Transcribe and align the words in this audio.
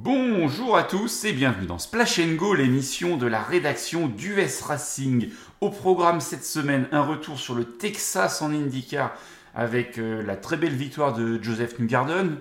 Bonjour 0.00 0.76
à 0.76 0.84
tous 0.84 1.24
et 1.24 1.32
bienvenue 1.32 1.66
dans 1.66 1.80
Splash 1.80 2.20
Go, 2.20 2.54
l'émission 2.54 3.16
de 3.16 3.26
la 3.26 3.42
rédaction 3.42 4.06
d'US 4.06 4.62
Racing. 4.64 5.30
Au 5.60 5.70
programme 5.70 6.20
cette 6.20 6.44
semaine, 6.44 6.86
un 6.92 7.02
retour 7.02 7.36
sur 7.36 7.56
le 7.56 7.64
Texas 7.64 8.40
en 8.40 8.52
IndyCar 8.52 9.12
avec 9.56 9.98
euh, 9.98 10.22
la 10.22 10.36
très 10.36 10.56
belle 10.56 10.76
victoire 10.76 11.14
de 11.14 11.42
Joseph 11.42 11.80
Newgarden. 11.80 12.36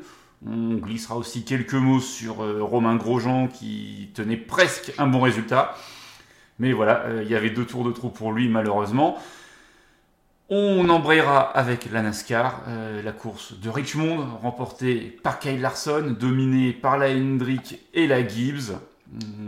On 0.45 0.75
glissera 0.75 1.17
aussi 1.17 1.45
quelques 1.45 1.73
mots 1.73 1.99
sur 1.99 2.43
euh, 2.43 2.61
Romain 2.61 2.95
Grosjean 2.95 3.47
qui 3.47 4.11
tenait 4.13 4.37
presque 4.37 4.93
un 4.99 5.07
bon 5.07 5.21
résultat. 5.21 5.75
Mais 6.59 6.73
voilà, 6.73 7.05
euh, 7.05 7.23
il 7.25 7.31
y 7.31 7.35
avait 7.35 7.49
deux 7.49 7.65
tours 7.65 7.85
de 7.85 7.91
trou 7.91 8.09
pour 8.09 8.33
lui 8.33 8.49
malheureusement. 8.49 9.17
On 10.49 10.87
embrayera 10.87 11.41
avec 11.41 11.91
la 11.91 12.01
NASCAR, 12.01 12.63
euh, 12.69 13.01
la 13.01 13.11
course 13.11 13.59
de 13.59 13.69
Richmond, 13.69 14.25
remportée 14.41 15.17
par 15.21 15.39
Kyle 15.39 15.59
Larson, 15.59 16.15
dominée 16.17 16.71
par 16.71 16.97
la 16.97 17.09
Hendrick 17.09 17.81
et 17.93 18.07
la 18.07 18.25
Gibbs. 18.25 18.71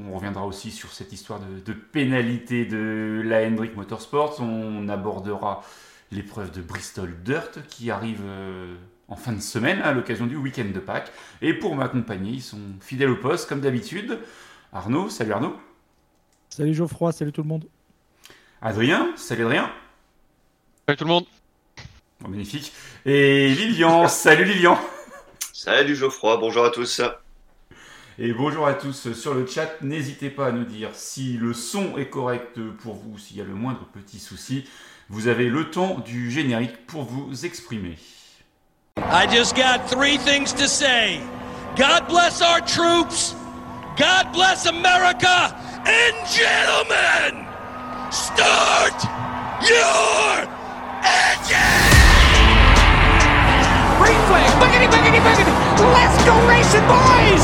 On 0.09 0.13
reviendra 0.13 0.45
aussi 0.45 0.71
sur 0.71 0.91
cette 0.91 1.13
histoire 1.13 1.39
de, 1.39 1.73
pénalité 1.73 2.65
de 2.65 3.21
la 3.23 3.47
Hendrick 3.47 3.77
Motorsports. 3.77 4.41
On 4.41 4.89
abordera 4.89 5.63
l'épreuve 6.11 6.51
de 6.51 6.61
Bristol 6.61 7.15
Dirt 7.23 7.59
qui 7.69 7.91
arrive 7.91 8.21
euh, 8.25 8.75
en 9.07 9.15
fin 9.15 9.31
de 9.31 9.41
semaine 9.41 9.81
à 9.81 9.93
l'occasion 9.93 10.27
du 10.27 10.35
week-end 10.35 10.67
de 10.73 10.79
Pâques. 10.79 11.13
Et 11.41 11.53
pour 11.53 11.77
m'accompagner, 11.77 12.31
ils 12.33 12.41
sont 12.41 12.59
fidèles 12.81 13.11
au 13.11 13.17
poste 13.17 13.47
comme 13.47 13.61
d'habitude. 13.61 14.19
Arnaud, 14.73 15.07
salut 15.07 15.31
Arnaud. 15.31 15.55
Salut 16.49 16.73
Geoffroy, 16.73 17.13
salut 17.13 17.31
tout 17.31 17.43
le 17.43 17.47
monde. 17.47 17.65
Adrien, 18.61 19.13
salut 19.15 19.43
Adrien. 19.43 19.71
Salut 20.89 20.97
tout 20.97 21.05
le 21.05 21.09
monde. 21.09 21.25
magnifique. 22.27 22.73
Et 23.05 23.49
Lilian, 23.49 24.07
salut 24.07 24.43
Lilian. 24.43 24.75
Salut 25.53 25.95
Geoffroy, 25.95 26.37
bonjour 26.37 26.65
à 26.65 26.71
tous. 26.71 26.99
Et 28.17 28.33
bonjour 28.33 28.65
à 28.65 28.73
tous 28.73 29.13
sur 29.13 29.35
le 29.35 29.45
chat. 29.45 29.69
N'hésitez 29.83 30.31
pas 30.31 30.47
à 30.47 30.51
nous 30.51 30.63
dire 30.63 30.89
si 30.93 31.33
le 31.33 31.53
son 31.53 31.95
est 31.99 32.09
correct 32.09 32.59
pour 32.81 32.95
vous, 32.95 33.19
s'il 33.19 33.37
y 33.37 33.41
a 33.41 33.43
le 33.43 33.53
moindre 33.53 33.85
petit 33.93 34.17
souci. 34.17 34.67
Vous 35.09 35.27
avez 35.27 35.47
le 35.47 35.69
temps 35.69 35.99
du 35.99 36.31
générique 36.31 36.87
pour 36.87 37.03
vous 37.03 37.45
exprimer. 37.45 37.95
I 38.97 39.27
just 39.29 39.55
got 39.55 39.87
three 39.87 40.17
things 40.17 40.51
to 40.53 40.67
say. 40.67 41.19
God 41.77 42.07
bless 42.07 42.41
our 42.41 42.61
troops. 42.61 43.35
God 43.95 44.33
bless 44.33 44.65
America. 44.65 45.55
And 45.85 46.15
gentlemen, 46.25 47.45
start 48.09 49.03
your 49.69 50.58
Green 53.99 54.19
flag! 54.27 54.51
Let's 55.79 56.17
go 56.25 56.35
racing, 56.47 56.83
boys! 56.87 57.43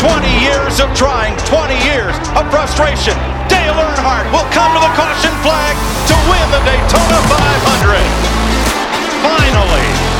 20 0.00 0.26
years 0.42 0.80
of 0.80 0.90
trying, 0.94 1.36
20 1.46 1.74
years 1.86 2.14
of 2.34 2.50
frustration. 2.50 3.14
Dale 3.48 3.74
Earnhardt 3.74 4.26
will 4.34 4.46
come 4.50 4.74
to 4.74 4.80
the 4.82 4.92
caution 4.98 5.34
flag 5.42 5.74
to 6.10 6.14
win 6.30 6.46
the 6.50 6.60
Daytona 6.66 7.18
500. 7.30 8.02
Finally, 9.22 10.15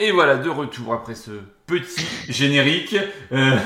Et 0.00 0.12
voilà, 0.12 0.36
de 0.36 0.48
retour 0.48 0.94
après 0.94 1.16
ce 1.16 1.32
petit 1.66 2.06
générique. 2.28 2.96
Euh, 3.32 3.58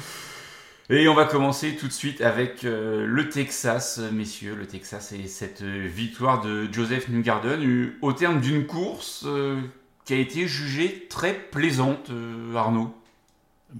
et 0.90 1.06
on 1.06 1.14
va 1.14 1.26
commencer 1.26 1.76
tout 1.76 1.86
de 1.86 1.92
suite 1.92 2.20
avec 2.20 2.64
euh, 2.64 3.06
le 3.06 3.28
Texas, 3.28 4.00
messieurs. 4.12 4.56
Le 4.56 4.66
Texas 4.66 5.12
et 5.12 5.28
cette 5.28 5.62
victoire 5.62 6.40
de 6.40 6.68
Joseph 6.72 7.08
Newgarden 7.08 7.92
au 8.02 8.12
terme 8.12 8.40
d'une 8.40 8.66
course 8.66 9.22
euh, 9.26 9.60
qui 10.04 10.14
a 10.14 10.16
été 10.16 10.48
jugée 10.48 11.06
très 11.08 11.32
plaisante, 11.32 12.10
Arnaud. 12.56 12.92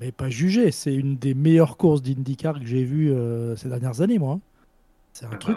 Mais 0.01 0.13
pas 0.13 0.31
jugée, 0.31 0.71
c'est 0.71 0.95
une 0.95 1.17
des 1.17 1.35
meilleures 1.35 1.77
courses 1.77 2.03
d'IndyCar 2.03 2.61
que 2.61 2.67
j'ai 2.67 2.85
vues 2.85 3.13
ces 3.57 3.69
dernières 3.69 4.01
années, 4.01 4.21
moi. 4.21 4.39
C'est 5.13 5.27
un 5.27 5.31
truc. 5.31 5.57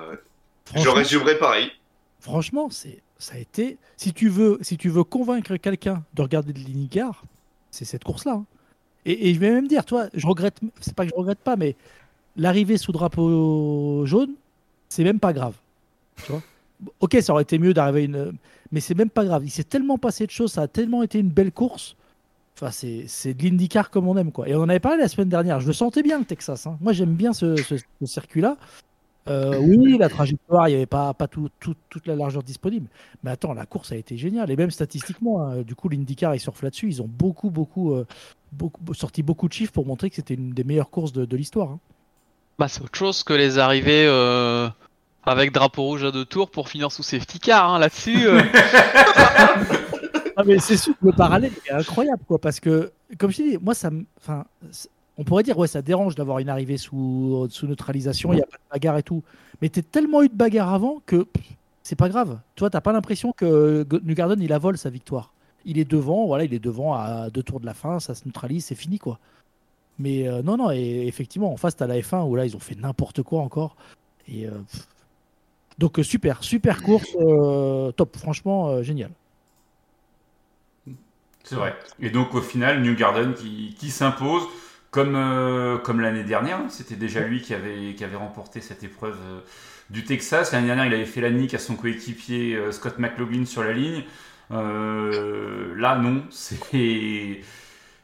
Je 0.75 0.89
résumerai 0.89 1.37
pareil. 1.37 1.71
Franchement, 2.19 2.69
c'est 2.71 3.03
ça 3.23 3.35
a 3.35 3.37
été. 3.37 3.77
Si 3.97 4.13
tu 4.13 4.29
veux, 4.29 5.03
convaincre 5.03 5.55
quelqu'un 5.57 6.03
de 6.13 6.21
regarder 6.21 6.53
de 6.53 6.59
l'IndyCar, 6.59 7.23
c'est 7.71 7.85
cette 7.85 8.03
course-là. 8.03 8.33
Hein. 8.33 8.45
Et, 9.05 9.33
je 9.33 9.39
vais 9.39 9.51
même 9.51 9.67
dire, 9.67 9.85
toi, 9.85 10.07
je 10.13 10.27
regrette. 10.27 10.59
C'est 10.79 10.95
pas 10.95 11.05
que 11.05 11.11
je 11.11 11.15
regrette 11.15 11.39
pas, 11.39 11.55
mais 11.55 11.75
l'arrivée 12.37 12.77
sous 12.77 12.91
drapeau 12.91 14.05
jaune, 14.05 14.33
c'est 14.89 15.03
même 15.03 15.19
pas 15.19 15.33
grave. 15.33 15.55
Tu 16.23 16.31
vois 16.31 16.41
ok, 16.99 17.17
ça 17.21 17.33
aurait 17.33 17.43
été 17.43 17.59
mieux 17.59 17.73
d'arriver 17.73 18.05
une. 18.05 18.33
Mais 18.71 18.79
c'est 18.79 18.95
même 18.95 19.09
pas 19.09 19.25
grave. 19.25 19.43
Il 19.45 19.51
s'est 19.51 19.63
tellement 19.63 19.97
passé 19.97 20.25
de 20.25 20.31
choses, 20.31 20.53
ça 20.53 20.63
a 20.63 20.67
tellement 20.67 21.03
été 21.03 21.19
une 21.19 21.29
belle 21.29 21.51
course. 21.51 21.95
Enfin, 22.55 22.71
c'est 22.71 23.33
de 23.33 23.43
l'IndyCar 23.43 23.89
comme 23.89 24.07
on 24.07 24.17
aime, 24.17 24.31
quoi. 24.31 24.47
Et 24.47 24.55
on 24.55 24.61
en 24.61 24.69
avait 24.69 24.79
parlé 24.79 24.99
la 24.99 25.07
semaine 25.07 25.29
dernière. 25.29 25.59
Je 25.59 25.67
le 25.67 25.73
sentais 25.73 26.03
bien, 26.03 26.19
le 26.19 26.25
Texas. 26.25 26.67
Hein. 26.67 26.77
Moi, 26.81 26.93
j'aime 26.93 27.13
bien 27.13 27.33
ce 27.33 27.55
circuit-là. 28.03 28.57
Euh, 29.29 29.57
oui, 29.57 29.97
la 29.97 30.09
trajectoire, 30.09 30.67
il 30.67 30.71
n'y 30.71 30.77
avait 30.77 30.85
pas, 30.85 31.13
pas 31.13 31.27
tout, 31.27 31.49
toute 31.59 32.07
la 32.07 32.15
largeur 32.15 32.43
disponible. 32.43 32.87
Mais 33.23 33.31
attends, 33.31 33.53
la 33.53 33.65
course 33.65 33.91
a 33.91 33.95
été 33.95 34.17
géniale. 34.17 34.51
Et 34.51 34.55
même 34.55 34.71
statistiquement, 34.71 35.41
hein, 35.41 35.61
du 35.61 35.75
coup, 35.75 35.87
l'IndyCar, 35.89 36.35
ils 36.35 36.39
surfent 36.39 36.63
là-dessus. 36.63 36.87
Ils 36.89 37.01
ont 37.01 37.09
beaucoup, 37.09 37.49
beaucoup, 37.49 37.93
euh, 37.93 38.05
beaucoup, 38.51 38.93
sorti 38.93 39.23
beaucoup 39.23 39.47
de 39.47 39.53
chiffres 39.53 39.71
pour 39.71 39.85
montrer 39.85 40.09
que 40.09 40.17
c'était 40.17 40.33
une 40.33 40.51
des 40.51 40.63
meilleures 40.63 40.89
courses 40.89 41.13
de, 41.13 41.37
l'histoire. 41.37 41.69
Hein. 41.69 41.79
Bah, 42.59 42.67
c'est 42.67 42.81
autre 42.81 42.97
chose 42.97 43.23
que 43.23 43.33
les 43.33 43.59
arrivées 43.59 44.05
euh, 44.07 44.67
avec 45.23 45.51
drapeau 45.51 45.83
rouge 45.83 46.03
à 46.03 46.11
deux 46.11 46.25
tours 46.25 46.51
pour 46.51 46.67
finir 46.67 46.91
sous 46.91 47.03
safety 47.03 47.39
car. 47.39 47.73
Hein, 47.73 47.79
là-dessus. 47.79 48.27
ah, 50.35 50.43
mais 50.45 50.59
c'est 50.59 50.77
sûr 50.77 50.93
que 50.99 51.05
le 51.05 51.13
parallèle 51.13 51.53
est 51.65 51.71
incroyable, 51.71 52.23
quoi. 52.27 52.39
Parce 52.39 52.59
que, 52.59 52.91
comme 53.17 53.31
je 53.31 53.41
dis, 53.41 53.57
moi, 53.61 53.73
ça 53.73 53.89
me 53.89 54.03
on 55.17 55.23
pourrait 55.23 55.43
dire, 55.43 55.57
ouais, 55.57 55.67
ça 55.67 55.81
dérange 55.81 56.15
d'avoir 56.15 56.39
une 56.39 56.49
arrivée 56.49 56.77
sous, 56.77 57.47
neutralisation, 57.63 58.33
il 58.33 58.37
n'y 58.37 58.41
a 58.41 58.45
pas 58.45 58.57
de 58.57 58.71
bagarre 58.71 58.97
et 58.97 59.03
tout. 59.03 59.23
Mais 59.61 59.69
tu 59.69 59.83
tellement 59.83 60.23
eu 60.23 60.29
de 60.29 60.35
bagarre 60.35 60.73
avant 60.73 61.01
que 61.05 61.27
c'est 61.83 61.95
pas 61.95 62.09
grave. 62.09 62.39
Tu 62.55 62.61
vois, 62.61 62.69
t'as 62.69 62.81
pas 62.81 62.93
l'impression 62.93 63.31
que 63.31 63.85
Newgarden, 64.03 64.41
il 64.41 64.53
a 64.53 64.57
volé 64.57 64.77
sa 64.77 64.89
victoire. 64.89 65.31
Il 65.65 65.77
est 65.77 65.89
devant, 65.89 66.25
voilà, 66.25 66.43
il 66.43 66.53
est 66.53 66.59
devant 66.59 66.93
à 66.93 67.29
deux 67.29 67.43
tours 67.43 67.59
de 67.59 67.65
la 67.65 67.73
fin, 67.73 67.99
ça 67.99 68.15
se 68.15 68.23
neutralise, 68.25 68.65
c'est 68.65 68.75
fini, 68.75 68.99
quoi. 68.99 69.19
Mais 69.99 70.27
euh, 70.27 70.41
non, 70.41 70.57
non, 70.57 70.71
et 70.71 71.05
effectivement, 71.07 71.53
en 71.53 71.57
face, 71.57 71.75
t'as 71.75 71.87
la 71.87 71.99
F1 71.99 72.27
où 72.27 72.35
là, 72.35 72.45
ils 72.45 72.55
ont 72.55 72.59
fait 72.59 72.75
n'importe 72.75 73.21
quoi 73.21 73.41
encore. 73.41 73.75
Et 74.27 74.47
euh, 74.47 74.51
donc, 75.77 75.99
euh, 75.99 76.03
super, 76.03 76.43
super 76.43 76.81
course, 76.81 77.15
top, 77.95 78.17
franchement, 78.17 78.81
génial. 78.81 79.11
C'est 81.43 81.55
vrai. 81.55 81.75
Et 81.99 82.09
donc, 82.09 82.33
au 82.33 82.41
final, 82.41 82.81
Newgarden 82.81 83.33
qui, 83.33 83.75
qui 83.77 83.89
s'impose. 83.91 84.43
Comme, 84.93 85.15
euh, 85.15 85.79
comme 85.79 86.01
l'année 86.01 86.23
dernière, 86.23 86.57
hein, 86.57 86.67
c'était 86.69 86.95
déjà 86.95 87.21
lui 87.21 87.41
qui 87.41 87.55
avait, 87.55 87.95
qui 87.95 88.03
avait 88.03 88.15
remporté 88.15 88.61
cette 88.61 88.83
épreuve 88.83 89.17
euh, 89.25 89.39
du 89.89 90.03
Texas. 90.03 90.51
L'année 90.51 90.67
dernière, 90.67 90.85
il 90.85 90.93
avait 90.93 91.07
fait 91.07 91.19
la 91.19 91.31
nique 91.31 91.55
à 91.55 91.57
son 91.57 91.75
coéquipier 91.75 92.55
euh, 92.55 92.71
Scott 92.71 92.99
McLaughlin 92.99 93.45
sur 93.45 93.63
la 93.63 93.73
ligne. 93.73 94.03
là, 94.51 95.95
non, 95.97 96.23
c'est. 96.29 97.41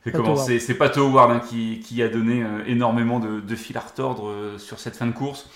C'est 0.04 0.74
Pato 0.74 1.02
Howard 1.02 1.32
hein, 1.32 1.40
qui, 1.48 1.80
qui, 1.82 2.02
a 2.02 2.08
donné 2.08 2.44
énormément 2.66 3.20
de, 3.20 3.40
de 3.40 3.56
fil 3.56 3.78
à 3.78 3.82
retordre 3.82 4.34
sur 4.58 4.80
cette 4.80 4.96
fin 4.96 5.06
de 5.06 5.12
course. 5.12 5.48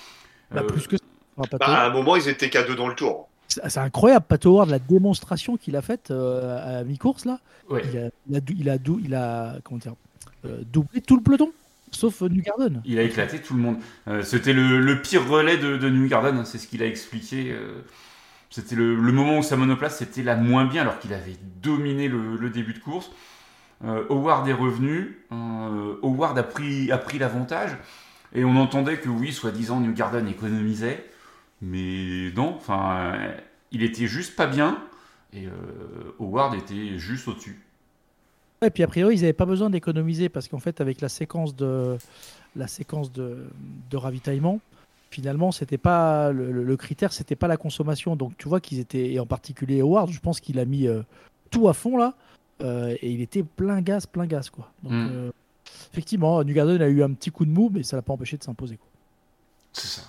Bah, 0.51 0.61
plus 0.61 0.85
que 0.85 0.97
bah, 1.35 1.45
à 1.61 1.87
un 1.87 1.89
moment, 1.89 2.15
ils 2.15 2.27
étaient 2.27 2.51
qu'à 2.51 2.61
deux 2.61 2.75
dans 2.75 2.87
le 2.87 2.93
tour. 2.93 3.29
C'est 3.47 3.77
incroyable, 3.77 4.25
Pato 4.27 4.51
Howard, 4.51 4.69
la 4.69 4.77
démonstration 4.77 5.57
qu'il 5.57 5.75
a 5.75 5.81
faite 5.81 6.11
à 6.11 6.83
mi-course 6.83 7.25
là. 7.25 7.39
Il, 7.71 7.75
a, 7.75 8.09
il, 8.29 8.35
a, 8.35 8.39
il, 8.49 8.69
a, 8.69 8.77
il 9.03 9.15
a, 9.15 9.55
comment 9.63 9.79
dire, 9.79 9.95
doublé 10.43 11.01
tout 11.01 11.15
le 11.15 11.23
peloton 11.23 11.51
sauf 11.91 12.21
New 12.21 12.41
Garden. 12.41 12.81
Il 12.85 12.97
a 12.99 13.03
éclaté 13.03 13.39
tout 13.39 13.53
le 13.53 13.61
monde. 13.61 13.77
Euh, 14.07 14.23
c'était 14.23 14.53
le, 14.53 15.01
pire 15.01 15.27
relais 15.27 15.57
de, 15.57 15.89
New 15.89 16.07
Garden, 16.07 16.37
hein, 16.37 16.45
c'est 16.45 16.57
ce 16.57 16.67
qu'il 16.67 16.81
a 16.81 16.87
expliqué. 16.87 17.51
Euh, 17.51 17.81
c'était 18.53 18.75
le, 18.75 18.95
moment 18.95 19.39
où 19.39 19.41
sa 19.41 19.55
monoplace 19.55 20.03
était 20.03 20.21
la 20.21 20.35
moins 20.35 20.65
bien 20.65 20.83
alors 20.83 20.99
qu'il 20.99 21.11
avait 21.11 21.37
dominé 21.61 22.07
le, 22.07 22.49
début 22.51 22.73
de 22.73 22.79
course. 22.79 23.09
Euh, 23.83 24.05
Howard 24.09 24.47
est 24.47 24.53
revenu, 24.53 25.17
euh, 25.31 25.95
Howard 26.03 26.37
a 26.37 26.43
pris, 26.43 26.87
l'avantage, 27.17 27.71
et 28.33 28.45
on 28.45 28.55
entendait 28.57 28.97
que 28.97 29.09
oui, 29.09 29.33
soi-disant, 29.33 29.79
New 29.79 29.91
Garden 29.91 30.27
économisait, 30.27 31.03
mais 31.63 32.31
non, 32.35 32.55
enfin, 32.55 33.13
euh, 33.15 33.37
il 33.71 33.83
était 33.83 34.05
juste 34.05 34.35
pas 34.35 34.45
bien, 34.45 34.77
et 35.33 35.47
euh, 35.47 36.15
Howard 36.19 36.53
était 36.53 36.99
juste 36.99 37.27
au-dessus. 37.27 37.59
Et 38.65 38.69
puis 38.69 38.83
a 38.83 38.87
priori, 38.87 39.15
ils 39.15 39.21
n'avaient 39.21 39.33
pas 39.33 39.45
besoin 39.45 39.69
d'économiser 39.69 40.29
parce 40.29 40.47
qu'en 40.47 40.59
fait, 40.59 40.81
avec 40.81 41.01
la 41.01 41.09
séquence 41.09 41.55
de, 41.55 41.97
la 42.55 42.67
séquence 42.67 43.11
de, 43.11 43.45
de 43.89 43.97
ravitaillement, 43.97 44.59
finalement, 45.11 45.51
c'était 45.51 45.77
pas 45.77 46.31
le, 46.31 46.51
le- 46.51 46.77
critère, 46.77 47.13
c'était 47.13 47.35
pas 47.35 47.47
la 47.47 47.57
consommation. 47.57 48.15
Donc 48.15 48.37
tu 48.37 48.47
vois 48.47 48.59
qu'ils 48.59 48.79
étaient, 48.79 49.11
et 49.13 49.19
en 49.19 49.25
particulier 49.25 49.81
Howard, 49.81 50.09
je 50.11 50.19
pense 50.19 50.39
qu'il 50.39 50.59
a 50.59 50.65
mis 50.65 50.87
euh, 50.87 51.01
tout 51.51 51.67
à 51.69 51.73
fond 51.73 51.97
là, 51.97 52.13
euh, 52.61 52.95
et 53.01 53.11
il 53.11 53.21
était 53.21 53.43
plein 53.43 53.81
gaz, 53.81 54.05
plein 54.05 54.25
gaz 54.25 54.49
quoi. 54.49 54.71
Donc 54.83 54.93
Mm. 54.93 55.07
euh, 55.11 55.31
effectivement, 55.91 56.43
Newgarden 56.43 56.81
a 56.81 56.87
eu 56.87 57.03
un 57.03 57.11
petit 57.13 57.29
coup 57.31 57.45
de 57.45 57.51
mou, 57.51 57.69
mais 57.73 57.83
ça 57.83 57.95
l'a 57.95 58.01
pas 58.01 58.13
empêché 58.13 58.37
de 58.37 58.43
s'imposer. 58.43 58.79
C'est 59.71 59.87
ça. 59.87 60.01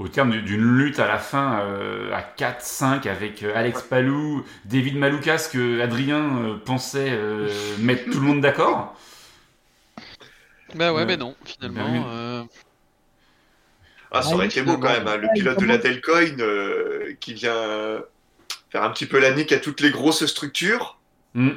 Au 0.00 0.08
terme 0.08 0.30
du- 0.30 0.42
d'une 0.42 0.76
lutte 0.76 0.98
à 0.98 1.06
la 1.06 1.18
fin 1.18 1.60
euh, 1.60 2.12
à 2.12 2.20
4-5 2.22 3.06
avec 3.06 3.42
euh, 3.44 3.52
Alex 3.54 3.82
Palou, 3.82 4.44
David 4.64 4.96
Maloukas 4.96 5.48
que 5.52 5.80
Adrien 5.80 6.38
euh, 6.44 6.56
pensait 6.56 7.10
euh, 7.12 7.48
mettre 7.78 8.04
tout 8.10 8.18
le 8.20 8.26
monde 8.26 8.40
d'accord. 8.40 8.96
Bah 10.74 10.92
ouais, 10.92 11.04
mais 11.06 11.16
non, 11.16 11.36
finalement. 11.44 11.84
Bah 11.84 11.90
oui. 11.92 12.00
euh, 12.04 12.44
Ah, 14.10 14.22
ça 14.22 14.34
aurait 14.34 14.46
été 14.46 14.62
beau 14.62 14.76
quand 14.78 14.88
même, 14.90 15.06
hein, 15.06 15.16
le 15.16 15.28
pilote 15.34 15.58
de 15.60 15.66
la 15.66 15.78
Delcoin 15.78 16.40
euh, 16.40 17.14
qui 17.20 17.34
vient 17.34 18.02
faire 18.70 18.82
un 18.82 18.90
petit 18.90 19.06
peu 19.06 19.20
la 19.20 19.30
nique 19.32 19.52
à 19.52 19.58
toutes 19.60 19.80
les 19.80 19.90
grosses 19.90 20.26
structures. 20.26 20.98
Hmm. 21.34 21.50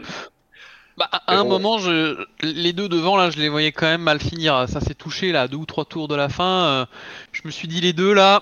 Bah, 0.97 1.09
à 1.11 1.35
un 1.37 1.43
bon. 1.43 1.49
moment, 1.49 1.77
je... 1.77 2.25
les 2.41 2.73
deux 2.73 2.89
devant, 2.89 3.17
là, 3.17 3.29
je 3.29 3.37
les 3.37 3.49
voyais 3.49 3.71
quand 3.71 3.85
même 3.85 4.01
mal 4.01 4.19
finir. 4.19 4.67
Ça 4.67 4.79
s'est 4.81 4.95
touché, 4.95 5.31
là, 5.31 5.43
à 5.43 5.47
deux 5.47 5.57
ou 5.57 5.65
trois 5.65 5.85
tours 5.85 6.07
de 6.07 6.15
la 6.15 6.27
fin. 6.29 6.65
euh, 6.65 6.85
Je 7.31 7.41
me 7.45 7.51
suis 7.51 7.67
dit, 7.67 7.81
les 7.81 7.93
deux, 7.93 8.13
là, 8.13 8.41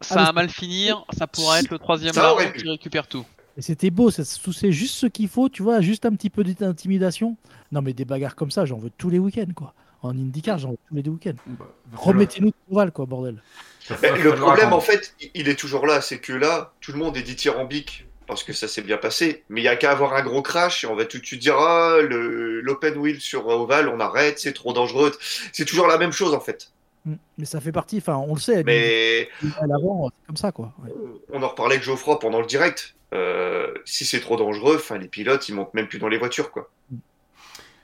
ça 0.00 0.14
Ah, 0.18 0.24
va 0.26 0.32
mal 0.32 0.48
finir. 0.48 1.04
Ça 1.16 1.26
pourrait 1.26 1.60
être 1.60 1.70
le 1.70 1.78
troisième 1.78 2.14
Ça 2.14 2.22
larron 2.22 2.34
aurait 2.34 2.52
qui 2.52 2.68
récupère 2.68 3.06
tout. 3.08 3.26
Et 3.58 3.62
c'était 3.62 3.90
beau, 3.90 4.10
ça 4.10 4.24
se 4.24 4.40
toussait 4.40 4.72
juste 4.72 4.94
ce 4.94 5.06
qu'il 5.06 5.28
faut, 5.28 5.48
tu 5.48 5.62
vois, 5.62 5.80
juste 5.82 6.06
un 6.06 6.12
petit 6.14 6.30
peu 6.30 6.42
d'intimidation. 6.44 7.36
Non 7.70 7.82
mais 7.82 7.92
des 7.92 8.04
bagarres 8.06 8.34
comme 8.34 8.50
ça, 8.50 8.64
j'en 8.64 8.78
veux 8.78 8.90
tous 8.96 9.10
les 9.10 9.18
week-ends 9.18 9.52
quoi. 9.54 9.74
En 10.02 10.10
IndyCar, 10.16 10.58
j'en 10.58 10.70
veux 10.70 10.78
tous 10.88 10.94
les 10.94 11.02
deux 11.02 11.10
week-ends. 11.10 11.34
Bah, 11.46 11.66
Remettez-nous 11.96 12.48
de 12.48 12.54
Proval 12.66 12.92
quoi, 12.92 13.04
bordel. 13.04 13.42
le 13.90 14.34
problème, 14.36 14.72
en 14.72 14.80
fait, 14.80 15.14
il- 15.20 15.30
il 15.34 15.48
est 15.50 15.54
toujours 15.58 15.86
là, 15.86 16.00
c'est 16.00 16.18
que 16.18 16.32
là, 16.32 16.72
tout 16.80 16.92
le 16.92 16.98
monde 16.98 17.14
est 17.18 17.22
dithyrambique 17.22 18.06
parce 18.26 18.44
que 18.44 18.52
ça 18.52 18.68
s'est 18.68 18.82
bien 18.82 18.96
passé. 18.96 19.44
Mais 19.48 19.60
il 19.60 19.64
y 19.64 19.68
a 19.68 19.76
qu'à 19.76 19.90
avoir 19.92 20.14
un 20.14 20.22
gros 20.22 20.42
crash 20.42 20.84
et 20.84 20.86
on 20.86 20.94
va 20.96 21.04
tout 21.04 21.18
de 21.18 21.26
suite 21.26 21.40
dire 21.40 21.56
ah, 21.58 21.98
le- 22.00 22.60
l'open 22.60 22.96
wheel 22.98 23.20
sur 23.20 23.46
Oval, 23.48 23.88
on 23.88 24.00
arrête, 24.00 24.38
c'est 24.38 24.52
trop 24.52 24.72
dangereux. 24.72 25.12
C'est 25.52 25.64
toujours 25.64 25.86
la 25.86 25.98
même 25.98 26.12
chose 26.12 26.34
en 26.34 26.40
fait. 26.40 26.72
Mm. 27.04 27.14
Mais 27.38 27.44
ça 27.44 27.60
fait 27.60 27.72
partie, 27.72 27.98
enfin 27.98 28.16
on 28.16 28.34
le 28.34 28.40
sait, 28.40 28.62
Mais 28.64 29.28
à 29.60 29.66
l'avant, 29.66 30.08
c'est 30.10 30.26
comme 30.26 30.36
ça 30.36 30.52
quoi. 30.52 30.72
Ouais. 30.84 30.90
on 31.32 31.42
en 31.42 31.48
reparlait 31.48 31.74
avec 31.74 31.84
Geoffroy 31.84 32.18
pendant 32.18 32.40
le 32.40 32.46
direct. 32.46 32.94
Euh, 33.14 33.74
si 33.84 34.06
c'est 34.06 34.20
trop 34.20 34.36
dangereux, 34.36 34.76
enfin 34.76 34.96
les 34.96 35.08
pilotes 35.08 35.46
ils 35.48 35.54
montent 35.54 35.74
même 35.74 35.86
plus 35.88 35.98
dans 35.98 36.08
les 36.08 36.16
voitures 36.18 36.50
quoi. 36.50 36.70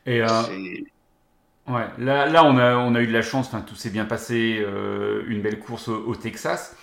Et, 0.06 0.22
euh, 0.22 0.26
Ouais, 1.68 1.84
là, 1.98 2.26
là 2.26 2.44
on, 2.44 2.56
a, 2.56 2.76
on 2.76 2.94
a 2.94 3.00
eu 3.02 3.06
de 3.06 3.12
la 3.12 3.20
chance, 3.20 3.48
enfin, 3.48 3.60
tout 3.60 3.74
s'est 3.74 3.90
bien 3.90 4.06
passé, 4.06 4.58
euh, 4.58 5.22
une 5.28 5.42
belle 5.42 5.58
course 5.58 5.88
au, 5.88 5.96
au 6.06 6.14
Texas. 6.16 6.74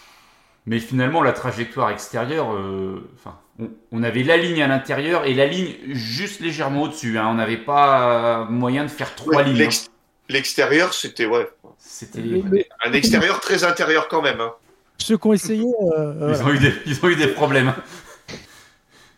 Mais 0.67 0.79
finalement, 0.79 1.21
la 1.21 1.31
trajectoire 1.31 1.91
extérieure, 1.91 2.53
euh, 2.53 3.07
enfin, 3.15 3.37
on, 3.59 3.69
on 3.91 4.01
avait 4.03 4.23
la 4.23 4.37
ligne 4.37 4.63
à 4.63 4.67
l'intérieur 4.67 5.25
et 5.25 5.33
la 5.35 5.45
ligne 5.45 5.75
juste 5.89 6.41
légèrement 6.41 6.83
au-dessus. 6.83 7.17
hein. 7.19 7.27
On 7.29 7.35
n'avait 7.35 7.57
pas 7.57 8.45
moyen 8.49 8.83
de 8.83 8.89
faire 8.89 9.13
trois 9.15 9.35
Ouais, 9.35 9.43
lignes. 9.43 9.55
hein. 9.55 9.59
l'ex- 9.59 9.89
L'extérieur, 10.27 10.93
c'était 10.95 11.27
ouais, 11.27 11.47
C'était, 11.77 12.41
un 12.83 12.93
extérieur 12.93 13.39
très 13.41 13.63
intérieur 13.63 14.07
quand 14.07 14.23
même. 14.23 14.41
hein. 14.41 14.53
ceux 14.97 15.17
qui 15.19 15.27
ont 15.27 15.33
essayé, 15.33 15.65
euh, 15.95 16.13
ils, 16.15 16.35
voilà. 16.35 16.45
ont 16.45 16.53
eu 16.53 16.57
des, 16.57 16.73
ils 16.87 17.05
ont 17.05 17.09
eu 17.09 17.15
des 17.15 17.27
problèmes. 17.27 17.73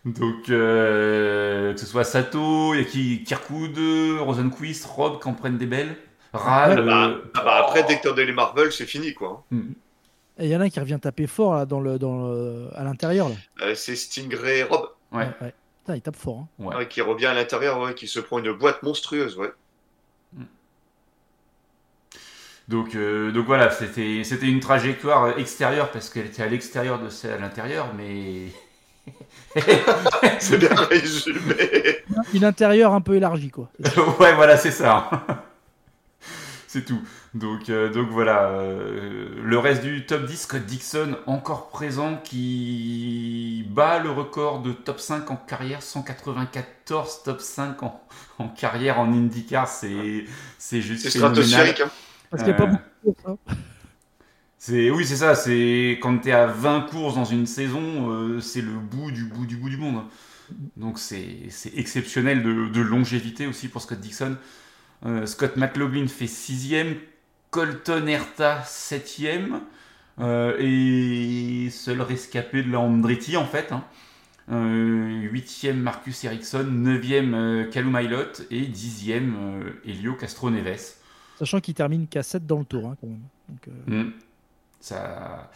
Donc, 0.04 0.50
euh, 0.50 1.74
que 1.74 1.80
ce 1.80 1.86
soit 1.86 2.04
Sato, 2.04 2.74
il 2.74 2.80
y 2.80 2.82
a 2.82 2.86
qui, 2.86 3.24
Kirkwood, 3.24 3.78
Rosenquist, 4.20 4.86
Rob 4.86 5.22
qui 5.22 5.28
en 5.30 5.34
prennent 5.34 5.58
des 5.58 5.66
belles. 5.66 5.96
Ral, 6.34 6.80
Ouais, 6.80 6.86
bah, 6.86 7.06
euh, 7.08 7.22
Ah 7.36 7.42
bah, 7.44 7.56
après, 7.62 7.84
dès 7.84 8.00
que 8.00 8.10
t'as 8.10 8.32
Marvel, 8.34 8.72
c'est 8.74 8.86
fini 8.86 9.14
quoi. 9.14 9.46
Et 10.40 10.46
il 10.46 10.50
y 10.52 10.56
en 10.56 10.62
a 10.62 10.66
un 10.66 10.70
qui 10.70 10.80
revient 10.80 11.00
taper 11.02 11.26
fort 11.28 11.56
là, 11.56 11.66
dans 11.66 11.80
le, 11.80 11.98
dans 11.98 12.28
le- 12.32 12.70
à 12.76 12.84
l'intérieur. 12.84 13.30
Euh, 13.62 13.74
c'est 13.76 13.96
Stingray 13.96 14.64
Rob 14.64 14.90
Ouais. 15.12 15.28
ouais. 15.42 15.54
Putain, 15.84 15.96
il 15.96 16.02
tape 16.02 16.16
fort. 16.18 16.40
hein. 16.40 16.48
ouais. 16.64 16.76
ouais, 16.76 16.88
qui 16.88 17.02
revient 17.02 17.28
à 17.28 17.34
l'intérieur, 17.34 17.80
ouais, 17.82 17.94
qui 17.96 18.08
se 18.08 18.20
prend 18.20 18.40
une 18.40 18.52
boîte 18.54 18.84
monstrueuse. 18.84 19.38
Ouais. 19.38 19.52
Donc, 22.68 22.96
euh, 22.96 23.32
donc 23.32 23.46
voilà, 23.46 23.72
c'était 23.72 24.24
c'était 24.26 24.48
une 24.48 24.60
trajectoire 24.60 25.40
extérieure 25.40 25.90
parce 25.90 26.10
qu'elle 26.10 26.26
était 26.26 26.44
à 26.44 26.48
l'extérieur 26.48 27.00
de 27.02 27.08
celle 27.10 27.32
à 27.34 27.38
l'intérieur, 27.38 27.94
mais 27.96 28.48
C'est 30.40 30.58
bien 30.58 30.76
résumé. 30.76 32.04
Une 32.34 32.44
intérieur 32.44 32.94
un 32.94 33.00
peu 33.00 33.16
élargi 33.16 33.50
quoi. 33.52 33.70
ouais, 34.20 34.34
voilà, 34.36 34.58
c'est 34.58 34.72
ça. 34.72 35.10
c'est 36.68 36.84
tout. 36.84 37.02
Donc, 37.38 37.70
euh, 37.70 37.90
donc 37.92 38.10
voilà, 38.10 38.50
euh, 38.52 39.42
le 39.44 39.60
reste 39.60 39.84
du 39.84 40.06
top 40.06 40.26
10, 40.26 40.38
Scott 40.44 40.66
Dixon 40.66 41.18
encore 41.26 41.68
présent 41.70 42.18
qui 42.24 43.66
bat 43.70 44.00
le 44.00 44.10
record 44.12 44.62
de 44.62 44.72
top 44.72 45.00
5 45.00 45.30
en 45.30 45.36
carrière, 45.36 45.82
194 45.84 47.24
top 47.24 47.42
5 47.42 47.84
en, 47.84 48.02
en 48.40 48.48
carrière 48.50 49.00
en 49.00 49.12
IndyCar, 49.12 49.68
c'est 49.68 50.24
c'est 50.58 50.82
juste 50.82 51.04
C'est 51.04 51.12
phénoménal. 51.12 51.76
stratosphérique. 51.76 51.82
Hein. 51.82 51.92
Parce 52.30 52.44
qu'il 52.44 52.52
n'y 52.54 52.56
a 52.56 52.58
pas 52.58 52.66
Euh, 52.66 52.72
beaucoup 52.72 52.84
de 52.84 53.14
courses. 53.14 53.26
hein. 53.26 53.38
C'est 54.58 54.90
oui, 54.90 55.06
c'est 55.06 55.18
ça. 55.18 55.36
C'est 55.36 56.00
quand 56.02 56.18
t'es 56.20 56.32
à 56.32 56.48
20 56.48 56.82
courses 56.90 57.16
dans 57.16 57.26
une 57.26 57.46
saison, 57.46 58.12
euh, 58.12 58.40
c'est 58.40 58.62
le 58.62 58.72
bout 58.80 59.12
du 59.12 59.26
bout 59.26 59.46
du 59.46 59.56
bout 59.58 59.70
du 59.70 59.78
monde. 59.78 60.04
Donc 60.78 61.00
c'est 61.00 61.50
c'est 61.50 61.76
exceptionnel 61.78 62.44
de, 62.44 62.68
de 62.70 62.82
longévité 62.82 63.48
aussi 63.48 63.70
pour 63.70 63.82
Scott 63.82 64.00
Dixon. 64.00 64.38
Euh, 65.06 65.26
Scott 65.28 65.58
McLaughlin 65.58 66.08
fait 66.08 66.28
sixième, 66.28 66.96
Colton 67.52 68.08
Herta 68.08 68.64
septième 68.64 69.62
euh, 70.20 70.58
et 70.60 71.70
seul 71.70 72.02
rescapé 72.02 72.64
de 72.64 72.72
la 72.72 72.80
Andretti 72.80 73.38
en 73.38 73.46
fait. 73.46 73.72
Hein. 73.72 73.84
Euh, 74.50 75.22
huitième 75.30 75.80
Marcus 75.82 76.24
Ericsson, 76.24 76.64
neuvième 76.64 77.34
euh, 77.34 77.70
Callum 77.70 78.00
Ilott 78.02 78.44
et 78.50 78.62
dixième 78.62 79.36
euh, 79.38 79.72
Helio 79.86 80.14
Castro 80.14 80.50
Neves. 80.50 80.96
Sachant 81.38 81.60
qu'il 81.60 81.74
termine 81.74 82.08
qu'à 82.08 82.24
7 82.24 82.46
dans 82.46 82.60
le 82.60 82.66
tour 82.66 82.88
hein, 82.88 82.98
quand 83.00 83.08
même. 83.08 83.22
Donc, 83.50 83.68
euh, 83.68 84.04
Mm. 84.04 84.14
Ça... 84.80 85.52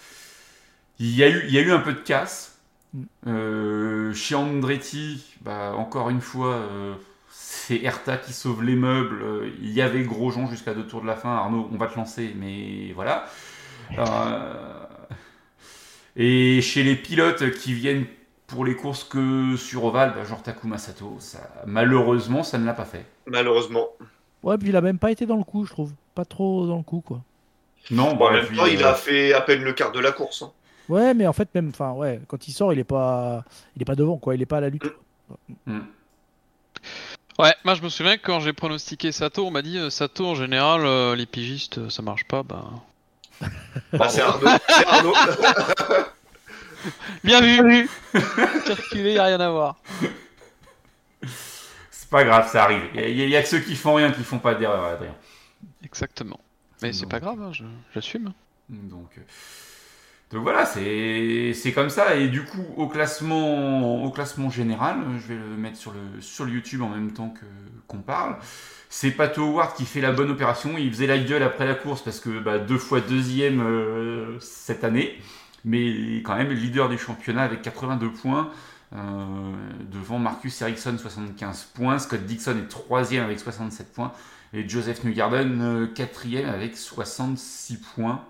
Il, 1.00 1.15
y 1.15 1.24
a 1.24 1.29
eu, 1.29 1.43
il 1.48 1.53
y 1.53 1.57
a 1.57 1.62
eu 1.62 1.71
un 1.71 1.79
peu 1.79 1.93
de 1.93 2.00
casse. 2.00 2.60
Mm. 2.93 3.03
Euh, 3.27 4.13
chez 4.13 4.36
Andretti, 4.36 5.38
bah, 5.41 5.74
encore 5.75 6.10
une 6.10 6.21
fois, 6.21 6.67
c'est 7.53 7.84
Erta 7.84 8.17
qui 8.17 8.31
sauve 8.34 8.63
les 8.63 8.75
meubles. 8.75 9.51
Il 9.62 9.72
y 9.72 9.81
avait 9.81 10.03
Grosjean 10.03 10.48
jusqu'à 10.48 10.74
deux 10.74 10.88
tours 10.88 11.01
de 11.01 11.08
la 11.08 11.15
fin. 11.17 11.36
Arnaud, 11.36 11.70
on 11.72 11.77
va 11.77 11.88
te 11.88 11.96
lancer, 11.96 12.34
mais 12.38 12.93
voilà. 12.93 13.25
Euh, 13.98 14.86
Et 16.15 16.62
chez 16.62 16.84
les 16.84 16.96
pilotes 16.96 17.51
qui 17.51 17.74
viennent 17.74 18.05
pour 18.48 18.65
les 18.65 18.75
courses 18.75 19.03
que 19.03 19.55
sur 19.58 19.84
Oval, 19.86 20.13
bah, 20.15 20.24
genre 20.24 20.41
Takuma 20.43 20.77
Sato, 20.77 21.17
ça, 21.20 21.39
malheureusement, 21.65 22.43
ça 22.43 22.58
ne 22.58 22.65
l'a 22.65 22.74
pas 22.74 22.86
fait. 22.86 23.05
Malheureusement. 23.27 23.88
Ouais, 24.43 24.58
puis 24.58 24.70
il 24.70 24.75
a 24.75 24.81
même 24.81 24.98
pas 24.98 25.12
été 25.12 25.25
dans 25.25 25.38
le 25.38 25.43
coup, 25.43 25.65
je 25.65 25.72
trouve. 25.72 25.93
Pas 26.15 26.25
trop 26.25 26.65
dans 26.67 26.77
le 26.77 26.84
coup, 26.84 27.01
quoi. 27.01 27.22
Non, 27.91 28.12
en 28.12 28.15
bah, 28.15 28.31
même 28.31 28.46
puis, 28.46 28.58
temps, 28.58 28.65
il 28.65 28.81
euh, 28.84 28.89
a 28.89 28.93
fait 28.93 29.34
à 29.34 29.41
peine 29.41 29.63
le 29.63 29.74
quart 29.74 29.91
de 29.91 30.00
la 30.00 30.12
course. 30.12 30.41
hein. 30.41 30.51
Ouais, 30.89 31.13
mais 31.13 31.27
en 31.27 31.34
fait, 31.34 31.48
même, 31.55 31.70
enfin, 31.70 31.91
ouais, 31.93 32.22
quand 32.27 32.48
il 32.48 32.51
sort, 32.53 32.74
il 32.74 32.79
est 32.79 32.84
pas, 32.84 33.43
il 33.75 33.81
est 33.81 33.86
pas 33.86 33.96
devant, 33.96 34.17
quoi. 34.17 34.36
Il 34.36 34.41
est 34.41 34.46
pas 34.46 34.58
à 34.58 34.62
la 34.62 34.70
lutte. 34.70 34.84
mm. 35.65 35.79
Ouais, 37.41 37.55
moi 37.63 37.74
je 37.74 37.81
me 37.81 37.89
souviens 37.89 38.17
que 38.17 38.21
quand 38.24 38.39
j'ai 38.39 38.53
pronostiqué 38.53 39.12
Sato, 39.12 39.48
on 39.48 39.51
m'a 39.51 39.62
dit 39.63 39.77
euh, 39.77 39.89
Sato 39.89 40.27
en 40.27 40.36
général, 40.36 40.86
euh, 40.86 41.15
les 41.15 41.25
pigistes, 41.25 41.79
euh, 41.79 41.89
ça 41.89 42.01
marche 42.01 42.25
pas. 42.25 42.43
Bah... 42.43 42.65
Bah, 43.93 44.10
c'est 44.10 44.21
Arnaud. 44.21 44.48
C'est 44.69 44.86
Arnaud. 44.86 45.13
Bien 47.24 47.41
vu 47.41 47.89
J'ai 48.13 48.19
reculé, 48.74 49.13
y 49.13 49.17
a 49.19 49.24
rien 49.25 49.39
à 49.39 49.50
voir. 49.50 49.75
C'est 51.89 52.10
pas 52.10 52.24
grave, 52.24 52.50
ça 52.51 52.63
arrive. 52.65 52.83
Il 52.93 53.00
y, 53.00 53.03
a- 53.03 53.07
il 53.25 53.29
y 53.29 53.36
a 53.36 53.41
que 53.41 53.48
ceux 53.48 53.60
qui 53.60 53.75
font 53.75 53.95
rien 53.95 54.12
qui 54.12 54.24
font 54.24 54.39
pas 54.39 54.53
d'erreur, 54.55 54.83
Adrien. 54.83 55.15
Exactement. 55.83 56.39
Mais 56.81 56.93
c'est 56.93 57.05
pas 57.07 57.19
grave, 57.19 57.41
hein, 57.41 57.51
j'assume. 57.93 58.33
Donc, 58.69 59.10
euh, 59.17 59.21
donc 60.31 60.43
voilà, 60.43 60.65
c'est 60.65 61.71
comme 61.73 61.89
ça. 61.89 62.15
Et 62.15 62.27
du 62.27 62.43
coup, 62.43 62.65
au 62.77 62.88
classement, 62.88 64.03
au 64.03 64.09
classement 64.11 64.50
général, 64.50 64.97
je 65.19 65.33
vais 65.33 65.39
le 65.39 65.57
mettre 65.57 65.77
sur 65.77 65.91
le, 65.91 66.21
sur 66.21 66.47
YouTube 66.47 66.81
en 66.81 66.89
même 66.89 67.11
temps 67.11 67.33
qu'on 67.88 68.00
parle. 68.00 68.38
C'est 68.89 69.11
Pato 69.11 69.43
Howard 69.43 69.75
qui 69.75 69.85
fait 69.85 70.01
la 70.01 70.11
bonne 70.11 70.31
opération. 70.31 70.77
Il 70.77 70.91
faisait 70.91 71.07
la 71.07 71.17
gueule 71.17 71.43
après 71.43 71.65
la 71.65 71.75
course 71.75 72.01
parce 72.01 72.19
que 72.19 72.39
bah, 72.39 72.59
deux 72.59 72.77
fois 72.77 73.01
deuxième 73.01 73.61
euh, 73.61 74.39
cette 74.39 74.83
année. 74.83 75.17
Mais 75.63 76.21
quand 76.23 76.35
même 76.35 76.51
leader 76.51 76.89
du 76.89 76.97
championnat 76.97 77.43
avec 77.43 77.61
82 77.61 78.11
points. 78.11 78.51
Euh, 78.93 78.97
devant 79.89 80.19
Marcus 80.19 80.61
Ericsson 80.61 80.97
75 80.97 81.69
points, 81.73 81.97
Scott 81.97 82.25
Dixon 82.25 82.57
est 82.57 82.67
troisième 82.67 83.23
avec 83.23 83.39
67 83.39 83.93
points 83.93 84.11
et 84.53 84.67
Joseph 84.67 85.05
Newgarden 85.05 85.61
euh, 85.61 85.88
quatrième 85.88 86.50
avec 86.50 86.75
66 86.75 87.77
points. 87.95 88.25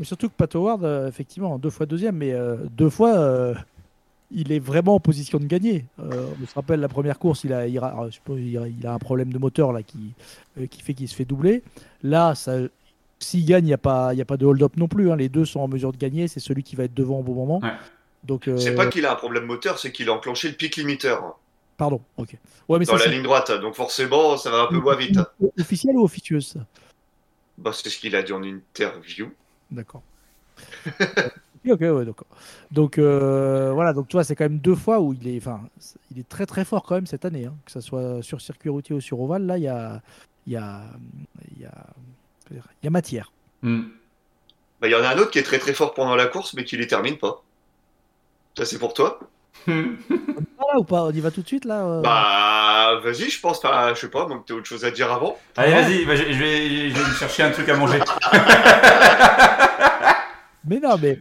Mais 0.00 0.06
surtout 0.06 0.28
que 0.30 0.34
Pat 0.34 0.52
Howard, 0.56 0.82
euh, 0.82 1.08
effectivement, 1.08 1.58
deux 1.58 1.68
fois 1.68 1.84
deuxième, 1.84 2.16
mais 2.16 2.32
euh, 2.32 2.56
deux 2.70 2.88
fois, 2.88 3.16
euh, 3.18 3.54
il 4.30 4.50
est 4.50 4.58
vraiment 4.58 4.94
en 4.94 4.98
position 5.00 5.38
de 5.38 5.44
gagner. 5.44 5.84
Euh, 5.98 6.26
on 6.42 6.46
se 6.46 6.54
rappelle 6.54 6.80
la 6.80 6.88
première 6.88 7.18
course, 7.18 7.44
il 7.44 7.52
a, 7.52 7.66
il 7.66 7.78
a, 7.78 8.08
je 8.10 8.18
il 8.32 8.86
un 8.86 8.98
problème 8.98 9.30
de 9.30 9.38
moteur 9.38 9.72
là 9.74 9.82
qui, 9.82 10.14
euh, 10.58 10.66
qui 10.66 10.80
fait 10.80 10.94
qu'il 10.94 11.06
se 11.06 11.14
fait 11.14 11.26
doubler. 11.26 11.62
Là, 12.02 12.34
ça, 12.34 12.60
s'il 13.18 13.44
gagne, 13.44 13.64
il 13.64 13.68
n'y 13.68 13.74
a 13.74 13.78
pas, 13.78 14.14
il 14.14 14.16
y 14.18 14.22
a 14.22 14.24
pas 14.24 14.38
de 14.38 14.46
hold-up 14.46 14.74
non 14.78 14.88
plus. 14.88 15.10
hein. 15.12 15.16
Les 15.16 15.28
deux 15.28 15.44
sont 15.44 15.60
en 15.60 15.68
mesure 15.68 15.92
de 15.92 15.98
gagner. 15.98 16.28
C'est 16.28 16.40
celui 16.40 16.62
qui 16.62 16.76
va 16.76 16.84
être 16.84 16.94
devant 16.94 17.18
au 17.20 17.22
bon 17.22 17.34
moment. 17.34 17.60
Ouais. 17.62 17.74
Donc, 18.24 18.48
euh, 18.48 18.56
C'est 18.56 18.74
pas 18.74 18.86
qu'il 18.86 19.04
a 19.04 19.12
un 19.12 19.16
problème 19.16 19.44
moteur, 19.44 19.78
c'est 19.78 19.92
qu'il 19.92 20.08
a 20.08 20.14
enclenché 20.14 20.48
le 20.48 20.54
pic 20.54 20.76
limiteur 20.76 21.22
hein, 21.24 21.34
pardon. 21.76 22.00
Ok. 22.16 22.36
Ouais, 22.70 22.78
mais 22.78 22.86
dans 22.86 22.96
ça, 22.96 23.04
la 23.04 23.12
ligne 23.12 23.22
droite. 23.22 23.50
Donc 23.60 23.74
forcément, 23.74 24.38
ça 24.38 24.50
va 24.50 24.62
un 24.62 24.66
peu 24.66 24.78
moins 24.78 24.96
vite. 24.96 25.18
hein. 25.18 25.26
officiel 25.58 25.96
ou 25.96 26.04
officieuse? 26.04 26.56
Bah, 27.58 27.72
c'est 27.74 27.90
ce 27.90 27.98
qu'il 27.98 28.16
a 28.16 28.22
dit 28.22 28.32
en 28.32 28.42
interview. 28.42 29.30
D'accord. 29.70 30.02
ok, 31.68 31.80
ouais, 31.80 32.04
d'accord. 32.04 32.26
Donc 32.70 32.98
euh, 32.98 33.72
voilà, 33.72 33.92
donc 33.92 34.08
tu 34.08 34.16
vois, 34.16 34.24
c'est 34.24 34.34
quand 34.34 34.44
même 34.44 34.58
deux 34.58 34.74
fois 34.74 35.00
où 35.00 35.12
il 35.12 35.28
est, 35.28 35.38
enfin, 35.38 35.60
il 36.10 36.18
est 36.18 36.28
très 36.28 36.46
très 36.46 36.64
fort 36.64 36.82
quand 36.82 36.96
même 36.96 37.06
cette 37.06 37.24
année, 37.24 37.46
hein. 37.46 37.54
que 37.64 37.72
ce 37.72 37.80
soit 37.80 38.22
sur 38.22 38.40
circuit 38.40 38.68
routier 38.70 38.94
ou 38.94 39.00
sur 39.00 39.20
ovale. 39.20 39.46
Là, 39.46 39.58
il 39.58 39.64
y 39.64 39.68
a, 39.68 40.02
il 40.46 40.52
y 40.52 40.56
a, 40.56 40.82
il 41.56 41.62
y 41.62 41.66
a, 41.66 41.72
il 42.50 42.84
y 42.84 42.86
a 42.86 42.90
matière. 42.90 43.32
Hmm. 43.62 43.82
Bah, 44.80 44.88
il 44.88 44.92
y 44.92 44.94
en 44.94 45.02
a 45.02 45.08
un 45.08 45.18
autre 45.18 45.30
qui 45.30 45.38
est 45.38 45.42
très 45.42 45.58
très 45.58 45.74
fort 45.74 45.94
pendant 45.94 46.16
la 46.16 46.26
course, 46.26 46.54
mais 46.54 46.64
qui 46.64 46.76
les 46.76 46.86
termine 46.86 47.18
pas. 47.18 47.42
Ça, 48.56 48.64
c'est 48.64 48.78
pour 48.78 48.94
toi? 48.94 49.20
Voilà 49.66 50.78
ou 50.78 50.84
pas? 50.84 51.04
On 51.04 51.10
y 51.10 51.20
va 51.20 51.30
tout 51.30 51.42
de 51.42 51.46
suite 51.46 51.64
là. 51.64 51.84
euh? 51.84 52.00
Bah, 52.02 53.00
vas-y, 53.04 53.28
je 53.30 53.40
pense 53.40 53.60
pas. 53.60 53.92
Je 53.94 54.00
sais 54.00 54.08
pas, 54.10 54.26
donc 54.26 54.46
t'as 54.46 54.54
autre 54.54 54.66
chose 54.66 54.84
à 54.84 54.90
dire 54.90 55.12
avant? 55.12 55.36
Allez, 55.56 55.72
vas-y, 55.72 56.04
bah, 56.06 56.16
je, 56.16 56.24
je 56.32 56.38
vais, 56.38 56.90
je 56.90 56.94
vais 56.94 57.08
me 57.08 57.14
chercher 57.14 57.42
un 57.42 57.50
truc 57.50 57.68
à 57.68 57.76
manger. 57.76 57.98
Mais 60.66 60.78
non, 60.78 60.96
mais 61.00 61.18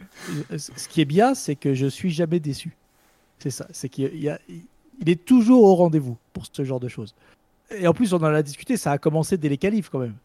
ce 0.58 0.88
qui 0.90 1.02
est 1.02 1.06
bien, 1.06 1.34
c'est 1.34 1.56
que 1.56 1.74
je 1.74 1.88
suis 1.88 2.12
jamais 2.12 2.40
déçu. 2.42 2.76
C'est 3.40 3.50
ça. 3.50 3.66
C'est 3.72 3.88
qu'il 3.88 4.16
y 4.22 4.28
a- 4.30 4.38
il 4.50 5.10
est 5.10 5.24
toujours 5.26 5.64
au 5.64 5.76
rendez-vous 5.76 6.18
pour 6.34 6.44
ce 6.52 6.64
genre 6.66 6.80
de 6.82 6.90
choses. 6.90 7.16
Et 7.72 7.88
en 7.88 7.94
plus, 7.94 8.14
on 8.14 8.18
en 8.18 8.26
a 8.26 8.44
discuté, 8.44 8.76
ça 8.76 8.92
a 8.92 8.98
commencé 8.98 9.38
dès 9.38 9.48
les 9.48 9.58
qualifs 9.58 9.90
quand 9.90 10.00
même. 10.00 10.16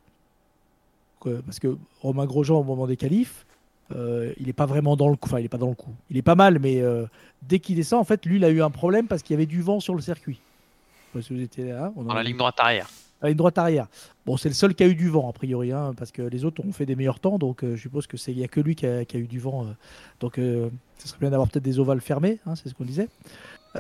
Parce 1.47 1.59
que 1.61 1.77
Romain 2.03 2.27
Grosjean, 2.27 2.57
au 2.59 2.65
moment 2.65 2.87
des 2.87 2.97
qualifs, 2.97 3.47
euh, 3.95 4.33
il 4.39 4.47
n'est 4.47 4.53
pas 4.53 4.67
vraiment 4.67 4.97
dans 4.97 5.09
le 5.09 5.17
coup. 5.17 5.29
Enfin, 5.29 5.41
il 5.41 5.45
est 5.45 5.51
pas 5.51 5.59
dans 5.59 5.69
le 5.69 5.75
coup. 5.75 5.95
Il 6.11 6.17
est 6.17 6.23
pas 6.23 6.35
mal, 6.35 6.59
mais 6.59 6.81
euh, 6.81 7.07
dès 7.43 7.59
qu'il 7.59 7.77
descend, 7.77 8.01
en 8.01 8.05
fait, 8.05 8.25
lui, 8.27 8.37
il 8.37 8.45
a 8.45 8.51
eu 8.51 8.63
un 8.63 8.71
problème 8.71 9.07
parce 9.07 9.23
qu'il 9.23 9.35
y 9.35 9.37
avait 9.37 9.47
du 9.47 9.63
vent 9.63 9.81
sur 9.81 9.95
le 9.95 10.01
circuit. 10.01 10.41
Vous 11.15 11.41
étiez 11.41 11.69
là. 11.69 11.93
on 11.95 12.03
Dans 12.03 12.15
la 12.15 12.25
ligne 12.25 12.37
droite 12.37 12.59
arrière. 12.59 12.89
à 13.23 13.31
une 13.31 13.37
droite 13.37 13.57
arrière. 13.59 13.87
Bon, 14.27 14.37
c'est 14.37 14.49
le 14.49 14.55
seul 14.55 14.75
qui 14.75 14.83
a 14.83 14.87
eu 14.89 14.97
du 14.97 15.09
vent, 15.09 15.31
a 15.31 15.33
priori, 15.33 15.71
hein, 15.71 15.93
parce 15.97 16.11
que 16.11 16.23
les 16.23 16.45
autres 16.45 16.65
ont 16.67 16.73
fait 16.73 16.87
des 16.87 16.97
meilleurs 16.97 17.21
temps, 17.21 17.39
donc 17.39 17.63
euh, 17.63 17.77
je 17.77 17.83
suppose 17.83 18.09
que 18.09 18.17
c'est 18.17 18.33
il 18.33 18.39
y 18.39 18.45
a 18.45 18.49
que 18.49 18.61
lui 18.61 18.75
qui 18.75 18.87
a, 18.87 19.05
qui 19.05 19.17
a 19.17 19.21
eu 19.21 19.29
du 19.29 19.39
vent. 19.39 19.67
donc, 20.19 20.35
ce 20.37 20.71
serait 21.09 21.21
bien 21.21 21.31
d'avoir 21.31 21.49
peut-être 21.49 21.63
des 21.63 21.79
ovales 21.79 22.01
fermés, 22.01 22.41
hein, 22.47 22.57
c'est 22.57 22.69
ce 22.69 22.75
qu'on 22.75 22.85
disait. 22.85 23.09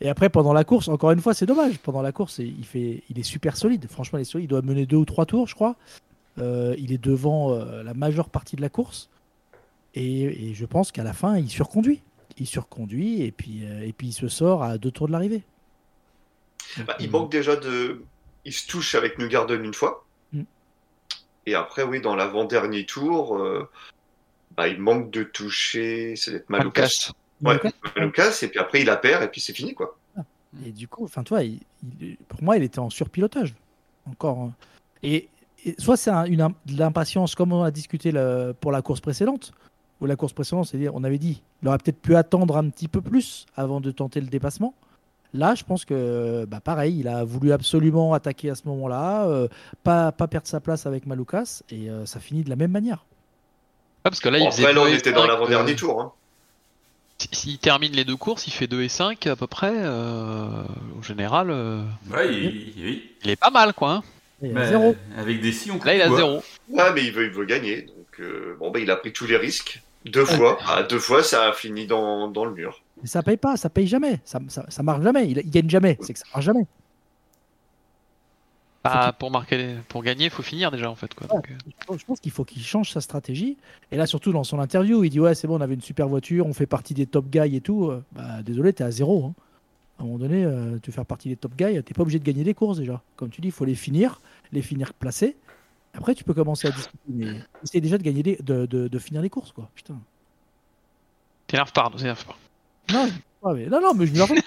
Et 0.00 0.08
après, 0.08 0.28
pendant 0.28 0.52
la 0.52 0.64
course, 0.64 0.88
encore 0.88 1.12
une 1.12 1.20
fois, 1.20 1.34
c'est 1.34 1.46
dommage. 1.46 1.78
Pendant 1.78 2.02
la 2.02 2.12
course, 2.12 2.38
il, 2.38 2.64
fait, 2.64 3.02
il 3.08 3.18
est 3.18 3.24
super 3.24 3.56
solide. 3.56 3.86
Franchement, 3.88 4.18
il 4.18 4.22
est 4.22 4.24
solide. 4.24 4.46
Il 4.46 4.48
doit 4.48 4.62
mener 4.62 4.86
deux 4.86 4.96
ou 4.96 5.04
trois 5.04 5.26
tours, 5.26 5.46
je 5.46 5.54
crois. 5.54 5.76
Euh, 6.38 6.74
il 6.78 6.92
est 6.92 6.98
devant 7.02 7.52
euh, 7.52 7.82
la 7.82 7.94
majeure 7.94 8.28
partie 8.30 8.56
de 8.56 8.62
la 8.62 8.68
course. 8.70 9.10
Et, 9.94 10.50
et 10.50 10.54
je 10.54 10.64
pense 10.64 10.90
qu'à 10.92 11.02
la 11.04 11.12
fin, 11.12 11.36
il 11.36 11.50
surconduit. 11.50 12.00
Il 12.38 12.46
surconduit 12.46 13.22
et 13.22 13.30
puis, 13.32 13.66
euh, 13.66 13.86
et 13.86 13.92
puis 13.92 14.08
il 14.08 14.12
se 14.12 14.28
sort 14.28 14.62
à 14.62 14.78
deux 14.78 14.90
tours 14.90 15.06
de 15.06 15.12
l'arrivée. 15.12 15.42
Bah, 16.86 16.96
il 17.00 17.10
manque 17.10 17.30
déjà 17.30 17.56
de. 17.56 18.02
Il 18.44 18.52
se 18.52 18.66
touche 18.66 18.94
avec 18.94 19.18
Newgarden 19.18 19.62
une 19.62 19.74
fois. 19.74 20.04
Mm. 20.32 20.42
Et 21.46 21.54
après, 21.54 21.82
oui, 21.82 22.00
dans 22.00 22.16
l'avant-dernier 22.16 22.86
tour, 22.86 23.36
euh, 23.36 23.68
bah, 24.56 24.68
il 24.68 24.80
manque 24.80 25.10
de 25.10 25.22
toucher. 25.24 26.14
C'est 26.16 26.30
d'être 26.30 26.48
Maloukas. 26.48 27.12
Maloukas. 27.42 27.66
Ouais, 27.66 27.70
Maloukas. 27.72 27.72
Maloukas, 28.00 28.38
et 28.42 28.48
puis 28.48 28.58
après, 28.58 28.80
il 28.80 28.86
la 28.86 28.96
perd, 28.96 29.22
et 29.22 29.28
puis 29.28 29.40
c'est 29.42 29.52
fini, 29.52 29.74
quoi. 29.74 29.98
Et 30.64 30.70
du 30.70 30.86
coup, 30.88 31.04
enfin, 31.04 31.22
toi, 31.24 31.42
il- 31.42 31.60
il- 32.00 32.16
pour 32.28 32.42
moi, 32.42 32.56
il 32.56 32.62
était 32.62 32.78
en 32.78 32.88
surpilotage. 32.90 33.54
Encore. 34.06 34.38
hein. 34.38 34.52
Et 35.02 35.28
soit 35.78 35.96
c'est 35.96 36.10
un- 36.10 36.24
une, 36.24 36.40
im- 36.40 36.54
de 36.66 36.78
l'impatience, 36.78 37.34
comme 37.34 37.52
on 37.52 37.62
a 37.62 37.70
discuté 37.70 38.12
le- 38.12 38.54
pour 38.60 38.72
la 38.72 38.82
course 38.82 39.00
précédente, 39.00 39.52
où 40.00 40.06
la 40.06 40.16
course 40.16 40.32
précédente, 40.32 40.66
c'est-à-dire, 40.66 40.94
on 40.94 41.04
avait 41.04 41.18
dit, 41.18 41.42
il 41.62 41.68
aurait 41.68 41.78
peut-être 41.78 42.00
pu 42.00 42.16
attendre 42.16 42.56
un 42.56 42.68
petit 42.68 42.88
peu 42.88 43.00
plus 43.00 43.46
avant 43.56 43.80
de 43.80 43.90
tenter 43.90 44.20
le 44.20 44.26
dépassement. 44.26 44.74
Là, 45.34 45.54
je 45.54 45.64
pense 45.64 45.84
que, 45.86 46.44
bah, 46.46 46.60
pareil, 46.60 46.98
il 46.98 47.08
a 47.08 47.24
voulu 47.24 47.52
absolument 47.52 48.12
attaquer 48.12 48.50
à 48.50 48.54
ce 48.54 48.62
moment-là, 48.68 49.24
euh, 49.28 49.48
pas, 49.82 50.12
pas 50.12 50.26
perdre 50.28 50.46
sa 50.46 50.60
place 50.60 50.84
avec 50.86 51.06
Maloukas, 51.06 51.62
et 51.70 51.88
euh, 51.88 52.04
ça 52.04 52.20
finit 52.20 52.42
de 52.42 52.50
la 52.50 52.56
même 52.56 52.70
manière. 52.72 53.04
Ah, 54.04 54.10
parce 54.10 54.20
que 54.20 54.28
là, 54.28 54.38
Bon, 54.40 54.46
il 54.46 54.50
faisait 54.50 54.62
après, 54.64 54.74
là, 54.74 54.80
on 54.82 54.84
2 54.86 54.90
et 54.90 54.96
était 54.98 55.12
dans 55.12 55.20
5, 55.22 55.28
l'avant-dernier 55.28 55.72
euh, 55.72 55.76
tour. 55.76 56.00
Hein. 56.02 56.12
si- 57.18 57.28
S'il 57.32 57.58
termine 57.58 57.92
les 57.92 58.04
deux 58.04 58.16
courses, 58.16 58.46
il 58.46 58.50
fait 58.52 58.66
2 58.66 58.82
et 58.82 58.88
5 58.88 59.26
à 59.28 59.36
peu 59.36 59.46
près. 59.46 59.72
euh, 59.74 60.64
au 60.98 61.02
général, 61.02 61.50
euh, 61.50 61.82
Ouais, 62.10 62.28
il, 62.34 62.44
il- 62.76 63.02
il 63.24 63.30
est 63.30 63.36
pas 63.36 63.50
mal 63.50 63.72
quoi. 63.72 64.02
Zéro. 64.42 64.94
Avec 65.16 65.40
des 65.40 65.52
si, 65.52 65.70
on 65.70 65.78
Là, 65.84 65.94
il 65.94 66.02
a 66.02 66.08
quoi. 66.08 66.16
0. 66.16 66.42
Ouais, 66.70 66.92
mais 66.94 67.04
il 67.04 67.12
veut, 67.12 67.24
il 67.26 67.30
veut 67.30 67.44
gagner. 67.44 67.82
Donc, 67.82 68.20
euh, 68.20 68.56
bon, 68.58 68.70
bah, 68.70 68.80
il 68.80 68.90
a 68.90 68.96
pris 68.96 69.12
tous 69.12 69.26
les 69.26 69.36
risques. 69.36 69.82
Deux 70.04 70.24
fois. 70.24 70.58
Ah, 70.66 70.82
deux 70.82 70.98
fois, 70.98 71.22
ça 71.22 71.48
a 71.48 71.52
fini 71.52 71.86
dans, 71.86 72.28
dans 72.28 72.44
le 72.44 72.52
mur. 72.52 72.82
Mais 73.00 73.08
ça 73.08 73.22
paye 73.22 73.36
pas, 73.36 73.56
ça 73.56 73.70
paye 73.70 73.86
jamais, 73.86 74.20
ça, 74.24 74.40
ça, 74.48 74.64
ça 74.68 74.82
marche 74.82 75.02
jamais, 75.02 75.28
il, 75.28 75.38
il 75.38 75.50
gagne 75.50 75.68
jamais, 75.70 75.96
c'est 76.00 76.12
que 76.12 76.18
ça 76.18 76.24
marche 76.34 76.44
jamais. 76.44 76.66
Bah, 78.84 79.14
pour, 79.16 79.30
marquer, 79.30 79.76
pour 79.88 80.02
gagner, 80.02 80.24
il 80.24 80.30
faut 80.30 80.42
finir 80.42 80.72
déjà 80.72 80.90
en 80.90 80.96
fait. 80.96 81.14
Quoi. 81.14 81.28
Donc, 81.28 81.52
euh, 81.52 81.96
Je 81.96 82.04
pense- 82.04 82.18
qu'il 82.18 82.32
faut 82.32 82.44
qu'il 82.44 82.62
change 82.64 82.90
sa 82.90 83.00
stratégie. 83.00 83.56
Et 83.92 83.96
là, 83.96 84.06
surtout 84.06 84.32
dans 84.32 84.42
son 84.42 84.58
interview, 84.58 85.04
il 85.04 85.10
dit 85.10 85.20
Ouais, 85.20 85.36
c'est 85.36 85.46
bon, 85.46 85.56
on 85.58 85.60
avait 85.60 85.74
une 85.74 85.80
super 85.80 86.08
voiture, 86.08 86.46
on 86.48 86.52
fait 86.52 86.66
partie 86.66 86.92
des 86.94 87.06
top 87.06 87.26
guys 87.30 87.54
et 87.54 87.60
tout. 87.60 87.90
Euh, 87.90 88.02
Bah, 88.10 88.42
désolé, 88.44 88.72
t'es 88.72 88.82
à 88.82 88.90
zéro. 88.90 89.26
hein. 89.26 89.34
À 89.98 90.02
un 90.02 90.06
moment 90.06 90.18
donné, 90.18 90.44
euh, 90.44 90.78
tu 90.82 90.90
veux 90.90 90.94
faire 90.94 91.06
partie 91.06 91.28
des 91.28 91.36
top 91.36 91.52
guys, 91.56 91.80
t'es 91.84 91.94
pas 91.94 92.02
obligé 92.02 92.18
de 92.18 92.24
gagner 92.24 92.42
les 92.42 92.54
courses 92.54 92.78
déjà. 92.78 93.00
Comme 93.14 93.30
tu 93.30 93.40
dis, 93.40 93.48
il 93.48 93.52
faut 93.52 93.64
les 93.64 93.76
finir, 93.76 94.20
les 94.52 94.62
finir 94.62 94.92
placés. 94.94 95.36
Après, 95.94 96.14
tu 96.14 96.24
peux 96.24 96.34
commencer 96.34 96.68
à 96.68 96.70
discuter. 96.70 96.98
Mais 97.08 97.26
essaye 97.62 97.80
déjà 97.80 97.98
de, 97.98 98.02
gagner 98.02 98.22
les- 98.22 98.36
de, 98.36 98.66
de, 98.66 98.88
de 98.88 98.98
finir 98.98 99.20
les 99.22 99.28
courses, 99.30 99.52
quoi. 99.52 99.68
Putain. 99.74 99.98
T'énerve 101.46 101.72
pas, 101.72 101.90
t'énerve 101.96 102.24
pas. 102.24 102.36
Non, 102.92 103.08
mais- 103.54 103.66
non, 103.66 103.80
non, 103.80 103.94
mais 103.94 104.06
je 104.06 104.12
me 104.14 104.20
rappelle. 104.20 104.42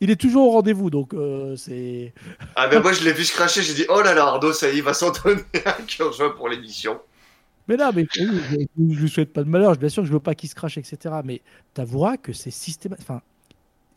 Il 0.00 0.10
est 0.10 0.16
toujours 0.20 0.48
au 0.48 0.50
rendez-vous, 0.50 0.90
donc 0.90 1.14
euh, 1.14 1.54
c'est. 1.54 2.12
Ah, 2.56 2.66
ben 2.66 2.82
moi, 2.82 2.92
je 2.92 3.04
l'ai 3.04 3.12
vu 3.12 3.24
se 3.24 3.32
cracher. 3.32 3.62
J'ai 3.62 3.74
dit, 3.74 3.84
oh 3.88 4.00
là 4.02 4.14
là, 4.14 4.24
Arnaud, 4.26 4.52
ça 4.52 4.66
y 4.68 4.72
est, 4.72 4.76
il 4.78 4.82
va 4.82 4.94
s'en 4.94 5.12
donner 5.12 5.42
un 5.64 6.30
pour 6.30 6.48
l'émission. 6.48 7.00
Mais 7.68 7.76
là, 7.76 7.92
mais 7.94 8.04
je, 8.12 8.22
je 8.76 9.00
lui 9.00 9.08
souhaite 9.08 9.32
pas 9.32 9.44
de 9.44 9.48
malheur. 9.48 9.76
Bien 9.76 9.88
sûr 9.88 10.02
que 10.02 10.08
je 10.08 10.12
veux 10.12 10.18
pas 10.18 10.34
qu'il 10.34 10.48
se 10.48 10.56
crache, 10.56 10.76
etc. 10.76 10.98
Mais 11.24 11.40
t'avoueras 11.74 12.16
que 12.16 12.32
c'est 12.32 12.50
systématique. 12.50 13.06
Enfin, 13.08 13.22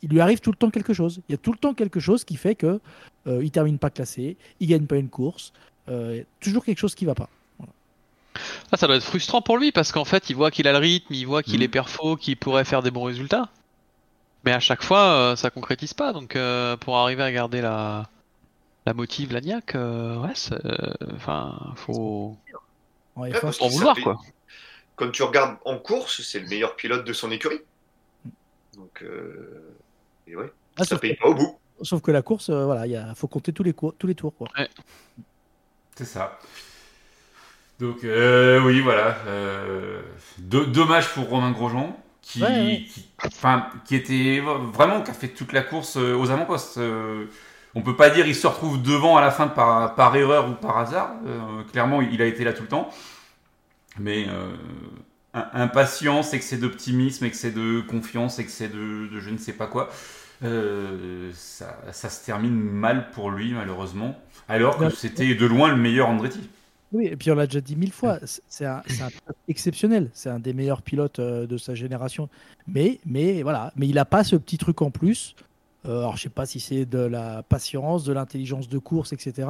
il 0.06 0.12
lui 0.12 0.22
arrive 0.22 0.40
tout 0.40 0.52
le 0.52 0.58
temps 0.58 0.70
quelque 0.70 0.94
chose. 0.94 1.20
Il 1.28 1.32
y 1.34 1.36
a 1.36 1.38
tout 1.38 1.52
le 1.52 1.58
temps 1.58 1.74
quelque 1.74 2.00
chose 2.00 2.24
qui 2.24 2.36
fait 2.38 2.56
que 2.56 2.80
euh, 3.28 3.44
il 3.44 3.50
termine 3.52 3.80
pas 3.80 3.90
classé, 3.90 4.38
il 4.60 4.68
gagne 4.68 4.86
pas 4.86 4.98
une 4.98 5.10
course. 5.10 5.52
Euh, 5.90 6.24
toujours 6.40 6.64
quelque 6.64 6.78
chose 6.80 6.96
qui 6.96 7.06
va 7.06 7.16
pas. 7.16 7.30
Ah, 8.72 8.78
ça 8.78 8.88
doit 8.88 8.96
être 8.98 9.04
frustrant 9.04 9.42
pour 9.42 9.58
lui 9.58 9.72
parce 9.72 9.92
qu'en 9.92 10.06
fait, 10.06 10.30
il 10.30 10.36
voit 10.36 10.52
qu'il 10.52 10.68
a 10.68 10.72
le 10.74 10.78
rythme, 10.80 11.14
il 11.14 11.26
voit 11.26 11.42
qu'il 11.44 11.58
Mhm. 11.58 11.64
est 11.64 11.68
perfo, 11.70 12.16
qu'il 12.18 12.38
pourrait 12.38 12.66
faire 12.66 12.84
des 12.84 12.92
bons 12.92 13.04
résultats. 13.04 13.50
Mais 14.44 14.52
à 14.52 14.60
chaque 14.60 14.84
fois, 14.84 15.00
euh, 15.08 15.36
ça 15.36 15.50
concrétise 15.50 15.94
pas. 15.94 16.14
Donc, 16.14 16.36
euh, 16.36 16.78
pour 16.78 16.98
arriver 16.98 17.24
à 17.24 17.32
garder 17.32 17.62
la, 17.62 18.08
la 18.86 18.94
motive, 18.94 19.34
la 19.34 19.42
niaque, 19.42 19.74
euh, 19.76 20.18
ouais, 20.22 20.34
euh, 20.52 20.94
enfin, 21.16 21.74
faut 21.76 22.38
Ouais, 23.16 23.32
faut- 23.34 23.64
en 23.64 23.68
vouloir 23.70 23.96
fait- 23.96 24.02
quoi. 24.04 24.18
Quand 24.98 25.10
tu 25.12 25.24
regardes 25.24 25.58
en 25.66 25.78
course, 25.78 26.22
c'est 26.22 26.40
le 26.40 26.48
meilleur 26.48 26.76
pilote 26.76 27.06
de 27.06 27.14
son 27.14 27.32
écurie. 27.32 27.60
Donc, 28.76 29.02
euh, 29.04 29.62
et 30.28 30.36
ouais, 30.36 30.52
Ah, 30.78 30.84
ça 30.84 30.90
sauf, 30.92 31.00
paye 31.02 31.16
pas 31.16 31.28
au 31.28 31.34
bout. 31.36 31.58
sauf 31.82 32.02
que 32.02 32.12
la 32.12 32.22
course, 32.22 32.50
euh, 32.50 32.66
voilà, 32.66 32.86
il 32.88 32.92
y 32.92 32.96
a- 32.96 33.14
faut 33.16 33.28
compter 33.28 33.54
tous 33.54 33.64
les, 33.64 33.74
cours, 33.74 33.94
tous 33.98 34.08
les 34.08 34.16
tours. 34.16 34.36
Quoi. 34.36 34.48
C'est 35.96 36.06
ça. 36.06 36.40
Donc, 37.80 38.04
euh, 38.04 38.62
oui, 38.64 38.80
voilà. 38.82 39.18
euh, 39.28 40.02
do- 40.38 40.66
dommage 40.66 41.10
pour 41.14 41.28
Romain 41.30 41.52
Grosjean, 41.52 41.98
qui, 42.22 42.42
Ouais, 42.42 42.48
ouais. 42.50 42.86
qui, 42.90 43.08
enfin, 43.26 43.68
qui 43.86 43.96
était 43.96 44.40
vraiment, 44.40 45.02
qui 45.02 45.12
a 45.12 45.14
fait 45.14 45.28
toute 45.28 45.52
la 45.54 45.62
course 45.62 45.98
euh, 45.98 46.16
aux 46.18 46.32
avant-postes. 46.32 46.78
Euh, 46.78 47.26
on 47.76 47.82
peut 47.82 47.96
pas 47.98 48.10
dire 48.10 48.26
il 48.26 48.36
se 48.36 48.48
retrouve 48.48 48.82
devant 48.82 49.18
à 49.18 49.22
la 49.22 49.32
fin 49.32 49.48
par, 49.48 49.96
par 49.96 50.16
erreur 50.16 50.50
ou 50.50 50.54
par 50.54 50.78
hasard. 50.78 51.12
Euh, 51.26 51.64
clairement, 51.72 52.02
il 52.02 52.22
a 52.22 52.26
été 52.26 52.44
là 52.46 52.54
tout 52.54 52.64
le 52.64 52.70
temps. 52.70 52.90
Mais 54.00 54.26
euh, 54.30 54.56
impatience, 55.54 56.34
excès 56.34 56.58
d'optimisme, 56.58 57.26
excès 57.26 57.52
de 57.52 57.82
confiance, 57.82 58.40
excès 58.40 58.68
de, 58.70 59.08
de 59.14 59.20
je 59.20 59.30
ne 59.30 59.38
sais 59.38 59.54
pas 59.54 59.68
quoi. 59.68 59.90
euh, 60.44 61.32
ça, 61.34 61.78
ça 61.92 62.10
se 62.10 62.26
termine 62.26 62.54
mal 62.60 63.10
pour 63.12 63.32
lui, 63.32 63.54
malheureusement. 63.54 64.16
Alors 64.48 64.78
que 64.78 64.90
c'était 64.90 65.34
de 65.36 65.46
loin 65.46 65.70
le 65.70 65.78
meilleur 65.78 66.08
Andretti. 66.10 66.50
Oui, 66.92 67.08
et 67.08 67.16
puis 67.18 67.32
on 67.32 67.36
l'a 67.36 67.48
déjà 67.48 67.62
dit 67.62 67.76
mille 67.76 67.92
fois, 67.92 68.20
c'est- 68.24 68.66
un, 68.66 68.78
un 68.78 68.82
pilote 69.10 69.36
exceptionnel, 69.48 70.10
c'est 70.14 70.30
un 70.30 70.40
des 70.40 70.54
meilleurs 70.54 70.82
pilotes 70.82 71.20
euh, 71.20 71.48
de 71.48 71.58
sa 71.58 71.74
génération. 71.76 72.30
Mais, 72.68 73.00
mais 73.06 73.42
voilà, 73.44 73.74
mais 73.76 73.88
il 73.88 73.96
n'a 73.96 74.06
pas 74.06 74.24
ce 74.24 74.36
petit 74.36 74.58
truc 74.58 74.82
en 74.82 74.92
plus. 74.92 75.36
Euh, 75.86 76.00
alors 76.00 76.16
je 76.16 76.24
sais 76.24 76.30
pas 76.30 76.46
si 76.46 76.60
c'est 76.60 76.86
de 76.86 77.00
la 77.00 77.44
patience, 77.44 78.04
de 78.06 78.14
l'intelligence 78.14 78.70
de 78.70 78.78
course, 78.78 79.14
etc., 79.14 79.48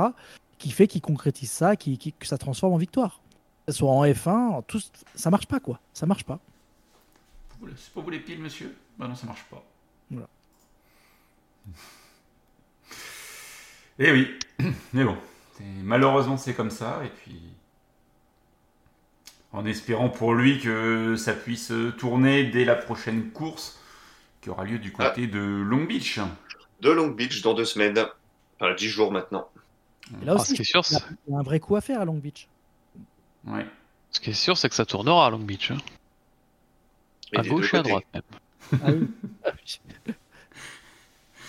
qui 0.58 0.72
fait 0.72 0.88
qu'il 0.88 1.02
concrétise 1.02 1.52
ça, 1.52 1.76
qui, 1.76 1.98
qui- 1.98 2.14
que 2.14 2.26
ça 2.26 2.38
transforme 2.38 2.74
en 2.74 2.78
victoire. 2.78 3.20
Soit 3.68 3.90
en 3.90 4.06
F1, 4.06 4.30
en 4.30 4.62
tout, 4.62 4.80
ça 5.16 5.30
marche 5.30 5.48
pas 5.48 5.60
quoi, 5.60 5.80
ça 5.94 6.06
marche 6.06 6.24
pas. 6.24 6.40
C'est 7.78 7.94
pas 7.94 8.02
vous 8.02 8.10
les 8.12 8.20
piles, 8.20 8.40
monsieur? 8.40 8.76
Bah 8.98 9.08
non, 9.08 9.16
ça 9.16 9.26
marche 9.26 9.44
pas. 9.50 9.64
Voilà. 10.12 10.28
Eh 13.98 14.12
oui, 14.12 14.28
mais 14.94 15.06
bon, 15.06 15.16
malheureusement 15.82 16.36
c'est 16.36 16.54
comme 16.54 16.70
ça, 16.70 17.00
et 17.06 17.08
puis 17.08 17.42
en 19.54 19.66
espérant 19.66 20.10
pour 20.10 20.34
lui 20.34 20.60
que 20.60 21.16
ça 21.16 21.32
puisse 21.34 21.72
tourner 21.98 22.44
dès 22.44 22.66
la 22.66 22.76
prochaine 22.76 23.32
course 23.32 23.80
qui 24.42 24.50
aura 24.50 24.66
lieu 24.66 24.80
du 24.80 24.92
côté 24.92 25.28
de 25.28 25.40
Long 25.40 25.86
Beach. 25.86 26.20
De 26.82 26.92
Long 26.92 27.08
Beach 27.08 27.42
dans 27.42 27.54
deux 27.54 27.64
semaines. 27.64 27.98
Enfin, 28.60 28.74
dix 28.76 28.90
jours 28.90 29.12
maintenant. 29.12 29.48
Et 30.22 30.26
là 30.26 30.34
Ah, 30.38 30.42
aussi, 30.42 30.64
sûr, 30.64 30.82
il 31.28 31.32
y 31.32 31.36
a 31.36 31.40
un 31.40 31.42
vrai 31.42 31.60
coup 31.60 31.76
à 31.78 31.82
faire 31.82 32.02
à 32.02 32.06
Long 32.06 32.18
Beach. 32.18 32.48
Ouais. 33.48 33.66
ce 34.12 34.20
qui 34.20 34.30
est 34.32 34.34
sûr, 34.34 34.58
c'est 34.58 34.70
que 34.70 34.76
ça 34.76 34.86
tournera 34.86 35.28
à 35.28 35.30
Long 35.30 35.40
Beach. 35.40 35.72
hein. 35.72 35.78
Et 37.34 37.40
À 37.40 37.42
gauche 37.44 37.74
et 37.74 37.78
à 37.78 37.82
droite 37.84 38.06
même. 38.14 38.24
Ah 38.84 38.88
oui. 38.92 39.08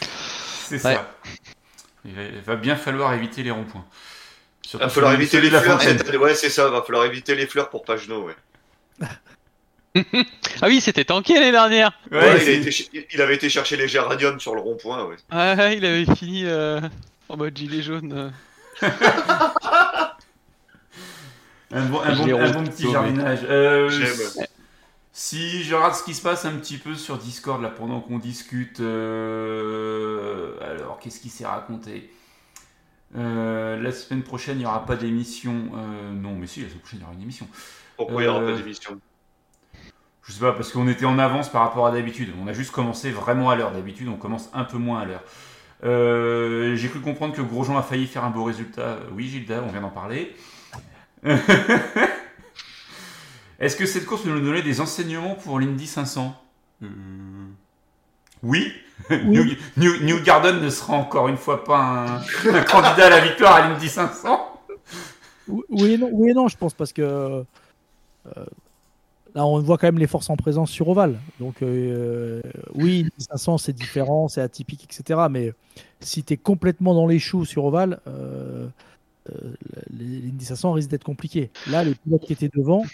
C'est 0.00 0.74
Ouais. 0.84 0.94
ça. 0.94 1.10
Il 2.04 2.12
va, 2.14 2.54
il 2.54 2.60
bien 2.60 2.76
falloir 2.76 3.12
éviter 3.14 3.42
les 3.42 3.50
ronds-points. 3.50 3.84
Il 4.74 4.80
va 4.80 4.88
falloir 4.88 5.12
éviter 5.12 5.40
les 5.40 5.50
fleurs. 5.50 5.80
Cette. 5.80 6.12
Ouais, 6.18 6.34
c'est 6.34 6.50
ça. 6.50 6.68
Va 6.70 6.82
falloir 6.82 7.04
éviter 7.04 7.34
les 7.36 7.46
fleurs 7.46 7.70
pour 7.70 7.84
Pagenot. 7.84 8.26
Ouais. 8.26 8.36
Ah 10.60 10.66
oui, 10.68 10.82
c'était 10.82 11.06
tanké 11.06 11.34
l'année 11.34 11.52
dernière. 11.52 11.90
Ouais, 12.10 12.18
Ouais, 12.18 12.54
il, 12.58 12.68
été 12.68 13.06
il 13.14 13.22
avait 13.22 13.34
été 13.36 13.48
chercher 13.48 13.76
les 13.78 13.88
géraniums 13.88 14.38
sur 14.40 14.54
le 14.54 14.60
rond-point. 14.60 15.04
Ouais. 15.04 15.16
Ah, 15.30 15.72
il 15.72 15.86
avait 15.86 16.04
fini 16.16 16.44
euh, 16.44 16.80
en 17.30 17.36
mode 17.38 17.56
gilet 17.56 17.80
jaune. 17.80 18.30
euh. 18.82 18.88
Un 21.72 21.84
bon, 21.86 22.00
un 22.00 22.14
Je 22.14 22.18
bon- 22.18 22.26
les 22.26 22.32
un 22.32 22.44
rôde 22.46 22.52
bon 22.54 22.64
petit 22.64 22.90
jardinage. 22.90 23.40
Euh. 23.48 23.90
Si 25.12 25.62
je 25.64 25.74
regarde 25.74 25.94
ce 25.94 26.02
qui 26.04 26.12
se 26.14 26.20
passe 26.22 26.44
un 26.44 26.52
petit 26.56 26.76
peu 26.76 26.94
sur 26.94 27.16
Discord 27.16 27.62
là 27.62 27.70
pendant 27.70 28.00
qu'on 28.00 28.18
discute, 28.18 28.80
euh, 28.80 30.52
alors 30.60 30.98
qu'est-ce 30.98 31.20
qui 31.20 31.30
s'est 31.30 31.46
raconté? 31.46 32.10
Euh, 33.16 33.80
La 33.80 33.92
semaine 33.92 34.22
prochaine 34.22 34.56
il 34.56 34.60
n'y 34.60 34.66
aura 34.66 34.84
pas 34.84 34.96
d'émission. 34.96 35.54
Euh, 35.74 36.12
non, 36.12 36.34
mais 36.38 36.46
si, 36.46 36.60
la 36.60 36.68
semaine 36.68 36.80
prochaine 36.80 36.98
il 37.00 37.02
y 37.02 37.04
aura 37.06 37.14
une 37.14 37.22
émission. 37.22 37.48
Pourquoi 37.96 38.22
il 38.22 38.26
n'y 38.26 38.30
aura 38.30 38.40
pas 38.44 38.52
d'émission? 38.52 39.00
Je 40.22 40.32
sais 40.32 40.40
pas, 40.40 40.52
parce 40.52 40.70
qu'on 40.72 40.88
était 40.88 41.04
en 41.06 41.18
avance 41.18 41.48
par 41.50 41.62
rapport 41.62 41.86
à 41.86 41.92
d'habitude. 41.92 42.30
On 42.42 42.46
a 42.48 42.52
juste 42.52 42.72
commencé 42.72 43.10
vraiment 43.10 43.48
à 43.48 43.56
l'heure. 43.56 43.70
D'habitude, 43.70 44.08
on 44.08 44.16
commence 44.16 44.50
un 44.54 44.64
peu 44.64 44.76
moins 44.76 45.00
à 45.00 45.04
l'heure. 45.04 45.22
Euh, 45.84 46.74
J'ai 46.76 46.88
cru 46.88 47.00
comprendre 47.00 47.34
que 47.34 47.42
Grosjean 47.42 47.78
a 47.78 47.82
failli 47.82 48.06
faire 48.06 48.24
un 48.24 48.30
beau 48.30 48.42
résultat. 48.44 48.98
Oui, 49.14 49.28
Gilda, 49.28 49.62
on 49.66 49.70
vient 49.70 49.80
d'en 49.82 49.88
parler. 49.90 50.34
Est-ce 53.58 53.76
que 53.76 53.86
cette 53.86 54.04
course 54.04 54.22
peut 54.22 54.30
nous 54.30 54.40
donner 54.44 54.62
des 54.62 54.80
enseignements 54.80 55.34
pour 55.34 55.58
l'Indy 55.58 55.86
500 55.86 56.34
Euh, 56.82 56.86
Oui. 58.42 58.72
New, 59.10 59.44
New- 59.76 60.02
New 60.02 60.22
Garden 60.22 60.60
ne 60.60 60.68
sera 60.70 60.94
encore 60.94 61.28
une 61.28 61.36
fois 61.36 61.64
pas 61.64 61.78
un, 61.78 62.16
un 62.54 62.62
candidat 62.64 63.06
à 63.06 63.10
la 63.10 63.20
victoire 63.20 63.54
à 63.54 63.68
l'Indy 63.68 63.88
500. 63.88 64.52
Oui 65.48 65.92
et 65.92 65.98
non, 65.98 66.08
oui 66.12 66.30
et 66.30 66.34
non, 66.34 66.48
je 66.48 66.56
pense, 66.56 66.74
parce 66.74 66.92
que 66.92 67.02
euh, 67.02 67.42
là, 69.34 69.46
on 69.46 69.60
voit 69.60 69.78
quand 69.78 69.86
même 69.86 69.98
les 69.98 70.06
forces 70.08 70.28
en 70.28 70.36
présence 70.36 70.70
sur 70.70 70.88
Oval. 70.88 71.18
Donc, 71.40 71.62
euh, 71.62 72.42
oui, 72.74 73.08
500, 73.18 73.58
c'est 73.58 73.72
différent, 73.72 74.28
c'est 74.28 74.40
atypique, 74.40 74.84
etc. 74.84 75.20
Mais 75.30 75.52
si 76.00 76.24
tu 76.24 76.34
es 76.34 76.36
complètement 76.36 76.94
dans 76.94 77.06
les 77.06 77.18
choux 77.20 77.44
sur 77.44 77.64
Oval, 77.64 78.00
l'Indy 79.90 80.44
500 80.44 80.72
risque 80.72 80.88
d'être 80.90 81.04
compliqué. 81.04 81.50
Là, 81.68 81.84
les 81.84 81.94
pilotes 81.94 82.24
qui 82.26 82.32
étaient 82.32 82.50
devant, 82.54 82.84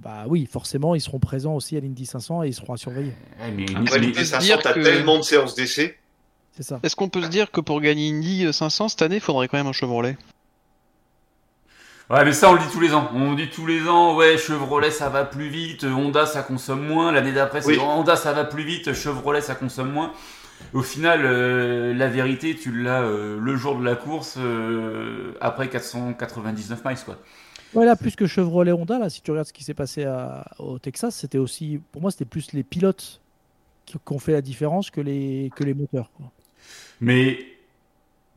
bah 0.00 0.24
oui, 0.28 0.46
forcément, 0.50 0.94
ils 0.94 1.00
seront 1.00 1.18
présents 1.18 1.54
aussi 1.54 1.76
à 1.76 1.80
l'Indy 1.80 2.06
500 2.06 2.42
et 2.44 2.48
ils 2.48 2.54
seront 2.54 2.72
à 2.74 2.76
surveiller. 2.76 3.12
Mais, 3.54 3.66
Après, 3.76 3.98
l'Indy 3.98 4.14
se 4.20 4.24
500, 4.24 4.44
dire 4.46 4.62
t'as 4.62 4.72
que- 4.74 4.80
tellement 4.80 5.18
de 5.18 5.22
séances 5.22 5.54
d'essai. 5.54 5.98
C'est 6.56 6.62
ça. 6.62 6.80
Est-ce 6.82 6.96
qu'on 6.96 7.08
peut 7.08 7.22
se 7.22 7.28
dire 7.28 7.50
que 7.50 7.60
pour 7.60 7.80
gagner 7.80 8.10
Indy 8.10 8.52
500 8.52 8.88
cette 8.90 9.02
année, 9.02 9.16
il 9.16 9.20
faudrait 9.22 9.48
quand 9.48 9.56
même 9.56 9.66
un 9.66 9.72
Chevrolet? 9.72 10.16
Ouais, 12.10 12.24
mais 12.26 12.32
ça, 12.32 12.50
on 12.50 12.54
le 12.54 12.58
dit 12.58 12.66
tous 12.70 12.80
les 12.80 12.92
ans. 12.92 13.08
On 13.14 13.32
dit 13.32 13.48
tous 13.48 13.66
les 13.66 13.88
ans, 13.88 14.14
ouais, 14.16 14.36
Chevrolet, 14.36 14.90
ça 14.90 15.08
va 15.08 15.24
plus 15.24 15.48
vite, 15.48 15.84
Honda, 15.84 16.26
ça 16.26 16.42
consomme 16.42 16.86
moins. 16.86 17.10
L'année 17.10 17.32
d'après, 17.32 17.62
c'est 17.62 17.68
Oui. 17.68 17.78
Honda, 17.78 18.16
ça 18.16 18.32
va 18.34 18.44
plus 18.44 18.64
vite, 18.64 18.92
Chevrolet, 18.92 19.40
ça 19.40 19.54
consomme 19.54 19.90
moins. 19.92 20.12
Au 20.72 20.82
final, 20.82 21.20
euh, 21.24 21.94
la 21.94 22.08
vérité, 22.08 22.56
tu 22.56 22.72
l'as 22.72 23.02
euh, 23.02 23.38
le 23.38 23.56
jour 23.56 23.78
de 23.78 23.84
la 23.84 23.94
course, 23.96 24.36
euh, 24.38 25.32
après 25.40 25.68
499 25.68 26.84
miles, 26.84 26.96
quoi. 27.04 27.18
Ouais, 27.74 27.86
là, 27.86 27.96
plus 27.96 28.16
que 28.16 28.26
Chevrolet 28.26 28.72
Honda, 28.72 28.98
là, 28.98 29.08
si 29.10 29.22
tu 29.22 29.30
regardes 29.30 29.48
ce 29.48 29.52
qui 29.52 29.64
s'est 29.64 29.74
passé 29.74 30.04
à- 30.04 30.44
au 30.58 30.78
Texas, 30.78 31.14
c'était 31.16 31.38
aussi, 31.38 31.80
pour 31.92 32.02
moi, 32.02 32.10
c'était 32.10 32.24
plus 32.26 32.52
les 32.52 32.62
pilotes 32.62 33.22
qui, 33.86 33.94
qui 33.98 34.12
ont 34.12 34.18
fait 34.18 34.32
la 34.32 34.42
différence 34.42 34.90
que 34.90 35.00
les, 35.00 35.50
que 35.56 35.64
les 35.64 35.74
moteurs. 35.74 36.10
quoi. 36.12 36.30
Mais, 37.00 37.38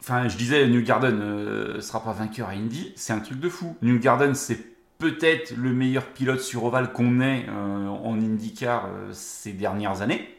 enfin, 0.02 0.28
je 0.28 0.38
disais, 0.38 0.68
New 0.68 0.82
Garden 0.84 1.20
euh, 1.22 1.82
sera 1.82 2.04
pas 2.04 2.14
vainqueur 2.14 2.50
à 2.50 2.54
Indy, 2.54 2.94
c'est 2.96 3.14
un 3.14 3.20
truc 3.20 3.40
de 3.40 3.50
fou. 3.50 3.76
New 3.82 4.00
Garden, 4.00 4.36
c'est 4.36 4.60
peut-être 4.98 5.56
le 5.58 5.74
meilleur 5.74 6.06
pilote 6.08 6.40
sur 6.42 6.64
ovale 6.64 6.94
qu'on 6.94 7.22
ait 7.22 7.46
euh, 7.50 7.88
en 7.88 8.16
IndyCar 8.20 8.88
euh, 8.88 9.10
ces 9.14 9.54
dernières 9.54 10.02
années. 10.02 10.30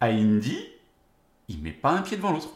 À 0.00 0.06
Indy, 0.08 0.58
il 1.48 1.62
met 1.62 1.70
pas 1.72 1.90
un 1.90 2.02
pied 2.02 2.16
devant 2.16 2.32
l'autre. 2.32 2.48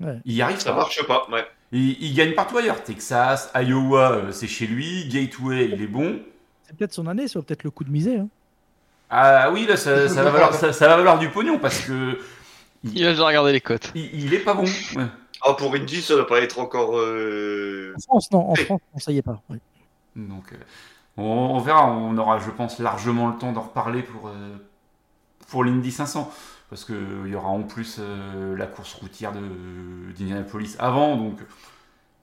Ouais. 0.00 0.18
Il 0.24 0.34
y 0.34 0.42
arrive 0.42 0.58
Ça 0.58 0.70
pas. 0.70 0.76
marche 0.78 1.04
pas. 1.06 1.26
Ouais. 1.30 1.44
Il, 1.72 2.02
il 2.02 2.14
gagne 2.14 2.32
partout 2.34 2.56
ailleurs. 2.58 2.82
Texas, 2.82 3.50
Iowa, 3.54 4.12
euh, 4.12 4.32
c'est 4.32 4.46
chez 4.46 4.66
lui. 4.66 5.08
Gateway, 5.08 5.66
il 5.72 5.82
est 5.82 5.86
bon. 5.86 6.20
C'est 6.64 6.76
peut-être 6.76 6.92
son 6.92 7.06
année, 7.06 7.28
c'est 7.28 7.40
peut-être 7.42 7.64
le 7.64 7.70
coup 7.70 7.84
de 7.84 7.90
misée. 7.90 8.18
hein. 8.18 8.28
Ah 9.10 9.50
oui, 9.50 9.66
là, 9.66 9.76
ça, 9.76 10.08
ça 10.08 10.22
va, 10.22 10.30
valoir, 10.30 10.54
ça, 10.54 10.72
ça 10.72 10.86
va 10.88 10.96
valoir 10.96 11.18
du 11.18 11.28
pognon 11.30 11.58
parce 11.58 11.80
que 11.80 12.18
Il 12.84 13.04
a 13.06 13.10
déjà 13.10 13.26
regardé 13.26 13.52
les 13.52 13.60
cotes. 13.60 13.90
il, 13.94 14.24
il 14.24 14.34
est 14.34 14.38
pas 14.40 14.54
bon. 14.54 14.64
Ouais. 14.64 15.06
Ah, 15.42 15.54
pour 15.54 15.74
Indy, 15.74 16.02
ça 16.02 16.14
doit 16.14 16.26
pas 16.26 16.40
être 16.40 16.58
encore. 16.58 16.98
euh, 16.98 17.94
En 17.96 18.00
France, 18.00 18.30
non, 18.32 18.50
en 18.50 18.54
France, 18.54 18.80
ça 18.98 19.12
y 19.12 19.18
est 19.18 19.22
pas. 19.22 19.40
ouais. 19.50 19.58
Donc, 20.16 20.52
euh, 20.52 20.56
on, 21.16 21.22
on 21.22 21.58
verra. 21.60 21.86
On 21.90 22.16
aura, 22.18 22.38
je 22.38 22.50
pense, 22.50 22.78
largement 22.80 23.28
le 23.28 23.36
temps 23.38 23.52
d'en 23.52 23.62
reparler 23.62 24.02
pour, 24.02 24.28
euh, 24.28 24.56
pour 25.48 25.64
l'Indy 25.64 25.90
500. 25.92 26.30
Parce 26.70 26.84
qu'il 26.84 27.26
y 27.28 27.34
aura 27.34 27.48
en 27.48 27.62
plus 27.62 27.96
euh, 27.98 28.56
la 28.56 28.66
course 28.66 28.94
routière 28.94 29.32
d'Indianapolis 29.32 30.76
avant. 30.78 31.16
Donc, 31.16 31.40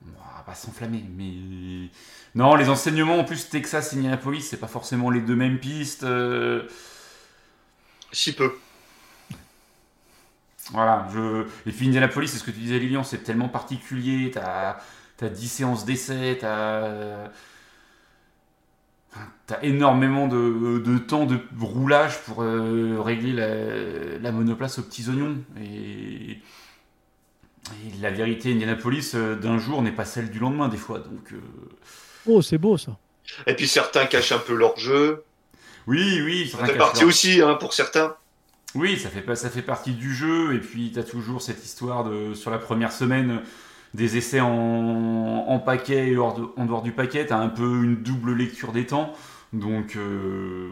on 0.06 0.12
va 0.38 0.44
pas 0.46 0.56
s'enflammer. 0.56 1.04
Mais 1.18 1.90
non, 2.36 2.56
les 2.56 2.70
enseignements 2.70 3.20
en 3.20 3.24
plus, 3.24 3.50
Texas 3.50 3.94
et 3.94 3.98
Indianapolis, 3.98 4.42
c'est 4.44 4.60
pas 4.60 4.68
forcément 4.68 5.10
les 5.10 5.22
deux 5.22 5.36
mêmes 5.36 5.60
pistes. 5.60 6.04
euh, 6.04 6.68
Si 8.12 8.34
peu. 8.34 8.56
Voilà, 10.72 11.08
je... 11.14 11.46
Et 11.68 11.72
puis 11.72 11.88
Indianapolis, 11.88 12.28
c'est 12.28 12.38
ce 12.40 12.44
que 12.44 12.52
tu 12.52 12.58
disais 12.60 12.80
Lilian, 12.80 13.04
c'est 13.04 13.20
tellement 13.20 13.50
particulier, 13.50 14.32
t'as 14.34 14.78
as 15.22 15.30
10 15.30 15.48
séances 15.48 15.86
d'essai, 15.86 16.38
t'as 16.42 17.30
as 19.49 19.63
énormément 19.63 20.28
de, 20.28 20.80
de 20.84 20.97
temps 20.97 21.25
de 21.25 21.38
roulage 21.60 22.19
pour 22.23 22.41
euh, 22.41 22.99
régler 22.99 23.32
la, 23.34 24.17
la 24.19 24.32
monoplace 24.32 24.80
aux 24.80 24.84
petits 24.84 25.08
oignons. 25.10 25.38
Et, 25.62 26.32
et 27.71 28.01
la 28.01 28.12
vérité, 28.12 28.51
Indianapolis, 28.54 29.12
euh, 29.15 29.36
d'un 29.36 29.58
jour 29.58 29.82
n'est 29.82 29.91
pas 29.91 30.06
celle 30.06 30.30
du 30.30 30.39
lendemain 30.39 30.67
des 30.67 30.78
fois. 30.78 30.99
Donc 30.99 31.32
euh, 31.34 31.38
Oh, 32.28 32.41
c'est 32.41 32.58
beau 32.58 32.78
ça. 32.78 32.97
Et 33.47 33.56
puis 33.56 33.67
certains 33.67 34.06
cachent 34.06 34.32
un 34.32 34.39
peu 34.39 34.56
leur 34.56 34.78
jeu. 34.78 35.23
oui, 35.88 36.21
oui, 36.23 36.47
Ça 36.49 36.65
fait 36.65 36.78
partie 36.78 37.01
leur- 37.01 37.10
aussi 37.10 37.41
hein, 37.41 37.56
pour 37.56 37.73
certains. 37.73 38.15
Oui, 38.75 38.99
ça 38.99 39.10
fait, 39.10 39.21
pas- 39.21 39.36
ça 39.36 39.49
fait 39.49 39.62
partie 39.62 39.93
du 39.93 40.13
jeu. 40.13 40.54
Et 40.54 40.60
puis, 40.60 40.91
tu 40.93 40.99
as 40.99 41.04
toujours 41.04 41.41
cette 41.41 41.63
histoire 41.63 42.04
de, 42.04 42.34
sur 42.34 42.51
la 42.51 42.58
première 42.58 42.91
semaine, 42.91 43.39
des 43.96 44.18
essais 44.18 44.42
en, 44.42 45.46
en 45.48 45.60
paquet 45.60 46.10
et 46.10 46.18
hors 46.18 46.36
de- 46.40 46.48
en 46.58 46.66
dehors 46.66 46.82
du 46.82 46.92
paquet. 46.92 47.26
Tu 47.26 47.34
as 47.34 47.40
un 47.40 47.50
peu 47.50 47.84
une 47.84 47.96
double 48.04 48.34
lecture 48.34 48.72
des 48.72 48.86
temps. 48.86 49.14
Donc, 49.54 49.96
euh, 49.96 50.70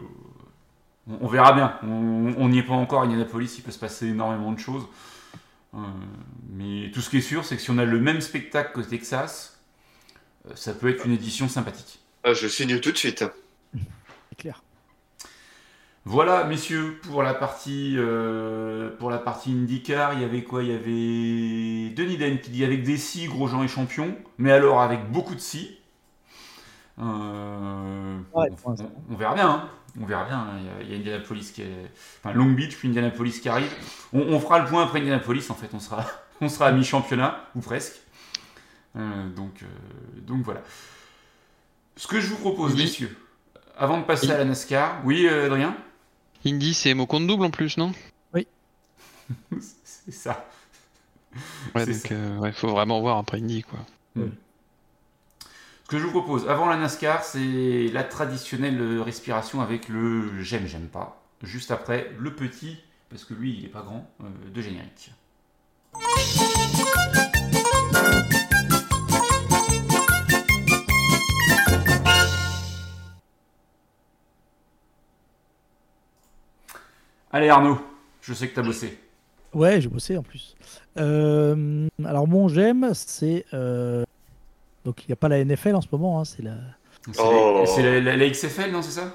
on, 1.08 1.18
on 1.22 1.28
verra 1.28 1.52
bien. 1.52 1.78
On 1.82 2.48
n'y 2.48 2.58
est 2.58 2.62
pas 2.62 2.74
encore 2.74 3.02
à 3.02 3.04
Indianapolis. 3.04 3.56
Il 3.58 3.62
peut 3.62 3.72
se 3.72 3.78
passer 3.78 4.08
énormément 4.08 4.52
de 4.52 4.58
choses. 4.58 4.86
Euh, 5.74 5.78
mais 6.50 6.90
tout 6.92 7.00
ce 7.00 7.10
qui 7.10 7.18
est 7.18 7.22
sûr, 7.22 7.44
c'est 7.44 7.56
que 7.56 7.62
si 7.62 7.70
on 7.70 7.78
a 7.78 7.84
le 7.84 7.98
même 7.98 8.20
spectacle 8.20 8.72
qu'au 8.74 8.82
Texas, 8.82 9.60
euh, 10.46 10.52
ça 10.54 10.72
peut 10.74 10.88
être 10.88 11.04
une 11.06 11.12
édition 11.12 11.48
sympathique. 11.48 12.00
Ah, 12.22 12.32
je 12.34 12.46
signe 12.48 12.78
tout 12.80 12.92
de 12.92 12.96
suite. 12.96 13.24
C'est 13.72 14.36
clair. 14.38 14.62
Voilà, 16.06 16.44
messieurs, 16.44 17.00
pour 17.04 17.22
la 17.22 17.32
partie 17.32 17.94
euh, 17.96 18.90
pour 18.98 19.10
la 19.10 19.16
partie 19.18 19.52
IndyCar, 19.52 20.12
il 20.12 20.20
y 20.20 20.24
avait 20.24 20.42
quoi? 20.44 20.62
Il 20.62 20.68
y 20.68 20.72
avait 20.74 21.94
Denis 21.94 22.18
Den 22.18 22.38
qui 22.40 22.50
dit 22.50 22.62
avec 22.64 22.82
des 22.82 22.98
si 22.98 23.26
Grosjean 23.26 23.62
est 23.64 23.68
champion, 23.68 24.14
mais 24.36 24.52
alors 24.52 24.82
avec 24.82 25.10
beaucoup 25.10 25.34
de 25.34 25.40
si. 25.40 25.78
Euh, 27.00 28.18
Ouais, 28.34 28.48
on, 28.64 29.14
verra 29.16 29.34
bien. 29.34 29.48
hein. 29.50 29.68
On 30.00 30.04
verra 30.04 30.24
bien. 30.26 30.38
hein. 30.38 30.58
Il 30.60 30.66
y 30.66 30.68
a- 30.68 30.82
il 30.82 30.90
y, 30.90 30.94
a 30.94 30.98
Indianapolis 30.98 31.52
qui 31.54 31.62
est. 31.62 31.90
Enfin, 32.22 32.34
Long 32.34 32.50
Beach, 32.50 32.76
puis 32.76 32.88
Indianapolis 32.88 33.40
qui 33.40 33.48
arrive. 33.48 33.72
On, 34.12 34.20
on 34.20 34.40
fera 34.40 34.58
le 34.58 34.66
point 34.66 34.82
après 34.84 35.00
Indianapolis, 35.00 35.46
en 35.50 35.54
fait. 35.54 35.70
On 35.72 35.80
sera, 35.80 36.04
on 36.42 36.48
sera 36.50 36.66
à 36.66 36.72
mi-championnat, 36.72 37.40
ou 37.56 37.60
presque. 37.60 38.00
Euh, 38.96 39.28
donc, 39.30 39.64
donc 40.18 40.42
voilà. 40.42 40.60
Ce 41.96 42.06
que 42.06 42.20
je 42.20 42.28
vous 42.28 42.36
propose, 42.36 42.74
Oui. 42.74 42.82
messieurs, 42.82 43.16
avant 43.78 43.98
de 43.98 44.04
passer 44.04 44.30
à 44.30 44.36
la 44.38 44.44
NASCAR. 44.44 45.00
Oui, 45.04 45.26
Adrien? 45.28 45.74
Indy, 46.46 46.74
c'est 46.74 46.94
mot 46.94 47.06
compte 47.06 47.26
double 47.26 47.44
en 47.44 47.50
plus, 47.50 47.76
non? 47.76 47.92
C'est 49.84 50.12
ça. 50.12 50.46
Ouais, 51.74 51.84
C'est 51.86 51.92
donc 51.92 52.06
ça. 52.08 52.14
euh, 52.14 52.38
ouais, 52.38 52.52
faut 52.52 52.68
vraiment 52.68 53.00
voir 53.00 53.16
après 53.16 53.38
Indy, 53.38 53.62
quoi. 53.62 53.78
Ce 54.16 55.88
que 55.88 55.98
je 55.98 56.04
vous 56.04 56.10
propose, 56.10 56.46
avant 56.48 56.66
la 56.66 56.76
NASCAR, 56.76 57.24
c'est 57.24 57.88
la 57.92 58.04
traditionnelle 58.04 58.78
euh, 58.80 59.02
respiration 59.02 59.62
avec 59.62 59.88
le 59.88 60.42
j'aime, 60.42 60.66
j'aime 60.66 60.88
pas. 60.88 61.22
Juste 61.42 61.70
après, 61.70 62.12
le 62.18 62.34
petit, 62.34 62.76
parce 63.08 63.24
que 63.24 63.32
lui, 63.34 63.56
il 63.58 63.64
est 63.64 63.68
pas 63.68 63.82
grand, 63.82 64.06
euh, 64.22 64.26
de 64.52 64.60
générique. 64.60 65.10
Allez 77.34 77.48
Arnaud, 77.48 77.78
je 78.22 78.32
sais 78.32 78.46
que 78.48 78.54
t'as 78.54 78.62
bossé. 78.62 78.96
Ouais, 79.52 79.80
j'ai 79.80 79.88
bossé 79.88 80.16
en 80.16 80.22
plus. 80.22 80.54
Euh, 80.98 81.88
alors, 82.04 82.28
mon 82.28 82.46
j'aime, 82.46 82.92
c'est. 82.94 83.44
euh, 83.52 84.04
Donc, 84.84 85.02
il 85.02 85.08
n'y 85.08 85.14
a 85.14 85.16
pas 85.16 85.28
la 85.28 85.38
NFL 85.44 85.74
en 85.74 85.80
ce 85.80 85.88
moment, 85.90 86.20
hein, 86.20 86.24
c'est 86.24 86.42
la. 86.42 86.54
C'est 87.10 87.20
Oh. 87.20 87.58
la- 87.60 87.66
c'est 87.66 87.82
la, 87.82 88.00
la- 88.00 88.16
la 88.16 88.26
XFL, 88.30 88.70
non, 88.70 88.82
c'est 88.82 89.00
ça? 89.00 89.12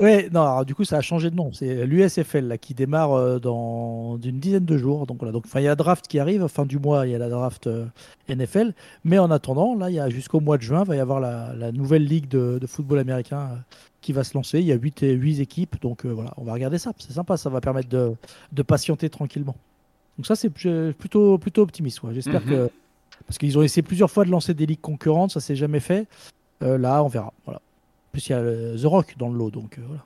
Ouais, 0.00 0.28
non, 0.32 0.40
alors, 0.42 0.64
du 0.64 0.74
coup, 0.74 0.84
ça 0.84 0.96
a 0.96 1.00
changé 1.02 1.30
de 1.30 1.36
nom. 1.36 1.52
C'est 1.52 1.86
l'USFL 1.86 2.46
là, 2.46 2.58
qui 2.58 2.74
démarre 2.74 3.12
euh, 3.12 3.38
dans 3.38 4.18
une 4.24 4.40
dizaine 4.40 4.64
de 4.64 4.76
jours. 4.78 5.06
Donc, 5.06 5.18
voilà. 5.18 5.32
Donc, 5.32 5.44
il 5.54 5.60
y 5.60 5.66
a 5.66 5.70
la 5.70 5.76
draft 5.76 6.06
qui 6.08 6.18
arrive. 6.18 6.46
Fin 6.48 6.64
du 6.64 6.78
mois, 6.78 7.06
il 7.06 7.12
y 7.12 7.14
a 7.14 7.18
la 7.18 7.28
draft 7.28 7.66
euh, 7.66 7.84
NFL. 8.28 8.72
Mais 9.04 9.18
en 9.18 9.30
attendant, 9.30 9.74
là, 9.74 9.90
il 9.90 9.94
y 9.96 10.00
a 10.00 10.08
jusqu'au 10.08 10.40
mois 10.40 10.56
de 10.56 10.62
juin, 10.62 10.82
il 10.84 10.88
va 10.88 10.96
y 10.96 11.00
avoir 11.00 11.20
la, 11.20 11.52
la 11.54 11.70
nouvelle 11.70 12.04
ligue 12.04 12.28
de, 12.28 12.58
de 12.60 12.66
football 12.66 12.98
américain 12.98 13.50
euh, 13.52 13.56
qui 14.00 14.12
va 14.12 14.24
se 14.24 14.34
lancer. 14.34 14.58
Il 14.58 14.64
y 14.66 14.72
a 14.72 14.76
8, 14.76 15.02
équipes. 15.40 15.80
Donc, 15.82 16.06
voilà, 16.06 16.32
on 16.38 16.44
va 16.44 16.54
regarder 16.54 16.78
ça. 16.78 16.92
C'est 16.98 17.12
sympa. 17.12 17.36
Ça 17.36 17.50
va 17.50 17.60
permettre 17.60 17.88
de, 17.90 18.12
de 18.52 18.62
patienter 18.62 19.10
tranquillement. 19.10 19.54
Donc, 20.18 20.26
ça, 20.26 20.34
c'est 20.34 20.50
plutôt, 20.50 21.38
plutôt 21.38 21.62
optimiste. 21.62 22.02
ouais. 22.02 22.14
J'espère 22.14 22.40
Mhm. 22.42 22.48
que. 22.48 22.70
Parce 23.26 23.38
qu'ils 23.38 23.56
ont 23.58 23.62
essayé 23.62 23.82
plusieurs 23.82 24.10
fois 24.10 24.24
de 24.24 24.30
lancer 24.30 24.54
des 24.54 24.66
ligues 24.66 24.80
concurrentes. 24.80 25.30
Ça 25.30 25.40
s'est 25.40 25.56
jamais 25.56 25.80
fait. 25.80 26.06
Là, 26.60 27.02
on 27.04 27.08
verra. 27.08 27.32
Voilà. 27.44 27.60
Plus, 28.14 28.28
il 28.28 28.32
y 28.32 28.34
a 28.34 28.38
euh, 28.38 28.78
The 28.80 28.84
Rock 28.86 29.14
dans 29.18 29.28
le 29.28 29.36
lot, 29.36 29.50
donc 29.50 29.76
euh, 29.78 29.82
voilà. 29.86 30.04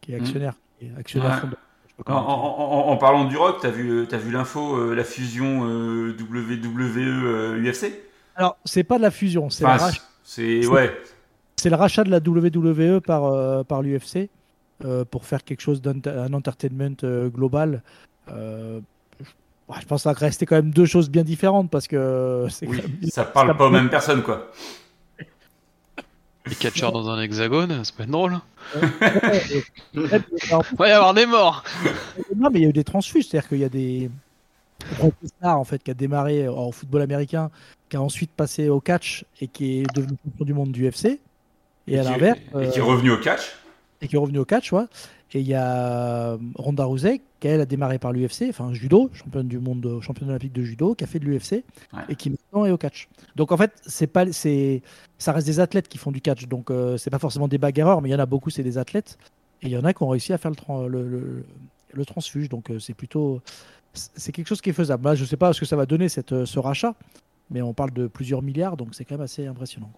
Qui 0.00 0.12
est 0.12 0.16
actionnaire. 0.16 0.54
qui 0.78 0.86
est 0.86 0.92
actionnaire. 0.98 1.44
Ouais. 1.46 2.12
En, 2.12 2.12
en- 2.14 2.88
en- 2.88 2.88
en 2.90 2.96
parlant 2.96 3.24
du 3.26 3.36
rock, 3.36 3.58
t'as 3.62 3.70
vu, 3.70 4.06
t'as 4.08 4.18
vu 4.18 4.30
l'info, 4.32 4.76
euh, 4.76 4.94
la 4.94 5.02
fusion 5.04 5.66
euh, 5.68 6.14
WWE-UFC 6.20 7.92
Alors, 8.36 8.56
c'est 8.64 8.84
pas 8.84 8.98
de 8.98 9.02
la 9.02 9.10
fusion, 9.10 9.50
c'est 9.50 9.64
le, 9.64 9.70
rach- 9.70 10.02
c'est 10.24 10.66
ouais, 10.66 10.96
c'est 11.56 11.70
le 11.70 11.76
rachat 11.76 12.04
de 12.04 12.10
la 12.10 12.18
WWE 12.18 13.00
par, 13.00 13.24
euh, 13.24 13.62
par 13.64 13.82
l'UFC 13.82 14.28
euh, 14.84 15.04
pour 15.04 15.24
faire 15.24 15.42
quelque 15.44 15.60
chose 15.60 15.82
d'un 15.82 15.98
un 16.06 16.32
entertainment 16.34 16.94
euh, 17.02 17.28
global. 17.30 17.82
Euh, 18.30 18.80
je 19.20 19.84
pense 19.86 20.04
que 20.04 20.10
ça 20.10 20.12
rester 20.12 20.46
quand 20.46 20.56
même 20.56 20.70
deux 20.70 20.86
choses 20.86 21.10
bien 21.10 21.24
différentes 21.24 21.68
parce 21.70 21.86
que 21.88 22.46
oui, 22.62 22.76
même- 22.76 23.10
ça 23.10 23.24
parle 23.24 23.56
pas 23.56 23.66
aux 23.66 23.70
mêmes 23.70 23.90
personnes 23.90 24.22
quoi. 24.22 24.50
Les 26.48 26.54
catcheurs 26.54 26.92
dans 26.92 27.08
un 27.08 27.20
hexagone, 27.20 27.82
peut 27.96 28.02
être 28.04 28.10
drôle. 28.10 28.38
Il 29.94 30.00
va 30.78 30.88
y 30.88 30.92
avoir 30.92 31.14
des 31.14 31.26
morts 31.26 31.64
Non, 32.36 32.48
mais 32.50 32.60
il 32.60 32.62
y 32.62 32.66
a 32.66 32.68
eu 32.68 32.72
des 32.72 32.84
transfuges, 32.84 33.26
c'est-à-dire 33.28 33.48
qu'il 33.48 33.58
y 33.58 33.64
a 33.64 33.68
des. 33.68 34.10
En 35.42 35.64
fait, 35.64 35.82
qui 35.82 35.90
a 35.90 35.94
démarré 35.94 36.48
en 36.48 36.70
football 36.72 37.02
américain, 37.02 37.50
qui 37.88 37.96
a 37.96 38.02
ensuite 38.02 38.30
passé 38.30 38.68
au 38.68 38.80
catch 38.80 39.24
et 39.40 39.48
qui 39.48 39.80
est 39.80 39.94
devenu 39.94 40.16
champion 40.24 40.44
du 40.44 40.54
monde 40.54 40.72
du 40.72 40.88
UFC. 40.88 41.18
Et, 41.86 41.98
à 41.98 42.02
qui- 42.04 42.10
l'inverse. 42.10 42.38
et 42.60 42.68
qui 42.70 42.78
est 42.78 42.82
euh, 42.82 42.84
revenu 42.84 43.10
au 43.10 43.18
catch. 43.18 43.56
et 44.00 44.08
qui 44.08 44.14
est 44.16 44.18
revenu 44.18 44.38
au 44.38 44.44
catch, 44.44 44.72
ouais. 44.72 44.84
Et 45.34 45.40
il 45.40 45.46
y 45.46 45.54
a 45.54 46.32
euh, 46.32 46.38
Ronda 46.54 46.84
Rousey, 46.84 47.20
qui 47.40 47.48
elle 47.48 47.60
a 47.60 47.66
démarré 47.66 47.98
par 47.98 48.12
l'UFC, 48.12 48.44
enfin 48.48 48.72
judo, 48.72 49.10
championne 49.12 49.46
du 49.46 49.58
monde, 49.58 49.84
euh, 49.84 50.00
championne 50.00 50.30
olympique 50.30 50.54
de 50.54 50.62
judo, 50.62 50.94
qui 50.94 51.04
a 51.04 51.06
fait 51.06 51.18
de 51.18 51.26
l'UFC 51.26 51.52
Ouais. 51.92 52.00
et 52.08 52.14
qui 52.16 52.30
maintenant 52.30 52.64
est 52.64 52.70
au 52.70 52.78
catch. 52.78 53.08
Donc 53.36 53.52
en 53.52 53.58
fait, 53.58 53.72
c'est 53.86 54.06
pas, 54.06 54.32
c'est, 54.32 54.80
ça 55.18 55.32
reste 55.32 55.46
des 55.46 55.60
athlètes 55.60 55.86
qui 55.88 55.98
font 55.98 56.12
du 56.12 56.22
catch, 56.22 56.46
donc 56.46 56.70
euh, 56.70 56.96
c'est 56.96 57.10
pas 57.10 57.18
forcément 57.18 57.46
des 57.46 57.58
bagarreurs, 57.58 58.00
mais 58.00 58.08
il 58.08 58.12
y 58.12 58.14
en 58.14 58.18
a 58.20 58.24
beaucoup, 58.26 58.48
c'est 58.48 58.62
des 58.62 58.78
athlètes, 58.78 59.18
et 59.60 59.66
il 59.66 59.72
y 59.72 59.76
en 59.76 59.84
a 59.84 59.92
qui 59.92 60.02
ont 60.02 60.08
réussi 60.08 60.32
à 60.32 60.38
faire 60.38 60.50
le, 60.50 60.56
tran- 60.56 60.86
le, 60.86 61.06
le- 61.06 61.44
le 61.92 62.04
transfuge, 62.06 62.48
donc 62.48 62.70
euh, 62.70 62.78
c'est 62.78 62.94
plutôt, 62.94 63.40
c'est 63.92 64.32
quelque 64.32 64.46
chose 64.48 64.60
qui 64.62 64.70
est 64.70 64.74
faisable. 64.74 65.04
Là, 65.04 65.14
je 65.14 65.24
sais 65.26 65.36
pas 65.36 65.52
ce 65.52 65.60
que 65.60 65.66
ça 65.66 65.76
va 65.76 65.84
donner 65.84 66.08
cette, 66.08 66.44
ce 66.46 66.58
rachat, 66.58 66.94
mais 67.50 67.60
on 67.60 67.74
parle 67.74 67.90
de 67.92 68.06
plusieurs 68.06 68.40
milliards, 68.42 68.76
donc 68.78 68.88
c'est 68.94 69.04
quand 69.04 69.16
même 69.16 69.24
assez 69.24 69.46
impressionnant. 69.46 69.90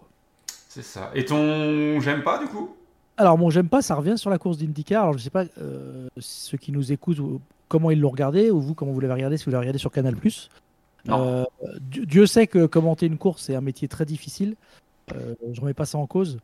C'est 0.69 0.83
ça. 0.85 1.11
Et 1.15 1.25
ton 1.25 2.01
j'aime 2.01 2.23
pas 2.25 2.39
du 2.39 2.47
coup? 2.47 2.71
Alors, 3.21 3.37
bon, 3.37 3.51
j'aime 3.51 3.69
pas, 3.69 3.83
ça 3.83 3.95
revient 3.97 4.17
sur 4.17 4.31
la 4.31 4.39
course 4.39 4.57
d'IndyCar. 4.57 5.03
Alors, 5.03 5.13
je 5.19 5.23
sais 5.23 5.29
pas 5.31 5.45
euh, 5.59 6.09
ceux 6.19 6.57
qui 6.57 6.73
nous 6.73 6.91
écoutent, 6.91 7.19
ou- 7.19 7.41
comment 7.69 7.91
ils 7.91 8.01
l'ont 8.01 8.09
regardé, 8.09 8.51
ou 8.51 8.61
vous, 8.63 8.73
comment 8.75 8.93
vous 8.93 9.01
l'avez 9.01 9.13
regardé, 9.13 9.37
si 9.37 9.45
vous 9.45 9.51
l'avez 9.51 9.61
regardé 9.61 9.79
sur 9.79 9.93
Canal. 9.93 10.17
Euh, 11.11 11.45
Dieu 11.83 12.25
sait 12.27 12.47
que 12.47 12.65
commenter 12.65 13.05
une 13.05 13.19
course, 13.19 13.43
c'est 13.43 13.55
un 13.55 13.61
métier 13.61 13.89
très 13.89 14.07
difficile. 14.07 14.55
Euh, 15.15 15.35
je 15.53 15.61
remets 15.61 15.75
pas 15.75 15.85
ça 15.85 15.99
en 15.99 16.07
cause. 16.07 16.39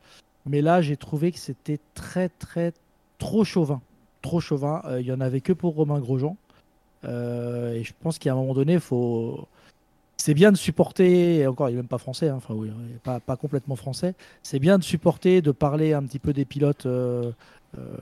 Mais 0.45 0.61
là, 0.61 0.83
j'ai 0.83 0.99
trouvé 0.99 1.33
que 1.33 1.39
c'était 1.39 1.81
très, 1.95 2.29
très, 2.29 2.75
trop 3.17 3.43
chauvin. 3.43 3.81
Trop 4.21 4.41
chauvin. 4.41 4.83
Euh, 4.85 5.01
Il 5.01 5.07
y 5.07 5.13
en 5.13 5.21
avait 5.23 5.41
que 5.41 5.55
pour 5.55 5.75
Romain 5.77 5.99
Grosjean. 5.99 6.37
Euh, 7.05 7.73
et 7.73 7.85
je 7.85 7.95
pense 8.03 8.19
qu'à 8.19 8.33
un 8.33 8.37
moment 8.37 8.53
donné, 8.55 8.79
faut. 8.79 9.49
C'est 10.17 10.35
bien 10.35 10.51
de 10.51 10.57
supporter, 10.57 11.47
encore, 11.47 11.69
il 11.69 11.73
n'est 11.73 11.83
même 11.83 11.89
pas 11.89 11.99
français, 11.99 12.29
hein, 12.29 12.37
enfin, 12.37 12.55
oui, 12.55 12.71
pas, 13.05 13.37
complètement 13.37 13.77
français. 13.77 14.15
C'est 14.43 14.59
bien 14.59 14.79
de 14.79 14.83
supporter, 14.83 15.43
de 15.43 15.53
parler 15.53 15.93
un 15.93 16.03
petit 16.03 16.19
peu 16.19 16.33
des 16.33 16.45
pilotes 16.45 16.87
euh, 16.87 17.33
euh, 17.79 17.97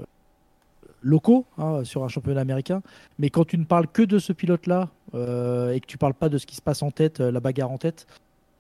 locaux 1.03 1.45
hein, 1.59 1.83
sur 1.85 2.05
un 2.05 2.09
championnat 2.09 2.41
américain. 2.41 2.83
Mais 3.19 3.31
quand 3.31 3.45
tu 3.45 3.59
ne 3.59 3.65
parles 3.65 3.89
que 3.89 4.03
de 4.03 4.19
ce 4.19 4.33
pilote-là 4.33 4.91
euh, 5.15 5.73
et 5.73 5.81
que 5.81 5.87
tu 5.87 5.99
parles 5.99 6.15
pas 6.15 6.29
de 6.29 6.39
ce 6.39 6.47
qui 6.47 6.55
se 6.55 6.63
passe 6.63 6.83
en 6.83 6.93
tête, 6.93 7.19
la 7.19 7.41
bagarre 7.41 7.73
en 7.73 7.79
tête, 7.79 8.07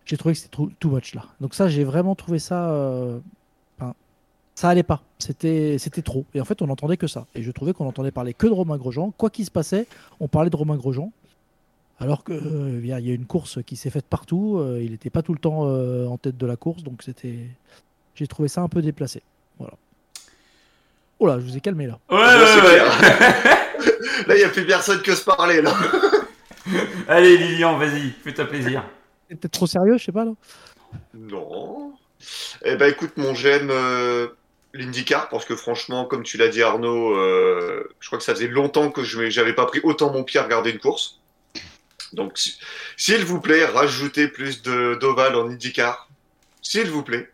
j'ai 0.05 0.17
trouvé 0.17 0.35
que 0.35 0.41
c'était 0.41 0.57
too, 0.57 0.91
much 0.91 1.15
là. 1.15 1.23
Donc 1.41 1.55
ça, 1.55 1.69
j'ai 1.69 1.85
vraiment 1.85 2.17
trouvé 2.17 2.41
ça. 2.41 3.21
ça 4.57 4.69
allait 4.69 4.83
pas. 4.83 5.01
C'était 5.19 5.79
trop. 6.05 6.27
Et 6.35 6.41
en 6.41 6.45
fait, 6.45 6.61
on 6.61 6.67
n'entendait 6.67 6.97
que 6.97 7.07
ça. 7.07 7.27
Et 7.37 7.43
je 7.43 7.51
trouvais 7.53 7.73
qu'on 7.73 7.87
entendait 7.87 8.11
parler 8.11 8.35
que 8.35 8.49
de 8.49 8.53
Romain 8.53 8.77
Grosjean. 8.77 9.13
Quoi 9.17 9.31
qu'il 9.31 9.45
se 9.45 9.51
passait, 9.53 9.87
on 10.19 10.27
parlait 10.27 10.51
de 10.51 10.57
Romain 10.57 10.77
Grosjean. 10.77 11.13
Alors 12.01 12.25
que 12.25 12.33
euh, 12.33 12.81
il 12.81 12.87
y 12.87 12.93
a 12.93 12.99
il 12.99 13.07
y 13.07 13.11
a 13.11 13.15
une 13.15 13.27
course 13.27 13.61
qui 13.65 13.77
s'est 13.77 13.91
faite 13.91 14.07
partout. 14.07 14.59
euh, 14.59 14.81
il 14.83 14.91
n'était 14.91 15.11
pas 15.11 15.23
tout 15.23 15.33
le 15.33 15.39
temps 15.39 15.67
euh, 15.67 16.07
en 16.07 16.19
tête 16.19 16.37
de 16.37 16.47
la 16.47 16.57
course. 16.57 16.83
Donc 16.83 17.03
c'était. 17.03 17.47
J'ai 18.15 18.27
trouvé 18.27 18.49
ça 18.49 18.63
un 18.63 18.69
peu 18.69 18.83
déplacé. 18.83 19.23
Voilà. 19.59 19.75
Oh 21.19 21.27
là, 21.27 21.39
je 21.39 21.45
vous 21.45 21.57
ai 21.57 21.61
calmé 21.61 21.87
là. 21.87 21.99
Ouais, 22.11 22.17
ouais. 22.19 23.55
Là, 24.27 24.35
il 24.35 24.39
n'y 24.39 24.45
a 24.45 24.49
plus 24.49 24.67
personne 24.67 25.03
que 25.03 25.15
se 25.15 25.25
parler, 25.25 25.63
là. 25.63 25.75
Allez 27.09 27.37
Lilian, 27.37 27.77
vas-y, 27.77 28.11
fais-toi 28.23 28.47
plaisir. 28.47 28.85
C'est 29.29 29.39
peut-être 29.39 29.53
trop 29.53 29.67
sérieux, 29.67 29.99
je 29.99 30.05
sais 30.05 30.13
pas 30.13 30.25
là. 30.25 30.33
Non. 31.15 31.93
Eh 32.65 32.77
ben, 32.77 32.91
écoute, 32.91 33.17
mon 33.17 33.35
j'aime 33.35 33.69
euh, 33.71 34.29
l'IndyCar 34.73 35.29
parce 35.29 35.45
que 35.45 35.57
franchement, 35.57 36.07
comme 36.07 36.23
tu 36.23 36.39
l'as 36.39 36.49
dit, 36.49 36.63
Arnaud, 36.63 37.17
euh, 37.17 37.85
je 38.01 38.07
crois 38.07 38.19
que 38.19 38.25
ça 38.25 38.35
faisait 38.35 38.49
longtemps 38.49 38.91
que 38.91 39.03
je 39.03 39.21
n'avais 39.39 39.53
pas 39.53 39.67
pris 39.67 39.81
autant 39.83 40.11
mon 40.13 40.25
pied 40.25 40.41
à 40.41 40.45
regarder 40.45 40.71
une 40.71 40.79
course. 40.79 41.21
Donc, 42.15 42.39
si- 42.39 42.59
s'il 42.97 43.25
vous 43.25 43.41
plaît, 43.41 43.65
rajoutez 43.67 44.29
plus 44.29 44.63
de 44.63 44.95
d'ovales 45.01 45.35
en 45.37 45.49
IndyCar. 45.49 46.09
S'il 46.63 46.91
vous 46.91 47.03
plaît. 47.03 47.31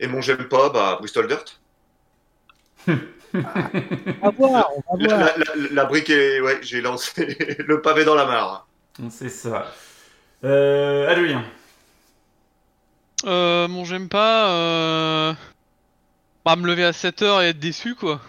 Et 0.00 0.06
mon 0.08 0.20
j'aime 0.20 0.48
pas, 0.48 0.68
bah, 0.70 0.96
Bristol 0.98 1.28
Dirt. 1.28 1.60
On 3.36 4.30
va 4.30 4.30
voir, 4.36 4.70
on 4.88 4.96
va 4.96 5.02
La, 5.08 5.16
voir. 5.16 5.38
la- 5.38 5.44
la- 5.56 5.68
la 5.72 5.84
brique 5.86 6.08
est. 6.10 6.40
Ouais, 6.40 6.58
j'ai 6.62 6.80
lancé 6.80 7.36
le 7.66 7.82
pavé 7.82 8.04
dans 8.04 8.14
la 8.14 8.26
mare. 8.26 8.66
C'est 9.10 9.28
ça. 9.28 9.72
Euh, 10.44 11.08
Adrien. 11.10 11.44
Euh, 13.24 13.66
mon 13.68 13.84
j'aime 13.84 14.08
pas. 14.08 14.50
Euh... 14.50 15.34
Bah, 16.44 16.54
me 16.56 16.66
lever 16.66 16.84
à 16.84 16.92
7h 16.92 17.42
et 17.42 17.48
être 17.48 17.58
déçu, 17.58 17.94
quoi. 17.96 18.20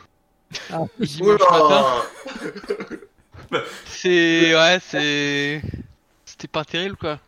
Ah, 0.72 0.80
Dimanche 1.00 1.42
matin. 1.52 2.04
C'est. 3.86 4.56
Ouais, 4.56 4.80
c'est. 4.88 5.62
C'était 6.26 6.48
pas 6.48 6.66
terrible, 6.66 6.96
quoi. 6.98 7.20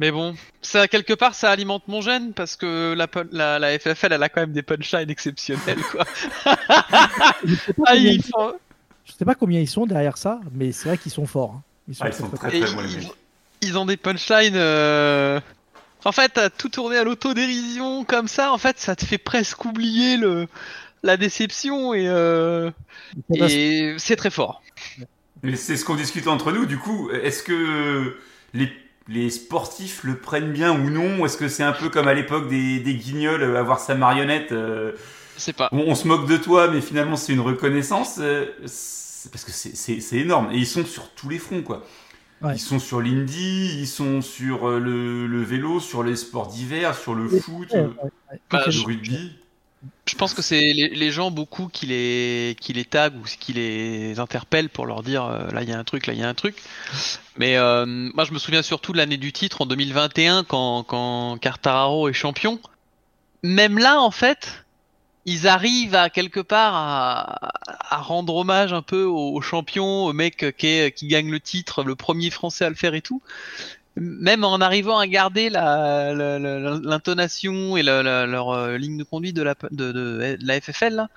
Mais 0.00 0.10
bon, 0.10 0.34
ça, 0.60 0.88
quelque 0.88 1.12
part, 1.14 1.34
ça 1.36 1.50
alimente 1.50 1.86
mon 1.86 2.00
gène 2.00 2.32
parce 2.32 2.56
que 2.56 2.94
la, 2.94 3.06
la, 3.30 3.58
la 3.60 3.78
FFL, 3.78 4.12
elle 4.12 4.22
a 4.24 4.28
quand 4.28 4.40
même 4.40 4.52
des 4.52 4.62
punchlines 4.62 5.08
exceptionnelles, 5.10 5.82
quoi. 5.92 6.04
Je 7.44 7.54
sais 7.54 7.72
pas 7.72 7.82
Ah, 7.86 7.92
combien 7.94 8.10
ils 8.10 8.22
font- 8.22 8.52
je 9.06 9.12
sais 9.12 9.24
pas 9.24 9.34
combien 9.34 9.60
ils 9.60 9.68
sont 9.68 9.86
derrière 9.86 10.16
ça, 10.16 10.40
mais 10.52 10.72
c'est 10.72 10.88
vrai 10.88 10.98
qu'ils 10.98 11.12
sont 11.12 11.26
forts. 11.26 11.52
hein. 11.56 11.62
Ils 11.88 11.94
sont 11.94 12.04
Ah, 12.04 12.08
ils 12.08 12.14
sont 12.14 12.28
très 12.30 12.50
très 12.50 12.60
très 12.60 12.74
bons 12.74 13.12
ils 13.62 13.78
ont 13.78 13.86
des 13.86 13.96
punchlines. 13.96 14.56
euh, 14.56 15.40
En 16.04 16.12
fait, 16.12 16.36
à 16.38 16.50
tout 16.50 16.68
tourner 16.70 16.96
à 16.98 17.04
l'autodérision 17.04 18.04
comme 18.04 18.28
ça, 18.28 18.52
en 18.52 18.58
fait, 18.58 18.78
ça 18.80 18.96
te 18.96 19.04
fait 19.04 19.18
presque 19.18 19.64
oublier 19.64 20.16
le 20.16 20.48
la 21.02 21.16
déception 21.18 21.92
et, 21.94 22.08
euh, 22.08 22.70
et 23.34 23.94
c'est 23.98 24.16
très 24.16 24.30
fort. 24.30 24.62
Mais 25.44 25.56
c'est 25.56 25.76
ce 25.76 25.84
qu'on 25.84 25.94
discute 25.94 26.26
entre 26.26 26.50
nous. 26.52 26.66
Du 26.66 26.78
coup, 26.78 27.10
est-ce 27.10 27.42
que 27.42 28.16
les, 28.54 28.72
les 29.08 29.30
sportifs 29.30 30.02
le 30.02 30.16
prennent 30.16 30.52
bien 30.52 30.72
ou 30.72 30.90
non? 30.90 31.24
Est-ce 31.26 31.36
que 31.36 31.48
c'est 31.48 31.62
un 31.62 31.72
peu 31.72 31.88
comme 31.90 32.08
à 32.08 32.14
l'époque 32.14 32.48
des, 32.48 32.80
des 32.80 32.94
guignols, 32.94 33.42
euh, 33.42 33.58
avoir 33.58 33.78
sa 33.78 33.94
marionnette 33.94 34.52
euh, 34.52 34.92
Je 35.36 35.42
sais 35.42 35.52
pas. 35.52 35.68
on, 35.72 35.78
on 35.80 35.94
se 35.94 36.08
moque 36.08 36.26
de 36.26 36.36
toi, 36.36 36.68
mais 36.68 36.80
finalement 36.80 37.16
c'est 37.16 37.32
une 37.34 37.40
reconnaissance. 37.40 38.16
euh, 38.20 38.46
parce 39.32 39.44
que 39.44 39.52
c'est- 39.52 40.16
énorme. 40.16 40.50
Et 40.52 40.56
ils 40.58 40.66
sont 40.66 40.84
sur 40.84 41.10
tous 41.10 41.28
les 41.28 41.38
fronts, 41.38 41.62
quoi. 41.62 41.86
Ouais. 42.42 42.56
Ils 42.56 42.60
sont 42.60 42.78
sur 42.78 43.00
l'indie, 43.00 43.78
ils 43.80 43.86
sont 43.86 44.20
sur 44.22 44.68
le, 44.68 45.26
le 45.26 45.42
vélo, 45.42 45.80
sur 45.80 46.02
les 46.02 46.16
sports 46.16 46.48
d'hiver, 46.48 46.94
sur 46.96 47.14
le 47.14 47.28
foot, 47.28 47.68
Ouais, 47.72 47.80
ouais, 47.80 47.86
ouais. 48.32 48.40
Bah, 48.50 48.62
le 48.66 48.70
je- 48.72 48.84
rugby. 48.84 49.32
Je 50.06 50.16
pense 50.16 50.34
que 50.34 50.42
c'est 50.42 50.60
les, 50.60 51.10
gens 51.10 51.30
beaucoup 51.30 51.68
qui 51.68 51.86
les 51.86 52.56
qui 52.60 52.74
les 52.74 52.84
taguent 52.84 53.16
ou 53.16 53.22
qui 53.22 53.54
les 53.54 54.18
interpellent 54.18 54.68
pour 54.68 54.84
leur 54.84 55.02
dire 55.02 55.24
euh, 55.24 55.48
là 55.50 55.62
il 55.62 55.68
y 55.68 55.72
a 55.72 55.78
un 55.78 55.84
truc, 55.84 56.06
là 56.06 56.12
il 56.12 56.20
y 56.20 56.22
a 56.22 56.28
un 56.28 56.34
truc. 56.34 56.56
Mais 57.38 57.56
euh, 57.56 57.86
moi 57.86 58.24
je 58.24 58.32
me 58.32 58.38
souviens 58.38 58.62
surtout 58.62 58.92
de 58.92 58.98
l'année 58.98 59.16
du 59.16 59.32
titre 59.32 59.62
en 59.62 59.66
2021 59.66 60.44
quand 60.44 60.82
quand 60.82 61.38
Quartararo 61.40 62.08
est 62.10 62.12
champion. 62.12 62.60
Même 63.42 63.78
là 63.78 63.98
en 63.98 64.10
fait, 64.10 64.64
ils 65.24 65.48
arrivent 65.48 65.94
à 65.94 66.10
quelque 66.10 66.40
part 66.40 66.74
à, 66.74 67.38
à 67.94 67.96
rendre 67.96 68.36
hommage 68.36 68.74
un 68.74 68.82
peu 68.82 69.04
au, 69.04 69.34
au 69.34 69.40
champion, 69.40 70.04
au 70.04 70.12
mec 70.12 70.54
qui 70.58 70.66
est, 70.66 70.92
qui 70.92 71.06
gagne 71.06 71.30
le 71.30 71.40
titre, 71.40 71.82
le 71.82 71.94
premier 71.94 72.28
français 72.28 72.66
à 72.66 72.68
le 72.68 72.74
faire 72.74 72.94
et 72.94 73.02
tout. 73.02 73.22
Même 73.96 74.42
en 74.44 74.56
arrivant 74.60 74.98
à 74.98 75.06
garder 75.06 75.50
la- 75.50 76.12
la- 76.14 76.38
la- 76.40 76.80
l'intonation 76.82 77.76
et 77.76 77.82
la- 77.84 78.02
la- 78.02 78.26
leur 78.26 78.50
euh, 78.50 78.76
ligne 78.76 78.96
de 78.98 79.04
conduite 79.04 79.36
de 79.36 79.42
la, 79.42 79.54
de, 79.70 79.92
de- 79.92 79.92
de 79.92 80.46
la 80.46 80.60
FFL, 80.60 80.94
là, 80.94 81.08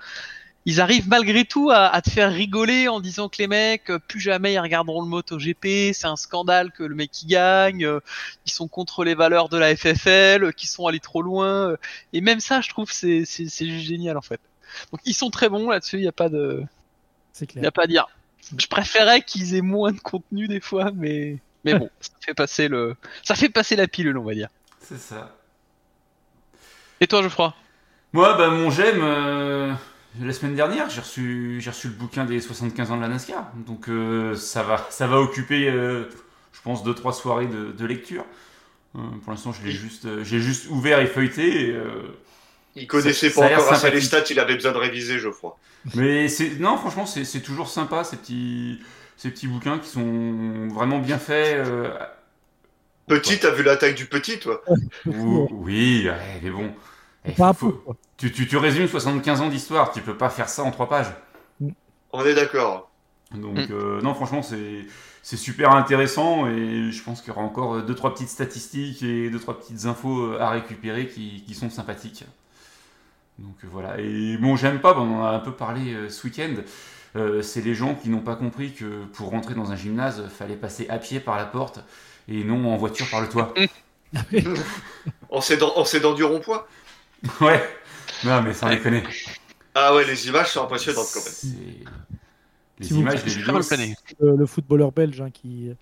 ils 0.64 0.80
arrivent 0.80 1.08
malgré 1.08 1.44
tout 1.44 1.70
à, 1.70 1.86
à 1.86 2.02
te 2.02 2.10
faire 2.10 2.30
rigoler 2.32 2.86
en 2.88 3.00
disant 3.00 3.28
que 3.28 3.38
les 3.38 3.46
mecs, 3.48 3.90
euh, 3.90 3.98
plus 3.98 4.20
jamais 4.20 4.52
ils 4.52 4.58
regarderont 4.60 5.02
le 5.02 5.08
MotoGP, 5.08 5.92
c'est 5.94 6.06
un 6.06 6.16
scandale 6.16 6.70
que 6.72 6.82
le 6.84 6.94
mec 6.94 7.10
qui 7.10 7.26
gagne, 7.26 7.84
euh, 7.84 8.00
ils 8.46 8.52
sont 8.52 8.68
contre 8.68 9.02
les 9.04 9.14
valeurs 9.14 9.48
de 9.48 9.56
la 9.58 9.74
FFL, 9.74 10.44
euh, 10.44 10.52
qu'ils 10.52 10.68
sont 10.68 10.86
allés 10.86 11.00
trop 11.00 11.22
loin. 11.22 11.70
euh, 11.70 11.76
Et 12.12 12.20
même 12.20 12.38
ça, 12.40 12.60
je 12.60 12.68
trouve, 12.68 12.92
c'est 12.92 13.24
génial 13.24 14.16
en 14.16 14.22
fait. 14.22 14.40
Donc 14.92 15.00
ils 15.04 15.14
sont 15.14 15.30
très 15.30 15.48
bons 15.48 15.68
là-dessus, 15.70 15.96
il 15.96 16.02
n'y 16.02 16.08
a 16.08 16.12
pas 16.12 16.28
de... 16.28 16.62
C'est 17.32 17.46
Y 17.46 17.48
clair. 17.54 17.68
a 17.68 17.72
pas 17.72 17.84
à 17.84 17.86
dire. 17.86 18.06
Je 18.56 18.66
préférais 18.66 19.22
qu'ils 19.22 19.54
aient 19.54 19.62
moins 19.62 19.92
de 19.92 20.00
contenu 20.00 20.48
des 20.48 20.60
fois, 20.60 20.90
mais 20.94 21.38
mais 21.64 21.74
bon, 21.78 21.90
ça 22.00 22.10
fait 22.20 22.34
passer 22.34 22.68
le, 22.68 22.96
ça 23.22 23.34
fait 23.34 23.48
passer 23.48 23.76
la 23.76 23.88
pilule, 23.88 24.18
on 24.18 24.24
va 24.24 24.34
dire. 24.34 24.48
C'est 24.80 24.98
ça. 24.98 25.34
Et 27.00 27.06
toi, 27.06 27.22
Geoffroy? 27.22 27.54
Moi, 28.12 28.34
bah, 28.36 28.48
mon 28.48 28.70
j'aime, 28.70 29.00
euh, 29.02 29.72
la 30.20 30.32
semaine 30.32 30.54
dernière, 30.54 30.88
j'ai 30.90 31.00
reçu, 31.00 31.58
j'ai 31.60 31.70
reçu 31.70 31.88
le 31.88 31.94
bouquin 31.94 32.24
des 32.24 32.40
75 32.40 32.90
ans 32.90 32.96
de 32.96 33.02
la 33.02 33.08
NASCAR. 33.08 33.52
Donc, 33.66 33.88
euh, 33.88 34.34
ça, 34.34 34.62
va, 34.62 34.86
ça 34.90 35.06
va 35.06 35.20
occuper, 35.20 35.68
euh, 35.68 36.04
je 36.52 36.60
pense, 36.62 36.82
2-3 36.84 37.12
soirées 37.12 37.46
de, 37.46 37.72
de 37.72 37.86
lecture. 37.86 38.24
Euh, 38.96 39.00
pour 39.22 39.32
l'instant, 39.32 39.52
je 39.52 39.62
l'ai 39.64 39.70
juste, 39.70 40.06
euh, 40.06 40.24
j'ai 40.24 40.40
juste 40.40 40.68
ouvert 40.70 41.00
et 41.00 41.06
feuilleté. 41.06 41.68
et, 41.68 41.72
euh, 41.72 42.18
Il 42.74 42.86
connaissait 42.86 43.28
Ça- 43.30 43.34
ça 43.34 43.40
pas 43.42 43.46
a 43.46 43.48
l'air 43.50 43.58
encore 43.60 43.72
assez 43.74 43.90
les 43.90 44.00
stats, 44.00 44.24
il 44.30 44.40
avait 44.40 44.54
besoin 44.54 44.72
de 44.72 44.78
réviser, 44.78 45.18
Geoffroy. 45.18 45.56
mais 45.94 46.28
c'est, 46.28 46.58
non, 46.58 46.76
franchement, 46.78 47.06
c'est, 47.06 47.24
c'est 47.24 47.40
toujours 47.40 47.68
sympa, 47.68 48.04
ces 48.04 48.16
petits, 48.16 48.80
ces 49.18 49.30
petits 49.30 49.48
bouquins 49.48 49.78
qui 49.78 49.88
sont 49.90 50.68
vraiment 50.68 50.98
bien 51.00 51.18
faits. 51.18 51.66
euh, 51.66 51.90
Petit, 53.06 53.38
t'as 53.38 53.50
vu 53.50 53.62
la 53.62 53.76
taille 53.76 53.94
du 53.94 54.06
petit, 54.06 54.38
toi? 54.38 54.62
Ou- 55.06 55.48
oui, 55.50 56.06
ouais, 56.08 56.40
mais 56.42 56.50
bon. 56.50 56.70
Eh, 57.24 57.32
Pas 57.32 57.48
un 57.48 57.52
faut- 57.54 57.70
peu, 57.70 57.78
quoi. 57.78 57.96
tu, 58.18 58.30
tu, 58.32 58.46
tu 58.46 58.56
résumes 58.58 58.86
75 58.88 59.40
ans 59.40 59.48
d'histoire, 59.48 59.92
tu 59.92 60.00
peux 60.02 60.16
pas 60.16 60.28
faire 60.30 60.48
ça 60.48 60.62
en 60.62 60.70
3 60.70 60.88
pages. 60.88 61.12
On 62.12 62.24
est 62.24 62.34
d'accord. 62.34 62.90
Donc 63.34 63.56
Mm. 63.58 63.66
euh, 63.72 64.00
non, 64.02 64.14
franchement, 64.14 64.42
c'est 64.42 64.86
c'est 65.22 65.36
super 65.36 65.72
intéressant 65.72 66.46
et 66.48 66.90
je 66.90 67.02
pense 67.02 67.20
qu'il 67.20 67.28
y 67.28 67.36
aura 67.36 67.42
encore 67.44 67.82
deux 67.82 67.94
trois 67.94 68.14
petites 68.14 68.30
statistiques 68.30 69.02
et 69.02 69.28
deux 69.28 69.38
trois 69.40 69.58
petites 69.58 69.84
infos 69.84 70.22
euh, 70.32 70.40
à 70.40 70.48
récupérer 70.50 71.06
qui, 71.08 71.42
qui 71.46 71.54
sont 71.54 71.68
sympathiques. 71.68 72.24
Donc 73.38 73.56
voilà. 73.64 74.00
Et 74.00 74.36
bon, 74.38 74.56
j'aime 74.56 74.80
pas, 74.80 74.94
bon, 74.94 75.02
on 75.02 75.20
en 75.20 75.24
a 75.24 75.30
un 75.32 75.38
peu 75.40 75.52
parlé 75.52 75.92
euh, 75.94 76.08
ce 76.08 76.26
week-end. 76.26 76.54
Euh, 77.16 77.42
c'est 77.42 77.60
les 77.60 77.74
gens 77.74 77.94
qui 77.94 78.08
n'ont 78.10 78.20
pas 78.20 78.36
compris 78.36 78.72
que 78.72 79.04
pour 79.14 79.30
rentrer 79.30 79.54
dans 79.54 79.70
un 79.72 79.76
gymnase, 79.76 80.28
fallait 80.28 80.56
passer 80.56 80.86
à 80.88 80.98
pied 80.98 81.20
par 81.20 81.36
la 81.36 81.44
porte 81.46 81.80
et 82.28 82.44
non 82.44 82.72
en 82.72 82.76
voiture 82.76 83.08
par 83.10 83.20
le 83.20 83.28
toit. 83.28 83.54
On 85.30 85.40
s'est 85.40 85.56
dans, 85.56 85.72
on 85.76 85.84
s'est 85.84 86.00
dans 86.00 86.14
du 86.14 86.24
rond-point? 86.24 86.64
Ouais. 87.40 87.62
Non, 88.24 88.42
mais 88.42 88.54
sans 88.54 88.68
déconner. 88.68 89.02
Ah 89.74 89.94
ouais, 89.94 90.04
les 90.06 90.28
images 90.28 90.52
sont 90.52 90.62
impressionnantes 90.64 91.08
quand 91.12 91.20
même. 91.20 91.32
C'est- 91.32 91.48
Les 92.80 92.86
Si 92.86 92.94
images, 92.94 93.24
les 93.24 93.32
vidéos. 93.32 93.58
Le, 94.20 94.36
le 94.36 94.46
footballeur 94.46 94.92
belge 94.92 95.20
hein, 95.20 95.30
qui, 95.30 95.72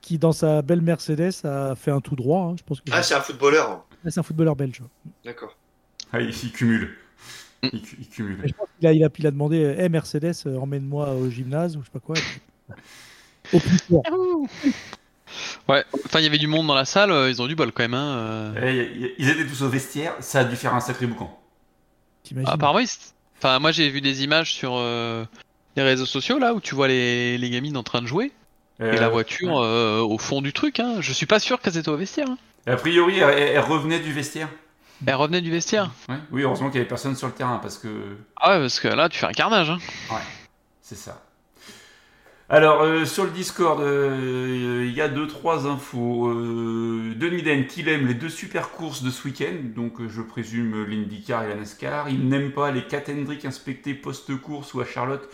qui, 0.00 0.18
dans 0.18 0.32
sa 0.32 0.62
belle 0.62 0.80
Mercedes, 0.82 1.32
a 1.44 1.74
fait 1.74 1.90
un 1.90 2.00
tout 2.00 2.14
droit. 2.16 2.42
hein, 2.44 2.54
je 2.56 2.62
pense 2.62 2.80
que 2.80 2.90
Ah, 2.92 3.02
c'est 3.02 3.14
un 3.14 3.20
footballeur. 3.20 3.84
Ah, 4.04 4.10
c'est 4.10 4.20
un 4.20 4.22
footballeur 4.22 4.54
belge. 4.54 4.82
D'accord. 5.24 5.56
Ah, 6.12 6.20
il, 6.20 6.30
il 6.30 6.52
cumule. 6.52 6.96
Il, 7.62 7.82
cu- 7.82 7.96
il 8.00 8.08
cumule. 8.08 8.40
Et 8.44 8.48
je 8.48 8.54
pense 8.54 8.68
qu'il 8.78 8.86
a, 8.88 8.92
il 8.92 9.04
a, 9.04 9.08
il 9.18 9.26
a 9.26 9.30
demandé 9.30 9.58
Hey 9.78 9.88
Mercedes, 9.88 10.34
euh, 10.46 10.58
emmène-moi 10.58 11.10
au 11.14 11.28
gymnase 11.30 11.76
ou 11.76 11.80
je 11.80 11.86
sais 11.86 11.90
pas 11.92 11.98
quoi. 12.00 12.14
Au 13.52 13.58
plus 13.60 13.78
fort. 13.78 14.02
Ouais. 15.68 15.84
Enfin, 16.06 16.20
il 16.20 16.24
y 16.24 16.26
avait 16.26 16.38
du 16.38 16.46
monde 16.46 16.66
dans 16.66 16.74
la 16.74 16.84
salle. 16.84 17.10
euh, 17.10 17.30
Ils 17.30 17.40
ont 17.42 17.46
du 17.46 17.54
bol 17.56 17.72
quand 17.72 17.82
même. 17.82 17.94
Hein. 17.94 18.52
euh. 18.56 18.88
Eh, 18.96 19.14
Ils 19.18 19.28
étaient 19.28 19.46
tous 19.46 19.62
au 19.62 19.68
vestiaire, 19.68 20.14
ça 20.20 20.40
a 20.40 20.44
dû 20.44 20.56
faire 20.56 20.74
un 20.74 20.80
sacré 20.80 21.06
boucan. 21.06 21.38
T'imagines 22.22 22.48
Apparemment, 22.50 22.78
ils- 22.80 22.88
enfin, 23.38 23.58
moi 23.58 23.72
j'ai 23.72 23.88
vu 23.90 24.00
des 24.00 24.22
images 24.24 24.52
sur 24.52 24.74
euh, 24.76 25.24
les 25.76 25.82
réseaux 25.82 26.06
sociaux 26.06 26.38
là 26.38 26.54
où 26.54 26.60
tu 26.60 26.74
vois 26.74 26.88
les, 26.88 27.38
les 27.38 27.50
gamines 27.50 27.76
en 27.76 27.82
train 27.82 28.02
de 28.02 28.06
jouer 28.06 28.32
et 28.80 28.96
la 28.96 29.08
voiture 29.08 29.58
euh, 29.58 30.00
au 30.00 30.18
fond 30.18 30.40
du 30.40 30.52
truc. 30.52 30.78
Hein. 30.78 30.96
Je 31.00 31.12
suis 31.12 31.26
pas 31.26 31.40
sûr 31.40 31.60
qu'elles 31.60 31.78
étaient 31.78 31.88
au 31.88 31.96
vestiaire. 31.96 32.28
Hein. 32.30 32.38
A 32.66 32.76
priori, 32.76 33.18
elle, 33.18 33.38
elle 33.38 33.58
revenait 33.60 33.98
du 33.98 34.12
vestiaire. 34.12 34.48
Elles 35.06 35.14
revenaient 35.14 35.40
du 35.40 35.50
vestiaire. 35.50 35.90
Ouais. 36.08 36.16
Oui, 36.32 36.42
heureusement 36.42 36.68
qu'il 36.68 36.76
y 36.76 36.80
avait 36.80 36.88
personne 36.88 37.14
sur 37.16 37.28
le 37.28 37.32
terrain 37.32 37.58
parce 37.58 37.78
que 37.78 38.16
Ah 38.36 38.50
ouais, 38.54 38.60
parce 38.60 38.80
que 38.80 38.88
là, 38.88 39.08
tu 39.08 39.18
fais 39.18 39.26
un 39.26 39.32
carnage. 39.32 39.70
Hein. 39.70 39.78
c'est 40.82 40.96
ça. 40.96 41.22
Alors, 42.50 42.80
euh, 42.80 43.04
sur 43.04 43.24
le 43.24 43.30
Discord, 43.30 43.78
euh, 43.82 44.82
il 44.88 44.94
y 44.94 45.02
a 45.02 45.08
deux, 45.08 45.26
trois 45.26 45.66
infos. 45.66 46.28
Euh, 46.28 47.14
Denis 47.14 47.42
Den, 47.42 47.66
qu'il 47.66 47.88
aime 47.90 48.06
les 48.06 48.14
deux 48.14 48.30
super 48.30 48.70
courses 48.70 49.02
de 49.02 49.10
ce 49.10 49.28
week-end, 49.28 49.54
donc 49.76 50.00
euh, 50.00 50.08
je 50.08 50.22
présume 50.22 50.84
l'IndyCar 50.86 51.44
et 51.44 51.48
la 51.48 51.56
NASCAR. 51.56 52.08
Il 52.08 52.26
n'aime 52.28 52.52
pas 52.52 52.70
les 52.70 52.86
Katendrick 52.86 53.44
inspectés 53.44 53.92
post-course 53.92 54.72
ou 54.72 54.80
à 54.80 54.86
Charlotte 54.86 55.28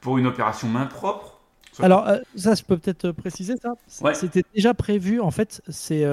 pour 0.00 0.18
une 0.18 0.26
opération 0.26 0.66
main 0.68 0.86
propre. 0.86 1.38
Alors, 1.80 2.08
euh, 2.08 2.18
ça, 2.34 2.56
je 2.56 2.64
peux 2.64 2.76
peut-être 2.76 3.12
préciser 3.12 3.54
ça. 3.56 3.74
Ouais. 4.00 4.14
C'était 4.14 4.42
déjà 4.52 4.74
prévu. 4.74 5.20
En 5.20 5.30
fait, 5.30 5.62
c'est. 5.68 6.04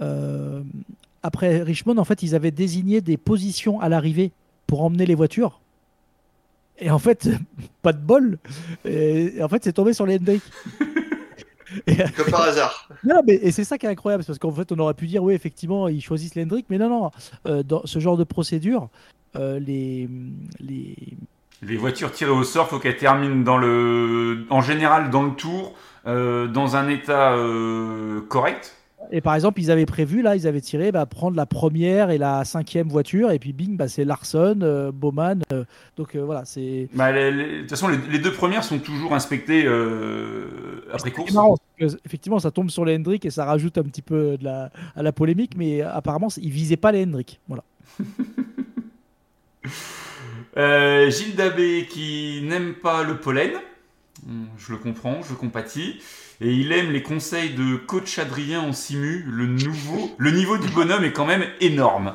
Euh, 0.00 0.62
après 1.22 1.62
Richmond, 1.62 1.98
en 1.98 2.04
fait, 2.04 2.22
ils 2.22 2.34
avaient 2.34 2.50
désigné 2.50 3.00
des 3.00 3.16
positions 3.16 3.80
à 3.80 3.88
l'arrivée 3.88 4.32
pour 4.66 4.82
emmener 4.82 5.06
les 5.06 5.14
voitures. 5.14 5.60
Et 6.78 6.90
en 6.90 6.98
fait, 6.98 7.28
pas 7.82 7.92
de 7.92 8.00
bol. 8.00 8.38
Et, 8.84 9.34
en 9.42 9.48
fait, 9.48 9.64
c'est 9.64 9.72
tombé 9.72 9.92
sur 9.92 10.06
les 10.06 10.16
Hendrick. 10.16 10.42
Et, 11.86 11.96
Comme 12.16 12.30
par 12.30 12.42
hasard. 12.42 12.86
non, 13.02 13.22
mais, 13.26 13.32
et 13.32 13.50
c'est 13.50 13.64
ça 13.64 13.78
qui 13.78 13.86
est 13.86 13.88
incroyable, 13.88 14.24
parce 14.26 14.38
qu'en 14.38 14.52
fait, 14.52 14.70
on 14.72 14.78
aurait 14.78 14.92
pu 14.92 15.06
dire, 15.06 15.22
oui, 15.22 15.32
effectivement, 15.32 15.88
ils 15.88 16.02
choisissent 16.02 16.34
l'Hendrick, 16.34 16.66
mais 16.68 16.76
non, 16.76 16.90
non, 16.90 17.10
euh, 17.46 17.62
dans 17.62 17.86
ce 17.86 17.98
genre 17.98 18.18
de 18.18 18.24
procédure, 18.24 18.90
euh, 19.36 19.58
les, 19.58 20.08
les, 20.60 20.96
Les 21.62 21.76
voitures 21.76 22.12
tirées 22.12 22.30
au 22.30 22.44
sort, 22.44 22.68
faut 22.68 22.78
qu'elles 22.78 22.98
terminent 22.98 23.42
dans 23.42 23.56
le, 23.56 24.44
en 24.50 24.60
général 24.60 25.08
dans 25.10 25.22
le 25.22 25.32
tour, 25.32 25.74
euh, 26.06 26.46
dans 26.46 26.76
un 26.76 26.88
état 26.88 27.32
euh, 27.32 28.20
correct. 28.28 28.76
Et 29.10 29.20
par 29.20 29.34
exemple, 29.34 29.60
ils 29.60 29.70
avaient 29.70 29.86
prévu, 29.86 30.22
là, 30.22 30.36
ils 30.36 30.46
avaient 30.46 30.60
tiré, 30.60 30.92
bah, 30.92 31.06
prendre 31.06 31.36
la 31.36 31.46
première 31.46 32.10
et 32.10 32.18
la 32.18 32.44
cinquième 32.44 32.88
voiture, 32.88 33.30
et 33.30 33.38
puis 33.38 33.52
bing, 33.52 33.76
bah, 33.76 33.88
c'est 33.88 34.04
Larson, 34.04 34.58
euh, 34.62 34.92
Bowman. 34.92 35.40
euh, 35.52 35.64
donc 35.96 36.14
euh, 36.14 36.20
voilà, 36.24 36.44
c'est. 36.44 36.88
Bah, 36.94 37.12
de 37.12 37.60
toute 37.60 37.70
façon, 37.70 37.88
les, 37.88 37.98
les 38.10 38.18
deux 38.18 38.32
premières 38.32 38.64
sont 38.64 38.78
toujours 38.78 39.14
inspectées 39.14 39.64
euh, 39.66 40.84
après 40.92 41.10
C'est 41.10 41.16
course. 41.16 41.32
marrant, 41.32 41.56
effectivement, 42.04 42.38
ça 42.38 42.50
tombe 42.50 42.70
sur 42.70 42.84
les 42.84 42.96
Hendrick 42.96 43.24
et 43.26 43.30
ça 43.30 43.44
rajoute 43.44 43.76
un 43.76 43.82
petit 43.82 44.02
peu 44.02 44.36
de 44.38 44.44
la, 44.44 44.70
à 44.96 45.02
la 45.02 45.12
polémique, 45.12 45.52
mais 45.56 45.82
apparemment, 45.82 46.28
ils 46.40 46.50
visaient 46.50 46.76
pas 46.76 46.92
les 46.92 47.04
Hendrick. 47.04 47.40
Voilà. 47.48 47.64
Gilles 51.10 51.36
Dabé 51.36 51.86
qui 51.90 52.42
n'aime 52.44 52.74
pas 52.74 53.02
le 53.04 53.18
pollen, 53.18 53.52
Hum, 54.28 54.46
je 54.56 54.70
le 54.72 54.78
comprends, 54.78 55.20
je 55.22 55.34
compatis, 55.34 56.00
et 56.42 56.52
il 56.52 56.72
aime 56.72 56.90
les 56.90 57.02
conseils 57.02 57.50
de 57.54 57.76
coach 57.76 58.18
Adrien 58.18 58.60
en 58.60 58.72
simu. 58.72 59.24
Le 59.28 59.46
nouveau, 59.46 60.14
le 60.18 60.30
niveau 60.32 60.58
du 60.58 60.68
bonhomme 60.68 61.04
est 61.04 61.12
quand 61.12 61.24
même 61.26 61.44
énorme. 61.60 62.14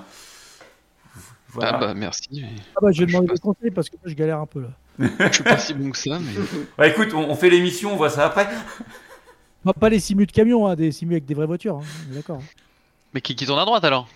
Voilà. 1.49 1.71
Ah 1.75 1.77
bah 1.79 1.93
merci. 1.95 2.43
Ah 2.75 2.79
bah, 2.81 2.91
je 2.91 3.03
vais 3.03 3.07
Je 3.07 3.13
demander 3.17 3.33
des 3.33 3.39
conseils 3.39 3.71
parce 3.71 3.89
que 3.89 3.95
moi, 3.95 4.03
je 4.05 4.13
galère 4.13 4.39
un 4.39 4.45
peu 4.45 4.61
là. 4.61 4.67
Je 4.99 5.33
suis 5.33 5.43
pas 5.43 5.57
si 5.57 5.73
bon 5.73 5.89
que 5.91 5.97
ça, 5.97 6.19
mais. 6.19 6.33
Bah, 6.77 6.87
écoute, 6.87 7.09
on, 7.13 7.29
on 7.29 7.35
fait 7.35 7.49
l'émission, 7.49 7.93
on 7.93 7.95
voit 7.95 8.09
ça 8.09 8.25
après. 8.25 8.47
Pas, 9.63 9.73
pas 9.73 9.89
les 9.89 9.99
simus 9.99 10.25
de 10.27 10.31
camion, 10.31 10.67
hein, 10.67 10.75
des 10.75 10.91
simus 10.91 11.13
avec 11.15 11.25
des 11.25 11.33
vraies 11.33 11.45
voitures. 11.47 11.77
hein, 11.77 11.85
D'accord. 12.09 12.41
Mais 13.13 13.21
qui, 13.21 13.35
qui 13.35 13.45
tourne 13.45 13.59
à 13.59 13.65
droite 13.65 13.83
alors? 13.85 14.07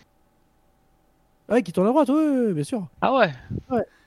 Ouais, 1.49 1.63
qui 1.63 1.71
tourne 1.71 1.87
à 1.87 1.89
droite, 1.91 2.09
oui, 2.09 2.53
bien 2.53 2.63
sûr. 2.63 2.87
Ah 3.01 3.13
ouais? 3.15 3.31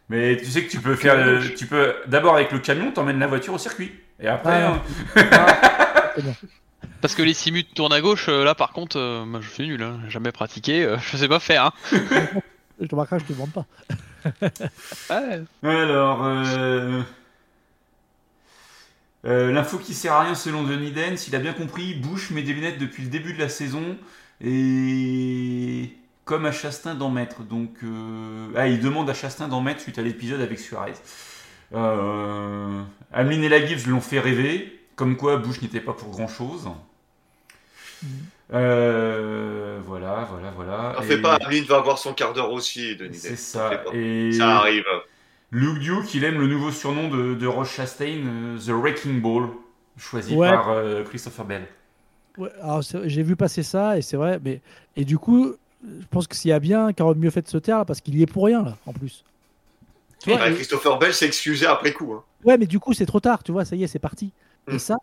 Mais 0.09 0.37
tu 0.37 0.47
sais 0.47 0.65
que 0.65 0.71
tu 0.71 0.81
peux 0.81 0.95
faire, 0.95 1.17
le- 1.25 1.55
tu 1.55 1.67
peux 1.67 1.95
d'abord 2.07 2.35
avec 2.37 2.53
le 2.53 2.59
camion, 2.59 2.93
t'emmènes 2.93 3.19
la 3.19 3.27
voiture 3.27 3.55
au 3.55 3.59
circuit. 3.59 3.93
Et 4.21 4.29
après, 4.29 4.63
Ah. 4.63 4.75
hein, 4.75 4.83
bien. 5.17 5.47
Parce 7.01 7.15
que 7.15 7.23
les 7.23 7.35
simus 7.35 7.65
tournent 7.65 7.93
à 7.93 8.01
gauche, 8.01 8.29
euh, 8.29 8.45
là 8.45 8.55
par 8.55 8.73
contre, 8.73 8.99
euh, 8.99 9.25
moi, 9.25 9.41
je 9.41 9.49
suis 9.49 9.67
nul, 9.67 9.83
hein, 9.83 10.01
jamais 10.09 10.33
pratiqué, 10.33 10.85
euh, 10.85 10.99
je 10.99 11.17
sais 11.17 11.29
pas 11.29 11.41
faire. 11.41 11.67
Hein. 11.67 11.73
Je 12.81 12.87
te 12.87 12.91
remarquerai, 12.95 13.21
je 13.21 13.25
te 13.27 13.33
demande 13.33 13.53
pas. 13.53 13.67
Ouais. 15.11 15.43
Alors, 15.63 16.25
euh... 16.25 17.03
euh, 19.27 19.53
l'info 19.53 19.79
qui 19.79 19.95
sert 19.95 20.15
à 20.15 20.23
rien 20.23 20.35
selon 20.35 20.65
Denis 20.65 20.93
Den, 20.93 21.17
s'il 21.17 21.37
a 21.37 21.39
bien 21.39 21.53
compris, 21.53 21.95
Bush 21.95 22.31
met 22.31 22.43
des 22.43 22.53
lunettes 22.55 22.79
depuis 22.79 23.03
le 23.03 23.11
début 23.11 23.35
de 23.35 23.39
la 23.39 23.49
saison 23.49 23.99
et 24.41 25.95
comme 26.25 26.47
à 26.47 26.53
Chastain 26.53 26.95
d'en 26.95 27.11
mettre. 27.11 27.43
Donc, 27.43 27.77
euh, 27.83 28.49
ah, 28.57 28.67
il 28.67 28.81
demande 28.81 29.09
à 29.11 29.15
Chastain 29.15 29.47
d'en 29.47 29.61
mettre 29.61 29.81
suite 29.81 29.99
à 29.99 30.03
l'épisode 30.03 30.41
avec 30.41 30.59
Suarez. 30.59 30.95
Euh... 31.75 32.83
Hamlin 33.13 33.43
et 33.43 33.49
la 33.49 33.65
Gibbs 33.65 33.87
l'ont 33.87 34.01
fait 34.01 34.21
rêver, 34.21 34.84
comme 34.97 35.17
quoi 35.17 35.37
Bush 35.39 35.61
n'était 35.63 35.81
pas 35.81 35.93
pour 35.93 36.11
grand 36.11 36.29
chose. 36.29 36.69
Euh, 38.53 39.79
voilà, 39.87 40.29
voilà, 40.31 40.51
voilà. 40.55 40.97
Et 41.01 41.07
fais 41.07 41.21
pas, 41.21 41.37
Ameline 41.37 41.65
va 41.65 41.77
avoir 41.77 41.99
son 41.99 42.13
quart 42.13 42.33
d'heure 42.35 42.53
aussi, 42.53 42.97
Denis. 42.97 43.17
C'est 43.17 43.37
ça. 43.37 43.83
Et... 43.93 44.33
Ça 44.33 44.59
arrive. 44.59 44.85
Luke 45.51 45.79
Duke, 45.79 46.15
il 46.15 46.25
aime 46.25 46.41
le 46.41 46.47
nouveau 46.49 46.71
surnom 46.71 47.09
de, 47.09 47.35
de 47.35 47.47
Roche 47.47 47.75
Chastain, 47.77 48.23
euh, 48.27 48.59
The 48.59 48.71
Wrecking 48.71 49.21
Ball, 49.21 49.49
choisi 49.97 50.35
Ouais. 50.35 50.51
par 50.51 50.69
euh, 50.71 51.05
Christopher 51.05 51.45
Bell. 51.45 51.67
Ouais, 52.37 52.51
j'ai 53.05 53.23
vu 53.23 53.37
passer 53.37 53.63
ça 53.63 53.97
et 53.97 54.03
c'est 54.03 54.17
vrai, 54.17 54.41
mais 54.45 54.61
et 54.97 55.05
du 55.05 55.17
coup, 55.19 55.55
je 55.85 56.05
pense 56.11 56.27
que 56.27 56.35
s'il 56.35 56.49
y 56.49 56.53
a 56.53 56.59
bien 56.59 56.91
aurait 56.99 57.15
mieux 57.15 57.31
fait 57.31 57.43
de 57.43 57.49
se 57.49 57.59
taire 57.59 57.79
là, 57.79 57.85
parce 57.85 58.01
qu'il 58.01 58.17
y 58.19 58.23
est 58.23 58.27
pour 58.27 58.45
rien 58.47 58.65
là, 58.65 58.77
en 58.87 58.93
plus. 58.93 59.23
Tu 60.19 60.31
vois, 60.31 60.49
et- 60.49 60.55
Christopher 60.55 60.99
Bell 60.99 61.15
s'est 61.15 61.27
excusé 61.27 61.67
après 61.67 61.93
coup. 61.93 62.13
hein. 62.13 62.25
ouais, 62.45 62.59
mais 62.59 62.67
du 62.67 62.81
coup 62.81 62.93
c'est 62.93 63.07
trop 63.07 63.21
tard, 63.21 63.45
tu 63.45 63.53
vois, 63.53 63.65
ça 63.65 63.77
y 63.77 63.85
est, 63.85 63.87
c'est 63.87 64.01
parti. 64.01 64.33
Mm. 64.67 64.75
Et 64.75 64.79
ça, 64.79 64.97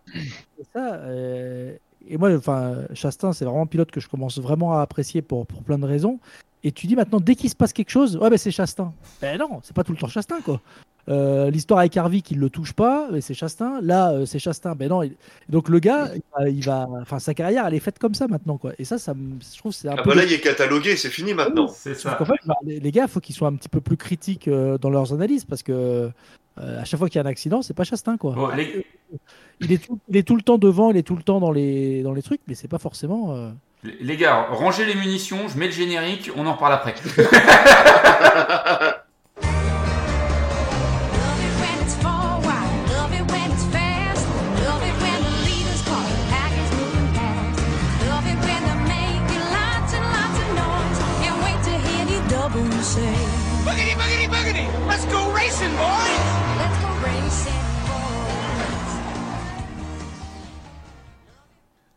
et 0.60 0.64
ça, 0.74 0.94
euh, 0.96 1.76
et 2.08 2.18
moi, 2.18 2.36
enfin, 2.36 2.78
Chastain, 2.94 3.34
c'est 3.34 3.46
vraiment 3.46 3.64
un 3.64 3.68
pilote 3.68 3.92
que 3.92 4.00
je 4.00 4.10
commence 4.10 4.40
vraiment 4.40 4.78
à 4.78 4.82
apprécier 4.82 5.22
pour 5.22 5.46
pour 5.46 5.64
plein 5.64 5.78
de 5.78 5.86
raisons. 5.86 6.20
Et 6.64 6.72
tu 6.72 6.88
dis 6.88 6.96
maintenant, 6.96 7.20
dès 7.20 7.36
qu'il 7.36 7.50
se 7.50 7.56
passe 7.56 7.74
quelque 7.74 7.90
chose, 7.90 8.18
ouais, 8.18 8.30
ben 8.30 8.38
c'est 8.38 8.52
Chastain. 8.52 8.94
Ben 9.22 9.38
non, 9.38 9.60
c'est 9.64 9.76
pas 9.76 9.84
tout 9.84 9.94
le 9.94 9.98
temps 9.98 10.08
Chastain 10.08 10.42
quoi. 10.42 10.62
Euh, 11.10 11.50
L'histoire 11.50 11.80
avec 11.80 11.96
Harvick, 11.98 12.32
il 12.32 12.40
le 12.40 12.50
touche 12.50 12.74
pas, 12.74 13.08
mais 13.12 13.22
c'est 13.22 13.34
Chastain. 13.34 13.80
Là, 13.82 14.12
euh, 14.12 14.26
c'est 14.26 14.40
Chastain. 14.40 14.76
Ben 14.76 14.90
non. 14.90 15.04
il- 15.04 15.16
Donc 15.50 15.70
le 15.70 15.80
gars, 15.80 16.10
il 16.16 16.22
va- 16.38 16.50
il 16.50 16.64
va, 16.64 16.88
enfin, 17.02 17.20
sa 17.20 17.34
carrière, 17.34 17.66
elle 17.68 17.74
est 17.74 17.80
faite 17.80 18.00
comme 18.00 18.14
ça 18.14 18.28
maintenant 18.28 18.58
quoi. 18.58 18.72
Et 18.80 18.86
ça, 18.86 18.98
ça, 18.98 19.14
me- 19.14 19.40
je 19.42 19.58
trouve, 19.58 19.72
que 19.72 19.78
c'est 19.80 19.90
un 19.90 19.96
Ah 19.98 20.04
peu. 20.04 20.10
bah 20.12 20.16
là, 20.16 20.24
il 20.26 20.34
est 20.34 20.40
catalogué, 20.42 20.96
c'est 20.96 21.10
fini 21.10 21.34
maintenant. 21.34 21.68
C'est 21.68 21.96
Sauf 21.96 22.12
ça. 22.12 22.18
qu'en 22.18 22.26
fait, 22.26 22.36
bah, 22.46 22.56
les, 22.66 22.92
gars, 22.92 23.04
il 23.04 23.10
faut 23.10 23.20
qu'ils 23.20 23.36
soient 23.36 23.48
un 23.48 23.56
petit 23.56 23.70
peu 23.70 23.82
plus 23.82 23.98
critiques 23.98 24.48
euh, 24.48 24.78
dans 24.78 24.90
leurs 24.90 25.14
analyses 25.14 25.46
parce 25.46 25.64
que 25.64 26.10
euh, 26.60 26.82
à 26.82 26.84
chaque 26.84 27.00
fois 27.00 27.10
qu'il 27.10 27.20
y 27.20 27.24
a 27.24 27.28
un 27.28 27.32
accident, 27.32 27.62
c'est 27.62 27.74
pas 27.74 27.84
Chastain 27.84 28.18
quoi. 28.18 28.34
Bon, 28.36 28.48
les, 28.50 28.86
Il 29.62 29.72
est, 29.72 29.78
tout, 29.78 30.00
il 30.10 30.18
est 30.18 30.24
tout 30.24 30.36
le 30.36 30.42
temps 30.42 30.58
devant, 30.58 30.92
il 30.92 30.98
est 30.98 31.04
tout 31.04 31.16
le 31.16 31.24
temps 31.24 31.40
dans 31.40 31.52
les, 31.52 32.04
dans 32.04 32.14
les 32.14 32.22
trucs, 32.22 32.42
mais 32.48 32.56
c'est 32.56 32.68
pas 32.68 32.78
forcément. 32.80 33.34
euh, 33.36 33.50
les 34.00 34.18
gars, 34.18 34.48
rangez 34.52 34.86
les 34.86 34.96
munitions, 34.96 35.48
je 35.48 35.58
mets 35.58 35.68
le 35.68 35.72
générique, 35.72 36.30
on 36.36 36.46
en 36.46 36.54
reparle 36.54 36.74
après. 36.74 36.94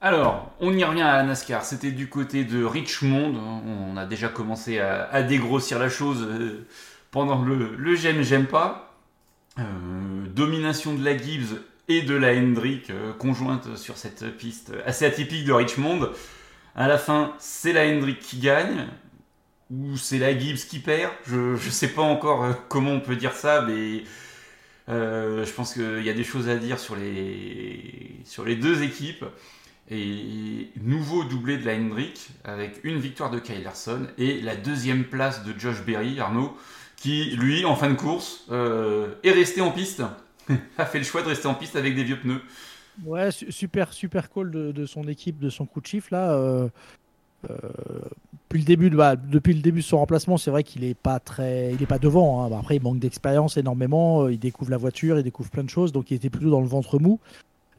Alors, 0.05 0.53
on 0.61 0.77
y 0.77 0.85
revient 0.85 1.01
à 1.01 1.23
NASCAR. 1.23 1.65
C'était 1.65 1.91
du 1.91 2.11
côté 2.11 2.45
de 2.45 2.63
Richmond. 2.63 3.63
On 3.67 3.97
a 3.97 4.05
déjà 4.05 4.29
commencé 4.29 4.79
à, 4.79 5.23
dégrossir 5.23 5.79
la 5.79 5.89
chose 5.89 6.29
euh, 6.29 6.67
pendant 7.11 7.43
le, 7.43 7.95
j'aime, 7.95 8.21
j'aime 8.21 8.45
pas. 8.45 8.99
Euh, 9.59 9.63
domination 10.27 10.93
de 10.93 11.03
la 11.03 11.17
Gibbs 11.17 11.59
et 11.89 12.03
de 12.03 12.15
la 12.15 12.35
Hendrick 12.35 12.91
euh, 12.91 13.15
conjointe 13.15 13.79
sur 13.79 13.97
cette 13.97 14.37
piste 14.37 14.73
assez 14.85 15.07
atypique 15.07 15.47
de 15.47 15.55
Richmond. 15.55 16.11
À 16.77 16.87
la 16.87 16.99
fin, 16.99 17.33
c'est 17.39 17.73
la 17.73 17.87
Hendrick 17.89 18.19
qui 18.19 18.41
gagne. 18.41 18.87
Ou 19.71 19.97
c'est 19.97 20.19
la 20.19 20.39
Gibbs 20.39 20.69
qui 20.69 20.81
perd. 20.81 21.13
Je 21.27 21.55
ne 21.55 21.71
sais 21.71 21.89
pas 21.89 22.03
encore 22.03 22.47
comment 22.69 22.91
on 22.91 23.01
peut 23.01 23.17
dire 23.17 23.33
ça, 23.33 23.63
mais 23.63 24.05
je 24.87 25.53
pense 25.53 25.73
qu'il 25.73 26.05
y 26.05 26.11
a 26.11 26.15
des 26.15 26.25
choses 26.25 26.51
à 26.51 26.57
dire 26.57 26.79
sur 26.79 26.95
les 26.95 28.57
deux 28.61 28.83
équipes. 28.83 29.25
Et 29.91 30.71
nouveau 30.83 31.25
doublé 31.25 31.59
de 31.59 31.67
la 31.67 31.75
Hendrick 31.75 32.29
avec 32.45 32.81
une 32.85 32.99
victoire 32.99 33.31
de 33.31 33.39
Kyle 33.39 33.63
Larson 33.63 34.07
et 34.17 34.41
la 34.41 34.57
deuxième 34.57 35.05
place 35.05 35.45
de 35.45 35.53
Josh 35.59 35.85
Berry, 35.85 36.19
Arnaud, 36.21 36.57
qui 36.97 37.33
lui, 37.37 37.67
en 37.67 37.77
fin 37.77 37.91
de 37.91 37.95
course, 37.95 38.47
euh, 38.51 39.09
est 39.25 39.33
resté 39.33 39.61
en 39.61 39.71
piste, 39.71 40.03
a 40.79 40.87
fait 40.87 40.99
le 40.99 41.05
choix 41.05 41.21
de 41.23 41.29
rester 41.29 41.49
en 41.49 41.55
piste 41.55 41.77
avec 41.77 41.95
des 41.95 42.03
vieux 42.05 42.19
pneus. 42.19 42.41
Ouais, 43.05 43.31
su- 43.31 43.53
super, 43.53 43.93
super 43.93 44.31
call 44.31 44.51
de, 44.51 44.87
son 44.87 45.03
équipe, 45.09 45.39
de 45.39 45.51
son 45.51 45.67
coup 45.67 45.81
de 45.83 45.87
chiffre 45.87 46.09
là. 46.13 46.33
euh, 46.33 46.69
euh, 47.51 47.59
depuis 48.49 48.61
le 48.61 48.65
début, 48.65 48.89
de, 48.89 48.97
bah, 48.97 49.17
depuis 49.17 49.53
le 49.53 49.61
début 49.61 49.81
de 49.81 49.85
son 49.85 49.99
remplacement, 49.99 50.39
c'est 50.39 50.51
vrai 50.51 50.63
qu'il 50.65 50.83
est 50.85 50.95
pas 50.95 51.19
très, 51.21 51.75
il 51.75 51.83
est 51.83 51.87
pas 51.87 51.99
devant. 51.99 52.43
hein. 52.43 52.49
Bah, 52.49 52.59
après, 52.61 52.77
il 52.77 52.83
manque 52.83 53.01
d'expérience 53.01 53.59
énormément. 53.59 54.29
Il 54.29 54.39
découvre 54.39 54.71
la 54.71 54.77
voiture, 54.79 55.19
il 55.19 55.25
découvre 55.25 55.51
plein 55.51 55.65
de 55.65 55.69
choses, 55.71 55.93
donc 55.93 56.11
il 56.11 56.15
était 56.15 56.31
plutôt 56.31 56.51
dans 56.51 56.61
le 56.63 56.69
ventre 56.69 56.99
mou. 56.99 57.21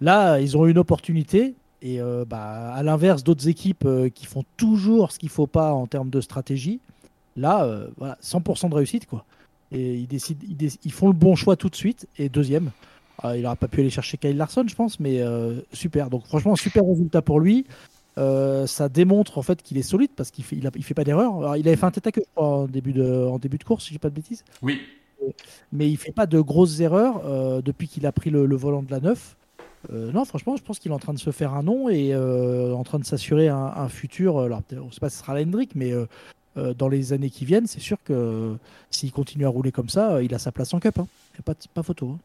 Là, 0.01 0.39
ils 0.39 0.55
ont 0.57 0.67
eu 0.67 0.71
une 0.71 0.77
opportunité. 0.77 1.55
Et 1.85 2.01
euh, 2.01 2.25
bah, 2.27 2.73
à 2.73 2.81
l'inverse 2.81 3.23
d'autres 3.23 3.47
équipes 3.47 3.85
euh, 3.85 4.09
qui 4.09 4.25
font 4.25 4.43
toujours 4.57 5.11
ce 5.11 5.19
qu'il 5.19 5.29
faut 5.29 5.45
pas 5.45 5.71
en 5.71 5.85
termes 5.85 6.09
de 6.09 6.19
stratégie, 6.19 6.79
là, 7.37 7.63
euh, 7.63 7.87
voilà, 7.97 8.17
100% 8.23 8.69
de 8.69 8.73
réussite 8.73 9.05
quoi. 9.05 9.23
Et 9.71 9.93
ils 9.93 10.07
décident, 10.07 10.39
ils, 10.83 10.91
font 10.91 11.05
le 11.07 11.13
bon 11.13 11.35
choix 11.35 11.55
tout 11.55 11.69
de 11.69 11.75
suite. 11.75 12.07
Et 12.17 12.27
deuxième, 12.27 12.71
euh, 13.23 13.37
il 13.37 13.43
n'aurait 13.43 13.55
pas 13.55 13.67
pu 13.67 13.81
aller 13.81 13.91
chercher 13.91 14.17
Kyle 14.17 14.35
Larson, 14.35 14.65
je 14.67 14.73
pense, 14.73 14.99
mais 14.99 15.21
super. 15.73 16.09
Donc 16.09 16.25
franchement, 16.25 16.55
super 16.55 16.83
résultat 16.83 17.21
pour 17.21 17.39
lui. 17.39 17.67
Ça 18.17 18.89
démontre 18.89 19.37
en 19.37 19.43
fait 19.43 19.61
qu'il 19.61 19.77
est 19.77 19.83
solide 19.83 20.11
parce 20.15 20.31
qu'il 20.31 20.43
fait, 20.43 20.55
il, 20.55 20.65
a- 20.65 20.71
il 20.75 20.83
fait 20.83 20.93
pas 20.95 21.03
d'erreur. 21.03 21.55
Il 21.55 21.67
avait 21.67 21.77
fait 21.77 21.85
un 21.85 21.91
tête 21.91 22.07
à 22.07 22.11
queue 22.11 22.23
je 22.25 22.31
crois, 22.33 22.47
en 22.47 22.65
début 22.65 22.93
de, 22.93 23.27
en 23.27 23.37
début 23.37 23.59
de 23.59 23.63
course, 23.63 23.85
si 23.85 23.93
j'ai 23.93 23.99
pas 23.99 24.09
de 24.09 24.15
bêtises. 24.15 24.43
Oui, 24.63 24.81
Mais 25.71 25.87
il 25.87 25.97
fait 25.97 26.11
pas 26.13 26.25
de 26.25 26.39
grosses 26.39 26.79
erreurs 26.79 27.61
depuis 27.61 27.87
qu'il 27.87 28.07
a 28.07 28.11
pris 28.11 28.31
le, 28.31 28.47
le 28.47 28.55
volant 28.55 28.81
de 28.81 28.89
la 28.89 28.99
9. 29.01 29.35
Euh, 29.91 30.11
non, 30.11 30.25
franchement, 30.25 30.55
je 30.57 30.63
pense 30.63 30.79
qu'il 30.79 30.91
est 30.91 30.95
en 30.95 30.99
train 30.99 31.13
de 31.13 31.19
se 31.19 31.31
faire 31.31 31.53
un 31.53 31.63
nom 31.63 31.89
et 31.89 32.13
euh, 32.13 32.73
en 32.73 32.83
train 32.83 32.99
de 32.99 33.05
s'assurer 33.05 33.49
un, 33.49 33.57
un 33.75 33.89
futur. 33.89 34.37
euh, 34.37 34.45
Alors, 34.45 34.61
on 34.73 34.85
ne 34.85 34.91
sait 34.91 34.99
pas 34.99 35.09
si 35.09 35.17
ce 35.17 35.21
sera 35.23 35.33
la 35.33 35.41
Hendrick, 35.41 35.71
mais 35.75 35.91
euh, 35.91 36.73
dans 36.73 36.87
les 36.87 37.11
années 37.13 37.29
qui 37.29 37.45
viennent, 37.45 37.67
c'est 37.67 37.79
sûr 37.81 37.97
que 38.03 38.55
s'il 38.89 39.11
continue 39.11 39.45
à 39.45 39.49
rouler 39.49 39.71
comme 39.71 39.89
ça, 39.89 40.21
il 40.23 40.33
a 40.33 40.39
sa 40.39 40.51
place 40.51 40.73
en 40.73 40.79
cup. 40.79 40.95
Il 40.97 41.01
n'y 41.01 41.39
a 41.39 41.43
pas, 41.43 41.53
de- 41.53 41.59
pas 41.73 41.83
photo. 41.83 42.11
hein. 42.15 42.19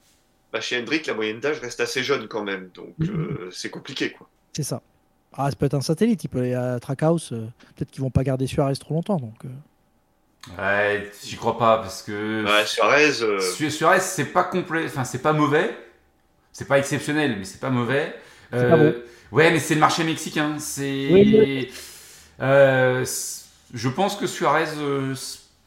Bah, 0.52 0.60
chez 0.60 0.80
Hendrick, 0.80 1.06
la 1.06 1.14
moyenne 1.14 1.40
d'âge 1.40 1.60
reste 1.60 1.80
assez 1.80 2.02
jeune 2.02 2.26
quand 2.28 2.42
même, 2.44 2.70
donc 2.74 2.94
Mhm. 2.98 3.08
euh, 3.10 3.50
c'est 3.52 3.70
compliqué. 3.70 4.10
Quoi. 4.12 4.28
C'est 4.52 4.62
ça. 4.64 4.80
Ah, 5.32 5.48
ça 5.50 5.56
peut 5.56 5.66
être 5.66 5.74
un 5.74 5.80
satellite. 5.80 6.24
Il 6.24 6.28
peut 6.28 6.40
aller 6.40 6.54
à 6.54 6.80
Trackhouse. 6.80 7.30
euh, 7.32 7.46
Peut-être 7.76 7.90
qu'ils 7.92 8.02
vont 8.02 8.10
pas 8.10 8.24
garder 8.24 8.46
Suarez 8.48 8.74
trop 8.76 8.94
longtemps. 8.94 9.16
Donc, 9.18 9.44
euh, 9.44 9.48
ouais, 10.58 11.10
j'y 11.24 11.36
crois 11.36 11.56
pas 11.58 11.78
parce 11.78 12.02
que 12.02 12.44
Ouais, 12.44 12.66
Suarez, 12.66 13.22
euh, 13.22 13.40
Su- 13.40 13.70
Suarez, 13.70 14.00
c'est 14.00 14.24
pas 14.26 14.44
complet, 14.44 14.84
enfin 14.86 15.04
c'est 15.04 15.22
pas 15.22 15.32
mauvais, 15.32 15.70
c'est 16.52 16.66
pas 16.68 16.78
exceptionnel, 16.78 17.36
mais 17.38 17.44
c'est 17.44 17.60
pas 17.60 17.70
mauvais. 17.70 18.14
Pas 18.50 18.76
bon. 18.76 18.94
Ouais, 19.32 19.50
mais 19.52 19.58
c'est 19.60 19.74
le 19.74 19.80
marché 19.80 20.02
mexicain. 20.04 20.56
C'est, 20.58 21.08
Oui, 21.10 21.70
Euh, 22.42 23.04
je 23.74 23.88
pense 23.88 24.16
que 24.16 24.26
Suarez, 24.26 24.64
euh, 24.78 25.14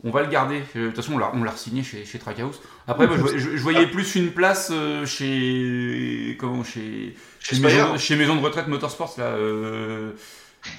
on 0.04 0.10
va 0.12 0.22
le 0.24 0.28
garder. 0.30 0.62
Euh, 0.76 0.82
De 0.82 0.88
toute 0.88 0.96
façon, 0.98 1.14
on 1.14 1.18
l'a, 1.18 1.32
on 1.34 1.44
l'a 1.44 1.56
signé 1.56 1.84
chez, 1.84 2.04
chez 2.04 2.20
Trackhouse. 2.20 2.60
Après, 2.88 3.08
moi, 3.08 3.16
je, 3.16 3.22
voyais- 3.22 3.40
je- 3.40 3.56
je 3.56 3.62
voyais 3.62 3.88
plus 3.88 4.16
une 4.16 4.32
place 4.32 4.70
euh, 4.74 5.06
chez 5.06 6.36
comment 6.40 6.64
chez 6.64 7.16
chez 7.40 7.50
chez 7.50 7.56
Spire, 7.56 7.70
maison, 7.70 7.98
chez 7.98 8.16
maison 8.16 8.36
de 8.36 8.42
retraite 8.42 8.68
Motorsports 8.68 9.16
là, 9.20 9.26
euh, 9.26 10.12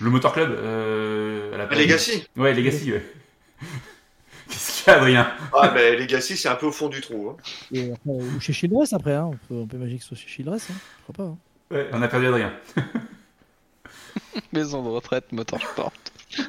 le 0.00 0.10
Motor 0.10 0.32
Club. 0.34 0.50
Euh, 0.50 1.54
à 1.54 1.58
la 1.58 1.66
Legacy. 1.66 2.26
Ouais, 2.36 2.52
Legacy. 2.54 2.92
Ouais. 2.92 3.02
Qu'est-ce 4.48 4.82
qu'il 4.84 4.92
y 4.92 4.94
a, 4.94 4.98
Adrien 4.98 5.32
Ah, 5.52 5.70
mais 5.74 5.96
Legacy, 5.96 6.36
c'est 6.36 6.48
un 6.48 6.54
peu 6.56 6.66
au 6.66 6.72
fond 6.72 6.88
du 6.88 7.00
trou. 7.00 7.30
hein. 7.30 7.36
et 7.72 7.92
après, 7.92 8.10
ou 8.10 8.40
chez 8.40 8.52
Childress 8.52 8.92
après. 8.92 9.14
hein. 9.14 9.30
On, 9.32 9.36
peut, 9.48 9.54
on 9.54 9.66
peut 9.66 9.76
imaginer 9.76 9.98
que 9.98 10.02
ce 10.04 10.08
soit 10.08 10.16
chez 10.18 10.28
Childress. 10.28 10.68
Hein. 10.70 10.74
Je 10.98 11.12
crois 11.12 11.24
pas. 11.26 11.30
hein. 11.32 11.38
Ouais, 11.70 11.88
on 11.92 12.02
a 12.02 12.08
perdu 12.08 12.26
Adrien. 12.26 12.52
Maison 14.52 14.82
de 14.82 14.88
retraite, 14.88 15.32
motorsport. 15.32 15.92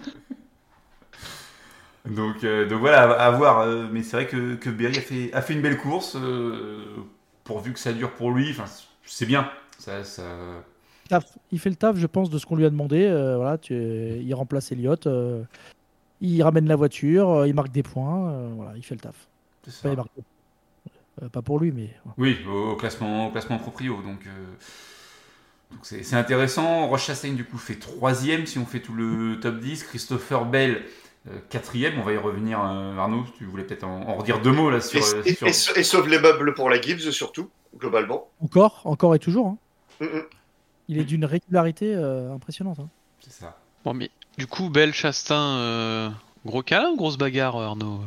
Donc, 2.06 2.44
euh, 2.44 2.68
donc 2.70 2.82
voilà, 2.82 3.02
à, 3.14 3.26
à 3.28 3.32
voir. 3.32 3.62
euh, 3.62 3.88
mais 3.92 4.04
c'est 4.04 4.16
vrai 4.18 4.28
que, 4.28 4.54
que 4.56 4.70
Berry 4.70 4.98
a 4.98 5.02
fait, 5.02 5.34
a 5.34 5.42
fait 5.42 5.54
une 5.54 5.62
belle 5.62 5.78
course. 5.78 6.16
euh, 6.16 6.84
pourvu 7.44 7.74
que 7.74 7.80
ça 7.80 7.94
dure 7.94 8.12
pour 8.14 8.32
lui, 8.32 8.50
enfin, 8.52 8.66
c'est 9.06 9.26
bien. 9.26 9.50
Ça, 9.80 10.04
ça. 10.04 10.24
Il 11.52 11.60
fait 11.60 11.70
le 11.70 11.76
taf, 11.76 11.98
je 11.98 12.08
pense, 12.08 12.30
de 12.30 12.38
ce 12.38 12.46
qu'on 12.46 12.56
lui 12.56 12.66
a 12.66 12.70
demandé. 12.70 13.06
Euh, 13.06 13.38
voilà, 13.38 13.58
tu... 13.58 13.74
Il 13.76 14.34
remplace 14.36 14.72
Elliott, 14.72 15.06
euh, 15.08 15.44
il 16.28 16.42
ramène 16.44 16.68
la 16.68 16.76
voiture, 16.76 17.30
euh, 17.30 17.48
il 17.48 17.54
marque 17.54 17.72
des 17.72 17.84
points. 17.84 18.30
euh, 18.32 18.50
voilà, 18.56 18.74
il 18.76 18.84
fait 18.84 18.96
le 18.96 19.02
taf. 19.02 19.28
C'est 19.64 19.72
ça. 19.72 19.82
Pas, 19.84 19.90
il 19.92 19.96
marque- 19.98 20.12
euh, 21.24 21.30
pas 21.30 21.42
pour 21.42 21.60
lui, 21.60 21.72
mais. 21.72 21.90
Oui, 22.18 22.38
au, 22.48 22.76
classement, 22.76 23.28
au 23.28 23.32
classement 23.32 23.58
proprio. 23.58 24.02
Donc, 24.02 24.26
euh, 24.28 24.30
donc 25.72 25.80
c'est 25.84 26.04
c'est 26.04 26.16
intéressant. 26.16 26.88
Roche 26.88 27.06
Chastain, 27.06 27.34
du 27.34 27.46
coup, 27.46 27.58
fait 27.58 27.76
troisième 27.76 28.46
si 28.46 28.58
on 28.60 28.66
fait 28.66 28.82
tout 28.82 28.94
le 28.94 29.40
top 29.40 29.60
10. 29.60 29.84
Christopher 29.84 30.46
Bell, 30.46 30.84
quatrième. 31.50 32.00
On 32.00 32.04
va 32.04 32.14
y 32.14 32.18
revenir. 32.18 32.60
euh, 32.64 32.98
Arnaud, 32.98 33.24
tu 33.38 33.46
voulais 33.46 33.64
peut-être 33.64 33.84
en, 33.86 34.02
en 34.10 34.16
redire 34.16 34.42
deux 34.42 34.52
mots 34.52 34.70
là 34.70 34.82
sur. 34.82 35.00
Et, 35.00 35.04
euh, 35.16 35.22
et- 35.26 35.34
sur- 35.54 35.76
et- 35.78 35.80
et 35.80 35.84
sauve 35.84 36.08
les 36.08 36.20
meubles 36.20 36.54
pour 36.54 36.70
la 36.70 36.80
Gibbs, 36.82 37.12
surtout, 37.12 37.50
globalement. 37.78 38.28
Encore, 38.42 38.82
encore 38.86 39.16
et 39.16 39.20
toujours. 39.20 39.48
hein. 39.48 39.58
Mm. 40.02 40.20
Il 40.88 40.98
est 41.00 41.04
d'une 41.06 41.26
régularité 41.26 41.96
euh, 41.96 42.32
impressionnante. 42.34 42.80
hein. 42.80 42.90
C'est 43.22 43.32
ça. 43.34 43.58
Bon, 43.84 43.94
mais 43.94 44.12
du 44.38 44.48
coup, 44.48 44.70
Belle, 44.70 44.94
Chastain, 44.94 45.58
euh, 45.58 46.10
gros 46.46 46.62
câlin 46.64 46.90
ou 46.92 46.98
grosse 46.98 47.18
bagarre, 47.18 47.56
Arnaud? 47.58 48.00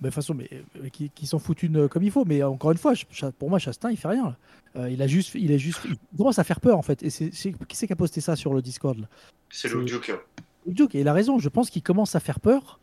Mais 0.00 0.08
de 0.08 0.08
toute 0.08 0.14
façon, 0.14 0.34
mais, 0.34 0.48
euh, 0.52 0.88
qui, 0.88 1.10
qui 1.10 1.26
s'en 1.26 1.38
foutent 1.38 1.62
une 1.62 1.76
euh, 1.84 1.88
comme 1.88 2.02
il 2.02 2.10
faut. 2.10 2.24
Mais 2.24 2.42
euh, 2.42 2.48
encore 2.48 2.72
une 2.72 2.78
fois, 2.78 2.94
pour 3.38 3.50
moi, 3.50 3.58
Chastain, 3.58 3.90
il 3.90 3.96
fait 3.98 4.08
rien. 4.08 4.24
là. 4.24 4.36
Euh, 4.76 4.90
il 4.90 5.02
a 5.02 5.06
juste, 5.06 5.34
il 5.34 5.50
est 5.50 5.58
juste, 5.58 5.80
il 5.84 5.96
commence 6.16 6.38
à 6.38 6.44
faire 6.44 6.60
peur 6.60 6.78
en 6.78 6.82
fait. 6.82 7.02
Et 7.02 7.10
c'est, 7.10 7.30
qui 7.30 7.76
c'est 7.76 7.86
qui 7.86 7.92
a 7.92 7.96
posté 7.96 8.20
ça 8.20 8.36
sur 8.36 8.54
le 8.54 8.62
Discord 8.62 8.98
là? 8.98 9.06
C'est 9.50 9.68
le 9.68 9.84
Duke. 9.84 10.10
hein. 10.10 10.18
Duke, 10.66 10.94
et 10.94 11.00
il 11.00 11.08
a 11.08 11.12
raison. 11.12 11.38
Je 11.38 11.48
pense 11.48 11.70
qu'il 11.70 11.82
commence 11.82 12.14
à 12.14 12.20
faire 12.20 12.40
peur 12.40 12.78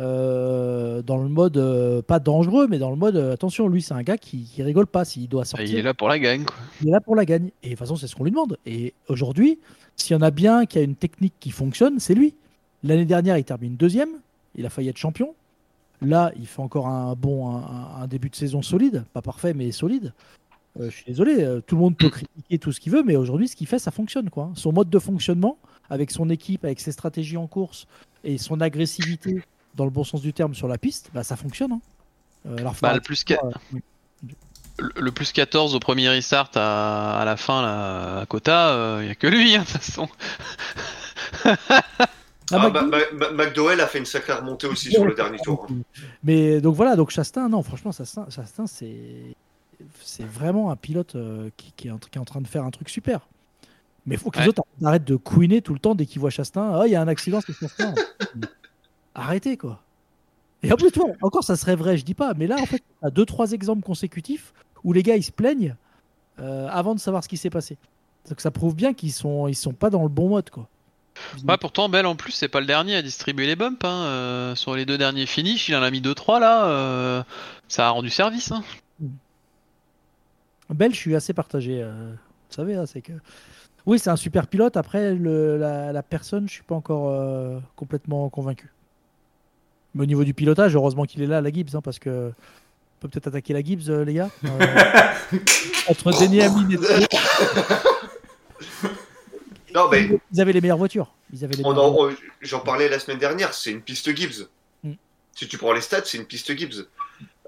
euh, 0.00 1.02
dans 1.02 1.18
le 1.18 1.28
mode 1.28 1.58
euh, 1.58 2.00
pas 2.00 2.18
dangereux, 2.18 2.66
mais 2.68 2.78
dans 2.78 2.90
le 2.90 2.96
mode 2.96 3.16
euh, 3.16 3.34
attention, 3.34 3.68
lui, 3.68 3.82
c'est 3.82 3.92
un 3.92 4.02
gars 4.02 4.16
qui, 4.16 4.44
qui 4.44 4.62
rigole 4.62 4.86
pas 4.86 5.04
s'il 5.04 5.28
doit 5.28 5.44
sortir. 5.44 5.68
Il 5.68 5.78
est 5.78 5.82
là 5.82 5.92
pour 5.92 6.08
la 6.08 6.18
gagne, 6.18 6.44
quoi. 6.44 6.56
Il 6.80 6.88
est 6.88 6.92
là 6.92 7.00
pour 7.00 7.14
la 7.14 7.26
gagne. 7.26 7.50
Et 7.62 7.66
de 7.66 7.70
toute 7.70 7.80
façon, 7.80 7.96
c'est 7.96 8.06
ce 8.06 8.16
qu'on 8.16 8.24
lui 8.24 8.30
demande. 8.30 8.56
Et 8.64 8.94
aujourd'hui, 9.08 9.58
s'il 9.96 10.16
y 10.16 10.18
en 10.18 10.22
a 10.22 10.30
bien 10.30 10.64
qui 10.64 10.78
a 10.78 10.82
une 10.82 10.96
technique 10.96 11.34
qui 11.38 11.50
fonctionne, 11.50 12.00
c'est 12.00 12.14
lui. 12.14 12.34
L'année 12.82 13.04
dernière, 13.04 13.36
il 13.36 13.44
termine 13.44 13.76
deuxième. 13.76 14.08
Il 14.56 14.64
a 14.64 14.70
failli 14.70 14.88
être 14.88 14.96
champion. 14.96 15.34
Là, 16.00 16.32
il 16.36 16.46
fait 16.46 16.62
encore 16.62 16.88
un 16.88 17.14
bon 17.14 17.54
un, 17.54 18.02
un 18.02 18.06
début 18.06 18.30
de 18.30 18.36
saison 18.36 18.62
solide. 18.62 19.04
Pas 19.12 19.20
parfait, 19.20 19.52
mais 19.52 19.70
solide. 19.70 20.14
Je 20.78 20.88
suis 20.88 21.04
désolé, 21.04 21.60
tout 21.66 21.74
le 21.74 21.80
monde 21.80 21.96
peut 21.96 22.08
critiquer 22.08 22.58
tout 22.58 22.72
ce 22.72 22.80
qu'il 22.80 22.92
veut, 22.92 23.02
mais 23.02 23.16
aujourd'hui, 23.16 23.48
ce 23.48 23.56
qu'il 23.56 23.66
fait, 23.66 23.80
ça 23.80 23.90
fonctionne. 23.90 24.30
Quoi. 24.30 24.50
Son 24.54 24.72
mode 24.72 24.88
de 24.88 24.98
fonctionnement, 24.98 25.58
avec 25.90 26.10
son 26.10 26.30
équipe, 26.30 26.64
avec 26.64 26.80
ses 26.80 26.92
stratégies 26.92 27.36
en 27.36 27.48
course 27.48 27.86
et 28.22 28.38
son 28.38 28.60
agressivité, 28.60 29.42
dans 29.74 29.84
le 29.84 29.90
bon 29.90 30.04
sens 30.04 30.20
du 30.20 30.32
terme, 30.32 30.54
sur 30.54 30.68
la 30.68 30.78
piste, 30.78 31.10
bah, 31.14 31.22
ça 31.24 31.36
fonctionne. 31.36 31.72
hein. 31.72 31.80
Euh, 32.46 32.56
alors, 32.58 32.74
Bah, 32.82 32.94
le 32.94 33.00
plus 33.00 33.24
de 33.24 33.34
qu'à- 33.34 33.36
dire, 33.42 33.58
euh, 33.74 33.78
Le, 34.78 34.90
le 35.02 35.12
plus 35.12 35.32
14 35.32 35.74
au 35.74 35.80
premier 35.80 36.08
restart 36.08 36.50
à, 36.54 37.20
à 37.20 37.24
la 37.26 37.36
fin, 37.36 37.60
là, 37.62 38.20
à 38.20 38.26
Kota, 38.26 38.98
il 39.00 39.04
n'y 39.06 39.10
a 39.10 39.14
que 39.14 39.26
lui, 39.26 39.54
hein, 39.54 39.60
de 39.60 39.64
toute 39.66 39.76
façon. 39.82 40.08
Ah, 41.44 41.56
Ah, 42.52 42.68
McDowell 43.32 43.80
a 43.80 43.86
fait 43.86 43.98
une 43.98 44.06
sacrée 44.06 44.32
remontée 44.32 44.66
aussi 44.66 44.90
sur 44.90 45.04
le 45.04 45.14
dernier 45.14 45.38
tour. 45.38 45.66
hein. 45.70 45.74
Mais 46.24 46.60
donc 46.60 46.74
voilà, 46.74 46.96
donc 46.96 47.10
Chastain, 47.10 47.48
non, 47.48 47.62
franchement, 47.62 47.92
Chastain, 47.92 48.26
Chastain 48.28 48.66
c'est 48.66 49.36
c'est 50.02 50.26
vraiment 50.26 50.70
un 50.70 50.76
pilote 50.76 51.14
euh, 51.14 51.48
qui, 51.56 51.72
qui 51.76 51.88
est 51.88 51.90
en, 51.90 51.98
qui 51.98 52.18
est 52.18 52.20
en 52.20 52.24
train 52.24 52.40
de 52.40 52.46
faire 52.48 52.64
un 52.64 52.70
truc 52.70 52.88
super. 52.88 53.20
Mais 54.04 54.16
il 54.16 54.18
faut 54.18 54.30
que 54.30 54.38
les 54.38 54.44
Ouais. 54.44 54.48
autres 54.48 54.62
arrêtent 54.84 55.04
de 55.04 55.16
couiner 55.16 55.62
tout 55.62 55.72
le 55.74 55.78
temps 55.78 55.94
dès 55.94 56.06
qu'ils 56.06 56.20
voient 56.20 56.30
Chastain. 56.30 56.72
Ah, 56.80 56.86
il 56.86 56.90
y 56.92 56.96
a 56.96 57.00
un 57.00 57.08
accident, 57.08 57.40
c'est 57.40 57.52
Chastain. 57.54 57.94
Arrêtez, 59.20 59.56
quoi. 59.56 59.82
Et 60.62 60.72
en 60.72 60.76
plus, 60.76 60.90
encore, 61.22 61.44
ça 61.44 61.56
serait 61.56 61.76
vrai, 61.76 61.96
je 61.96 62.04
dis 62.04 62.14
pas. 62.14 62.34
Mais 62.36 62.46
là, 62.46 62.56
en 62.60 62.66
fait, 62.66 62.82
on 63.02 63.06
a 63.08 63.10
deux, 63.10 63.24
trois 63.24 63.52
exemples 63.52 63.82
consécutifs 63.82 64.52
où 64.84 64.92
les 64.92 65.02
gars, 65.02 65.16
ils 65.16 65.22
se 65.22 65.32
plaignent 65.32 65.74
euh, 66.38 66.68
avant 66.70 66.94
de 66.94 67.00
savoir 67.00 67.22
ce 67.24 67.28
qui 67.28 67.36
s'est 67.36 67.50
passé. 67.50 67.76
Donc 68.28 68.40
ça 68.40 68.50
prouve 68.50 68.74
bien 68.74 68.92
qu'ils 68.94 69.12
sont, 69.12 69.48
ils 69.48 69.54
sont 69.54 69.72
pas 69.72 69.88
dans 69.90 70.02
le 70.02 70.08
bon 70.08 70.28
mode, 70.28 70.50
quoi. 70.50 70.68
Ouais, 71.46 71.56
pourtant, 71.58 71.88
Bell, 71.88 72.06
en 72.06 72.14
plus, 72.16 72.32
c'est 72.32 72.48
pas 72.48 72.60
le 72.60 72.66
dernier 72.66 72.96
à 72.96 73.02
distribuer 73.02 73.46
les 73.46 73.56
bumps. 73.56 73.84
Hein. 73.84 74.04
euh, 74.04 74.54
sur 74.54 74.74
les 74.74 74.86
deux 74.86 74.96
derniers 74.96 75.26
finishes, 75.26 75.68
il 75.68 75.76
en 75.76 75.82
a 75.82 75.90
mis 75.90 76.00
2-3 76.00 76.38
là. 76.40 76.66
euh, 76.66 77.22
ça 77.68 77.88
a 77.88 77.90
rendu 77.90 78.08
service. 78.10 78.52
Hein. 78.52 78.62
Belle, 80.70 80.92
je 80.94 80.98
suis 80.98 81.16
assez 81.16 81.32
partagé. 81.34 81.82
euh, 81.82 82.12
vous 82.12 82.54
savez, 82.54 82.74
hein, 82.76 82.86
c'est 82.86 83.02
que. 83.02 83.12
Oui, 83.86 83.98
c'est 83.98 84.10
un 84.10 84.16
super 84.16 84.46
pilote. 84.46 84.76
Après, 84.76 85.14
le- 85.14 85.56
la, 85.56 85.92
la 85.92 86.02
personne, 86.02 86.46
je 86.48 86.52
suis 86.54 86.62
pas 86.62 86.74
encore 86.74 87.60
complètement 87.76 88.28
convaincu. 88.28 88.70
Mais 89.94 90.02
au 90.02 90.06
niveau 90.06 90.24
du 90.24 90.34
pilotage, 90.34 90.74
heureusement 90.74 91.04
qu'il 91.04 91.22
est 91.22 91.26
là, 91.26 91.40
la 91.40 91.50
Gibbs, 91.52 91.74
hein, 91.74 91.80
parce 91.82 91.98
que 91.98 92.28
on 92.30 93.00
peut 93.00 93.08
peut-être 93.08 93.28
attaquer 93.28 93.52
la 93.54 93.62
Gibbs, 93.62 93.88
euh, 93.88 94.04
les 94.04 94.14
gars. 94.14 94.30
Euh, 94.44 94.66
entre 95.88 96.12
Denny 96.20 96.42
Hamlin 96.42 96.70
et 96.70 96.76
Non, 99.74 99.88
mais 99.90 100.08
ils 100.32 100.40
avaient 100.40 100.52
les 100.52 100.60
meilleures 100.60 100.76
voitures. 100.78 101.12
Ils 101.32 101.44
avaient 101.44 101.54
les 101.54 101.64
on 101.64 101.70
meilleures 101.72 101.84
en- 102.00 102.08
on- 102.10 102.16
j'en 102.40 102.60
parlais 102.60 102.88
la 102.88 102.98
semaine 102.98 103.18
dernière, 103.18 103.54
c'est 103.54 103.70
une 103.70 103.80
piste 103.82 104.14
Gibbs. 104.14 104.48
Mm. 104.82 104.92
Si 105.36 105.46
tu 105.48 105.58
prends 105.58 105.72
les 105.72 105.80
stats, 105.80 106.04
c'est 106.04 106.18
une 106.18 106.24
piste 106.26 106.56
Gibbs. 106.56 106.86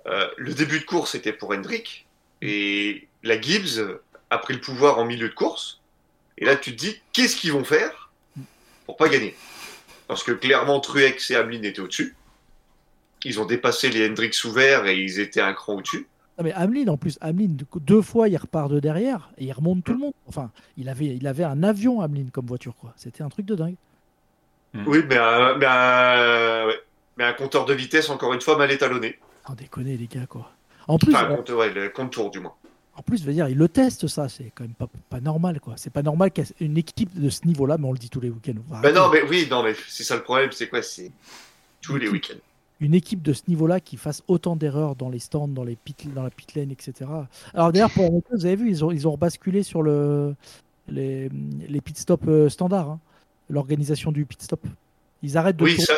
Euh, 0.07 0.29
le 0.37 0.55
début 0.55 0.79
de 0.81 0.85
course 0.85 1.15
était 1.15 1.33
pour 1.33 1.53
Hendrick, 1.53 2.07
et 2.41 3.07
la 3.23 3.41
Gibbs 3.41 3.99
a 4.31 4.39
pris 4.39 4.55
le 4.55 4.61
pouvoir 4.61 4.99
en 4.99 5.05
milieu 5.05 5.29
de 5.29 5.35
course. 5.35 5.81
Et 6.39 6.45
là, 6.45 6.57
tu 6.57 6.75
te 6.75 6.79
dis, 6.81 7.01
qu'est-ce 7.13 7.37
qu'ils 7.37 7.53
vont 7.53 7.65
faire 7.65 8.11
pour 8.87 8.97
pas 8.97 9.09
gagner? 9.09 9.37
Parce 10.09 10.23
que 10.25 10.33
clairement, 10.33 10.81
Truex 10.81 11.31
et 11.31 11.37
Hamlin 11.37 11.63
étaient 11.63 11.81
au-dessus. 11.81 12.15
Ils 13.25 13.41
ont 13.41 13.47
dépassé 13.47 13.89
les 13.91 14.09
Hendricks 14.09 14.37
ouverts 14.45 14.87
et 14.87 15.01
ils 15.01 15.21
étaient 15.21 15.41
un 15.41 15.53
cran 15.53 15.75
au-dessus. 15.75 16.07
Non, 16.39 16.45
mais 16.45 16.53
Hamlin, 16.55 16.89
en 16.89 16.97
plus, 16.97 17.19
Hamlin, 17.21 17.57
deux- 17.81 18.03
fois, 18.03 18.29
il 18.29 18.37
repart 18.37 18.71
de 18.71 18.81
derrière 18.81 19.31
et 19.39 19.45
il 19.45 19.53
remonte 19.53 19.85
tout 19.85 19.93
le 19.93 19.99
monde. 19.99 20.15
Enfin, 20.27 20.51
il 20.77 20.89
avait, 20.89 21.15
il 21.17 21.27
avait 21.27 21.45
un 21.45 21.63
avion, 21.63 22.01
Hamlin, 22.01 22.27
comme 22.33 22.47
voiture, 22.47 22.75
quoi. 22.81 22.93
C'était 22.97 23.23
un 23.23 23.29
truc 23.29 23.47
de 23.47 23.55
dingue. 23.55 23.75
Oui, 24.87 25.01
mais 25.07 25.19
un, 25.19 25.57
mais, 25.59 25.67
un, 25.67 26.67
ouais. 26.67 26.81
mais 27.19 27.25
un 27.25 27.35
compteur 27.35 27.67
de 27.67 27.75
vitesse, 27.75 28.09
encore 28.09 28.33
une 28.33 28.41
fois, 28.41 28.57
mal 28.57 28.71
étalonné. 28.73 29.19
Sans 29.47 29.55
déconner, 29.55 29.97
les 29.99 30.07
gars, 30.07 30.27
quoi. 30.27 30.51
En 30.89 30.99
plus, 30.99 31.15
Enfin, 31.15 31.31
un 31.31 31.37
compteur, 31.37 31.59
ouais, 31.59 31.71
le 31.73 31.93
du 32.31 32.41
moins. 32.41 32.55
En 32.95 33.03
plus, 33.03 33.19
je 33.21 33.25
veux 33.25 33.33
dire, 33.33 33.49
ils 33.49 33.57
le 33.57 33.69
testent, 33.69 34.07
ça. 34.07 34.29
C'est 34.29 34.51
quand 34.55 34.65
même 34.65 34.73
pas, 34.75 34.89
pas 35.11 35.21
normal, 35.21 35.61
quoi. 35.61 35.75
C'est 35.77 35.93
pas 35.93 36.03
normal 36.03 36.31
qu'une 36.31 36.77
équipe 36.79 37.19
de 37.19 37.29
ce 37.31 37.47
niveau-là, 37.47 37.77
mais 37.79 37.87
on 37.87 37.93
le 37.93 37.99
dit 37.99 38.09
tous 38.11 38.21
les 38.21 38.31
week-ends. 38.31 38.53
on 38.71 38.81
Ben 38.81 38.97
arrêter. 38.97 38.99
non, 38.99 39.11
mais 39.11 39.23
oui, 39.29 39.47
non, 39.51 39.63
mais 39.63 39.75
c'est 39.89 40.05
ça 40.05 40.17
le 40.17 40.23
problème, 40.23 40.51
c'est 40.53 40.69
quoi 40.69 40.83
C'est 40.83 41.11
tous 41.83 41.97
les 41.97 42.09
week-ends. 42.09 42.39
Une 42.83 42.95
équipe 42.95 43.23
de 43.23 43.33
ce 43.33 43.43
niveau-là 43.47 43.79
qui 43.79 43.97
fasse 43.97 44.25
autant 44.27 44.57
d'erreurs 44.57 44.97
dans 44.97 45.09
les 45.09 45.21
stands, 45.21 45.47
dans, 45.47 45.63
les 45.63 45.77
pit, 45.77 46.13
dans 46.13 46.25
la 46.25 46.31
pit 46.31 46.55
lane, 46.57 46.73
etc. 46.73 47.09
Alors 47.55 47.71
d'ailleurs, 47.71 47.93
pour 47.93 48.11
vous 48.11 48.45
avez 48.45 48.57
vu, 48.57 48.69
ils 48.71 48.85
ont, 48.85 48.91
ils 48.91 49.07
ont 49.07 49.13
rebasculé 49.13 49.63
sur 49.63 49.83
le, 49.83 50.35
les, 50.89 51.31
les 51.69 51.81
pit 51.81 51.97
stop 51.97 52.23
euh, 52.27 52.49
standards, 52.49 52.91
hein. 52.91 53.01
l'organisation 53.49 54.11
du 54.11 54.27
pit 54.27 54.43
stop. 54.43 54.67
Ils 55.23 55.39
arrêtent 55.39 55.59
de 55.59 55.65
Oui, 55.65 55.81
ça, 55.81 55.95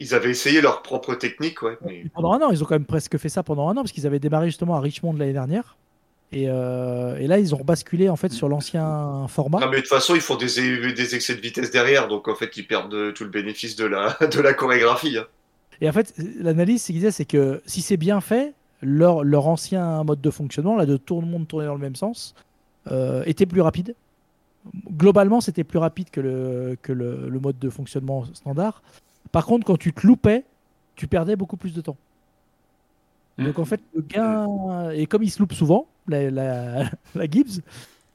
ils 0.00 0.14
avaient 0.14 0.30
essayé 0.30 0.60
leur 0.60 0.82
propre 0.82 1.14
technique, 1.14 1.62
ouais. 1.62 1.78
Mais... 1.84 2.04
pendant 2.12 2.32
un 2.32 2.42
an. 2.42 2.50
Ils 2.50 2.62
ont 2.62 2.66
quand 2.66 2.74
même 2.74 2.84
presque 2.84 3.16
fait 3.18 3.28
ça 3.28 3.42
pendant 3.42 3.68
un 3.68 3.72
an 3.72 3.82
parce 3.82 3.92
qu'ils 3.92 4.06
avaient 4.06 4.18
démarré 4.18 4.46
justement 4.46 4.74
à 4.74 4.80
Richmond 4.80 5.12
l'année 5.12 5.32
dernière. 5.32 5.76
Et, 6.30 6.44
euh, 6.48 7.16
et 7.18 7.26
là, 7.26 7.38
ils 7.38 7.54
ont 7.54 7.58
rebasculé 7.58 8.08
en 8.10 8.16
fait 8.16 8.30
sur 8.32 8.48
l'ancien 8.50 9.26
format. 9.28 9.60
Non, 9.60 9.68
mais 9.70 9.76
de 9.76 9.80
toute 9.80 9.88
façon, 9.88 10.14
ils 10.14 10.20
font 10.20 10.36
des, 10.36 10.92
des 10.92 11.14
excès 11.14 11.34
de 11.34 11.40
vitesse 11.40 11.70
derrière, 11.70 12.06
donc 12.06 12.28
en 12.28 12.34
fait, 12.34 12.54
ils 12.56 12.66
perdent 12.66 12.90
de- 12.92 13.10
tout 13.12 13.24
le 13.24 13.30
bénéfice 13.30 13.76
de 13.76 13.86
la, 13.86 14.14
de 14.32 14.40
la 14.40 14.52
chorégraphie. 14.52 15.16
hein. 15.16 15.24
Et 15.80 15.88
en 15.88 15.92
fait, 15.92 16.12
l'analyse 16.38 16.84
qu'ils 16.84 16.96
disaient, 16.96 17.12
c'est 17.12 17.24
que 17.24 17.62
si 17.64 17.80
c'est 17.80 17.96
bien 17.96 18.20
fait, 18.20 18.52
leur, 18.82 19.24
leur 19.24 19.46
ancien 19.46 20.04
mode 20.04 20.20
de 20.20 20.30
fonctionnement, 20.30 20.76
là, 20.76 20.84
de 20.86 20.96
tout 20.98 21.20
le 21.20 21.26
monde 21.26 21.48
tourner 21.48 21.66
dans 21.66 21.74
le 21.74 21.80
même 21.80 21.96
sens, 21.96 22.34
euh, 22.90 23.22
était 23.26 23.46
plus 23.46 23.60
rapide. 23.62 23.94
Globalement, 24.96 25.40
c'était 25.40 25.64
plus 25.64 25.78
rapide 25.78 26.10
que, 26.10 26.20
le, 26.20 26.76
que 26.82 26.92
le, 26.92 27.28
le 27.28 27.40
mode 27.40 27.58
de 27.58 27.70
fonctionnement 27.70 28.24
standard. 28.34 28.82
Par 29.32 29.46
contre, 29.46 29.64
quand 29.66 29.78
tu 29.78 29.92
te 29.94 30.06
loupais, 30.06 30.44
tu 30.94 31.06
perdais 31.06 31.36
beaucoup 31.36 31.56
plus 31.56 31.72
de 31.74 31.80
temps. 31.80 31.96
Mm. 33.38 33.44
Donc 33.46 33.58
en 33.60 33.64
fait, 33.64 33.80
le 33.94 34.02
gain, 34.02 34.90
et 34.90 35.06
comme 35.06 35.22
ils 35.22 35.30
se 35.30 35.38
loupent 35.38 35.54
souvent, 35.54 35.86
la, 36.08 36.30
la, 36.30 36.84
la 37.14 37.24
Gibbs, 37.30 37.60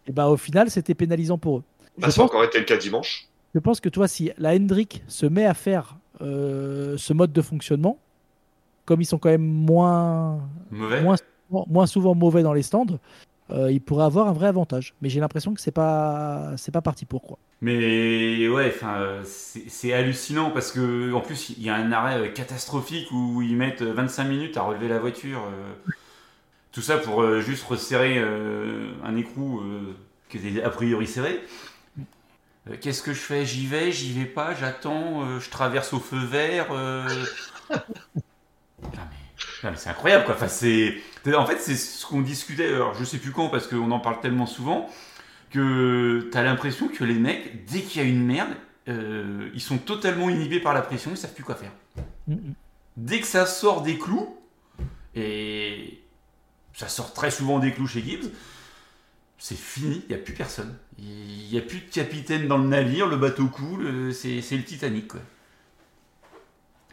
et 0.08 0.12
ben, 0.12 0.26
au 0.28 0.38
final, 0.38 0.70
c'était 0.70 0.94
pénalisant 0.96 1.38
pour 1.38 1.58
eux. 1.60 1.64
Bah, 1.98 2.10
ça 2.12 2.22
a 2.22 2.24
pense- 2.24 2.32
encore 2.32 2.44
été 2.44 2.58
le 2.60 2.66
cas 2.66 2.78
dimanche. 2.78 3.28
je 3.54 3.60
pense 3.60 3.80
que 3.80 3.90
toi, 3.90 4.08
si 4.08 4.32
la 4.38 4.54
Hendrick 4.56 5.04
se 5.08 5.26
met 5.26 5.46
à 5.46 5.54
faire 5.54 5.98
euh, 6.22 6.96
ce 6.98 7.14
mode 7.14 7.32
de 7.32 7.42
fonctionnement, 7.42 7.98
comme 8.86 9.02
ils 9.02 9.06
sont 9.06 9.18
quand 9.18 9.30
même 9.30 9.42
moins, 9.46 10.40
Mauvais. 10.72 11.02
moins, 11.02 11.16
souvent, 11.48 11.66
moins 11.70 11.86
souvent 11.88 12.16
mauvais 12.16 12.44
dans 12.44 12.54
les 12.54 12.64
stands, 12.64 13.00
euh, 13.52 13.72
ils 13.72 13.80
pourraient 13.82 14.06
avoir 14.06 14.28
un 14.28 14.34
vrai 14.34 14.48
avantage. 14.48 14.94
Mais 15.02 15.10
j'ai 15.10 15.20
l'impression 15.20 15.54
que 15.54 15.62
c'est 15.62 15.72
pas, 15.72 16.52
c'est 16.58 16.72
pas 16.72 16.82
parti 16.82 17.06
pour 17.06 17.22
quoi. 17.22 17.38
Mais 17.62 18.48
ouais, 18.50 18.74
enfin, 18.76 18.96
euh, 19.00 19.22
c'est 19.26 19.94
hallucinant 19.94 20.52
parce 20.52 20.72
que 20.72 21.14
en 21.14 21.22
plus 21.22 21.52
il 21.52 21.64
y 21.64 21.70
a 21.70 21.76
un 21.76 21.92
arrêt 21.94 22.18
euh, 22.20 22.28
catastrophique 22.30 23.08
où 23.12 23.42
ils 23.42 23.56
mettent 23.56 23.82
euh, 23.84 23.94
25 23.94 24.26
minutes 24.26 24.58
à 24.58 24.64
relever 24.64 24.88
la 24.90 25.00
voiture. 25.00 25.40
euh, 25.40 25.92
tout 26.74 26.82
ça 26.82 26.98
pour 26.98 27.22
euh, 27.22 27.40
juste 27.40 27.64
resserrer 27.64 28.18
euh, 28.18 28.92
un 29.06 29.16
écrou 29.16 29.62
euh, 29.62 29.96
qui 30.28 30.38
était 30.38 30.62
a 30.62 30.70
priori 30.70 31.08
serré. 31.08 31.40
Euh, 32.68 32.76
Qu'est-ce 32.82 33.02
que 33.04 33.14
je 33.14 33.20
fais? 33.20 33.46
J'y 33.46 33.68
vais, 33.68 33.92
j'y 33.92 34.12
vais 34.12 34.26
pas, 34.26 34.56
j'attends, 34.56 35.40
je 35.40 35.50
traverse 35.50 35.94
au 35.94 36.00
feu 36.00 36.18
vert. 36.18 36.74
Non, 39.64 39.70
mais, 39.72 39.78
c'est 39.78 39.90
incroyable 39.90 40.26
quoi. 40.26 40.34
Enfin, 40.34 40.48
c'est, 40.50 40.96
en 41.34 41.46
fait, 41.46 41.60
c'est 41.60 41.76
ce 41.76 42.06
qu'on 42.06 42.22
discutait. 42.22 42.68
Alors, 42.68 42.94
je 42.96 43.06
sais 43.06 43.20
plus 43.20 43.32
quand 43.32 43.50
parce 43.50 43.68
qu'on 43.68 43.92
en 43.92 44.00
parle 44.00 44.20
tellement 44.20 44.46
souvent. 44.46 44.90
que 45.52 46.28
t'as 46.32 46.42
l'impression 46.42 46.88
que 46.88 47.04
les 47.04 47.14
mecs, 47.14 47.66
dès 47.66 47.82
qu'il 47.82 48.02
y 48.02 48.06
a 48.06 48.08
une 48.08 48.26
merde, 48.26 48.56
ils 48.88 49.62
sont 49.62 49.78
totalement 49.78 50.30
inhibés 50.30 50.60
par 50.60 50.74
la 50.74 50.82
pression, 50.82 51.12
ils 51.12 51.18
savent 51.18 51.34
plus 51.34 51.44
quoi 51.44 51.56
faire. 51.56 51.72
Dès 52.98 53.20
que 53.20 53.28
ça 53.28 53.46
sort 53.46 53.84
des 53.84 53.98
clous, 53.98 54.36
et 55.16 56.03
ça 56.74 56.88
sort 56.88 57.14
très 57.14 57.32
souvent 57.32 57.60
des 57.60 57.72
clous 57.74 57.88
chez 57.88 58.02
Gibbs, 58.02 58.32
c'est 59.38 59.58
fini, 59.58 60.04
il 60.10 60.16
n'y 60.16 60.22
a 60.22 60.24
plus 60.24 60.34
personne. 60.34 60.76
Il 60.98 61.50
n'y 61.52 61.58
a 61.58 61.62
plus 61.62 61.80
de 61.82 61.92
capitaine 61.92 62.48
dans 62.48 62.58
le 62.58 62.68
navire, 62.68 63.08
le 63.08 63.18
bateau 63.18 63.48
coule, 63.48 63.86
euh, 63.86 64.12
c'est 64.12 64.42
c'est 64.42 64.58
le 64.58 64.64
Titanic. 64.64 65.10
Quoi. 65.10 65.20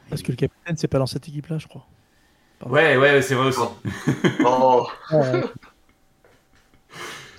Parce 0.09 0.23
que 0.23 0.33
le 0.33 0.37
capitaine, 0.37 0.77
c'est 0.77 0.89
pas 0.89 0.99
dans 0.99 1.07
cette 1.07 1.29
équipe-là, 1.29 1.59
je 1.59 1.69
crois. 1.69 1.87
Ouais, 2.67 2.97
ouais, 2.97 3.23
c'est 3.23 3.35
vrai 3.35 3.49
aussi. 3.49 3.61
Oh, 4.45 4.87
Ouais, 5.11 5.43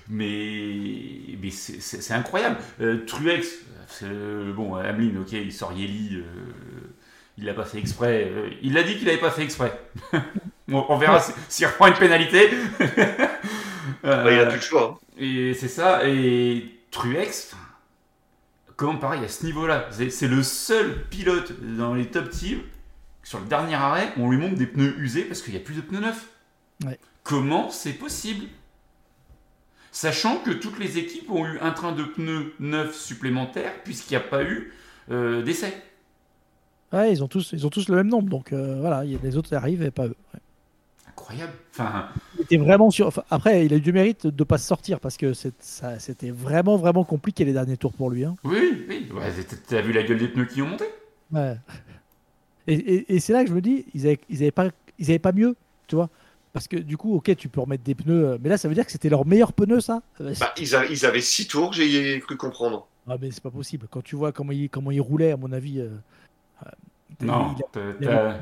Mais, 0.09 1.37
mais 1.41 1.51
c'est- 1.51 1.79
c'est 1.79 2.01
c'est 2.01 2.13
incroyable. 2.13 2.57
Euh, 2.81 3.05
Truex, 3.05 3.47
c'est, 3.87 4.05
euh, 4.05 4.51
bon, 4.53 4.75
Hamlin, 4.75 5.21
ok, 5.21 5.31
il 5.31 5.53
sort 5.53 5.71
Yeli, 5.73 6.17
euh, 6.17 6.23
il 7.37 7.45
l'a 7.45 7.53
pas 7.53 7.65
fait 7.65 7.79
exprès. 7.79 8.25
euh, 8.29 8.49
il 8.61 8.77
a 8.77 8.83
dit 8.83 8.97
qu'il 8.97 9.07
avait 9.09 9.19
pas 9.19 9.31
fait 9.31 9.43
exprès. 9.43 9.79
on, 10.69 10.85
on 10.89 10.97
verra 10.97 11.19
si- 11.19 11.33
s'il 11.49 11.65
reprend 11.67 11.87
une 11.87 11.93
pénalité. 11.95 12.49
Euh, 14.05 14.23
bah, 14.23 14.31
il 14.31 14.39
a 14.39 14.45
plus 14.45 14.55
le 14.55 14.61
choix. 14.61 14.99
hein. 15.01 15.07
et 15.19 15.53
c'est 15.53 15.67
ça. 15.67 16.07
Et 16.07 16.79
Truex, 16.91 17.55
comment 18.75 18.97
pareil 18.97 19.23
à 19.23 19.27
ce 19.27 19.45
niveau-là 19.45 19.87
C'est 20.09 20.27
le 20.27 20.41
seul 20.43 21.03
pilote 21.09 21.53
dans 21.77 21.93
les 21.93 22.05
top 22.07 22.29
teams. 22.29 22.61
Sur 23.23 23.39
le 23.39 23.45
dernier 23.45 23.75
arrêt, 23.75 24.11
on 24.17 24.29
lui 24.29 24.37
montre 24.37 24.55
des 24.55 24.65
pneus 24.65 24.95
usés 24.99 25.23
parce 25.23 25.41
qu'il 25.41 25.53
n'y 25.53 25.59
a 25.59 25.63
plus 25.63 25.75
de 25.75 25.81
pneus 25.81 25.99
neufs. 25.99 26.27
Ouais. 26.85 26.99
Comment 27.23 27.69
c'est 27.69 27.93
possible? 27.93 28.45
Sachant 29.91 30.37
que 30.37 30.51
toutes 30.51 30.79
les 30.79 30.97
équipes 30.97 31.29
ont 31.29 31.45
eu 31.45 31.59
un 31.59 31.71
train 31.71 31.91
de 31.91 32.03
pneus 32.03 32.53
neufs 32.59 32.95
supplémentaires 32.95 33.73
puisqu'il 33.83 34.13
n'y 34.13 34.23
a 34.23 34.27
pas 34.27 34.43
eu 34.43 34.73
euh, 35.11 35.41
d'essai. 35.43 35.73
Ouais, 36.93 37.11
ils 37.11 37.23
ont 37.23 37.27
tous, 37.27 37.51
ils 37.53 37.65
ont 37.67 37.69
tous 37.69 37.87
le 37.89 37.95
même 37.97 38.07
nombre, 38.07 38.29
donc 38.29 38.51
euh, 38.53 38.79
voilà, 38.79 39.05
il 39.05 39.11
y 39.11 39.15
a 39.15 39.19
les 39.21 39.37
autres 39.37 39.49
qui 39.49 39.55
arrivent 39.55 39.83
et 39.83 39.91
pas 39.91 40.07
eux. 40.07 40.15
Ouais. 40.33 40.39
Incroyable. 41.31 41.53
Enfin, 41.71 42.09
Il 42.35 42.41
était 42.41 42.57
vraiment 42.57 42.89
sûr. 42.91 43.07
enfin, 43.07 43.23
après, 43.29 43.65
il 43.65 43.73
a 43.73 43.77
eu 43.77 43.81
du 43.81 43.93
mérite 43.93 44.27
de 44.27 44.43
pas 44.43 44.57
se 44.57 44.67
sortir 44.67 44.99
parce 44.99 45.17
que 45.17 45.33
c'était 45.33 46.31
vraiment, 46.31 46.77
vraiment 46.77 47.03
compliqué 47.03 47.45
les 47.45 47.53
derniers 47.53 47.77
tours 47.77 47.93
pour 47.93 48.09
lui. 48.09 48.25
hein. 48.25 48.35
oui, 48.43 48.85
oui. 48.89 49.09
Ouais, 49.13 49.31
t'as- 49.67 49.81
vu 49.81 49.93
la 49.93 50.03
gueule 50.03 50.19
des 50.19 50.27
pneus 50.27 50.45
qui 50.45 50.61
ont 50.61 50.67
monté? 50.67 50.85
Ouais. 51.31 51.55
Et, 52.67 52.73
et- 52.75 53.15
et 53.15 53.19
c'est 53.19 53.33
là 53.33 53.43
que 53.43 53.49
je 53.49 53.55
me 53.55 53.61
dis, 53.61 53.85
ils 53.93 54.05
avaient, 54.07 54.19
ils 54.29 54.37
avaient 54.37 54.51
pas, 54.51 54.67
ils 54.99 55.09
avaient 55.09 55.19
pas 55.19 55.31
mieux, 55.31 55.55
tu 55.87 55.95
vois. 55.95 56.09
Parce 56.53 56.67
que 56.67 56.75
du 56.77 56.97
coup, 56.97 57.15
ok, 57.15 57.35
tu 57.37 57.47
peux 57.47 57.61
remettre 57.61 57.83
des 57.83 57.95
pneus, 57.95 58.27
euh, 58.31 58.37
mais 58.41 58.49
là, 58.49 58.57
ça 58.57 58.67
veut 58.67 58.75
dire 58.75 58.85
que 58.85 58.91
c'était 58.91 59.09
leur 59.09 59.25
meilleur 59.25 59.53
pneu, 59.53 59.79
ça? 59.79 60.01
Bah, 60.19 60.53
ils, 60.57 60.75
a- 60.75 60.85
ils 60.85 61.05
avaient 61.05 61.21
six 61.21 61.47
tours, 61.47 61.73
j'ai 61.73 62.19
cru 62.19 62.35
comprendre. 62.37 62.87
Ah, 63.07 63.15
mais 63.19 63.31
c'est 63.31 63.41
pas 63.41 63.49
possible. 63.49 63.87
Quand 63.89 64.03
tu 64.03 64.15
vois 64.15 64.31
comment 64.31 64.51
il, 64.51 64.69
comment 64.69 64.91
il 64.91 65.01
roulait, 65.01 65.31
à 65.31 65.37
mon 65.37 65.51
avis. 65.51 65.79
euh, 65.79 65.89
euh, 66.65 66.69
Non, 67.21 67.55
il 67.57 67.63
a- 67.63 67.67
t'as- 67.71 67.81
il 67.99 68.05
t'as- 68.05 68.39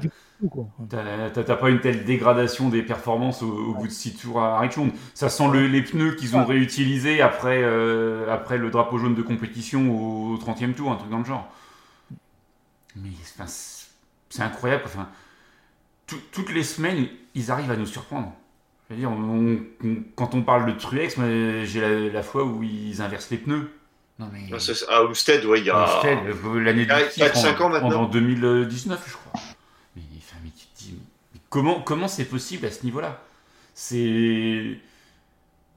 T'as 0.90 1.56
pas 1.56 1.70
une 1.70 1.82
telle 1.82 2.06
dégradation 2.06 2.70
des 2.70 2.82
performances 2.82 3.42
au, 3.44 3.52
au 3.52 3.74
bout 3.74 3.88
de 3.88 3.92
6 3.92 4.16
tours 4.16 4.42
à 4.42 4.60
Richmond. 4.60 4.92
Ça 5.14 5.28
sent 5.30 5.50
le- 5.52 5.68
les 5.68 5.82
pneus 5.82 6.16
qu'ils 6.16 6.36
ont 6.36 6.40
Ouais. 6.40 6.46
réutilisés 6.56 7.22
après, 7.22 7.62
euh, 7.62 8.34
après 8.34 8.58
le 8.58 8.70
drapeau 8.70 8.98
jaune 8.98 9.16
de 9.16 9.22
compétition 9.22 9.92
au 10.32 10.38
30e 10.38 10.74
tour, 10.74 10.92
un 10.92 10.96
truc 10.96 11.10
dans 11.10 11.20
le 11.20 11.26
genre. 11.26 11.48
Mais 12.96 13.10
enfin, 13.22 13.46
c'est 14.30 14.42
incroyable. 14.42 14.84
Enfin, 14.86 15.10
tout- 16.08 16.22
toutes 16.32 16.52
les 16.54 16.64
semaines, 16.64 17.08
ils 17.36 17.52
arrivent 17.52 17.72
à 17.72 17.76
nous 17.78 17.86
surprendre. 17.86 18.34
Je 18.90 18.96
veux 18.96 19.00
dire, 19.02 19.12
on- 19.12 19.60
on- 19.84 20.04
quand 20.16 20.34
on 20.36 20.42
parle 20.42 20.66
de 20.66 20.72
Truex, 20.80 21.16
j'ai 21.66 21.82
la, 21.82 22.10
la 22.14 22.24
fois 22.24 22.44
où 22.46 22.64
ils 22.64 23.02
inversent 23.02 23.30
les 23.30 23.38
pneus. 23.38 23.72
Non 24.18 24.30
mais. 24.34 24.50
Ah, 24.52 24.94
À 24.94 25.04
Homestead, 25.04 25.46
ouais, 25.46 25.60
il 25.60 25.66
y 25.66 25.70
a. 25.70 25.84
Hostel, 25.98 26.18
euh, 26.28 26.60
l'année 26.60 26.86
4-5 26.88 27.62
ans 27.62 27.66
en, 27.68 27.70
maintenant. 27.70 28.02
en 28.02 28.06
2019, 28.06 29.02
je 29.08 29.14
crois. 29.14 29.42
Mais, 29.96 30.02
enfin, 30.18 30.36
mais 30.44 30.50
tu 30.50 30.66
te 30.66 30.78
dis, 30.78 30.98
mais 31.34 31.39
comment 31.50 31.82
comment 31.82 32.08
c'est 32.08 32.26
possible 32.26 32.66
à 32.66 32.72
ce 32.72 32.84
niveau-là? 32.84 33.22
C'est, 33.74 34.78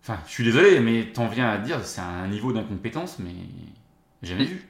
enfin, 0.03 0.19
je 0.27 0.33
suis 0.33 0.45
désolé, 0.45 0.81
mais 0.81 1.13
t'en 1.13 1.29
viens 1.29 1.49
à 1.49 1.59
dire, 1.59 1.85
c'est 1.85 2.01
un 2.01 2.27
niveau 2.29 2.53
d'incompétence, 2.53 3.19
mais 3.19 3.33
jamais 4.23 4.45
vu. 4.45 4.67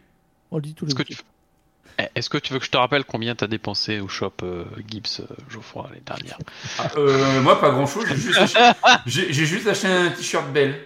On 0.51 0.57
le 0.57 0.63
dit 0.63 0.75
tous 0.75 0.85
les 0.85 0.93
Est-ce 0.93 1.03
que, 1.03 1.09
week-ends. 1.09 1.23
tu... 1.23 2.03
Eh, 2.05 2.09
Est-ce 2.15 2.29
que 2.31 2.39
tu 2.39 2.53
veux 2.53 2.59
que 2.59 2.65
je 2.67 2.71
te 2.71 2.77
rappelle 2.77 3.05
combien 3.05 3.35
t'as 3.35 3.47
dépensé 3.47 4.01
au 4.01 4.09
shop 4.09 4.33
euh, 4.43 4.65
Gibbs 4.89 5.21
euh, 5.21 5.27
Geoffroy 5.49 5.89
l'année 5.91 6.03
dernière? 6.05 6.39
Ah, 6.79 6.91
euh, 6.97 7.41
moi, 7.43 7.61
pas 7.61 7.71
grand-chose. 7.71 8.07
J'ai 8.09 8.17
juste, 8.17 8.39
acheté, 8.39 8.61
j'ai- 9.07 9.33
j'ai 9.33 9.47
juste 9.47 9.67
acheté 9.67 9.89
un 9.89 10.11
t-shirt 10.11 10.51
belle. 10.53 10.79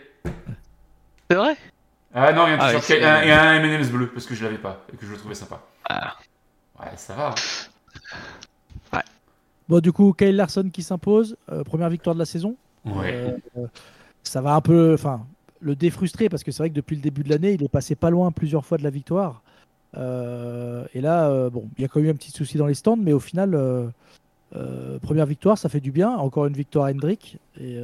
C'est 1.31 1.37
vrai? 1.37 1.57
Ah 2.15 2.33
non, 2.33 2.47
il 2.47 2.51
y 2.51 2.53
a 2.55 2.57
un 2.57 2.77
Ah, 2.77 2.81
c'est- 2.81 2.99
et 3.01 3.05
un, 3.05 3.23
et 3.23 3.33
un 3.33 3.55
M&M's 3.63 3.91
bleu 3.91 4.09
parce 4.09 4.27
que 4.27 4.35
je 4.35 4.45
l'avais 4.45 4.59
pas 4.59 4.85
et 4.93 4.97
que 4.97 5.05
je 5.05 5.11
le 5.13 5.19
trouvais 5.19 5.35
sympa. 5.35 5.61
Ah. 5.89 6.17
Ouais, 6.79 6.97
ça 6.97 7.15
va. 7.15 7.35
Bon, 9.69 9.81
du 9.81 9.93
coup, 9.93 10.13
Kyle 10.13 10.37
Larson 10.37 10.71
qui 10.73 10.83
s'impose, 10.83 11.37
euh, 11.51 11.65
première 11.65 11.91
victoire 11.91 12.15
de 12.15 12.21
la 12.21 12.25
saison. 12.27 12.55
Ouais. 12.85 13.37
Euh, 13.57 13.67
ça 14.23 14.41
va 14.41 14.55
un 14.55 14.61
peu, 14.61 14.95
enfin, 14.95 15.27
le 15.61 15.75
défrustrer 15.75 16.29
parce 16.29 16.45
que 16.45 16.53
c'est 16.53 16.63
vrai 16.63 16.71
que 16.71 16.75
depuis 16.75 16.95
le 16.97 17.03
début 17.03 17.23
de 17.25 17.31
l'année, 17.31 17.55
il 17.55 17.63
est 17.63 17.69
passé 17.69 17.95
pas 17.97 18.11
loin 18.11 18.31
plusieurs 18.31 18.65
fois 18.65 18.79
de 18.79 18.85
la 18.85 18.91
victoire. 18.91 19.43
Euh, 19.97 20.85
et 20.95 21.01
là, 21.01 21.51
bon, 21.51 21.69
il 21.77 21.83
y 21.83 21.85
a 21.85 21.89
quand 21.89 22.01
même 22.01 22.09
eu 22.09 22.13
un 22.13 22.17
petit 22.17 22.31
souci 22.31 22.59
dans 22.59 22.67
les 22.67 22.75
stands, 22.75 22.97
mais 22.97 23.13
au 23.13 23.21
final, 23.21 23.59
première 25.03 25.27
victoire, 25.27 25.59
ça 25.59 25.69
fait 25.69 25.81
du 25.81 25.91
bien. 25.91 26.11
Encore 26.11 26.47
une 26.47 26.55
victoire 26.55 26.87
à 26.87 26.91
Hendrick 26.91 27.39
et, 27.61 27.79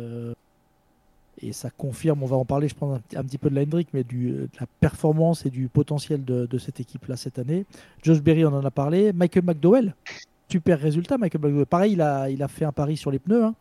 et 1.40 1.52
ça 1.52 1.70
confirme. 1.70 2.22
On 2.22 2.26
va 2.26 2.36
en 2.36 2.44
parler, 2.44 2.68
je 2.68 2.74
pense, 2.74 2.96
un, 2.96 3.00
petit- 3.00 3.16
un 3.16 3.24
petit 3.24 3.38
peu 3.38 3.50
de 3.50 3.54
la 3.56 3.62
Hendrick, 3.62 3.88
mais 3.92 4.04
du, 4.04 4.30
de 4.32 4.48
la 4.60 4.66
performance 4.80 5.46
et 5.46 5.50
du 5.50 5.68
potentiel 5.68 6.24
de, 6.24 6.46
de 6.46 6.58
cette 6.58 6.78
équipe-là 6.80 7.16
cette 7.16 7.38
année. 7.38 7.64
Josh 8.02 8.20
Berry, 8.20 8.44
on 8.44 8.54
en 8.54 8.64
a 8.64 8.70
parlé. 8.70 9.12
Michael 9.12 9.44
McDowell, 9.44 9.94
super 10.53 10.78
résultat. 10.78 11.16
Michael 11.18 11.40
McDowell, 11.40 11.66
pareil, 11.66 11.92
il 11.94 12.00
a, 12.03 12.28
il 12.30 12.42
a 12.42 12.48
fait 12.48 12.64
un 12.64 12.72
pari 12.72 12.96
sur 12.96 13.11
les 13.11 13.18
pneus. 13.18 13.44
hein. 13.44 13.55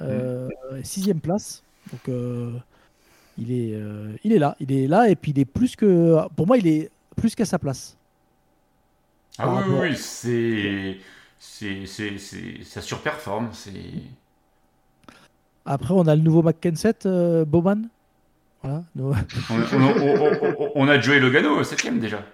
Euh, 0.00 0.48
sixième 0.84 1.20
place. 1.20 1.62
Donc 1.90 2.08
euh, 2.08 2.52
il 3.36 3.50
est, 3.52 3.74
euh, 3.74 4.12
il 4.24 4.32
est 4.32 4.38
là, 4.38 4.56
il 4.60 4.70
est 4.72 4.86
là 4.86 5.08
et 5.08 5.16
puis 5.16 5.32
il 5.32 5.38
est 5.40 5.44
plus 5.44 5.74
que, 5.74 6.16
pour 6.36 6.46
moi, 6.46 6.56
il 6.58 6.66
est 6.68 6.90
plus 7.16 7.34
qu'à 7.34 7.44
sa 7.44 7.58
place. 7.58 7.96
Ah 9.38 9.48
oui, 9.54 9.62
oui, 9.68 9.78
oui, 9.90 9.96
c'est, 9.96 10.96
c'est, 11.38 12.16
ça 12.64 12.80
surperforme. 12.80 13.48
C'est. 13.52 13.72
Après, 15.64 15.92
on 15.94 16.06
a 16.06 16.14
le 16.16 16.22
nouveau 16.22 16.42
McKenset, 16.42 17.06
euh, 17.06 17.44
Bowman. 17.44 17.88
Voilà. 18.62 18.82
nous- 18.96 19.12
On, 19.50 19.54
on- 19.54 20.02
on- 20.02 20.54
on- 20.58 20.72
on 20.74 20.88
a 20.88 20.98
Joey 21.00 21.20
Logano, 21.20 21.62
7ème 21.62 22.00
déjà. 22.00 22.24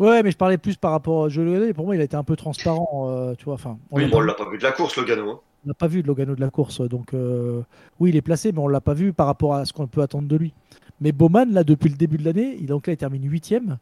Ouais, 0.00 0.22
mais 0.22 0.30
je 0.32 0.36
parlais 0.36 0.58
plus 0.58 0.76
par 0.76 0.90
rapport 0.92 1.26
à 1.26 1.28
Joe 1.28 1.44
Logano. 1.44 1.72
Pour 1.74 1.84
moi, 1.84 1.94
il 1.94 2.00
a 2.00 2.04
été 2.04 2.16
un 2.16 2.24
peu 2.24 2.34
transparent, 2.34 3.08
euh, 3.10 3.34
tu 3.36 3.44
vois. 3.44 3.54
Enfin, 3.54 3.78
on 3.92 3.96
Oui, 3.98 4.04
l'a 4.04 4.08
Bon, 4.08 4.16
on 4.16 4.20
pas- 4.20 4.26
l'a 4.26 4.34
pas 4.34 4.50
vu 4.50 4.58
de 4.58 4.62
la 4.62 4.72
course, 4.72 4.96
Logano. 4.96 5.30
Hein. 5.30 5.40
on 5.64 5.68
n'a 5.68 5.74
pas 5.74 5.86
vu 5.88 6.02
de 6.02 6.06
Logano 6.08 6.34
de 6.34 6.40
la 6.40 6.48
course, 6.50 6.80
donc 6.80 7.12
euh, 7.14 7.60
oui, 8.00 8.08
il 8.10 8.16
est 8.16 8.22
placé, 8.22 8.50
mais 8.50 8.58
on 8.60 8.66
l'a 8.68 8.80
pas 8.80 8.94
vu 8.94 9.12
par 9.12 9.26
rapport 9.26 9.54
à 9.54 9.64
ce 9.66 9.72
qu'on 9.74 9.86
peut 9.86 10.00
attendre 10.00 10.26
de 10.26 10.36
lui. 10.36 10.52
Mais 11.02 11.12
Bowman, 11.12 11.52
là, 11.52 11.64
depuis 11.64 11.90
le 11.90 11.96
début 11.96 12.16
de 12.16 12.24
l'année, 12.24 12.56
il, 12.58 12.66
donc 12.66 12.86
là, 12.86 12.94
il 12.94 12.96
termine 12.96 13.22
8ème, 13.30 13.76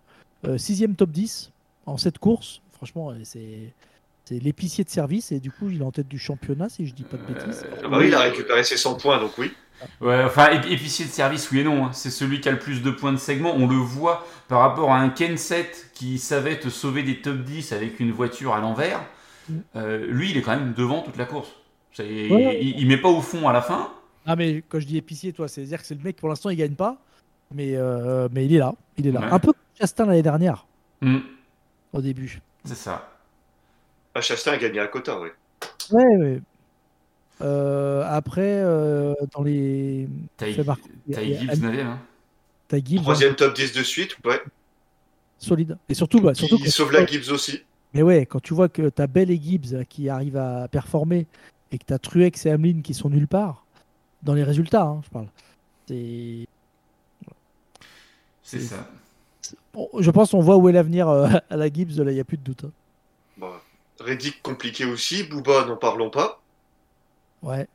6ème 0.44 0.94
top 0.96 1.10
10 1.10 1.52
en 1.86 1.96
cette 1.96 2.18
course. 2.18 2.60
Franchement, 2.72 3.10
euh, 3.10 3.14
c'est 3.22 3.72
c'est 4.24 4.38
l'épicier 4.42 4.84
de 4.84 4.90
service 4.90 5.32
et 5.32 5.40
du 5.40 5.50
coup, 5.50 5.70
il 5.70 5.80
est 5.80 5.84
en 5.84 5.90
tête 5.90 6.06
du 6.08 6.18
championnat, 6.18 6.68
si 6.68 6.84
je 6.86 6.92
dis 6.94 7.02
pas 7.04 7.16
de 7.16 7.22
bêtises. 7.32 7.64
Euh, 7.64 7.76
Ah 7.84 7.88
bah 7.88 7.96
oui, 7.98 8.08
il 8.08 8.14
a 8.14 8.20
récupéré 8.20 8.62
ses 8.62 8.76
100 8.76 8.96
points, 8.96 9.18
donc 9.20 9.30
oui. 9.38 9.52
Ouais, 10.00 10.22
enfin, 10.24 10.48
ép- 10.50 10.66
épicier 10.70 11.04
de 11.06 11.10
service, 11.10 11.50
oui 11.50 11.60
et 11.60 11.64
non. 11.64 11.86
hein. 11.86 11.92
C'est 11.92 12.10
celui 12.10 12.40
qui 12.40 12.48
a 12.48 12.52
le 12.52 12.58
plus 12.58 12.82
de 12.82 12.90
points 12.90 13.12
de 13.12 13.16
segment. 13.18 13.54
On 13.56 13.66
le 13.66 13.76
voit 13.76 14.26
par 14.48 14.60
rapport 14.60 14.92
à 14.92 14.98
un 14.98 15.08
Kenset 15.10 15.70
qui 15.94 16.18
savait 16.18 16.58
te 16.58 16.68
sauver 16.68 17.02
des 17.02 17.20
top 17.20 17.38
10 17.38 17.72
avec 17.72 18.00
une 18.00 18.10
voiture 18.12 18.54
à 18.54 18.60
l'envers. 18.60 19.00
Mm. 19.48 19.54
Euh, 19.76 20.06
lui, 20.06 20.30
il 20.30 20.36
est 20.36 20.42
quand 20.42 20.56
même 20.56 20.72
devant 20.74 21.02
toute 21.02 21.16
la 21.16 21.24
course. 21.26 21.48
Ouais. 21.98 22.58
il, 22.60 22.78
il 22.80 22.86
met 22.86 22.96
pas 22.96 23.08
au 23.08 23.20
fond 23.20 23.48
à 23.48 23.52
la 23.52 23.60
fin. 23.62 23.90
Ah, 24.26 24.36
mais 24.36 24.62
quand 24.68 24.78
je 24.78 24.86
dis 24.86 24.96
épicier, 24.96 25.32
toi, 25.32 25.48
c'est-à-dire 25.48 25.80
que 25.80 25.86
c'est 25.86 25.94
le 25.96 26.02
mec, 26.02 26.16
pour 26.16 26.28
l'instant, 26.28 26.50
il 26.50 26.56
gagne 26.56 26.74
pas, 26.74 26.96
mais, 27.54 27.74
euh, 27.74 28.28
mais 28.32 28.44
il 28.44 28.54
est 28.54 28.58
là. 28.58 28.74
Il 28.98 29.06
est 29.06 29.10
là. 29.12 29.20
Ouais. 29.20 29.26
Un 29.32 29.38
peu 29.38 29.52
comme 29.52 29.62
Chastain 29.78 30.06
l'année 30.06 30.22
dernière, 30.22 30.66
Hmm, 31.00 31.18
au 31.92 32.00
début. 32.00 32.40
c'est 32.64 32.74
ça. 32.76 33.08
Ah, 34.14 34.20
Chastain 34.20 34.52
a 34.52 34.56
gagné 34.58 34.80
à 34.80 34.86
Cota, 34.88 35.18
oui. 35.20 35.28
Ouais, 35.92 36.16
ouais. 36.18 36.40
Euh, 37.40 38.04
après, 38.08 38.60
euh, 38.62 39.14
dans 39.32 39.42
les. 39.42 40.08
Ty, 40.36 40.60
marquer. 40.64 40.82
Ty 40.82 40.90
Il 41.06 41.12
y 41.30 41.34
a- 41.34 41.38
Gibbs 41.54 41.62
9 41.62 41.78
hein. 41.80 41.98
T'as 42.68 42.78
Gibbs, 42.78 42.98
hein, 42.98 43.02
Troisième 43.02 43.34
top 43.36 43.54
10 43.54 43.72
de 43.72 43.82
suite, 43.82 44.16
ouais. 44.24 44.40
solide. 45.38 45.78
Et 45.88 45.94
surtout, 45.94 46.20
bah, 46.20 46.34
surtout 46.34 46.58
Il 46.60 46.70
sauve 46.72 46.92
la 46.92 47.06
Gibbs 47.06 47.30
aussi. 47.30 47.62
Mais 47.94 48.02
ouais, 48.02 48.26
quand 48.26 48.40
tu 48.40 48.52
vois 48.54 48.68
que 48.68 48.88
t'as 48.90 49.06
Bell 49.06 49.30
et 49.30 49.40
Gibbs 49.40 49.72
euh, 49.74 49.84
qui 49.84 50.08
arrivent 50.08 50.36
à 50.36 50.68
performer 50.68 51.26
et 51.72 51.78
que 51.78 51.84
t'as 51.86 51.98
Truex 51.98 52.44
et 52.46 52.50
Hamlin 52.52 52.82
qui 52.82 52.92
sont 52.92 53.08
nulle 53.08 53.28
part, 53.28 53.64
dans 54.22 54.34
les 54.34 54.42
résultats, 54.44 54.82
hein, 54.82 55.00
je 55.04 55.08
parle. 55.10 55.26
C'est. 55.86 56.46
C'est 58.42 58.60
C'est- 58.60 58.66
ça. 58.66 58.88
Bon, 59.72 59.88
je 59.98 60.10
pense 60.10 60.32
qu'on 60.32 60.40
voit 60.40 60.56
où 60.56 60.68
est 60.68 60.72
l'avenir 60.72 61.08
euh, 61.08 61.28
à 61.50 61.56
la 61.56 61.72
Gibbs, 61.72 61.96
là, 62.02 62.10
il 62.10 62.14
n'y 62.14 62.20
a 62.20 62.24
plus 62.24 62.36
de 62.36 62.42
doute. 62.42 62.64
hein. 62.64 62.72
Bon. 63.38 63.50
Reddick 64.00 64.42
compliqué 64.42 64.84
aussi. 64.84 65.24
Booba, 65.24 65.64
n'en 65.66 65.76
parlons 65.76 66.10
pas. 66.10 66.40
Ouais. 67.42 67.66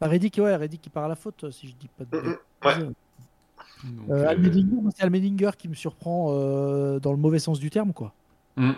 Bah, 0.00 0.08
Reddick, 0.08 0.36
ouais, 0.38 0.56
Reddick 0.56 0.82
qui 0.82 0.90
part 0.90 1.04
à 1.04 1.08
la 1.08 1.14
faute, 1.14 1.50
si 1.50 1.68
je 1.68 1.74
dis 1.74 1.88
pas 1.96 2.04
de 2.04 2.16
Mm, 2.16 2.30
mm, 2.30 2.36
bêtises. 2.62 2.84
Donc, 2.84 4.10
Euh, 4.10 4.24
euh, 4.26 4.90
c'est 4.94 5.02
Allmendinger 5.02 5.50
qui 5.56 5.68
me 5.68 5.74
surprend 5.74 6.28
euh, 6.30 6.98
dans 6.98 7.12
le 7.12 7.18
mauvais 7.18 7.38
sens 7.38 7.58
du 7.60 7.70
terme, 7.70 7.92
quoi. 7.92 8.12
hmm. 8.56 8.72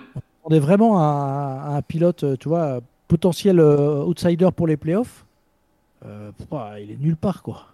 On 0.45 0.51
est 0.51 0.59
vraiment 0.61 1.01
un, 1.01 1.76
un 1.76 1.82
pilote, 1.82 2.39
tu 2.39 2.49
vois, 2.49 2.80
potentiel 3.07 3.59
euh, 3.61 4.03
outsider 4.05 4.49
pour 4.55 4.66
les 4.66 4.76
playoffs. 4.76 5.24
Euh, 6.05 6.30
ah, 6.53 6.78
il 6.80 6.91
est 6.93 6.97
nulle 6.97 7.16
part, 7.16 7.43
quoi. 7.43 7.66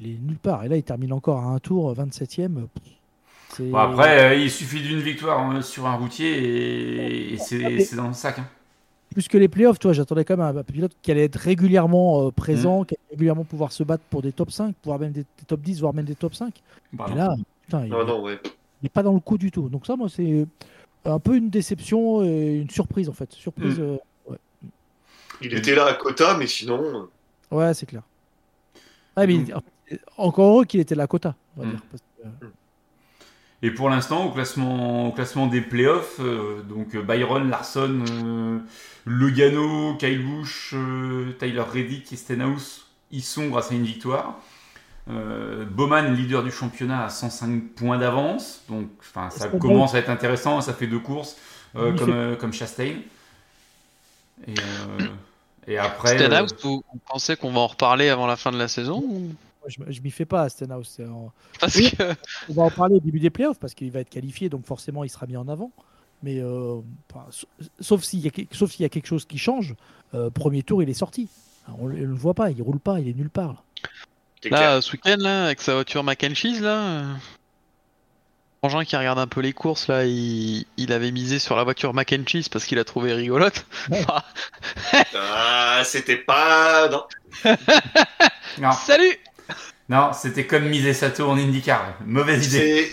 Il 0.00 0.08
est 0.10 0.18
nulle 0.18 0.38
part. 0.38 0.64
Et 0.64 0.68
là, 0.68 0.76
il 0.76 0.82
termine 0.82 1.12
encore 1.12 1.38
à 1.40 1.46
un 1.46 1.58
tour, 1.58 1.92
27ème. 1.94 2.66
pff, 2.68 2.82
c'est- 3.48 3.70
Bon, 3.70 3.78
après, 3.78 4.30
euh, 4.30 4.34
il 4.34 4.50
suffit 4.50 4.80
d'une 4.82 5.00
victoire 5.00 5.40
hein, 5.40 5.60
sur 5.62 5.86
un 5.86 5.96
routier 5.96 6.30
et, 7.30 7.32
et 7.34 7.36
c'est 7.38 7.80
c'est 7.80 7.96
dans 7.96 8.08
le 8.08 8.14
sac. 8.14 8.38
hein. 8.38 8.46
Plus 9.12 9.28
que 9.28 9.36
les 9.38 9.48
playoffs, 9.48 9.78
tu 9.78 9.86
vois, 9.88 9.92
j'attendais 9.92 10.24
quand 10.24 10.36
même 10.36 10.56
un 10.56 10.62
pilote 10.62 10.92
qui 11.02 11.10
allait 11.10 11.24
être 11.24 11.36
régulièrement 11.36 12.22
euh, 12.22 12.28
Mm. 12.28 12.32
présent, 12.32 12.84
qui 12.84 12.94
allait 12.94 13.10
régulièrement 13.10 13.44
pouvoir 13.44 13.72
se 13.72 13.82
battre 13.82 14.04
pour 14.10 14.22
des 14.22 14.32
top 14.32 14.50
5, 14.52 14.74
voire 14.84 14.98
même 14.98 15.12
des, 15.12 15.22
des 15.22 15.44
top 15.46 15.60
10, 15.60 15.80
voire 15.80 15.92
même 15.94 16.04
des 16.04 16.14
top 16.14 16.34
5. 16.34 16.54
Bah, 16.92 17.06
Et 17.08 17.10
non. 17.10 17.16
là, 17.16 17.34
putain, 17.64 17.86
il 17.86 17.92
ouais. 17.94 18.38
n'est 18.82 18.88
pas 18.88 19.02
dans 19.02 19.12
le 19.12 19.20
coup 19.20 19.36
du 19.38 19.50
tout. 19.50 19.68
Donc 19.68 19.86
ça, 19.86 19.96
moi, 19.96 20.08
c'est 20.08 20.46
un 21.04 21.18
peu 21.18 21.36
une 21.36 21.50
déception 21.50 22.22
et 22.22 22.56
une 22.58 22.70
surprise, 22.70 23.08
en 23.08 23.12
fait. 23.12 23.32
Surprise, 23.32 23.78
Mm. 23.78 23.82
euh, 24.30 24.36
Il 25.42 25.54
était 25.54 25.74
là 25.74 25.86
à 25.86 25.94
quota, 25.94 26.36
mais 26.38 26.46
sinon. 26.46 27.08
ouais, 27.50 27.72
c'est 27.74 27.86
clair. 27.86 28.02
Ah, 29.16 29.26
mais 29.26 29.34
il- 29.36 29.54
encore 30.18 30.50
heureux 30.52 30.64
qu'il 30.66 30.78
était 30.80 30.94
là 30.94 31.04
à 31.04 31.06
quota, 31.06 31.34
on 31.56 31.60
va 31.62 31.66
Mm. 31.66 31.70
dire. 31.70 31.82
parce 31.90 32.02
que, 32.02 32.44
euh, 32.46 32.48
Et 33.62 33.70
pour 33.70 33.90
l'instant, 33.90 34.24
au 34.26 34.30
classement, 34.30 35.08
au 35.08 35.12
classement 35.12 35.46
des 35.46 35.60
playoffs, 35.60 36.16
euh, 36.20 36.62
donc 36.62 36.94
euh, 36.94 37.02
Byron, 37.02 37.50
Larson, 37.50 38.04
euh, 38.10 38.58
Logano, 39.04 39.96
Kyle 39.96 40.24
Busch, 40.24 40.70
euh, 40.74 41.32
Tyler 41.38 41.60
Reddick 41.70 42.10
et 42.12 42.16
Stenhouse 42.16 42.86
y 43.12 43.20
sont 43.20 43.48
grâce 43.48 43.70
à 43.70 43.74
une 43.74 43.84
victoire. 43.84 44.38
Euh, 45.10 45.64
Bowman, 45.64 46.14
leader 46.14 46.42
du 46.42 46.50
championnat, 46.50 47.04
à 47.04 47.08
105 47.10 47.74
points 47.74 47.98
d'avance. 47.98 48.62
Donc, 48.68 48.88
enfin, 49.00 49.28
ça 49.30 49.48
commence 49.58 49.94
à 49.94 49.98
être 49.98 50.10
intéressant. 50.10 50.60
Ça 50.60 50.72
fait 50.72 50.86
deux 50.86 50.98
courses 51.00 51.36
euh, 51.76 51.92
comme, 51.96 52.06
fait- 52.06 52.12
euh, 52.14 52.36
comme 52.36 52.52
Chastain. 52.52 52.94
Et, 54.46 54.54
euh, 54.58 55.06
et 55.66 55.76
après. 55.78 56.16
Stenhouse, 56.18 56.52
euh, 56.52 56.56
vous, 56.62 56.84
pensez 57.06 57.36
qu'on 57.36 57.50
va 57.50 57.60
en 57.60 57.66
reparler 57.66 58.08
avant 58.08 58.26
la 58.26 58.36
fin 58.36 58.52
de 58.52 58.58
la 58.58 58.68
saison 58.68 59.02
ou- 59.04 59.34
je, 59.66 59.78
je 59.88 60.00
m'y 60.00 60.10
fais 60.10 60.24
pas 60.24 60.42
à 60.42 60.48
Stenhouse. 60.48 60.92
c'est 60.96 61.06
en- 61.06 61.32
Parce 61.60 61.74
Oui. 61.76 61.90
que 61.96 62.14
On 62.48 62.54
va 62.54 62.62
en 62.64 62.70
parler 62.70 62.96
au 62.96 63.00
début 63.00 63.20
des 63.20 63.30
playoffs 63.30 63.58
parce 63.58 63.74
qu'il 63.74 63.90
va 63.90 64.00
être 64.00 64.10
qualifié, 64.10 64.48
donc 64.48 64.64
forcément 64.66 65.04
il 65.04 65.08
sera 65.10 65.26
mis 65.26 65.36
en 65.36 65.48
avant. 65.48 65.70
Mais 66.22 66.38
euh, 66.40 66.80
sauf 67.80 68.02
s'il 68.02 68.20
y, 68.20 68.24
y 68.24 68.84
a 68.84 68.88
quelque 68.88 69.06
chose 69.06 69.24
qui 69.24 69.38
change, 69.38 69.74
euh, 70.14 70.28
premier 70.30 70.62
tour 70.62 70.82
il 70.82 70.90
est 70.90 70.94
sorti. 70.94 71.28
On 71.78 71.88
ne 71.88 71.94
le 71.96 72.12
voit 72.14 72.34
pas, 72.34 72.50
il 72.50 72.60
roule 72.62 72.80
pas, 72.80 73.00
il 73.00 73.08
est 73.08 73.14
nulle 73.14 73.30
part. 73.30 73.62
là. 74.44 74.50
là, 74.50 74.80
ce 74.82 74.92
week-end, 74.92 75.16
là, 75.18 75.44
avec 75.46 75.60
sa 75.62 75.74
voiture 75.74 76.02
mac 76.04 76.24
and 76.24 76.34
cheese, 76.34 76.60
là. 76.60 76.78
euh, 76.80 77.14
Frangin 78.62 78.84
qui 78.84 78.94
regarde 78.96 79.18
un 79.18 79.26
peu 79.26 79.40
les 79.40 79.52
courses, 79.54 79.88
là, 79.88 80.04
il, 80.04 80.66
il 80.76 80.92
avait 80.92 81.12
misé 81.12 81.38
sur 81.38 81.56
la 81.56 81.64
voiture 81.64 81.94
mac 81.94 82.12
and 82.12 82.24
cheese 82.26 82.48
parce 82.50 82.66
qu'il 82.66 82.78
a 82.78 82.84
trouvé 82.84 83.14
rigolote. 83.14 83.64
Ouais. 83.90 84.04
Ah, 85.14 85.82
c'était 85.84 86.16
pas. 86.18 86.88
Non. 86.88 87.04
non, 88.58 88.72
Salut 88.72 89.16
non, 89.88 90.12
c'était 90.12 90.46
comme 90.46 90.64
miser 90.68 90.94
Sato 90.94 91.28
en 91.28 91.36
IndyCar. 91.36 91.94
Mauvaise 92.06 92.46
idée. 92.54 92.92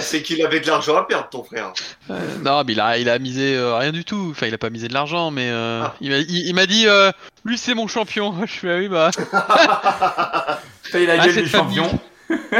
C'est 0.00 0.22
qu'il 0.22 0.40
avait 0.44 0.60
de 0.60 0.66
l'argent 0.68 0.96
à 0.96 1.02
perdre, 1.04 1.28
ton 1.30 1.42
frère. 1.42 1.72
Euh, 2.10 2.20
Non, 2.44 2.62
mais 2.64 2.74
il 2.74 2.80
a, 2.80 2.96
il 2.98 3.08
a 3.08 3.18
misé 3.18 3.56
euh, 3.56 3.76
rien 3.76 3.90
du 3.90 4.04
tout. 4.04 4.28
Enfin, 4.30 4.46
il 4.46 4.54
a 4.54 4.58
pas 4.58 4.70
misé 4.70 4.86
de 4.88 4.94
l'argent, 4.94 5.30
mais 5.32 5.48
euh, 5.50 5.82
Ah. 5.84 5.94
il 6.00 6.10
m'a 6.10 6.18
il, 6.18 6.56
il 6.58 6.66
dit 6.68 6.86
euh, 6.86 7.10
lui 7.44 7.58
c'est 7.58 7.74
mon 7.74 7.88
champion. 7.88 8.34
Je 8.46 8.52
fais 8.52 8.72
ah 8.72 8.78
oui 8.78 8.88
bah 8.88 9.10
Paye 10.92 11.06
la 11.06 11.14
Ah, 11.20 11.24
gueule 11.26 11.34
c'est 11.34 11.42
du 11.42 11.48
famille. 11.48 11.76
champion. 11.78 12.00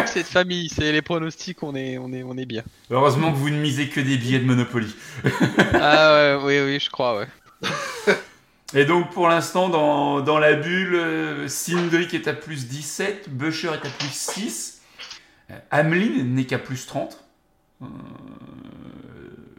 c'est 0.07 0.23
de 0.23 0.27
famille, 0.29 0.69
c'est 0.75 0.91
les 0.93 1.03
pronostics, 1.03 1.63
on 1.63 1.75
est 1.77 1.99
on 1.99 2.13
est 2.13 2.23
on 2.25 2.37
est 2.37 2.47
bien. 2.47 2.63
Heureusement 2.91 3.31
que 3.31 3.37
vous 3.37 3.51
ne 3.51 3.59
misez 3.59 3.89
que 3.89 4.01
des 4.01 4.17
billets 4.17 4.39
de 4.41 4.45
Monopoly. 4.45 4.93
Ah 5.75 6.15
ouais, 6.15 6.39
oui 6.43 6.61
oui, 6.73 6.81
je 6.83 6.91
crois 6.91 7.17
ouais. 7.19 7.27
Et 8.75 8.85
donc 8.85 9.11
pour 9.13 9.29
l'instant, 9.29 9.69
dans, 9.69 10.21
dans 10.21 10.39
la 10.39 10.55
bulle, 10.55 10.95
euh, 10.95 11.49
Cindric 11.49 12.13
est 12.13 12.29
à 12.29 12.35
plus 12.35 12.67
17, 12.69 13.31
Busher 13.31 13.69
est 13.69 13.87
à 13.87 13.91
plus 13.91 14.13
6, 14.13 14.83
euh, 15.51 15.55
Hamlin 15.71 16.23
n'est 16.25 16.45
qu'à 16.45 16.59
plus 16.59 16.87
30. 16.87 17.25
Euh, 17.83 17.87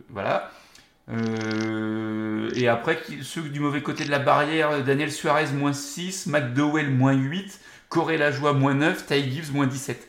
voilà. 0.09 0.51
Euh, 1.09 2.51
et 2.55 2.67
après, 2.67 2.99
ceux 3.23 3.41
du 3.43 3.59
mauvais 3.59 3.81
côté 3.81 4.05
de 4.05 4.11
la 4.11 4.19
barrière, 4.19 4.83
Daniel 4.83 5.11
Suarez 5.11 5.47
moins 5.53 5.73
6, 5.73 6.27
McDowell 6.27 6.91
moins 6.91 7.13
8, 7.13 7.59
Corey 7.89 8.17
Lajoie 8.17 8.53
moins 8.53 8.75
9, 8.75 9.07
Ty 9.07 9.31
Gibbs 9.31 9.51
moins 9.51 9.65
17. 9.67 10.07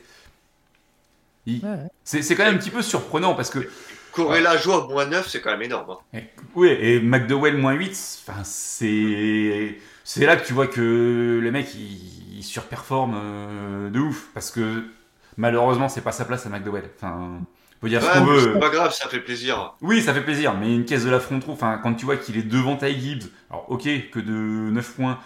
Il- 1.47 1.63
Ouais, 1.63 1.69
ouais. 1.71 1.87
C'est 2.03 2.21
c'est 2.21 2.35
quand 2.35 2.45
même 2.45 2.55
un 2.55 2.57
petit 2.57 2.69
peu 2.69 2.81
surprenant 2.81 3.33
parce 3.35 3.49
que 3.49 3.67
Corella 4.11 4.57
joie 4.57 4.87
moins 4.87 5.05
9, 5.05 5.27
c'est 5.27 5.41
quand 5.41 5.51
même 5.51 5.61
énorme. 5.63 5.91
hein. 6.13 6.19
oui, 6.55 6.69
et 6.69 6.99
McDowell 6.99 7.57
moins 7.57 7.73
8, 7.73 7.91
enfin, 8.27 8.43
c'est 8.43 9.77
c'est 10.03 10.25
là 10.25 10.35
que 10.35 10.45
tu 10.45 10.53
vois 10.53 10.67
que 10.67 11.39
le 11.41 11.51
mec 11.51 11.73
il, 11.75 12.37
il 12.39 12.43
surperforme 12.43 13.13
euh, 13.15 13.89
de 13.89 13.99
ouf 13.99 14.29
parce 14.33 14.51
que 14.51 14.83
malheureusement 15.37 15.89
c'est 15.89 16.01
pas 16.01 16.11
sa 16.11 16.25
place 16.25 16.45
à 16.45 16.49
McDowell. 16.49 16.89
Enfin, 16.97 17.39
faut 17.79 17.87
dire 17.87 18.01
ce 18.03 18.11
qu'on 18.11 18.25
mais 18.25 18.39
c'est 18.39 18.49
veut. 18.49 18.59
pas 18.59 18.69
grave, 18.69 18.93
ça 18.93 19.07
fait 19.09 19.21
plaisir. 19.21 19.73
Oui, 19.81 20.01
ça 20.01 20.13
fait 20.13 20.21
plaisir, 20.23 20.53
mais 20.59 20.73
une 20.75 20.85
caisse 20.85 21.05
de 21.05 21.09
la 21.09 21.19
front 21.19 21.39
trop. 21.39 21.53
Enfin, 21.53 21.79
quand 21.81 21.93
tu 21.95 22.05
vois 22.05 22.17
qu'il 22.17 22.37
est 22.37 22.43
devant 22.43 22.75
Ty 22.77 22.99
Gibbs, 22.99 23.23
alors 23.49 23.65
ok 23.71 23.83
que 24.11 24.19
de 24.19 24.31
9 24.31 24.93
points. 24.95 25.19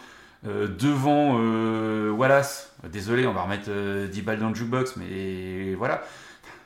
euh, 0.48 0.68
devant 0.68 1.38
euh, 1.40 2.12
Wallace, 2.12 2.74
désolé, 2.92 3.26
on 3.28 3.34
va 3.34 3.42
remettre 3.44 3.66
euh, 3.70 4.08
10 4.08 4.22
balles 4.22 4.40
dans 4.40 4.50
le 4.50 4.56
jukebox, 4.56 4.96
mais 4.98 5.74
voilà, 5.76 6.04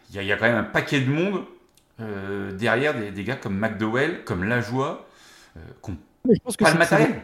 il 0.10 0.16
y, 0.16 0.20
a- 0.20 0.24
il 0.24 0.28
y 0.28 0.32
a 0.34 0.38
quand 0.38 0.46
même 0.48 0.58
un 0.58 0.64
paquet 0.64 1.02
de 1.02 1.10
monde 1.12 1.44
euh, 2.02 2.52
derrière 2.54 2.98
des, 2.98 3.12
des 3.12 3.24
gars 3.24 3.36
comme 3.36 3.58
McDowell, 3.58 4.24
comme 4.24 4.44
Lajoie, 4.44 5.06
euh, 5.58 5.60
qui 5.84 5.92
n'ont 5.92 5.98
pas 6.58 6.72
le 6.74 6.78
matériel. 6.80 7.22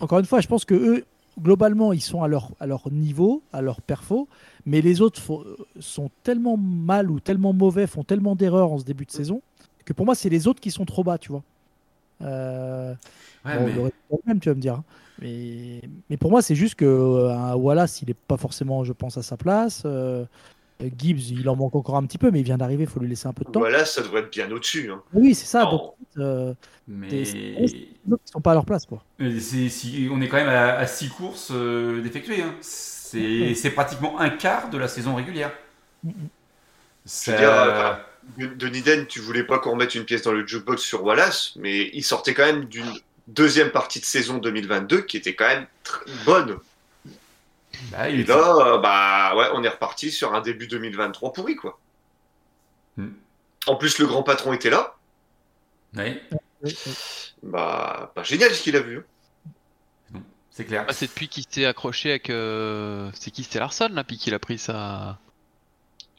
Encore 0.00 0.18
une 0.18 0.26
fois, 0.26 0.40
je 0.40 0.48
pense 0.48 0.64
que 0.64 0.74
eux, 0.74 1.04
globalement, 1.40 1.92
ils 1.92 2.00
sont 2.02 2.22
à 2.22 2.28
leur, 2.28 2.50
à 2.60 2.66
leur 2.66 2.90
niveau, 2.90 3.42
à 3.52 3.62
leur 3.62 3.80
perfo, 3.80 4.28
mais 4.66 4.80
les 4.80 5.00
autres 5.00 5.20
font- 5.20 5.44
sont 5.80 6.10
tellement 6.22 6.56
mal 6.56 7.10
ou 7.10 7.20
tellement 7.20 7.52
mauvais, 7.52 7.86
font 7.86 8.04
tellement 8.04 8.34
d'erreurs 8.36 8.72
en 8.72 8.78
ce 8.78 8.84
début 8.84 9.04
de 9.06 9.10
saison, 9.10 9.40
que 9.84 9.92
pour 9.92 10.04
moi, 10.06 10.14
c'est 10.14 10.28
les 10.28 10.46
autres 10.48 10.60
qui 10.60 10.70
sont 10.70 10.84
trop 10.84 11.02
bas, 11.04 11.18
tu 11.18 11.30
vois. 11.30 11.42
Euh, 12.22 12.94
Ouais, 13.44 13.56
bon, 13.56 13.64
mais- 13.84 13.92
le 14.10 14.18
même, 14.26 14.40
tu 14.40 14.48
vas 14.48 14.54
me 14.54 14.60
dire. 14.60 14.74
hein. 14.74 14.84
Mais, 15.22 15.80
mais 16.10 16.16
pour 16.16 16.30
moi, 16.30 16.42
c'est 16.42 16.54
juste 16.54 16.74
que 16.74 16.84
euh, 16.84 17.32
un 17.32 17.54
Wallace, 17.54 18.02
il 18.02 18.08
n'est 18.08 18.14
pas 18.14 18.36
forcément, 18.36 18.84
je 18.84 18.92
pense, 18.92 19.16
à 19.16 19.22
sa 19.22 19.36
place. 19.36 19.82
Euh, 19.84 20.24
Gibbs, 20.96 21.30
il 21.30 21.48
en 21.48 21.56
manque 21.56 21.74
encore 21.74 21.96
un 21.96 22.04
petit 22.06 22.18
peu, 22.18 22.30
mais 22.30 22.40
il 22.40 22.44
vient 22.44 22.58
d'arriver, 22.58 22.84
il 22.84 22.88
faut 22.88 23.00
lui 23.00 23.08
laisser 23.08 23.26
un 23.26 23.32
peu 23.32 23.44
de 23.44 23.50
temps. 23.50 23.60
Voilà, 23.60 23.84
ça 23.84 24.02
devrait 24.02 24.20
être 24.20 24.30
bien 24.30 24.50
au-dessus. 24.50 24.90
hein. 24.92 25.02
Oui, 25.12 25.34
c'est 25.34 25.46
ça. 25.46 25.64
Donc, 25.64 25.94
euh, 26.18 26.54
mais 26.86 27.08
ils 27.22 27.86
sont 28.24 28.40
pas 28.40 28.52
à 28.52 28.54
leur 28.54 28.64
place, 28.64 28.86
quoi. 28.86 29.02
si- 29.68 30.08
on 30.10 30.20
est 30.20 30.28
quand 30.28 30.36
même 30.36 30.48
à 30.48 30.86
6 30.86 31.08
courses 31.08 31.50
euh, 31.52 32.00
d'effectuer. 32.02 32.42
hein. 32.42 32.54
C'est 32.60 33.70
pratiquement 33.70 34.20
un 34.20 34.30
quart 34.30 34.70
de 34.70 34.78
la 34.78 34.88
saison 34.88 35.14
régulière. 35.14 35.52
Mhm. 36.04 36.12
Ça- 37.04 37.32
Je 37.32 37.36
veux 37.36 37.42
dire, 37.42 37.52
euh, 37.52 37.92
De- 38.36 38.46
Denis 38.54 38.82
Den, 38.82 39.06
tu 39.06 39.20
voulais 39.20 39.42
pas 39.44 39.58
qu'on 39.58 39.70
remette 39.70 39.94
une 39.94 40.04
pièce 40.04 40.20
dans 40.22 40.32
le 40.32 40.46
jukebox 40.46 40.82
sur 40.82 41.02
Wallace, 41.02 41.54
mais 41.56 41.88
il 41.94 42.04
sortait 42.04 42.34
quand 42.34 42.44
même 42.44 42.66
d'une 42.66 42.92
deuxième 43.26 43.70
partie 43.70 44.00
de 44.00 44.04
saison 44.04 44.36
2022 44.36 45.00
qui 45.00 45.16
était 45.16 45.34
quand 45.34 45.46
même 45.48 45.66
très 45.82 46.04
bonne. 46.26 46.58
Bah, 47.92 48.08
il 48.08 48.20
Et 48.20 48.24
là, 48.24 48.56
euh, 48.56 48.78
bah 48.78 49.34
ouais, 49.36 49.46
on 49.54 49.62
est 49.62 49.68
reparti 49.68 50.10
sur 50.10 50.34
un 50.34 50.40
début 50.40 50.66
2023 50.66 51.32
pourri 51.32 51.56
quoi. 51.56 51.78
Hmm. 52.96 53.10
En 53.66 53.76
plus, 53.76 53.98
le 53.98 54.06
grand 54.06 54.22
patron 54.22 54.52
était 54.52 54.70
là. 54.70 54.96
Oui. 55.96 56.20
Bah, 57.42 58.12
bah, 58.14 58.22
génial 58.22 58.52
ce 58.52 58.62
qu'il 58.62 58.76
a 58.76 58.80
vu. 58.80 59.04
c'est 60.50 60.64
clair. 60.64 60.84
Ah, 60.88 60.92
c'est 60.92 61.06
depuis 61.06 61.28
qu'il 61.28 61.44
s'est 61.48 61.66
accroché 61.66 62.10
avec 62.10 62.30
euh, 62.30 63.10
c'est 63.14 63.30
qui? 63.30 63.44
C'était 63.44 63.60
Larson 63.60 63.88
là 63.92 64.04
puis 64.04 64.18
qu'il 64.18 64.34
a 64.34 64.38
pris 64.38 64.58
sa 64.58 65.18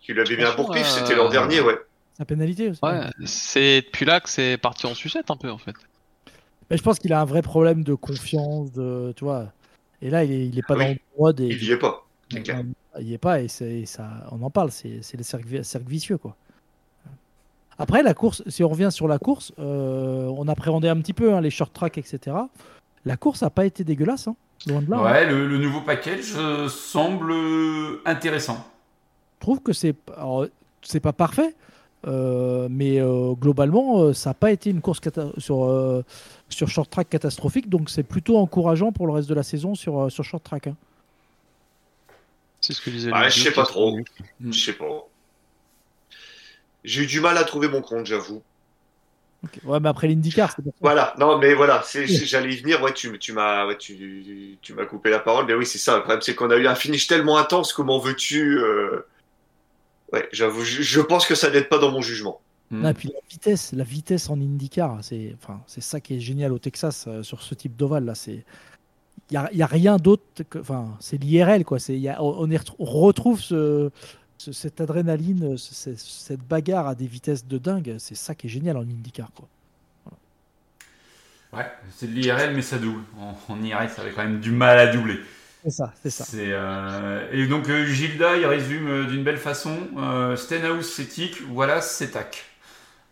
Qu'il 0.02 0.16
lui 0.16 0.22
avait 0.22 0.38
mis 0.38 0.44
un 0.44 0.54
pourpif, 0.54 0.86
euh, 0.86 1.00
c'était 1.00 1.16
l'an 1.16 1.30
dernier, 1.30 1.62
ouais. 1.62 1.78
Sa 2.18 2.26
pénalité 2.26 2.70
aussi. 2.70 2.80
Ouais, 2.84 3.02
c'est 3.26 3.82
depuis 3.82 4.06
là 4.06 4.20
que 4.20 4.30
c'est 4.30 4.58
parti 4.58 4.86
en 4.86 4.94
sucette 4.94 5.32
un 5.32 5.38
peu 5.38 5.50
en 5.50 5.58
fait. 5.58 5.76
Mais 6.70 6.78
je 6.78 6.84
pense 6.84 7.00
qu'il 7.00 7.14
a 7.14 7.22
un 7.22 7.26
vrai 7.26 7.42
problème 7.42 7.84
de 7.84 7.96
confiance, 7.96 8.72
de, 8.72 9.14
tu 9.16 9.24
vois. 9.24 9.52
Et 10.02 10.10
là, 10.10 10.24
il 10.24 10.32
est, 10.32 10.48
il 10.48 10.58
est 10.58 10.62
pas 10.68 10.76
Oui. 10.76 10.86
dans 10.86 10.92
le 10.92 10.98
mode. 11.20 11.40
Et, 11.42 11.48
Il 11.48 11.64
y 11.64 11.72
est 11.72 11.78
pas. 11.78 12.06
il 12.32 13.08
y 13.08 13.14
est 13.14 13.18
pas 13.18 13.42
et 13.42 13.48
ça. 13.48 14.10
On 14.32 14.42
en 14.44 14.50
parle. 14.50 14.72
C'est 14.72 15.02
le 15.18 15.24
cercle, 15.24 15.64
cercle 15.64 15.88
vicieux, 15.90 16.18
quoi. 16.18 16.36
Après 17.78 18.04
la 18.04 18.14
course, 18.14 18.44
si 18.48 18.64
on 18.64 18.70
revient 18.70 18.90
sur 18.92 19.08
la 19.08 19.20
course, 19.20 19.54
euh, 19.58 20.26
on 20.38 20.48
appréhendait 20.50 20.90
un 20.90 20.98
petit 20.98 21.14
peu 21.14 21.34
hein, 21.34 21.40
les 21.42 21.50
short 21.50 21.72
tracks, 21.74 21.98
etc. 21.98 22.36
La 23.06 23.16
course 23.16 23.42
a 23.42 23.50
pas 23.50 23.66
été 23.66 23.86
dégueulasse, 23.86 24.28
hein, 24.28 24.36
loin 24.68 24.82
de 24.82 24.90
là. 24.92 24.98
hein. 24.98 25.04
Ouais, 25.04 25.26
le, 25.26 25.48
le 25.48 25.58
nouveau 25.58 25.80
package 25.82 26.34
euh, 26.36 26.68
semble 26.68 27.34
intéressant. 28.06 28.66
Je 29.38 29.40
trouve 29.46 29.62
que 29.62 29.72
c'est 29.72 29.96
c'est 30.82 31.00
pas 31.00 31.14
parfait, 31.14 31.56
mais 32.06 33.00
euh, 33.02 33.34
globalement, 33.34 34.02
euh, 34.02 34.14
ça 34.14 34.30
n'a 34.32 34.34
pas 34.34 34.52
été 34.52 34.70
une 34.70 34.82
course 34.82 35.00
sur, 35.38 35.66
euh, 35.66 36.04
sur 36.50 36.70
short 36.70 36.90
track 36.90 37.10
catastrophique, 37.10 37.70
donc 37.70 37.90
c'est 37.90 38.04
plutôt 38.04 38.38
encourageant 38.38 38.92
pour 38.92 39.08
le 39.08 39.14
reste 39.14 39.30
de 39.30 39.34
la 39.36 39.44
saison 39.44 39.76
sur, 39.76 40.00
euh, 40.00 40.10
sur 40.10 40.24
short 40.24 40.44
track. 40.44 40.68
hein. 40.68 40.76
C'est 42.62 42.74
ce 42.74 42.82
que 42.82 42.90
disait 42.90 43.12
Ouais, 43.12 43.30
je 43.30 43.42
sais 43.42 43.52
pas 43.52 43.64
trop. 43.64 43.98
Je 44.46 44.60
sais 44.60 44.74
pas. 44.74 45.08
J'ai 46.84 47.04
eu 47.04 47.08
du 47.08 47.20
mal 47.20 47.38
à 47.38 47.44
trouver 47.44 47.68
mon 47.68 47.82
compte, 47.82 48.06
j'avoue. 48.06 48.42
Ouais, 49.64 49.80
mais 49.80 49.88
après 49.88 50.08
l'IndyCar, 50.08 50.52
c'est. 50.54 50.62
Voilà, 50.82 51.14
non, 51.18 51.38
mais 51.38 51.54
voilà, 51.54 51.82
j'allais 51.94 52.54
y 52.54 52.58
venir. 52.58 52.82
Ouais, 52.82 52.94
tu, 52.94 53.18
tu 53.20 53.32
m'as, 53.32 53.66
ouais, 53.66 53.78
tu, 53.78 54.58
tu 54.62 54.74
m'as 54.74 54.86
coupé 54.86 55.10
la 55.10 55.20
parole. 55.20 55.46
Mais 55.46 55.54
oui, 55.54 55.66
c'est 55.66 55.78
ça. 55.78 55.96
Le 55.96 56.02
problème, 56.02 56.22
c'est 56.22 56.36
qu'on 56.36 56.50
a 56.50 56.58
eu 56.58 56.68
un 56.68 56.76
finish 56.76 57.08
tellement 57.08 57.38
intense. 57.38 57.72
Comment 57.72 58.00
veux-tu 58.00 58.60
euh, 58.60 59.06
Ouais, 60.14 60.28
j'avoue, 60.32 60.64
je, 60.64 60.82
je 60.82 61.02
pense 61.02 61.26
que 61.28 61.36
ça 61.36 61.50
n'aide 61.52 61.70
pas 61.70 61.78
dans 61.78 61.92
mon 61.92 62.02
jugement. 62.02 62.42
Mm. 62.72 62.82
Non, 62.82 62.90
et 62.90 62.94
puis 62.94 63.10
la 63.10 63.20
vitesse, 63.30 63.72
la 63.74 63.84
vitesse 63.84 64.30
en 64.30 64.40
IndyCar, 64.40 65.00
c'est 65.02 65.36
enfin, 65.42 65.62
c'est 65.68 65.82
ça 65.82 66.00
qui 66.00 66.16
est 66.16 66.20
génial 66.20 66.52
au 66.54 66.60
Texas 66.60 67.06
euh, 67.08 67.24
sur 67.24 67.42
ce 67.42 67.54
type 67.56 67.76
d'ovale 67.76 68.06
là. 68.06 68.16
C'est 68.16 68.44
il 69.32 69.34
y 69.34 69.38
a, 69.38 69.50
y 69.54 69.62
a 69.62 69.68
rien 69.68 69.98
d'autre 69.98 70.24
que 70.50 70.60
enfin 70.60 70.96
c'est 71.00 71.18
l'IRL 71.18 71.64
quoi. 71.66 71.78
C'est 71.80 72.00
on, 72.20 72.48
retrouve 72.80 73.40
ce, 73.42 73.92
ce- 74.40 74.52
cette 74.52 74.82
adrénaline, 74.82 75.58
ce- 75.58 75.74
ce- 75.74 75.96
cette 75.96 76.42
bagarre 76.48 76.88
à 76.88 76.96
des 76.96 77.06
vitesses 77.08 77.46
de 77.46 77.58
dingue. 77.60 77.96
C'est 78.00 78.16
ça 78.16 78.34
qui 78.36 78.48
est 78.48 78.50
génial 78.50 78.78
en 78.78 78.82
IndyCar 78.82 79.30
quoi. 79.36 79.48
Ouais, 81.52 81.66
c'est 81.96 82.08
de 82.08 82.14
l'IRL, 82.14 82.56
mais 82.56 82.62
ça 82.62 82.78
double. 82.78 83.02
En, 83.20 83.36
en 83.52 83.64
IRL, 83.64 83.90
ça 83.90 84.04
avait 84.04 84.12
quand 84.12 84.24
même 84.24 84.40
du 84.40 84.52
mal 84.52 84.78
à 84.78 84.88
doubler. 84.94 85.20
C'est 85.64 85.72
ça, 85.72 85.94
c'est 86.02 86.10
ça. 86.10 86.26
Euh, 86.36 87.30
Et 87.34 87.46
donc, 87.48 87.70
euh, 87.70 87.86
Gilda, 87.86 88.38
il 88.38 88.46
résume 88.46 88.88
euh, 88.88 89.06
d'une 89.06 89.24
belle 89.24 89.38
façon 89.38 89.78
Stenhouse, 90.38 90.90
c'est 90.90 91.08
tic, 91.08 91.42
voilà, 91.50 91.82
c'est 91.82 92.12
tac. 92.12 92.46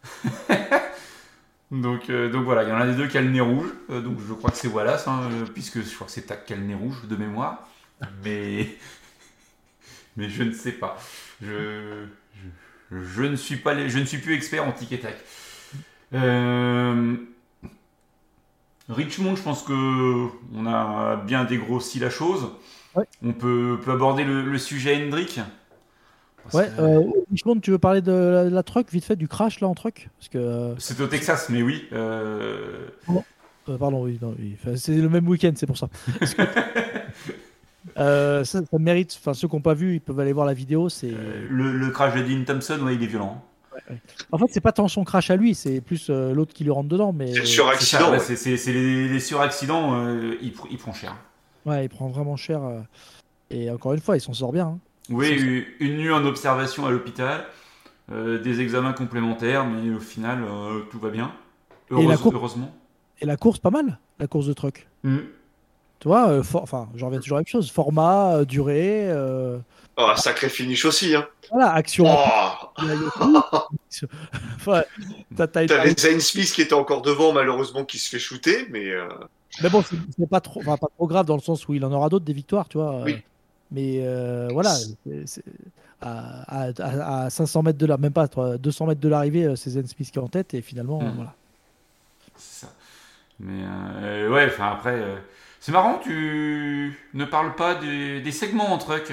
donc, 1.72 2.10
donc 2.10 2.46
voilà, 2.46 2.64
il 2.64 2.70
y 2.70 2.72
en 2.72 2.78
a 2.78 2.86
des 2.86 2.96
deux 2.96 3.08
qui 3.08 3.18
a 3.18 3.22
le 3.22 3.30
nez 3.30 3.42
rouge. 3.42 3.68
donc, 3.90 4.20
je 4.26 4.34
crois 4.34 4.52
que 4.52 4.58
c'est 4.58 4.70
Wallace, 4.70 5.08
hein, 5.08 5.30
puisque 5.54 5.84
je 5.84 5.94
crois 5.94 6.08
que 6.08 6.14
c'est 6.14 6.22
tac 6.28 6.46
qui 6.46 6.54
a 6.54 6.56
le 6.56 6.64
nez 6.64 6.76
rouge 6.76 7.06
de 7.08 7.16
mémoire. 7.18 7.68
Mais, 8.24 8.78
mais 10.16 10.30
je 10.30 10.44
ne 10.44 10.54
sais 10.54 10.72
pas. 10.72 10.98
Je, 11.42 12.06
je, 12.92 13.24
ne 13.24 13.36
suis 13.36 13.58
pas, 13.58 13.88
je 13.88 14.00
ne 14.00 14.06
suis 14.06 14.20
plus 14.20 14.34
expert 14.36 14.66
en 14.66 14.72
tic 14.72 14.92
et 14.94 15.00
tac. 15.00 15.18
Euh, 16.14 17.16
Richmond, 18.90 19.36
je 19.36 19.42
pense 19.42 19.64
que 19.64 19.74
on 20.56 20.66
a 20.66 21.18
bien 21.18 21.44
dégrossi 21.44 22.00
la 22.00 22.10
chose. 22.10 22.48
Ouais. 22.96 23.06
On 23.24 23.34
peut, 23.34 23.78
peut 23.84 23.92
aborder 23.92 24.24
le, 24.24 24.44
le 24.44 24.58
sujet 24.58 24.96
Hendrick. 25.06 25.40
Parce 26.44 26.56
Ouais, 26.56 26.72
que- 26.76 26.82
euh, 26.82 27.02
Richmond, 27.30 27.60
tu 27.60 27.72
veux 27.72 27.78
parler 27.78 28.02
de 28.02 28.12
la, 28.12 28.44
la 28.46 28.64
truck 28.64 28.90
vite 28.92 29.04
fait 29.04 29.16
du 29.18 29.28
crash 29.28 29.60
là 29.60 29.68
en 29.68 29.74
truck? 29.76 30.10
Parce 30.18 30.30
que 30.30 30.38
euh, 30.38 30.76
C'est 30.80 31.00
au 31.02 31.08
Texas, 31.08 31.48
mais 31.50 31.62
oui. 31.62 31.86
euh, 31.92 32.88
Euh, 33.70 33.78
pardon, 33.78 34.04
oui, 34.06 34.18
non, 34.22 34.34
oui. 34.40 34.56
Enfin, 34.62 34.78
c'est 34.78 34.96
le 34.96 35.10
même 35.10 35.28
week-end, 35.28 35.52
c'est 35.56 35.68
pour 35.68 35.78
ça. 35.78 35.90
Parce 36.20 36.34
que- 36.34 36.44
ça, 37.96 38.44
ça 38.46 38.78
mérite. 38.80 39.18
Enfin, 39.20 39.34
ceux 39.34 39.48
qui 39.50 39.56
n'ont 39.56 39.62
pas 39.62 39.74
vu, 39.74 39.96
ils 39.96 40.00
peuvent 40.02 40.20
aller 40.22 40.32
voir 40.34 40.46
la 40.46 40.54
vidéo. 40.54 40.88
C'est. 40.88 41.12
le, 41.50 41.74
le 41.78 41.90
crash 41.90 42.16
de 42.16 42.22
Dean 42.24 42.44
Thompson, 42.46 42.80
ouais, 42.84 42.96
il 42.96 43.04
est 43.04 43.08
violent. 43.08 43.44
En 44.32 44.38
fait, 44.38 44.46
c'est 44.50 44.62
pas 44.62 44.72
tant 44.72 44.88
son 44.88 45.04
crash 45.04 45.30
à 45.30 45.36
lui, 45.36 45.56
c'est 45.56 45.82
plus 45.82 46.08
euh, 46.10 46.34
l'autre 46.34 46.54
qui 46.54 46.64
lui 46.64 46.72
rentre 46.72 46.90
dedans. 46.90 47.14
Mais 47.14 47.34
C'est 47.34 47.40
le 47.40 47.46
suraccident. 47.46 48.12
ouais, 48.12 48.20
c'est 48.20 48.36
c'est- 48.36 48.58
c'est 48.58 48.74
les, 48.74 49.08
les 49.08 49.20
suraccidents, 49.20 49.94
euh, 49.96 50.36
il, 50.42 50.52
pr- 50.52 50.68
il 50.72 50.78
prend 50.78 50.94
cher. 50.94 51.16
ouais, 51.66 51.86
il 51.86 51.90
prend 51.90 52.08
vraiment 52.08 52.36
cher. 52.36 52.64
euh, 52.64 52.80
Et 53.50 53.70
encore 53.72 53.94
une 53.94 54.02
fois, 54.02 54.18
il 54.18 54.22
s'en 54.22 54.34
sort 54.34 54.52
bien. 54.52 54.68
hein. 54.68 54.80
Oui, 55.10 55.30
une- 55.30 55.88
une 55.88 55.98
nuit 55.98 56.12
en 56.12 56.26
observation 56.26 56.86
à 56.86 56.92
l'hôpital, 56.92 57.46
euh, 58.12 58.40
des 58.42 58.60
examens 58.62 58.94
complémentaires, 58.94 59.66
mais 59.66 59.94
au 59.96 60.00
final, 60.00 60.44
euh, 60.44 60.82
tout 60.92 61.00
va 61.00 61.10
bien. 61.10 61.32
Et 61.92 61.94
la 61.94 62.00
Heureuse- 62.02 62.20
cour- 62.22 62.34
Heureusement. 62.36 62.76
Et 63.22 63.26
la 63.26 63.38
course, 63.38 63.60
pas 63.60 63.70
mal, 63.70 64.00
la 64.20 64.28
course 64.28 64.46
de 64.48 64.54
truck. 64.54 64.88
Mm. 65.04 65.18
Tu 66.00 66.08
vois, 66.10 66.28
euh, 66.30 66.44
for- 66.44 66.62
enfin, 66.62 66.90
j'en 66.96 67.08
reviens 67.08 67.20
toujours 67.22 67.38
à 67.38 67.40
la 67.40 67.44
même 67.44 67.48
chose. 67.48 67.72
Format, 67.72 68.36
euh, 68.36 68.46
durée, 68.46 69.10
euh, 69.10 69.58
Oh, 69.98 70.04
un 70.12 70.16
sacré 70.16 70.48
finish 70.50 70.86
aussi. 70.86 71.16
Hein. 71.16 71.26
voilà, 71.52 71.72
action. 71.72 72.06
Oh 72.06 72.57
Enfin, 74.56 74.84
t'as- 75.36 75.48
Zane 75.98 76.20
Smith 76.20 76.52
qui 76.52 76.62
était 76.62 76.74
encore 76.74 77.02
devant, 77.02 77.34
malheureusement, 77.34 77.84
qui 77.86 77.98
se 78.00 78.10
fait 78.10 78.20
shooter, 78.20 78.68
mais 78.70 78.90
euh, 78.92 79.08
Mais 79.64 79.70
bon, 79.70 79.82
c'est 79.82 79.96
c'est 80.18 80.30
pas 80.30 80.42
trop, 80.42 80.60
enfin, 80.62 80.78
pas 80.78 80.88
trop 80.96 81.08
grave 81.08 81.26
dans 81.26 81.36
le 81.36 81.42
sens 81.42 81.68
où 81.68 81.74
il 81.74 81.84
en 81.86 81.92
aura 81.92 82.10
d'autres 82.10 82.26
des 82.26 82.34
victoires, 82.34 82.68
tu 82.68 82.78
vois. 82.78 83.04
Oui. 83.04 83.22
Mais 83.72 84.00
euh, 84.02 84.50
voilà, 84.52 84.74
c'est- 84.76 84.96
c'est- 85.26 85.44
à, 86.02 86.68
à- 86.68 86.72
à- 86.80 87.24
à 87.26 87.30
500 87.30 87.64
mètres 87.64 87.80
de 87.80 87.86
la, 87.86 87.98
même 87.98 88.14
pas 88.14 88.28
toi, 88.28 88.58
200 88.58 88.86
mètres 88.86 89.02
de 89.02 89.10
l'arrivée, 89.10 89.46
euh, 89.46 89.56
c'est 89.56 89.72
Zen 89.72 89.88
Smith 89.88 90.12
qui 90.12 90.20
est 90.20 90.22
en 90.22 90.28
tête 90.28 90.54
et 90.54 90.62
finalement, 90.62 91.02
Mhm. 91.02 91.14
voilà. 91.16 91.34
C'est 92.36 92.66
ça. 92.68 92.74
Mais 93.40 93.64
euh, 94.04 94.30
ouais, 94.32 94.46
enfin 94.48 94.72
après, 94.74 94.94
euh, 94.94 95.16
c'est 95.60 95.72
marrant, 95.72 96.00
tu 96.04 96.98
ne 97.14 97.26
parles 97.26 97.56
pas 97.56 97.76
des, 97.76 98.22
des 98.22 98.32
segments 98.32 98.72
en 98.72 98.78
truck. 98.78 99.12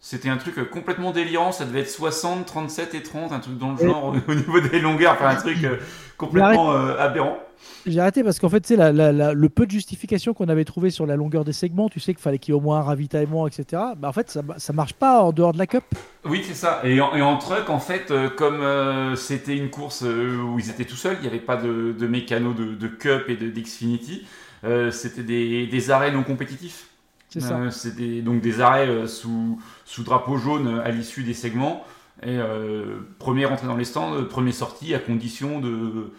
C'était 0.00 0.28
un 0.28 0.36
truc 0.36 0.58
euh, 0.58 0.64
complètement 0.64 1.10
délirant, 1.10 1.50
ça 1.50 1.64
devait 1.64 1.80
être 1.80 1.90
60, 1.90 2.46
37 2.46 2.94
et 2.94 3.02
30, 3.02 3.32
un 3.32 3.40
truc 3.40 3.58
dans 3.58 3.72
le 3.72 3.82
Et- 3.82 3.86
genre 3.88 4.14
au 4.28 4.34
niveau 4.34 4.60
des 4.60 4.78
longueurs, 4.80 5.14
enfin 5.14 5.30
un 5.30 5.34
truc 5.36 5.62
euh, 5.64 5.76
complètement 6.16 6.72
euh, 6.72 6.96
aberrant. 6.98 7.36
J'ai 7.84 7.98
arrêté 7.98 8.22
parce 8.22 8.38
qu'en 8.38 8.48
fait, 8.48 8.68
la- 8.70 8.92
la- 8.92 9.10
la- 9.10 9.32
le 9.32 9.48
peu 9.48 9.66
de 9.66 9.70
justification 9.72 10.34
qu'on 10.34 10.48
avait 10.48 10.64
trouvé 10.64 10.90
sur 10.90 11.04
la 11.06 11.16
longueur 11.16 11.44
des 11.44 11.52
segments, 11.52 11.88
tu 11.88 11.98
sais 11.98 12.14
qu'il 12.14 12.22
fallait 12.22 12.38
qu'il 12.38 12.54
y 12.54 12.56
ait 12.56 12.60
au 12.60 12.62
moins 12.62 12.78
un 12.78 12.82
ravitaillement, 12.82 13.48
etc. 13.48 13.82
Bah, 13.96 14.08
en 14.08 14.12
fait, 14.12 14.30
ça, 14.30 14.42
ça 14.58 14.72
marche 14.72 14.92
pas 14.92 15.20
en 15.22 15.32
dehors 15.32 15.52
de 15.52 15.58
la 15.58 15.66
cup. 15.66 15.82
Oui, 16.24 16.42
c'est 16.46 16.54
ça. 16.54 16.80
Et 16.84 17.00
en, 17.00 17.16
et 17.16 17.22
en 17.22 17.36
truck, 17.36 17.68
en 17.68 17.80
fait, 17.80 18.12
euh, 18.12 18.30
comme 18.30 18.60
euh, 18.60 19.16
c'était 19.16 19.56
une 19.56 19.70
course 19.70 20.04
euh, 20.04 20.36
où 20.40 20.60
ils 20.60 20.70
étaient 20.70 20.84
tout 20.84 20.94
seuls, 20.96 21.16
il 21.18 21.22
n'y 21.22 21.28
avait 21.28 21.38
pas 21.44 21.56
de, 21.56 21.92
de 21.98 22.06
mécano 22.06 22.52
de, 22.52 22.74
de 22.74 22.86
Cup 22.86 23.24
et 23.28 23.36
de 23.36 23.48
d'Xfinity, 23.50 24.24
euh, 24.64 24.92
c'était 24.92 25.22
des, 25.24 25.66
des 25.66 25.90
arrêts 25.90 26.12
non 26.12 26.22
compétitifs. 26.22 26.87
C'est 27.28 27.40
ça. 27.40 27.58
Euh, 27.58 27.70
C'était 27.70 28.22
donc 28.22 28.40
des 28.40 28.60
arrêts 28.60 28.88
euh, 28.88 29.06
sous, 29.06 29.60
sous 29.84 30.02
drapeau 30.02 30.36
jaune 30.38 30.80
à 30.84 30.90
l'issue 30.90 31.24
des 31.24 31.34
segments. 31.34 31.84
Et 32.22 32.36
euh, 32.38 32.98
première 33.18 33.52
entrée 33.52 33.66
dans 33.66 33.76
les 33.76 33.84
stands, 33.84 34.14
euh, 34.14 34.22
première 34.24 34.54
sortie 34.54 34.94
à 34.94 34.98
condition 34.98 35.60
de 35.60 36.10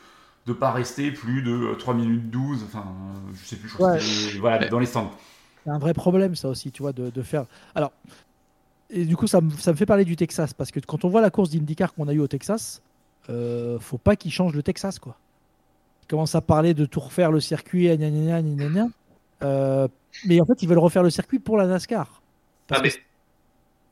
ne 0.48 0.54
pas 0.54 0.72
rester 0.72 1.12
plus 1.12 1.42
de 1.42 1.52
euh, 1.52 1.76
3 1.76 1.94
minutes 1.94 2.30
12. 2.30 2.64
Enfin, 2.64 2.86
euh, 2.88 3.32
je 3.34 3.46
sais 3.48 3.56
plus, 3.58 3.68
je 3.70 3.74
crois 3.74 3.98
que 3.98 4.04
Ouais. 4.04 4.40
voilà, 4.40 4.68
dans 4.70 4.80
les 4.80 4.86
stands. 4.86 5.12
C'est 5.66 5.72
un 5.72 5.78
vrai 5.80 5.94
problème, 5.94 6.36
ça 6.36 6.48
aussi, 6.48 6.72
tu 6.72 6.82
vois, 6.84 6.94
de, 6.94 7.10
de 7.10 7.22
faire. 7.22 7.46
Alors, 7.76 7.92
et 8.90 9.04
du 9.06 9.18
coup, 9.18 9.28
ça 9.28 9.42
me, 9.42 9.52
ça 9.52 9.72
me 9.72 9.78
fait 9.78 9.86
parler 9.86 10.06
du 10.06 10.16
Texas 10.16 10.54
parce 10.54 10.72
que 10.72 10.80
quand 10.80 11.04
on 11.06 11.10
voit 11.10 11.22
la 11.22 11.30
course 11.30 11.50
d'IndyCar 11.50 11.94
qu'on 11.94 12.08
a 12.08 12.14
eu 12.14 12.20
au 12.20 12.28
Texas, 12.28 12.82
euh, 13.30 13.78
faut 13.80 13.98
pas 13.98 14.16
qu'ils 14.16 14.32
changent 14.32 14.56
le 14.56 14.64
Texas, 14.64 15.00
quoi. 15.00 15.16
Ils 16.04 16.08
commencent 16.08 16.34
à 16.36 16.42
parler 16.42 16.74
de 16.74 16.86
tout 16.86 17.02
refaire 17.02 17.32
le 17.32 17.40
circuit, 17.42 17.86
gna 17.88 17.98
gna 17.98 18.10
gna 18.10 18.42
gna 18.42 18.56
gna 18.56 18.70
gna. 18.70 18.88
Euh, 19.44 19.88
mais 20.26 20.40
en 20.42 20.46
fait, 20.46 20.62
ils 20.62 20.68
veulent 20.70 20.78
refaire 20.80 21.04
le 21.04 21.10
circuit 21.10 21.40
pour 21.40 21.58
la 21.58 21.66
NASCAR. 21.68 22.22
Ah, 22.72 22.80
mais 22.82 22.90
que- 22.90 22.98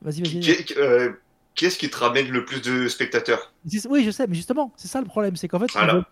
Vas-y, 0.02 0.22
vas-y. 0.22 0.40
qui, 0.40 0.64
qui- 0.64 0.74
euh, 0.76 1.12
qui 1.54 1.66
est-ce 1.66 1.78
qui 1.78 1.90
te 1.90 1.96
ramène 1.96 2.28
le 2.28 2.44
plus 2.44 2.60
de 2.62 2.86
spectateurs? 2.86 3.52
Oui, 3.90 4.04
je 4.04 4.10
sais, 4.12 4.26
mais 4.28 4.34
justement, 4.36 4.72
c'est 4.76 4.86
ça 4.88 5.00
le 5.00 5.06
problème, 5.06 5.34
c'est 5.36 5.48
qu'en 5.48 5.58
fait, 5.58 5.72
Voilà. 5.72 5.92
ils, 5.92 5.96
veulent, 5.96 6.04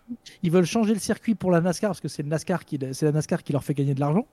ils 0.43 0.51
veulent 0.51 0.65
changer 0.65 0.93
le 0.93 0.99
circuit 0.99 1.35
pour 1.35 1.51
la 1.51 1.61
NASCAR 1.61 1.91
parce 1.91 2.01
que 2.01 2.09
c'est 2.09 2.23
le 2.23 2.29
NASCAR 2.29 2.65
qui, 2.65 2.77
c'est 2.91 3.05
la 3.05 3.11
NASCAR 3.13 3.43
qui 3.43 3.53
leur 3.53 3.63
fait 3.63 3.73
gagner 3.73 3.93
de 3.93 3.99
l'argent. 4.01 4.25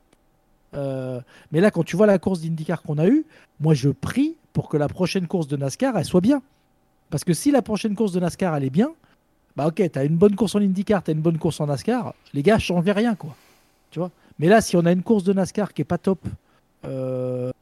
Euh, 0.75 1.21
mais 1.53 1.61
là, 1.61 1.71
quand 1.71 1.85
tu 1.85 1.95
vois 1.97 2.07
la 2.07 2.19
course 2.19 2.41
d'IndyCar 2.41 2.83
qu'on 2.83 2.99
a 2.99 3.07
eue, 3.07 3.25
moi, 3.61 3.75
je 3.75 3.91
prie 3.91 4.37
pour 4.53 4.69
que 4.69 4.77
la 4.77 4.89
prochaine 4.89 5.29
course 5.29 5.47
de 5.47 5.57
NASCAR, 5.57 5.97
elle 5.97 6.05
soit 6.05 6.21
bien. 6.21 6.43
Parce 7.11 7.23
que 7.23 7.33
si 7.33 7.53
la 7.53 7.63
prochaine 7.63 7.95
course 7.95 8.11
de 8.13 8.19
NASCAR, 8.19 8.57
elle 8.57 8.65
est 8.65 8.71
bien, 8.71 8.89
bah 9.55 9.69
ok, 9.69 9.83
t'as 9.93 10.05
une 10.05 10.17
bonne 10.17 10.35
course 10.35 10.57
en 10.57 10.59
IndyCar, 10.59 11.05
t'as 11.05 11.13
une 11.13 11.21
bonne 11.21 11.39
course 11.39 11.61
en 11.61 11.67
NASCAR, 11.67 12.13
les 12.33 12.43
gars, 12.43 12.59
changez 12.59 12.91
rien, 12.91 13.15
quoi. 13.15 13.37
Tu 13.95 14.01
vois 14.01 14.11
Mais 14.41 14.49
là, 14.49 14.61
si 14.61 14.77
on 14.77 14.85
a 14.87 14.91
une 14.91 15.05
course 15.05 15.23
de 15.23 15.33
NASCAR 15.33 15.73
qui 15.73 15.81
est 15.83 15.85
pas 15.85 15.99
top 15.99 16.19
euh, 16.85 17.53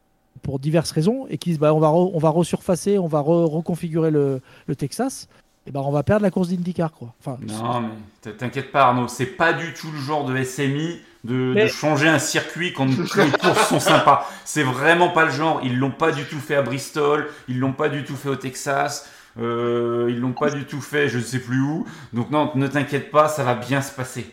pour 0.41 0.57
diverses 0.57 0.89
raisons 0.89 1.27
et 1.29 1.37
qui 1.37 1.51
disent, 1.51 1.59
bah, 1.59 1.75
on 1.75 1.79
va, 1.79 1.89
re- 1.89 2.09
on 2.11 2.17
va 2.17 2.29
resurfacer, 2.29 2.97
on 2.97 3.05
va 3.05 3.19
re- 3.19 3.45
reconfigurer 3.45 4.09
le, 4.09 4.41
le 4.65 4.75
Texas, 4.75 5.27
et 5.67 5.71
ben 5.71 5.81
on 5.81 5.91
va 5.91 6.01
perdre 6.01 6.23
la 6.23 6.31
course 6.31 6.47
d'IndyCar, 6.47 6.91
quoi. 6.91 7.13
Enfin, 7.19 7.37
Non, 7.47 7.81
mais 7.81 8.31
t'inquiète 8.31 8.71
pas, 8.71 8.85
Arnaud, 8.85 9.07
c'est 9.07 9.27
pas 9.27 9.53
du 9.53 9.75
tout 9.75 9.91
le 9.91 9.99
genre 9.99 10.25
de 10.25 10.35
SMI 10.43 11.01
de, 11.23 11.67
changer 11.67 12.07
un 12.07 12.17
circuit 12.17 12.73
quand 12.73 12.87
les 12.87 12.95
courses 13.39 13.69
sont 13.69 13.79
sympas. 13.79 14.27
C'est 14.43 14.63
vraiment 14.63 15.09
pas 15.09 15.25
le 15.25 15.31
genre. 15.31 15.61
Ils 15.63 15.77
l'ont 15.77 15.91
pas 15.91 16.11
du 16.11 16.23
tout 16.25 16.39
fait 16.39 16.55
à 16.55 16.63
Bristol, 16.63 17.29
ils 17.47 17.59
l'ont 17.59 17.73
pas 17.73 17.89
du 17.89 18.03
tout 18.03 18.15
fait 18.15 18.29
au 18.29 18.35
Texas, 18.35 19.07
euh, 19.39 20.07
ils 20.09 20.19
l'ont 20.19 20.33
pas 20.33 20.49
du 20.49 20.65
tout 20.65 20.81
fait 20.81 21.09
je 21.09 21.19
ne 21.19 21.23
sais 21.23 21.39
plus 21.39 21.61
où. 21.61 21.85
Donc, 22.11 22.31
non, 22.31 22.49
ne 22.55 22.65
t'inquiète 22.65 23.11
pas, 23.11 23.27
ça 23.27 23.43
va 23.43 23.53
bien 23.53 23.83
se 23.83 23.91
passer. 23.91 24.25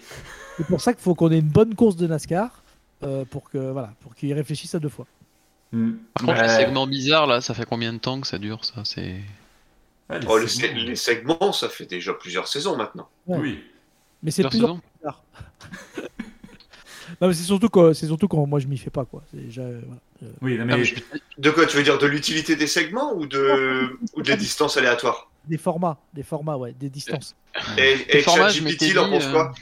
C'est 0.60 0.66
pour 0.66 0.80
ça 0.82 0.92
qu'il 0.92 1.02
faut 1.02 1.14
qu'on 1.14 1.30
ait 1.32 1.38
une 1.38 1.48
bonne 1.48 1.74
course 1.74 1.96
de 1.96 2.06
NASCAR 2.06 2.50
euh, 3.02 3.24
pour 3.24 3.48
que 3.48 3.56
voilà, 3.56 3.94
pour 4.00 4.14
qu'ils 4.14 4.34
réfléchissent 4.34 4.74
à 4.74 4.78
deux 4.78 4.90
fois. 4.90 5.06
Hmm. 5.72 5.92
Par 6.14 6.26
contre, 6.26 6.38
Ouais. 6.42 6.46
les 6.58 6.64
segments 6.64 6.86
bizarres, 6.86 7.26
là, 7.26 7.40
ça 7.40 7.54
fait 7.54 7.64
combien 7.64 7.92
de 7.94 7.98
temps 7.98 8.20
que 8.20 8.26
ça 8.26 8.36
dure, 8.38 8.62
ça 8.64 8.82
C'est. 8.84 9.20
Les 10.10 10.18
Oh, 10.28 10.36
les, 10.38 10.48
segments. 10.48 10.82
les 10.82 10.96
segments, 10.96 11.52
ça 11.52 11.68
fait 11.70 11.86
déjà 11.86 12.12
plusieurs 12.12 12.46
saisons 12.48 12.76
maintenant. 12.76 13.08
Ouais. 13.26 13.38
Oui. 13.38 13.64
Mais 14.22 14.30
c'est 14.30 14.42
Plusieurs 14.42 14.50
plus 14.50 14.58
saisons 14.76 14.80
bizarre. 14.98 15.22
non, 17.20 17.28
mais 17.28 17.34
c'est 17.34 17.44
surtout 17.44 17.68
quand 17.68 17.94
c'est 17.94 18.06
surtout 18.06 18.28
quand 18.28 18.44
moi 18.46 18.58
je 18.58 18.66
m'y 18.66 18.76
fais 18.76 18.90
pas 18.90 19.04
quoi. 19.06 19.22
C'est 19.30 19.40
déjà, 19.40 19.62
euh, 19.62 19.80
voilà. 19.86 20.00
Euh, 20.24 20.36
Oui, 20.42 20.58
non, 20.58 20.66
Ah, 20.70 20.76
mais 20.76 20.84
je- 20.84 20.96
De 21.38 21.50
quoi 21.50 21.64
Tu 21.66 21.76
veux 21.76 21.82
dire 21.82 21.96
de 21.98 22.06
l'utilité 22.06 22.54
des 22.56 22.66
segments 22.66 23.14
ou 23.14 23.26
de, 23.26 23.96
ou 24.14 24.22
de 24.22 24.28
la 24.28 24.36
distance 24.36 24.76
aléatoire? 24.76 25.30
Des 25.46 25.56
formats, 25.58 25.96
des 26.12 26.22
formats, 26.22 26.56
ouais, 26.58 26.74
des 26.78 26.90
distances. 26.90 27.34
Et, 27.78 27.96
et 28.08 28.20
formats, 28.22 28.48
je 28.48 28.58
ChatGPT, 28.60 28.82
il 28.90 28.98
en 28.98 29.08
pense 29.10 29.24
euh, 29.24 29.32
quoi? 29.32 29.52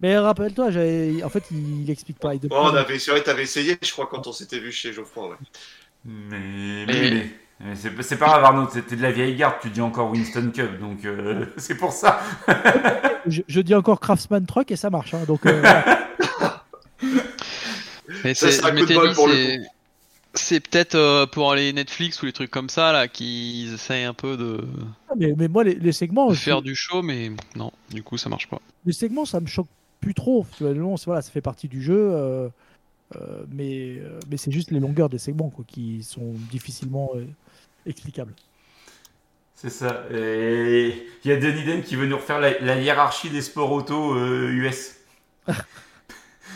Mais 0.00 0.16
rappelle-toi, 0.18 0.70
j'avais, 0.70 1.22
en 1.24 1.28
fait, 1.28 1.44
il, 1.50 1.82
il 1.82 1.90
explique 1.90 2.18
pas. 2.18 2.34
il 2.34 2.40
Oh, 2.50 2.54
on 2.54 2.74
avait, 2.74 2.98
c'est 2.98 3.10
vrai, 3.10 3.22
t'avais 3.22 3.42
essayé, 3.42 3.76
je 3.82 3.90
crois, 3.92 4.06
quand 4.06 4.26
on 4.26 4.32
s'était 4.32 4.60
vu 4.60 4.70
chez 4.72 4.92
Geoffroy. 4.92 5.30
Ouais. 5.30 5.36
Mais, 6.04 6.84
Mais- 6.86 7.10
mais- 7.60 7.74
c'est 7.74 8.00
c'est 8.02 8.16
pas 8.18 8.26
grave, 8.26 8.44
Arnaud, 8.44 8.68
c'était 8.72 8.94
de 8.94 9.02
la 9.02 9.10
vieille 9.10 9.34
garde, 9.34 9.56
tu 9.60 9.68
dis 9.70 9.80
encore 9.80 10.10
Winston 10.12 10.52
Cup, 10.54 10.78
donc 10.78 11.04
euh, 11.04 11.44
c'est 11.56 11.76
pour 11.76 11.92
ça. 11.92 12.20
Je, 13.26 13.42
je 13.46 13.60
dis 13.60 13.74
encore 13.74 13.98
Craftsman 14.00 14.46
Truck 14.46 14.70
et 14.70 14.76
ça 14.76 14.88
marche. 14.90 15.12
hein, 15.12 15.24
donc, 15.26 15.44
euh. 15.44 15.60
Mais 18.24 18.34
Ça, 18.34 18.46
c'est, 18.50 18.52
c'est 18.52 18.64
un 18.64 18.68
je 18.68 18.70
coup 18.70 18.76
de 18.76 18.80
m'étais 18.82 18.94
bol 18.94 19.08
dit, 19.10 19.14
pour 19.14 19.26
le 19.28 19.34
c'est, 19.34 19.58
c'est 20.34 20.60
peut-être 20.60 20.94
euh, 20.94 21.26
pour 21.26 21.54
les 21.54 21.72
Netflix 21.72 22.22
ou 22.22 22.26
les 22.26 22.32
trucs 22.32 22.50
comme 22.50 22.68
ça 22.68 22.92
là 22.92 23.08
qu'ils 23.08 23.74
essayent 23.74 24.04
un 24.04 24.14
peu 24.14 24.36
de, 24.36 24.64
mais, 25.16 25.34
mais 25.36 25.48
moi, 25.48 25.64
les, 25.64 25.74
les 25.74 25.92
segments, 25.92 26.28
de 26.30 26.34
je- 26.34 26.40
faire 26.40 26.62
du 26.62 26.74
show, 26.74 27.02
mais 27.02 27.32
non, 27.56 27.72
du 27.90 28.02
coup 28.02 28.16
ça 28.16 28.28
marche 28.28 28.48
pas. 28.48 28.60
les 28.86 28.92
segments, 28.92 29.24
ça 29.24 29.40
me 29.40 29.46
choque 29.46 29.66
plus 30.00 30.14
trop. 30.14 30.46
Tu 30.56 30.64
vois, 30.64 30.74
non, 30.74 30.96
c'est- 30.96 31.06
voilà, 31.06 31.22
ça 31.22 31.30
fait 31.30 31.40
partie 31.40 31.68
du 31.68 31.82
jeu. 31.82 32.10
euh, 32.12 32.48
euh, 33.16 33.44
mais 33.50 33.96
euh, 33.98 34.20
mais 34.30 34.36
c'est 34.36 34.50
juste 34.52 34.70
les 34.70 34.80
longueurs 34.80 35.08
des 35.08 35.18
segments 35.18 35.48
quoi, 35.50 35.64
qui 35.66 36.02
sont 36.02 36.32
difficilement 36.50 37.10
explicables. 37.86 38.34
C'est 39.54 39.70
ça. 39.70 40.04
Et 40.12 40.94
il 41.24 41.30
y 41.30 41.32
a 41.32 41.36
Denis 41.38 41.64
Den 41.64 41.82
qui 41.82 41.96
veut 41.96 42.06
nous 42.06 42.16
refaire 42.16 42.38
la, 42.38 42.58
la 42.60 42.78
hiérarchie 42.80 43.30
des 43.30 43.42
sports 43.42 43.72
auto 43.72 44.14
US. 44.16 44.96
Fin, 45.46 45.54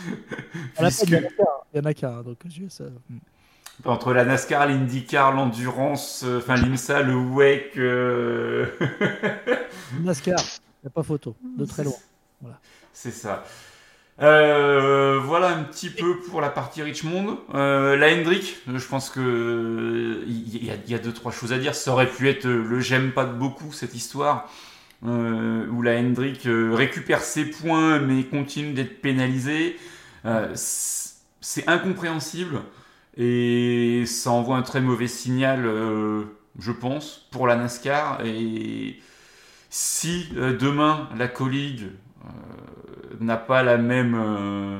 il 0.07 0.79
y 0.79 0.81
en 0.81 0.83
a 0.85 0.87
Puisque- 0.89 1.09
qu'un, 1.09 1.21
il 1.73 1.77
y 1.77 1.79
en 1.79 1.85
a 1.85 1.93
qu'un, 1.93 2.21
donc 2.23 2.37
je- 2.47 2.69
ça- 2.69 2.83
hmm. 3.09 3.17
Entre 3.85 4.13
la 4.13 4.23
NASCAR, 4.23 4.67
l'IndyCar, 4.67 5.33
l'endurance, 5.33 6.23
euh, 6.23 6.37
enfin 6.37 6.55
l'IMSA, 6.55 7.01
le 7.01 7.15
WEC. 7.15 7.77
euh, 7.77 8.67
NASCAR, 10.01 10.37
il 10.39 10.85
n'y 10.85 10.87
a 10.87 10.89
pas 10.91 11.01
photo, 11.03 11.35
de 11.57 11.65
très 11.65 11.83
loin. 11.83 11.93
C'est 12.93 13.11
ça. 13.11 13.43
Euh, 14.21 15.19
voilà 15.23 15.49
un 15.49 15.63
petit 15.63 15.89
peu 15.89 16.19
pour 16.19 16.41
la 16.41 16.49
partie 16.49 16.83
Richmond. 16.83 17.39
Euh, 17.55 17.97
la 17.97 18.13
Hendrick, 18.13 18.57
je 18.73 18.87
pense 18.87 19.09
que 19.09 20.23
il 20.27 20.63
y, 20.65 20.95
a- 20.95 20.99
deux 20.99 21.13
trois 21.13 21.31
choses 21.31 21.53
à 21.53 21.59
dire. 21.59 21.75
Ça 21.75 21.91
aurait 21.93 22.09
pu 22.09 22.29
être 22.29 22.45
le 22.47 22.79
j'aime 22.79 23.11
pas 23.11 23.25
de 23.25 23.33
beaucoup 23.33 23.73
cette 23.73 23.95
histoire 23.95 24.49
euh, 25.05 25.67
où 25.69 25.81
la 25.81 25.99
Hendrick 25.99 26.41
récupère 26.45 27.21
ses 27.21 27.45
points 27.45 27.99
mais 27.99 28.23
continue 28.25 28.73
d'être 28.73 29.01
pénalisée. 29.01 29.77
C'est 31.41 31.67
incompréhensible 31.67 32.61
et 33.17 34.03
ça 34.07 34.31
envoie 34.31 34.57
un 34.57 34.61
très 34.63 34.81
mauvais 34.81 35.07
signal, 35.07 35.65
je 36.59 36.71
pense, 36.71 37.27
pour 37.31 37.47
la 37.47 37.55
NASCAR. 37.55 38.21
Et 38.25 38.99
si 39.69 40.29
demain 40.35 41.09
la 41.17 41.27
colleague 41.27 41.89
euh, 42.25 42.29
n'a 43.23 43.37
pas 43.37 43.63
la 43.63 43.77
même 43.77 44.15
euh, 44.15 44.79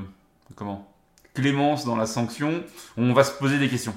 comment 0.55 0.87
clémence 1.33 1.83
dans 1.85 1.95
la 1.95 2.05
sanction, 2.05 2.63
on 2.97 3.11
va 3.13 3.23
se 3.23 3.31
poser 3.31 3.57
des 3.57 3.67
questions. 3.69 3.95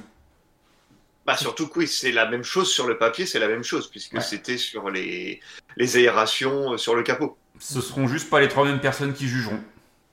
Bah 1.26 1.36
surtout 1.36 1.66
que 1.66 1.80
oui, 1.80 1.88
c'est 1.88 2.12
la 2.12 2.28
même 2.30 2.44
chose 2.44 2.70
sur 2.72 2.86
le 2.86 2.96
papier, 2.98 3.26
c'est 3.26 3.38
la 3.40 3.48
même 3.48 3.64
chose, 3.64 3.90
puisque 3.90 4.14
Ouais. 4.14 4.20
c'était 4.20 4.56
sur 4.58 4.90
les, 4.90 5.40
les 5.76 5.96
aérations 5.96 6.72
euh, 6.72 6.76
sur 6.76 6.94
le 6.94 7.02
capot. 7.02 7.36
Ce 7.58 7.80
seront 7.80 8.06
juste 8.06 8.30
pas 8.30 8.40
les 8.40 8.48
trois 8.48 8.64
mêmes 8.64 8.80
personnes 8.80 9.12
qui 9.12 9.26
jugeront. 9.26 9.58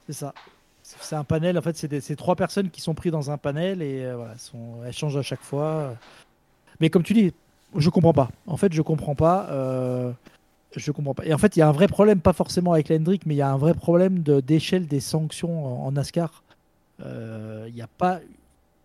C'est 0.07 0.13
ça. 0.13 0.33
C'est 0.81 1.15
un 1.15 1.23
panel, 1.23 1.57
en 1.57 1.61
fait, 1.61 1.77
c'est 2.01 2.15
trois 2.15 2.35
personnes 2.35 2.69
qui 2.69 2.81
sont 2.81 2.93
prises 2.93 3.11
dans 3.11 3.31
un 3.31 3.37
panel 3.37 3.81
et 3.81 4.03
euh, 4.03 4.15
voilà, 4.17 4.37
sont, 4.37 4.81
elles 4.85 4.93
changent 4.93 5.17
à 5.17 5.21
chaque 5.21 5.41
fois. 5.41 5.95
Mais 6.79 6.89
comme 6.89 7.03
tu 7.03 7.13
dis, 7.13 7.31
je 7.77 7.89
comprends 7.89 8.13
pas. 8.13 8.29
En 8.47 8.57
fait, 8.57 8.73
je 8.73 8.81
comprends 8.81 9.15
pas. 9.15 9.47
euh, 9.51 10.11
je 10.75 10.91
comprends 10.91 11.13
pas. 11.13 11.25
Et 11.25 11.33
en 11.33 11.37
fait, 11.37 11.55
il 11.55 11.59
y 11.59 11.61
a 11.61 11.67
un 11.67 11.71
vrai 11.71 11.87
problème, 11.87 12.19
pas 12.19 12.33
forcément 12.33 12.73
avec 12.73 12.89
l'Hendrick, 12.89 13.25
mais 13.25 13.35
il 13.35 13.37
y 13.37 13.41
a 13.41 13.51
un 13.51 13.57
vrai 13.57 13.73
problème 13.73 14.19
d'échelle 14.19 14.87
des 14.87 14.99
sanctions 14.99 15.85
en, 15.85 15.91
NASCAR. 15.91 16.43
Euh, 17.05 17.65
Il 17.69 17.75
y 17.75 17.81
a 17.81 17.87
pas. 17.87 18.19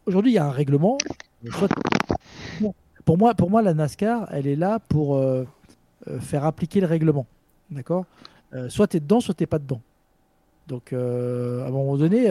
Aujourd'hui, 0.06 0.32
il 0.32 0.34
y 0.34 0.38
a 0.38 0.46
un 0.46 0.50
règlement. 0.50 0.98
Pour 3.04 3.16
moi, 3.16 3.34
pour 3.34 3.50
moi, 3.50 3.62
la 3.62 3.74
NASCAR, 3.74 4.28
elle 4.32 4.46
est 4.46 4.56
là 4.56 4.80
pour 4.88 5.16
euh, 5.16 5.44
euh, 6.08 6.20
faire 6.20 6.44
appliquer 6.44 6.80
le 6.80 6.86
règlement. 6.86 7.26
D'accord? 7.70 8.04
Soit 8.68 8.88
tu 8.88 8.96
es 8.96 9.00
dedans, 9.00 9.20
soit 9.20 9.34
tu 9.34 9.46
pas 9.46 9.58
dedans. 9.58 9.80
Donc, 10.68 10.92
à 10.92 10.96
un 10.96 11.70
moment 11.70 11.96
donné, 11.96 12.28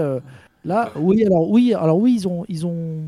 là, 0.66 0.91
oui, 0.95 1.24
alors 1.24 1.49
oui, 1.49 1.74
alors 1.76 1.99
oui, 1.99 2.16
ils 2.16 2.28
ont, 2.28 2.43
ils 2.47 2.66
ont, 2.66 3.03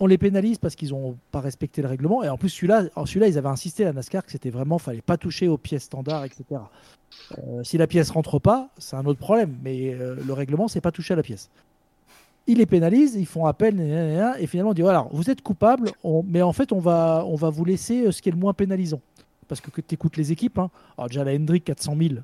on 0.00 0.06
les 0.06 0.18
pénalise 0.18 0.58
parce 0.58 0.74
qu'ils 0.74 0.92
ont 0.94 1.16
pas 1.32 1.40
respecté 1.40 1.82
le 1.82 1.88
règlement. 1.88 2.22
Et 2.22 2.28
en 2.28 2.36
plus, 2.36 2.48
celui-là, 2.50 2.84
en 2.96 3.06
celui-là, 3.06 3.28
ils 3.28 3.38
avaient 3.38 3.48
insisté 3.48 3.84
à 3.84 3.86
la 3.88 3.92
NASCAR 3.94 4.24
que 4.24 4.30
c'était 4.32 4.50
vraiment, 4.50 4.78
fallait 4.78 5.00
pas 5.02 5.16
toucher 5.16 5.48
aux 5.48 5.58
pièces 5.58 5.84
standards, 5.84 6.24
etc. 6.24 6.44
Euh, 7.38 7.62
si 7.64 7.78
la 7.78 7.86
pièce 7.86 8.10
rentre 8.10 8.38
pas, 8.38 8.68
c'est 8.78 8.96
un 8.96 9.06
autre 9.06 9.18
problème. 9.20 9.56
Mais 9.62 9.94
euh, 9.94 10.16
le 10.26 10.32
règlement, 10.32 10.68
c'est 10.68 10.80
pas 10.80 10.92
toucher 10.92 11.14
à 11.14 11.16
la 11.16 11.22
pièce. 11.22 11.48
Ils 12.46 12.58
les 12.58 12.66
pénalisent, 12.66 13.16
ils 13.16 13.26
font 13.26 13.46
appel, 13.46 13.80
et 14.38 14.46
finalement, 14.46 14.70
on 14.70 14.74
dit 14.74 14.82
voilà, 14.82 15.08
vous 15.10 15.30
êtes 15.30 15.40
coupable, 15.42 15.90
on- 16.04 16.22
mais 16.28 16.42
en 16.42 16.52
fait, 16.52 16.70
on 16.70 16.78
va, 16.78 17.24
on 17.26 17.34
va 17.34 17.50
vous 17.50 17.64
laisser 17.64 18.06
euh, 18.06 18.12
ce 18.12 18.22
qui 18.22 18.28
est 18.28 18.32
le 18.32 18.38
moins 18.38 18.52
pénalisant. 18.54 19.00
Parce 19.48 19.60
que, 19.60 19.70
que 19.70 19.80
tu 19.80 19.94
écoutes 19.94 20.16
les 20.16 20.30
équipes, 20.30 20.58
hein. 20.58 20.70
alors 20.96 21.08
déjà 21.08 21.24
la 21.24 21.32
Hendrick 21.32 21.64
400 21.64 21.96
000, 22.00 22.14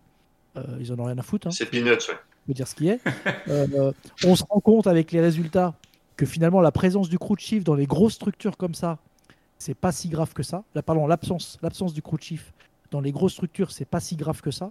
euh, 0.57 0.63
ils 0.81 0.93
en 0.93 0.99
ont 1.01 1.05
rien 1.05 1.19
à 1.19 1.23
foutre. 1.23 1.49
hein 1.49 1.51
C'est 1.51 1.67
peanuts, 1.67 1.91
ouais. 1.91 1.99
faut 2.47 2.53
dire 2.53 2.69
ce 2.69 2.75
qui 2.77 2.89
est. 2.89 3.01
On 4.25 4.37
se 4.37 4.45
rend 4.49 4.61
compte 4.61 4.87
avec 4.87 5.11
les 5.13 5.21
résultats 5.21 5.75
que 6.17 6.27
finalement 6.27 6.61
la 6.61 6.73
présence 6.73 7.09
du 7.09 7.19
crew 7.19 7.37
chief 7.39 7.65
dans 7.65 7.75
les 7.75 7.87
grosses 7.87 8.15
structures 8.15 8.57
comme 8.57 8.75
ça, 8.75 8.99
c'est 9.59 9.75
pas 9.75 9.93
si 9.93 10.09
grave 10.09 10.33
que 10.33 10.43
ça. 10.43 10.65
Là, 10.75 10.83
pardon, 10.83 11.07
l'absence, 11.07 11.59
l'absence 11.63 11.95
du 11.95 12.03
crew 12.03 12.19
chief 12.21 12.53
dans 12.91 13.01
les 13.01 13.13
grosses 13.13 13.33
structures, 13.33 13.71
c'est 13.71 13.85
pas 13.85 14.01
si 14.01 14.17
grave 14.17 14.41
que 14.41 14.51
ça. 14.51 14.71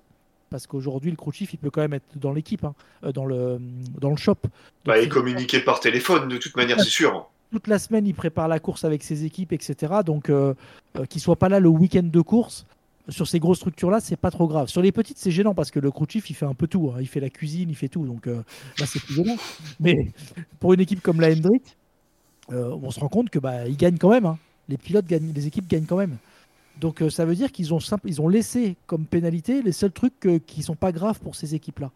Parce 0.49 0.67
qu'aujourd'hui, 0.67 1.11
le 1.11 1.17
crew 1.17 1.31
chief, 1.31 1.53
il 1.53 1.57
peut 1.57 1.69
quand 1.71 1.79
même 1.81 1.93
être 1.93 2.17
dans 2.17 2.33
l'équipe, 2.33 2.65
hein, 2.65 2.75
euh, 3.05 3.11
dans, 3.13 3.25
le, 3.25 3.57
dans 3.99 4.09
le 4.09 4.17
shop. 4.17 4.35
Donc, 4.43 4.51
Bah, 4.85 4.97
et 4.97 5.03
c'est- 5.03 5.07
communiquer 5.09 5.61
par 5.61 5.79
téléphone, 5.79 6.27
de 6.27 6.37
toute 6.37 6.55
manière, 6.57 6.77
c'est 6.81 6.89
sûr. 6.89 7.29
toute 7.51 7.67
la 7.67 7.79
semaine, 7.79 8.05
il 8.05 8.13
prépare 8.13 8.47
la 8.49 8.59
course 8.59 8.83
avec 8.83 9.01
ses 9.03 9.23
équipes, 9.23 9.53
etc. 9.53 9.93
Donc, 10.05 10.29
euh, 10.29 10.53
euh, 10.97 11.05
qu'il 11.05 11.21
soit 11.21 11.37
pas 11.37 11.47
là 11.47 11.59
le 11.61 11.69
week-end 11.69 12.03
de 12.03 12.21
course, 12.21 12.65
sur 13.09 13.27
ces 13.27 13.39
grosses 13.39 13.57
structures-là, 13.57 13.99
c'est 13.99 14.15
pas 14.15 14.31
trop 14.31 14.47
grave. 14.47 14.67
Sur 14.69 14.81
les 14.81 14.91
petites, 14.91 15.17
c'est 15.17 15.31
gênant 15.31 15.53
parce 15.53 15.71
que 15.71 15.79
le 15.79 15.91
crew 15.91 16.05
chief, 16.07 16.29
il 16.29 16.33
fait 16.33 16.45
un 16.45 16.53
peu 16.53 16.67
tout. 16.67 16.91
hein. 16.93 16.97
Il 17.01 17.07
fait 17.07 17.19
la 17.19 17.29
cuisine, 17.29 17.69
il 17.69 17.75
fait 17.75 17.87
tout. 17.87 18.05
Donc 18.05 18.27
euh, 18.27 18.43
là, 18.77 18.85
c'est 18.85 18.99
plus 18.99 19.15
gênant. 19.15 19.35
Mais 19.79 20.11
pour 20.59 20.73
une 20.73 20.79
équipe 20.79 21.01
comme 21.01 21.19
la 21.21 21.29
Hendrick, 21.31 21.77
euh, 22.51 22.77
on 22.81 22.91
se 22.91 22.99
rend 22.99 23.09
compte 23.09 23.29
que 23.29 23.39
bah, 23.39 23.67
ils 23.67 23.77
gagnent 23.77 23.97
quand 23.97 24.09
même. 24.09 24.25
hein. 24.25 24.37
Les 24.69 24.77
pilotes 24.77 25.05
gagnent, 25.07 25.31
les 25.33 25.47
équipes 25.47 25.67
gagnent 25.67 25.85
quand 25.85 25.97
même. 25.97 26.17
Donc 26.79 27.01
euh, 27.01 27.09
ça 27.09 27.25
veut 27.25 27.35
dire 27.35 27.51
qu'ils 27.51 27.73
ont, 27.73 27.79
simple- 27.79 28.07
ils 28.07 28.21
ont 28.21 28.27
laissé 28.29 28.75
comme 28.87 29.05
pénalité 29.05 29.61
les 29.61 29.71
seuls 29.71 29.91
trucs 29.91 30.25
euh, 30.25 30.39
qui 30.39 30.63
sont 30.63 30.75
pas 30.75 30.91
graves 30.91 31.19
pour 31.19 31.35
ces 31.35 31.55
équipes-là. 31.55 31.91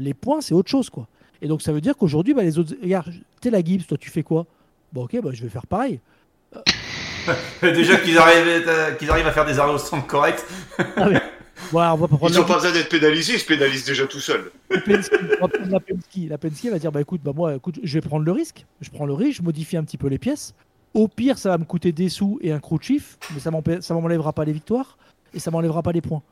Les 0.00 0.14
points, 0.14 0.40
c'est 0.40 0.52
autre 0.54 0.68
chose, 0.68 0.90
quoi. 0.90 1.06
Et 1.40 1.46
donc 1.46 1.62
ça 1.62 1.72
veut 1.72 1.80
dire 1.80 1.96
qu'aujourd'hui, 1.96 2.34
bah, 2.34 2.42
les 2.42 2.58
autres, 2.58 2.74
regarde, 2.82 3.12
t'es 3.40 3.50
la 3.50 3.62
Gibbs, 3.62 3.86
toi 3.86 3.96
tu 3.96 4.10
fais 4.10 4.24
quoi? 4.24 4.46
Bon, 4.92 5.04
ok, 5.04 5.20
bah, 5.22 5.30
je 5.32 5.42
vais 5.42 5.48
faire 5.48 5.66
pareil. 5.68 6.00
Déjà 7.62 7.96
qu'ils 7.98 8.18
arrivent, 8.18 8.68
à- 8.68 8.92
qu'ils 8.92 9.10
arrivent 9.10 9.26
à 9.26 9.32
faire 9.32 9.44
des 9.46 9.58
arrêts 9.58 9.72
au 9.72 9.78
stand 9.78 10.06
corrects. 10.06 10.44
Voilà, 11.72 11.94
on 11.94 11.98
va 11.98 12.08
Ils 12.28 12.34
n'ont 12.36 12.44
pas 12.44 12.54
besoin 12.54 12.72
d'être 12.72 12.88
pénalisés, 12.88 13.34
ils 13.34 13.38
se 13.38 13.44
pénalisent 13.44 13.84
déjà 13.84 14.06
tout 14.06 14.18
seuls. 14.20 14.50
Penske, 14.86 15.12
la 15.68 15.78
Penske. 15.80 16.28
La 16.28 16.38
Penske 16.38 16.64
va 16.70 16.78
dire 16.78 16.90
bah 16.90 17.00
écoute, 17.00 17.20
bah 17.22 17.32
moi, 17.34 17.54
écoute, 17.54 17.78
je 17.82 17.94
vais 17.94 18.00
prendre 18.00 18.24
le 18.24 18.32
risque. 18.32 18.64
Je 18.80 18.90
prends 18.90 19.06
le 19.06 19.12
risque, 19.12 19.38
je 19.38 19.42
modifie 19.42 19.76
un 19.76 19.84
petit 19.84 19.98
peu 19.98 20.08
les 20.08 20.18
pièces. 20.18 20.54
Au 20.94 21.06
pire, 21.06 21.38
ça 21.38 21.50
va 21.50 21.58
me 21.58 21.64
coûter 21.64 21.92
des 21.92 22.08
sous 22.08 22.38
et 22.42 22.50
un 22.50 22.58
crew 22.58 22.78
chief, 22.80 23.18
mais 23.34 23.40
ça 23.40 23.50
ça 23.80 23.94
m'enlèvera 23.94 24.32
pas 24.32 24.44
les 24.44 24.52
victoires 24.52 24.98
et 25.34 25.38
ça 25.38 25.50
m'enlèvera 25.50 25.82
pas 25.82 25.92
les 25.92 26.00
points. 26.00 26.22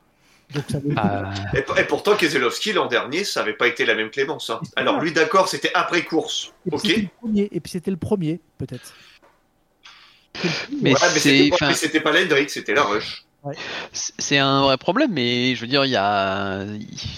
Donc 0.53 0.63
ça 0.67 0.79
veut 0.79 0.93
Ah, 0.97 1.31
Et, 1.53 1.59
et 1.79 1.83
pourtant, 1.85 2.15
Keselowski, 2.15 2.73
l'an 2.73 2.87
dernier, 2.87 3.23
ça 3.23 3.41
n'avait 3.41 3.53
pas 3.53 3.67
été 3.67 3.85
la 3.85 3.93
même 3.95 4.09
clémence. 4.09 4.49
hein. 4.49 4.59
Alors 4.75 4.99
lui, 4.99 5.13
d'accord, 5.13 5.47
c'était 5.47 5.71
après 5.75 6.03
course. 6.03 6.51
et 6.65 6.71
puis 6.71 6.77
Ok. 6.77 6.81
c'était 6.87 7.01
le 7.01 7.07
premier, 7.21 7.49
et 7.51 7.59
puis 7.59 7.71
c'était 7.71 7.91
le 7.91 7.97
premier, 7.97 8.39
peut-être. 8.57 8.93
Mais 10.81 10.91
Ouais, 10.93 10.99
mais 11.13 11.19
c'était 11.19 11.49
pas, 12.01 12.09
enfin, 12.11 12.19
l'Hendrick, 12.19 12.49
c'était 12.49 12.73
la 12.73 12.83
Rush. 12.83 13.23
c'est 13.93 14.13
c'est 14.17 14.37
un 14.37 14.61
vrai 14.63 14.77
problème, 14.77 15.11
mais 15.13 15.55
je 15.55 15.61
veux 15.61 15.67
dire, 15.67 15.85
il 15.85 15.91
y 15.91 15.95
a, 15.95 16.63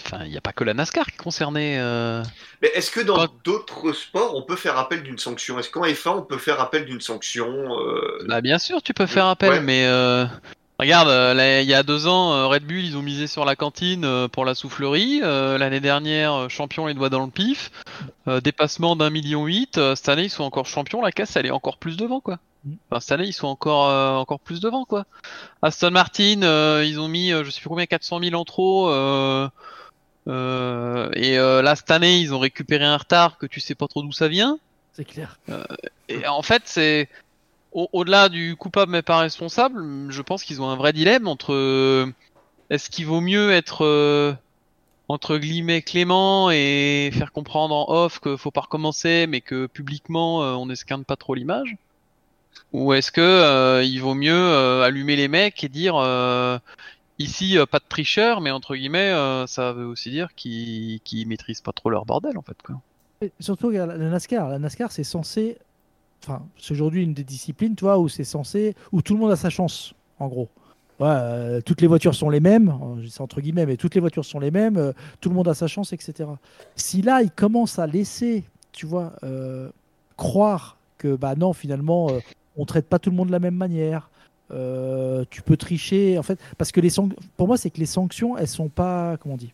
enfin, 0.06 0.24
il 0.26 0.32
y 0.32 0.38
a 0.38 0.42
pas 0.42 0.54
que 0.54 0.64
la 0.64 0.74
NASCAR 0.74 1.06
qui 1.06 1.14
est 1.16 1.18
concernée. 1.24 1.78
euh. 1.80 2.24
Mais 2.62 2.70
est-ce 2.76 2.92
que 2.92 3.00
dans 3.02 3.16
Quand- 3.16 3.34
d'autres 3.44 3.92
sports, 3.94 4.36
on 4.36 4.44
peut 4.44 4.56
faire 4.56 4.78
appel 4.78 5.02
d'une 5.04 5.18
sanction? 5.18 5.58
Est-ce 5.60 5.70
qu'en 5.72 5.84
F1, 5.86 6.18
on 6.18 6.22
peut 6.22 6.38
faire 6.38 6.60
appel 6.62 6.86
d'une 6.86 7.02
sanction 7.02 7.48
euh, 7.80 8.24
Bah 8.28 8.42
bien 8.42 8.60
sûr, 8.60 8.82
tu 8.84 8.94
peux 8.94 9.08
faire 9.08 9.26
appel, 9.26 9.50
Ouais. 9.52 9.62
mais 9.62 9.86
euh, 9.88 10.26
regarde, 10.82 11.10
euh, 11.10 11.34
là, 11.34 11.62
il 11.62 11.68
y 11.68 11.74
a 11.74 11.84
deux 11.84 12.08
ans, 12.08 12.34
euh, 12.34 12.48
Red 12.48 12.64
Bull, 12.64 12.84
ils 12.84 12.98
ont 12.98 13.02
misé 13.02 13.28
sur 13.28 13.46
la 13.46 13.56
cantine 13.56 14.04
euh, 14.04 14.28
pour 14.28 14.46
la 14.46 14.56
soufflerie. 14.56 15.22
Euh, 15.24 15.58
L'année 15.58 15.80
dernière, 15.80 16.50
champion 16.50 16.88
les 16.88 16.94
doigts 16.94 17.10
dans 17.10 17.24
le 17.24 17.32
pif. 17.32 17.72
Euh, 18.28 18.42
dépassement 18.42 18.96
d'un 18.96 19.10
million 19.10 19.46
huit. 19.46 19.78
Euh, 19.78 19.96
cette 19.96 20.10
année, 20.10 20.24
ils 20.24 20.30
sont 20.30 20.44
encore 20.44 20.66
champions. 20.66 21.02
La 21.02 21.12
casse, 21.12 21.36
elle 21.36 21.46
est 21.46 21.52
encore 21.52 21.78
plus 21.78 21.98
devant, 21.98 22.20
quoi. 22.20 22.40
Mm. 22.66 22.74
Enfin, 22.90 23.00
cette 23.00 23.12
année, 23.12 23.28
ils 23.28 23.34
sont 23.34 23.48
encore 23.48 23.90
euh, 23.90 24.16
encore 24.16 24.40
plus 24.40 24.60
devant, 24.60 24.86
quoi. 24.86 25.06
Aston 25.62 25.92
Martin, 25.92 26.42
euh, 26.42 26.84
ils 26.86 27.00
ont 27.00 27.08
mis, 27.08 27.32
euh, 27.32 27.44
je 27.44 27.52
sais 27.52 27.62
plus 27.62 27.70
combien, 27.70 27.86
400 27.86 28.20
000 28.20 28.36
en 28.36 28.44
trop. 28.44 28.90
Euh, 28.90 29.48
euh, 30.28 31.10
et 31.14 31.38
euh, 31.38 31.62
là, 31.62 31.76
cette 31.76 31.92
année, 31.92 32.20
ils 32.20 32.34
ont 32.34 32.40
récupéré 32.40 32.86
un 32.86 32.98
retard 32.98 33.38
que 33.38 33.46
tu 33.46 33.60
sais 33.60 33.76
pas 33.76 33.88
trop 33.88 34.02
d'où 34.02 34.12
ça 34.12 34.28
vient. 34.28 34.58
C'est 34.94 35.06
clair. 35.06 35.40
Et 36.10 36.28
en 36.28 36.42
fait, 36.42 36.64
c'est 36.66 37.08
au- 37.72 37.90
au-delà 37.94 38.30
du 38.30 38.56
coupable 38.56 38.92
mais 38.92 39.02
pas 39.02 39.20
responsable. 39.20 39.82
Je 40.12 40.22
pense 40.22 40.44
qu'ils 40.44 40.62
ont 40.62 40.70
un 40.70 40.76
vrai 40.76 40.94
dilemme 40.94 41.28
entre 41.28 41.54
euh, 41.54 42.12
est-ce 42.70 42.90
qu'il 42.92 43.08
vaut 43.08 43.22
mieux 43.22 43.52
être 43.52 43.86
euh, 43.86 44.34
entre 45.10 45.38
guillemets 45.40 45.82
clément 45.84 46.52
et 46.52 47.12
faire 47.14 47.32
comprendre 47.34 47.76
en 47.76 47.86
off 48.06 48.20
qu'il 48.22 48.38
faut 48.38 48.52
pas 48.52 48.62
recommencer, 48.62 49.28
mais 49.28 49.42
que 49.42 49.68
publiquement 49.68 50.44
euh, 50.44 50.54
on 50.56 50.70
esquinte 50.70 51.06
pas 51.06 51.18
trop 51.18 51.36
l'image, 51.36 51.76
Ou 52.74 52.94
est-ce 52.94 53.12
que 53.12 53.22
euh, 53.22 53.84
il 53.84 54.00
vaut 54.00 54.14
mieux 54.14 54.34
euh, 54.34 54.84
allumer 54.84 55.16
les 55.16 55.28
mecs 55.28 55.64
et 55.64 55.70
dire 55.70 55.96
ici 57.20 57.58
pas 57.72 57.80
de 57.80 57.86
tricheurs, 57.88 58.42
mais 58.42 58.52
entre 58.52 58.76
guillemets 58.76 59.12
ça 59.48 59.74
veut 59.74 59.86
aussi 59.86 60.10
dire 60.10 60.34
qu'ils 60.36 61.00
qu'ils 61.02 61.28
maîtrisent 61.28 61.62
pas 61.62 61.74
trop 61.74 61.90
leur 61.90 62.06
bordel 62.06 62.38
en 62.38 62.42
fait 62.42 62.58
quoi. 62.64 62.82
Et 63.22 63.32
surtout, 63.40 63.70
la 63.70 63.86
NASCAR, 63.86 64.50
la 64.50 64.60
NASCAR, 64.60 64.92
c'est 64.92 65.04
censé. 65.04 65.58
Enfin, 66.24 66.44
c'est 66.58 66.74
aujourd'hui 66.74 67.04
une 67.04 67.14
des 67.14 67.24
disciplines, 67.24 67.76
tu 67.76 67.84
vois, 67.84 67.98
où 67.98 68.08
c'est 68.08 68.24
censé. 68.24 68.76
où 68.92 69.02
tout 69.02 69.14
le 69.14 69.20
monde 69.20 69.32
a 69.32 69.36
sa 69.36 69.50
chance, 69.50 69.94
en 70.20 70.28
gros. 70.28 70.50
Ouais, 71.00 71.08
euh, 71.10 71.62
toutes 71.62 71.82
les 71.82 71.88
voitures 71.88 72.14
sont 72.14 72.30
les 72.30 72.40
mêmes, 72.40 72.70
euh, 72.70 73.08
entre 73.20 73.42
guillemets, 73.42 73.66
mais 73.66 73.76
toutes 73.76 73.96
les 73.96 74.02
voitures 74.02 74.24
sont 74.24 74.40
les 74.40 74.52
mêmes, 74.52 74.78
euh, 74.78 74.94
tout 75.20 75.30
le 75.30 75.36
monde 75.36 75.48
a 75.48 75.56
sa 75.56 75.66
chance, 75.66 75.94
etc. 75.94 76.30
Si 76.76 77.02
là, 77.02 77.24
il 77.24 77.32
commence 77.32 77.80
à 77.80 77.88
laisser, 77.88 78.44
tu 78.72 78.86
vois, 78.86 79.14
euh, 79.24 79.70
croire 80.16 80.78
que, 81.00 81.16
bah 81.16 81.34
non, 81.36 81.54
finalement, 81.54 82.12
on 82.56 82.66
traite 82.66 82.86
pas 82.86 83.00
tout 83.00 83.10
le 83.10 83.16
monde 83.16 83.28
de 83.28 83.32
la 83.32 83.40
même 83.40 83.56
manière, 83.56 84.12
tu 84.52 85.42
peux 85.42 85.58
tricher, 85.58 86.20
en 86.20 86.24
fait, 86.24 86.40
parce 86.58 86.72
que 86.72 86.82
les 86.82 86.92
pour 87.36 87.48
moi, 87.48 87.58
c'est 87.58 87.72
que 87.72 87.80
les 87.80 87.86
sanctions, 87.88 88.38
elles 88.38 88.48
sont 88.48 88.70
pas, 88.70 89.18
comment 89.18 89.36
on 89.36 89.38
dit, 89.38 89.54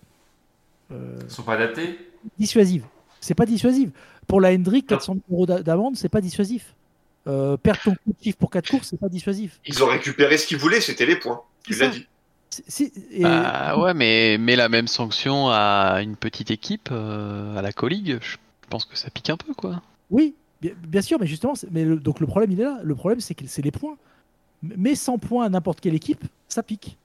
sont 1.29 1.43
pas 1.43 1.53
adaptés 1.53 1.97
dissuasive. 2.37 2.85
C'est 3.19 3.35
pas 3.35 3.45
dissuasif. 3.45 3.89
Pour 4.27 4.41
la 4.41 4.49
Hendrick, 4.53 4.87
400 4.87 5.13
000 5.13 5.23
euros 5.31 5.45
d'a- 5.45 5.63
d'amende, 5.63 5.95
c'est 5.95 6.09
pas 6.09 6.21
dissuasif. 6.21 6.73
Euh, 7.27 7.57
perdre 7.57 7.81
ton 7.83 7.91
coup 7.91 8.13
de 8.17 8.23
chiffre 8.23 8.37
pour 8.37 8.49
4 8.51 8.69
courses, 8.69 8.87
c'est 8.89 8.99
pas 8.99 9.09
dissuasif. 9.09 9.59
Ils 9.65 9.83
ont 9.83 9.87
récupéré 9.87 10.37
ce 10.37 10.47
qu'ils 10.47 10.57
voulaient, 10.57 10.81
c'était 10.81 11.05
les 11.05 11.15
points. 11.17 11.41
Tu 11.65 11.73
l'as 11.73 11.89
dit. 11.89 12.05
Et- 13.11 13.23
Bah 13.23 13.77
ouais, 13.77 13.93
mais 13.93 14.37
mais 14.39 14.55
la 14.55 14.69
même 14.69 14.87
sanction 14.87 15.49
à 15.49 15.99
une 16.01 16.15
petite 16.15 16.49
équipe, 16.51 16.89
euh, 16.91 17.57
à 17.57 17.61
la 17.61 17.71
colligue, 17.73 18.17
je 18.21 18.37
pense 18.69 18.85
que 18.85 18.97
ça 18.97 19.09
pique 19.09 19.29
un 19.29 19.35
peu 19.37 19.53
quoi. 19.53 19.81
Oui, 20.09 20.33
bien, 20.61 20.71
bien 20.87 21.01
sûr, 21.01 21.17
mais 21.19 21.27
justement, 21.27 21.53
mais 21.71 21.83
le- 21.83 21.97
donc 21.99 22.19
le 22.21 22.27
problème, 22.27 22.51
il 22.51 22.61
est 22.61 22.63
là. 22.63 22.79
Le 22.83 22.95
problème, 22.95 23.19
c'est 23.19 23.35
que 23.35 23.45
c'est 23.47 23.61
les 23.61 23.71
points. 23.71 23.97
Mais 24.63 24.95
100 24.95 25.17
points 25.17 25.45
à 25.45 25.49
n'importe 25.49 25.81
quelle 25.81 25.93
équipe, 25.95 26.23
ça 26.47 26.63
pique. 26.63 26.97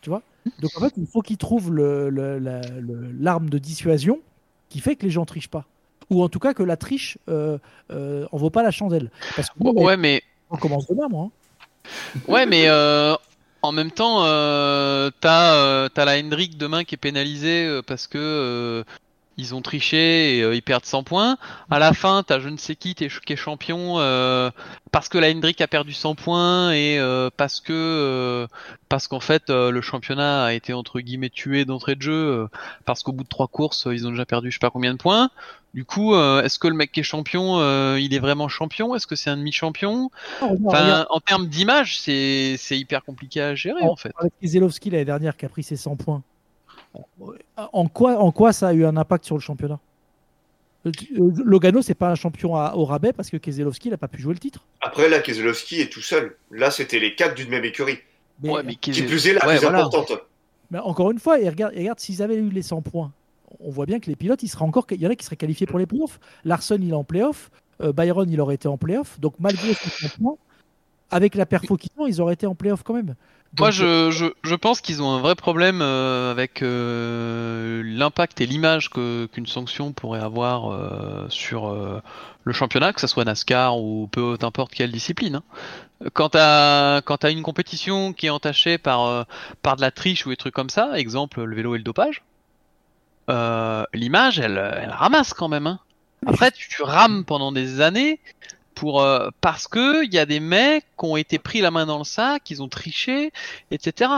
Tu 0.00 0.08
vois? 0.10 0.22
Donc 0.60 0.70
en 0.76 0.80
fait, 0.80 0.94
il 0.96 1.06
faut 1.06 1.20
qu'ils 1.22 1.36
trouvent 1.38 1.72
le- 1.72 2.08
le- 2.10 2.38
la- 2.38 2.60
le- 2.80 3.12
l'arme 3.20 3.48
de 3.50 3.58
dissuasion 3.58 4.18
qui 4.70 4.80
fait 4.80 4.96
que 4.96 5.04
les 5.04 5.10
gens 5.10 5.24
trichent 5.26 5.48
pas. 5.48 5.66
Ou 6.10 6.22
en 6.22 6.28
tout 6.28 6.38
cas 6.38 6.54
que 6.54 6.62
la 6.62 6.76
triche 6.76 7.18
euh, 7.28 7.58
euh, 7.90 8.26
en 8.32 8.36
vaut 8.36 8.50
pas 8.50 8.62
la 8.62 8.70
chandelle. 8.70 9.10
Parce 9.36 9.48
que 9.48 9.54
moi, 9.58 9.72
Ouais, 9.74 9.96
mais 9.96 10.22
on 10.50 10.56
commence 10.56 10.86
demain, 10.86 11.08
moi. 11.08 11.28
hein. 11.86 11.90
Ouais, 12.28 12.46
mais 12.46 12.64
euh, 12.68 13.14
en 13.62 13.72
même 13.72 13.90
temps, 13.90 14.24
euh, 14.24 15.10
t'as 15.20 15.54
euh, 15.56 15.88
t'as 15.92 16.04
la 16.04 16.18
Hendrick 16.18 16.56
demain 16.58 16.84
qui 16.84 16.94
est 16.94 16.98
pénalisée 16.98 17.66
euh, 17.66 17.82
parce 17.82 18.06
que 18.06 18.18
euh, 18.18 18.84
ils 19.36 19.54
ont 19.54 19.62
triché 19.62 20.38
et 20.38 20.42
euh, 20.42 20.54
ils 20.54 20.62
perdent 20.62 20.84
100 20.84 21.02
points. 21.02 21.36
À 21.70 21.78
la 21.78 21.92
fin, 21.92 22.22
t'as 22.22 22.38
je 22.40 22.48
ne 22.48 22.56
sais 22.56 22.76
qui 22.76 22.94
qui 22.94 23.04
est 23.04 23.36
champion 23.36 23.98
euh, 23.98 24.50
parce 24.92 25.08
que 25.08 25.18
la 25.18 25.28
Hendrick 25.30 25.60
a 25.60 25.66
perdu 25.66 25.92
100 25.92 26.14
points 26.14 26.72
et 26.72 26.98
euh, 26.98 27.30
parce 27.36 27.60
que 27.60 27.72
euh, 27.72 28.46
parce 28.88 29.08
qu'en 29.08 29.20
fait 29.20 29.50
euh, 29.50 29.70
le 29.70 29.80
championnat 29.80 30.44
a 30.44 30.52
été 30.52 30.72
entre 30.72 31.00
guillemets 31.00 31.30
tué 31.30 31.64
d'entrée 31.64 31.96
de 31.96 32.02
jeu 32.02 32.12
euh, 32.12 32.46
parce 32.84 33.02
qu'au 33.02 33.12
bout 33.12 33.24
de 33.24 33.28
trois 33.28 33.48
courses 33.48 33.88
ils 33.90 34.06
ont 34.06 34.10
déjà 34.10 34.24
perdu 34.26 34.50
je 34.50 34.56
sais 34.56 34.60
pas 34.60 34.70
combien 34.70 34.92
de 34.92 34.98
points. 34.98 35.30
Du 35.74 35.84
coup, 35.84 36.14
euh, 36.14 36.40
est-ce 36.42 36.60
que 36.60 36.68
le 36.68 36.74
mec 36.74 36.92
qui 36.92 37.00
est 37.00 37.04
champion, 37.04 37.58
euh, 37.58 37.98
il 38.00 38.14
est 38.14 38.20
vraiment 38.20 38.48
champion 38.48 38.94
Est-ce 38.94 39.08
que 39.08 39.16
c'est 39.16 39.28
un 39.28 39.36
demi-champion? 39.36 40.08
Enfin, 40.40 41.04
en 41.10 41.18
termes 41.20 41.48
d'image, 41.48 41.98
c'est 41.98 42.54
c'est 42.58 42.78
hyper 42.78 43.02
compliqué 43.04 43.40
à 43.42 43.54
gérer 43.56 43.82
en 43.82 43.96
fait. 43.96 44.12
l'année 44.40 45.04
dernière 45.04 45.36
qui 45.36 45.44
a 45.44 45.48
pris 45.48 45.64
ses 45.64 45.76
100 45.76 45.96
points. 45.96 46.22
En 47.56 47.88
quoi, 47.88 48.18
en 48.20 48.30
quoi 48.30 48.52
ça 48.52 48.68
a 48.68 48.72
eu 48.72 48.84
un 48.84 48.96
impact 48.96 49.24
sur 49.24 49.34
le 49.34 49.40
championnat? 49.40 49.80
Euh, 50.86 50.92
Logano, 51.44 51.82
c'est 51.82 51.94
pas 51.94 52.10
un 52.10 52.14
champion 52.14 52.54
à- 52.56 52.74
au 52.76 52.84
rabais 52.84 53.12
parce 53.12 53.30
que 53.30 53.36
Keselowski 53.36 53.90
n'a 53.90 53.96
pas 53.96 54.06
pu 54.06 54.20
jouer 54.20 54.34
le 54.34 54.38
titre. 54.38 54.64
Après, 54.80 55.08
là, 55.08 55.18
Keselowski 55.20 55.80
est 55.80 55.90
tout 55.92 56.02
seul. 56.02 56.36
Là, 56.50 56.70
c'était 56.70 56.98
les 57.00 57.14
quatre 57.14 57.34
d'une 57.34 57.48
même 57.48 57.64
écurie. 57.64 57.98
Mais, 58.42 58.50
ouais, 58.50 58.62
mais 58.62 58.74
Qui 58.74 58.90
plus 59.02 59.26
est 59.26 59.32
la 59.32 59.46
ouais, 59.46 59.54
plus 59.56 59.62
voilà. 59.62 59.84
importante. 59.84 60.20
mais 60.70 60.78
encore 60.78 61.10
une 61.10 61.18
fois, 61.18 61.40
et 61.40 61.48
regarde, 61.48 61.72
et 61.74 61.78
regarde 61.78 62.00
s'ils 62.00 62.22
avaient 62.22 62.36
eu 62.36 62.50
les 62.50 62.62
100 62.62 62.82
points, 62.82 63.12
on 63.60 63.70
voit 63.70 63.86
bien 63.86 64.00
que 64.00 64.06
les 64.06 64.16
pilotes, 64.16 64.42
il, 64.42 64.50
encore, 64.60 64.86
y 64.90 65.06
en 65.06 65.10
a 65.10 65.14
qui 65.14 65.24
seraient 65.24 65.36
qualifiés 65.36 65.66
pour 65.66 65.78
les 65.78 65.86
playoffs. 65.86 66.20
Larson, 66.44 66.78
il 66.80 66.90
est 66.90 66.94
en 66.94 67.04
playoff. 67.04 67.50
Euh, 67.80 67.92
Byron, 67.92 68.28
il 68.30 68.40
aurait 68.40 68.54
été 68.54 68.68
en 68.68 68.78
playoff. 68.78 69.18
Donc 69.20 69.34
malgré 69.38 69.74
100 69.74 70.08
points, 70.20 70.36
avec 71.10 71.34
la 71.34 71.46
perfo 71.46 71.76
qu'ils 71.76 71.90
ont, 71.98 72.06
ils 72.06 72.20
auraient 72.20 72.34
été 72.34 72.46
en 72.46 72.54
playoff 72.54 72.82
quand 72.82 72.94
même. 72.94 73.14
Moi, 73.56 73.70
je, 73.70 74.54
pense 74.56 74.80
qu'ils 74.80 75.00
ont 75.00 75.12
un 75.12 75.20
vrai 75.20 75.36
problème 75.36 75.80
euh, 75.80 76.32
avec 76.32 76.60
euh, 76.60 77.82
l'impact 77.84 78.40
et 78.40 78.46
l'image 78.46 78.90
qu'une 78.90 79.46
sanction 79.46 79.92
pourrait 79.92 80.20
avoir 80.20 81.30
sur 81.30 81.72
le 82.42 82.52
championnat, 82.52 82.92
que 82.92 83.00
ce 83.00 83.06
soit 83.06 83.24
NASCAR 83.24 83.78
ou 83.78 84.08
peu 84.10 84.36
importe 84.42 84.72
quelle 84.72 84.90
discipline. 84.90 85.36
hein. 85.36 85.42
Quand 86.14 86.32
quand 86.34 87.16
t'as 87.18 87.30
une 87.30 87.42
compétition 87.42 88.12
qui 88.12 88.26
est 88.26 88.30
entachée 88.30 88.76
par 88.76 89.24
par 89.62 89.76
de 89.76 89.82
la 89.82 89.92
triche 89.92 90.26
ou 90.26 90.30
des 90.30 90.36
trucs 90.36 90.54
comme 90.54 90.70
ça, 90.70 90.98
exemple 90.98 91.44
le 91.44 91.54
vélo 91.54 91.76
et 91.76 91.78
le 91.78 91.84
dopage, 91.84 92.22
euh, 93.30 93.84
l'image 93.94 94.38
elle, 94.38 94.58
elle 94.58 94.90
ramasse 94.90 95.34
quand 95.34 95.48
même. 95.48 95.66
Hein. 95.66 95.80
Après, 96.26 96.50
tu, 96.50 96.82
rames 96.82 97.24
pendant 97.24 97.52
des 97.52 97.80
années 97.80 98.18
pour 98.74 99.02
euh, 99.02 99.28
parce 99.40 99.68
que 99.68 100.04
il 100.04 100.12
y 100.12 100.18
a 100.18 100.26
des 100.26 100.40
mecs 100.40 100.84
qui 100.98 101.04
ont 101.04 101.16
été 101.16 101.38
pris 101.38 101.60
la 101.60 101.70
main 101.70 101.86
dans 101.86 101.98
le 101.98 102.04
sac, 102.04 102.50
ils 102.50 102.62
ont 102.62 102.68
triché, 102.68 103.32
etc. 103.70 104.10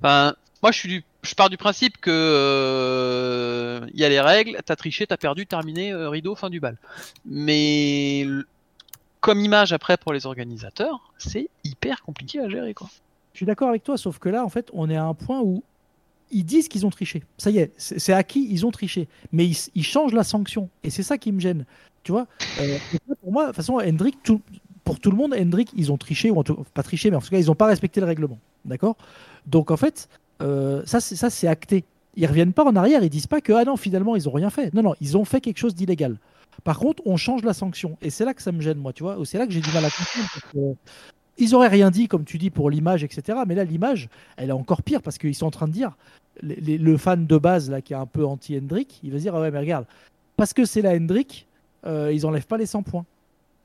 Enfin, 0.00 0.34
moi 0.62 0.72
je 0.72 0.78
suis 0.78 0.88
du, 0.88 1.04
je 1.22 1.34
pars 1.34 1.50
du 1.50 1.56
principe 1.56 1.98
que 1.98 2.10
euh, 2.10 3.86
il 3.92 4.00
y 4.00 4.04
a 4.04 4.08
les 4.08 4.20
règles, 4.20 4.58
t'as 4.64 4.76
triché, 4.76 5.06
t'as 5.06 5.16
perdu, 5.16 5.46
terminé, 5.46 5.92
euh, 5.92 6.08
rideau, 6.08 6.34
fin 6.34 6.50
du 6.50 6.60
bal. 6.60 6.76
Mais 7.24 8.26
comme 9.20 9.40
image 9.40 9.72
après 9.72 9.96
pour 9.96 10.12
les 10.12 10.26
organisateurs, 10.26 11.12
c'est 11.18 11.48
hyper 11.64 12.02
compliqué 12.02 12.40
à 12.40 12.48
gérer 12.48 12.74
quoi. 12.74 12.88
Je 13.32 13.38
suis 13.38 13.46
d'accord 13.46 13.68
avec 13.68 13.82
toi, 13.82 13.98
sauf 13.98 14.20
que 14.20 14.28
là, 14.28 14.44
en 14.44 14.48
fait, 14.48 14.70
on 14.72 14.88
est 14.88 14.96
à 14.96 15.02
un 15.02 15.14
point 15.14 15.40
où 15.40 15.64
ils 16.30 16.44
disent 16.44 16.68
qu'ils 16.68 16.84
ont 16.86 16.90
triché. 16.90 17.22
Ça 17.38 17.50
y 17.50 17.58
est, 17.58 17.72
c'est 17.76 18.12
acquis, 18.12 18.46
ils 18.50 18.66
ont 18.66 18.70
triché. 18.70 19.08
Mais 19.32 19.46
ils, 19.74 19.84
changent 19.84 20.12
la 20.12 20.24
sanction. 20.24 20.68
Et 20.82 20.90
c'est 20.90 21.02
ça 21.02 21.18
qui 21.18 21.32
me 21.32 21.40
gêne. 21.40 21.64
Tu 22.02 22.12
vois 22.12 22.26
Euh, 22.60 22.78
Pour 23.22 23.32
moi, 23.32 23.44
de 23.44 23.48
toute 23.48 23.56
façon, 23.56 23.78
Hendrick, 23.78 24.22
tout- 24.22 24.40
pour 24.84 25.00
tout 25.00 25.10
le 25.10 25.16
monde, 25.16 25.34
Hendrick, 25.34 25.70
ils 25.76 25.90
ont 25.92 25.96
triché, 25.96 26.30
ou 26.30 26.42
pas 26.42 26.82
triché, 26.82 27.10
mais 27.10 27.16
en 27.16 27.20
tout 27.20 27.30
cas, 27.30 27.38
ils 27.38 27.46
n'ont 27.46 27.54
pas 27.54 27.66
respecté 27.66 28.00
le 28.00 28.06
règlement. 28.06 28.38
D'accord? 28.64 28.96
Donc, 29.46 29.70
en 29.70 29.76
fait, 29.76 30.08
euh, 30.42 30.82
ça, 30.86 31.00
c'est 31.00 31.48
acté. 31.48 31.84
Ils 32.16 32.26
reviennent 32.26 32.52
pas 32.52 32.64
en 32.64 32.76
arrière, 32.76 33.02
ils 33.02 33.10
disent 33.10 33.26
pas 33.26 33.40
que, 33.40 33.52
ah 33.52 33.64
non, 33.64 33.76
finalement, 33.76 34.14
ils 34.14 34.28
ont 34.28 34.32
rien 34.32 34.50
fait. 34.50 34.72
Non, 34.74 34.82
non, 34.82 34.94
ils 35.00 35.16
ont 35.16 35.24
fait 35.24 35.40
quelque 35.40 35.58
chose 35.58 35.74
d'illégal. 35.74 36.18
Par 36.62 36.78
contre, 36.78 37.02
on 37.06 37.16
change 37.16 37.42
la 37.42 37.52
sanction. 37.54 37.96
Et 38.02 38.10
c'est 38.10 38.24
là 38.24 38.34
que 38.34 38.42
ça 38.42 38.52
me 38.52 38.60
gêne, 38.60 38.78
moi, 38.78 38.92
tu 38.92 39.02
vois. 39.02 39.16
C'est 39.24 39.38
là 39.38 39.46
que 39.46 39.52
j'ai 39.52 39.60
du 39.60 39.70
mal 39.72 39.84
à 39.84 39.88
comprendre. 39.90 40.76
Ils 41.38 41.54
auraient 41.54 41.68
rien 41.68 41.90
dit, 41.90 42.06
comme 42.08 42.24
tu 42.24 42.38
dis, 42.38 42.50
pour 42.50 42.70
l'image, 42.70 43.02
etc. 43.04 43.38
Mais 43.46 43.54
là, 43.54 43.64
l'image, 43.64 44.08
elle 44.36 44.50
est 44.50 44.52
encore 44.52 44.82
pire 44.82 45.02
parce 45.02 45.18
qu'ils 45.18 45.34
sont 45.34 45.46
en 45.46 45.50
train 45.50 45.66
de 45.68 45.72
dire, 45.72 45.92
les- 46.42 46.56
les- 46.56 46.78
le 46.78 46.96
fan 46.96 47.26
de 47.26 47.38
base, 47.38 47.70
là, 47.70 47.80
qui 47.80 47.92
est 47.92 47.96
un 47.96 48.06
peu 48.06 48.24
anti-Hendrick, 48.24 49.00
il 49.02 49.10
va 49.12 49.18
se 49.18 49.22
dire, 49.22 49.34
ah 49.34 49.40
ouais, 49.40 49.50
mais 49.50 49.58
regarde, 49.58 49.86
parce 50.36 50.52
que 50.52 50.64
c'est 50.64 50.82
la 50.82 50.92
Hendrick, 50.94 51.46
euh, 51.86 52.12
ils 52.12 52.24
enlèvent 52.26 52.46
pas 52.46 52.56
les 52.58 52.66
100 52.66 52.82
points. 52.82 53.04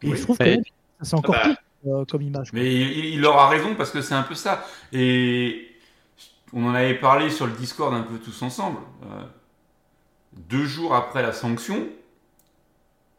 Et 0.01 0.09
Oui. 0.09 0.17
je 0.17 0.24
trouve 0.24 0.38
que 0.38 0.55
c'est 1.01 1.15
encore 1.15 1.36
bah. 1.36 1.43
pire 1.43 1.57
euh, 1.88 2.05
comme 2.05 2.22
image. 2.22 2.51
Mais 2.53 2.74
il, 2.74 3.05
il 3.15 3.26
aura 3.26 3.47
raison 3.49 3.76
parce 3.76 3.91
que 3.91 4.01
c'est 4.01 4.13
un 4.15 4.24
peu 4.24 4.36
ça. 4.36 4.65
Et 4.93 5.67
on 6.53 6.65
en 6.65 6.74
avait 6.74 6.95
parlé 6.99 7.30
sur 7.30 7.45
le 7.47 7.53
Discord 7.53 7.93
un 7.93 8.01
peu 8.03 8.17
tous 8.17 8.41
ensemble. 8.41 8.80
Euh, 9.03 9.22
deux 10.49 10.65
jours 10.65 10.93
après 10.95 11.22
la 11.22 11.32
sanction, 11.34 11.88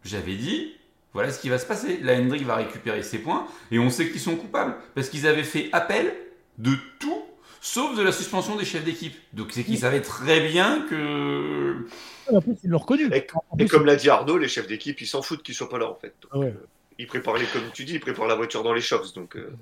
j'avais 0.05 0.37
dit 0.37 0.73
voilà 1.13 1.33
ce 1.33 1.41
qui 1.41 1.49
va 1.49 1.59
se 1.59 1.67
passer. 1.67 1.99
La 2.03 2.17
Hendrick 2.17 2.45
va 2.45 2.57
récupérer 2.57 3.03
ses 3.03 3.19
points 3.19 3.47
et 3.71 3.79
on 3.79 3.91
sait 3.91 4.11
qu'ils 4.11 4.21
sont 4.21 4.37
coupables 4.37 4.75
parce 4.95 5.09
qu'ils 5.09 5.27
avaient 5.27 5.45
fait 5.45 5.69
appel 5.73 6.15
de 6.59 6.73
tout 6.99 7.25
sauf 7.61 7.97
de 7.97 8.03
la 8.03 8.13
suspension 8.13 8.57
des 8.57 8.65
chefs 8.65 8.85
d'équipe. 8.85 9.15
Donc 9.33 9.49
c'est 9.53 9.65
qu'ils 9.65 9.79
savaient 9.79 10.03
très 10.03 10.41
bien 10.41 10.87
que. 10.89 11.87
En 12.33 12.41
plus, 12.41 12.57
ils 12.65 12.71
l'ont 12.71 12.79
reconnu. 12.79 13.11
Et, 13.59 13.67
comme 13.67 13.87
l'a 13.87 13.97
dit 13.97 14.09
Arnaud, 14.09 14.39
les 14.39 14.49
chefs 14.49 14.67
d'équipe, 14.67 15.01
ils 15.01 15.07
s'en 15.07 15.23
foutent 15.23 15.43
qu'ils 15.43 15.55
soient 15.55 15.69
pas 15.69 15.79
là 15.79 15.91
en 15.91 15.97
fait. 15.97 16.15
Donc, 16.23 16.43
ouais. 16.43 16.49
euh, 16.49 16.67
ils 16.99 17.07
préparent 17.07 17.37
les, 17.37 17.47
comme 17.47 17.63
tu 17.73 17.85
dis, 17.85 17.95
ils 17.95 18.01
préparent 18.01 18.29
la 18.29 18.35
voiture 18.35 18.63
dans 18.63 18.73
les 18.73 18.81
shops. 18.81 19.15
Donc, 19.15 19.37
euh, 19.37 19.53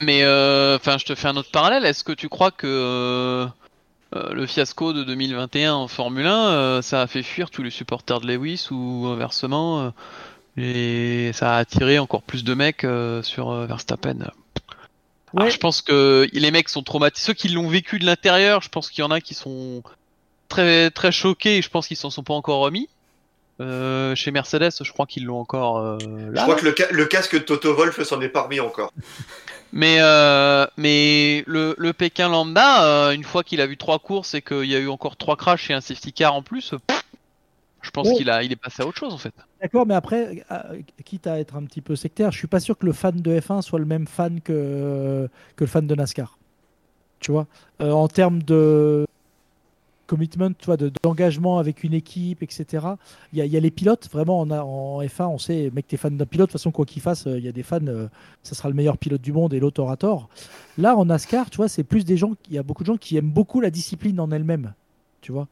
Mais 0.00 0.22
euh, 0.24 0.76
enfin, 0.76 0.98
je 0.98 1.04
te 1.04 1.14
fais 1.14 1.28
un 1.28 1.36
autre 1.36 1.50
parallèle. 1.50 1.84
Est-ce 1.84 2.04
que 2.04 2.12
tu 2.12 2.28
crois 2.28 2.50
que 2.50 3.46
le 4.12 4.46
fiasco 4.46 4.92
de 4.92 5.04
2021 5.04 5.74
en 5.74 5.88
Formule 5.88 6.26
1, 6.26 6.48
euh, 6.48 6.82
ça 6.82 7.02
a 7.02 7.06
fait 7.06 7.22
fuir 7.22 7.50
tous 7.50 7.62
les 7.62 7.70
supporters 7.70 8.20
de 8.20 8.26
Lewis 8.26 8.68
ou 8.70 9.06
inversement, 9.06 9.82
euh, 9.82 9.90
et 10.56 11.30
ça 11.34 11.56
a 11.56 11.58
attiré 11.58 11.98
encore 11.98 12.22
plus 12.22 12.44
de 12.44 12.54
mecs 12.54 12.84
euh, 12.84 13.22
sur 13.22 13.50
euh, 13.50 13.66
Verstappen 13.66 14.16
Alors. 15.34 15.50
Je 15.50 15.56
pense 15.58 15.82
que 15.82 16.26
les 16.32 16.50
mecs 16.50 16.68
sont 16.68 16.82
traumatisés. 16.82 17.26
Ceux 17.26 17.34
qui 17.34 17.48
l'ont 17.48 17.68
vécu 17.68 17.98
de 17.98 18.06
l'intérieur, 18.06 18.62
je 18.62 18.68
pense 18.70 18.88
qu'il 18.90 19.02
y 19.02 19.04
en 19.04 19.10
a 19.10 19.20
qui 19.20 19.34
sont 19.34 19.82
très 20.48 20.90
très 20.90 21.12
choqués. 21.12 21.58
Et 21.58 21.62
je 21.62 21.68
pense 21.68 21.88
qu'ils 21.88 21.96
s'en 21.98 22.08
sont 22.10 22.22
pas 22.22 22.34
encore 22.34 22.60
remis. 22.60 22.88
Euh, 23.60 24.14
chez 24.14 24.30
Mercedes, 24.32 24.70
je 24.82 24.92
crois 24.92 25.06
qu'ils 25.06 25.24
l'ont 25.24 25.40
encore 25.40 25.78
euh, 25.78 25.96
je 26.00 26.30
là. 26.30 26.42
crois 26.42 26.56
que 26.56 26.64
le, 26.66 26.74
ca- 26.76 26.90
le 26.90 27.06
casque 27.06 27.32
de 27.34 27.38
Toto 27.38 27.74
Wolff 27.74 28.02
s'en 28.02 28.20
est 28.20 28.28
parmi 28.28 28.60
encore. 28.60 28.92
Mais 29.72 29.96
euh, 30.00 30.64
mais 30.76 31.42
le, 31.46 31.74
le 31.76 31.92
Pékin 31.92 32.28
lambda, 32.28 32.84
euh, 32.84 33.10
une 33.10 33.24
fois 33.24 33.42
qu'il 33.42 33.60
a 33.60 33.66
vu 33.66 33.76
trois 33.76 33.98
courses 33.98 34.32
et 34.34 34.40
qu'il 34.40 34.64
y 34.66 34.76
a 34.76 34.78
eu 34.78 34.88
encore 34.88 35.16
trois 35.16 35.36
crashs 35.36 35.68
et 35.70 35.74
un 35.74 35.80
safety 35.80 36.12
car 36.12 36.34
en 36.34 36.42
plus, 36.42 36.72
pff, 36.86 37.02
Je 37.86 37.90
pense 37.92 38.08
Ouais. 38.08 38.14
qu'il 38.14 38.28
a, 38.30 38.42
il 38.42 38.50
est 38.52 38.56
passé 38.56 38.82
à 38.82 38.86
autre 38.86 38.98
chose 38.98 39.14
en 39.14 39.18
fait. 39.18 39.32
D'accord, 39.62 39.86
mais 39.86 39.94
après, 39.94 40.44
euh, 40.50 40.80
quitte 41.04 41.26
à 41.28 41.38
être 41.38 41.54
un 41.56 41.62
petit 41.64 41.80
peu 41.80 41.94
sectaire, 41.96 42.32
je 42.32 42.38
suis 42.38 42.48
pas 42.48 42.60
sûr 42.60 42.76
que 42.76 42.84
le 42.84 42.92
fan 42.92 43.14
de 43.20 43.38
F1 43.40 43.62
soit 43.62 43.78
le 43.78 43.84
même 43.84 44.06
fan 44.08 44.40
que, 44.40 45.28
que 45.54 45.64
le 45.64 45.68
fan 45.68 45.86
de 45.86 45.94
NASCAR. 45.94 46.36
Tu 47.20 47.30
vois, 47.32 47.46
Euh, 47.80 47.92
en 47.92 48.08
termes 48.08 48.42
de 48.42 49.06
commitment, 50.06 50.52
tu 50.56 50.66
vois, 50.66 50.76
de- 50.76 50.92
d'engagement 51.02 51.58
avec 51.58 51.82
une 51.82 51.92
équipe, 51.94 52.42
etc. 52.42 52.86
Il 53.32 53.44
y 53.44 53.48
y 53.48 53.56
a 53.56 53.60
les 53.60 53.70
pilotes, 53.72 54.08
vraiment, 54.12 54.40
on 54.40 54.50
a, 54.50 54.62
en 54.62 55.02
F1, 55.02 55.26
on 55.28 55.38
sait, 55.38 55.70
mec, 55.74 55.88
t'es 55.88 55.96
fan 55.96 56.16
d'un 56.16 56.26
pilote, 56.26 56.48
de 56.48 56.52
toute 56.52 56.60
façon, 56.60 56.70
quoi 56.70 56.86
qu'il 56.86 57.02
fasse, 57.02 57.26
euh, 57.26 57.38
il 57.38 57.44
y 57.44 57.48
a 57.48 57.52
des 57.52 57.64
fans, 57.64 57.84
euh, 57.88 58.06
ça 58.44 58.54
sera 58.54 58.68
le 58.68 58.74
meilleur 58.76 58.98
pilote 58.98 59.20
du 59.20 59.32
monde 59.32 59.52
et 59.52 59.58
l'autre 59.58 59.82
aura 59.82 59.96
tort. 59.96 60.28
Là, 60.78 60.96
en 60.96 61.04
NASCAR, 61.06 61.50
tu 61.50 61.56
vois, 61.56 61.68
c'est 61.68 61.82
plus 61.82 62.04
des 62.04 62.16
gens, 62.16 62.32
il 62.48 62.54
y 62.54 62.58
a 62.58 62.62
beaucoup 62.62 62.84
de 62.84 62.86
gens 62.86 62.96
qui 62.96 63.16
aiment 63.16 63.30
beaucoup 63.30 63.60
la 63.60 63.70
discipline 63.70 64.20
en 64.20 64.30
elle-même, 64.30 64.74
tu 65.22 65.32
vois. 65.32 65.48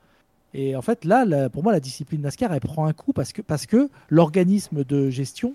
Et 0.54 0.76
en 0.76 0.82
fait, 0.82 1.04
là, 1.04 1.24
la- 1.24 1.50
pour 1.50 1.62
moi, 1.62 1.72
la 1.72 1.80
discipline 1.80 2.22
NASCAR, 2.22 2.52
elle 2.52 2.60
prend 2.60 2.86
un 2.86 2.92
coup 2.92 3.12
parce 3.12 3.32
que, 3.32 3.42
parce 3.42 3.66
que 3.66 3.88
l'organisme 4.08 4.84
de 4.84 5.10
gestion, 5.10 5.54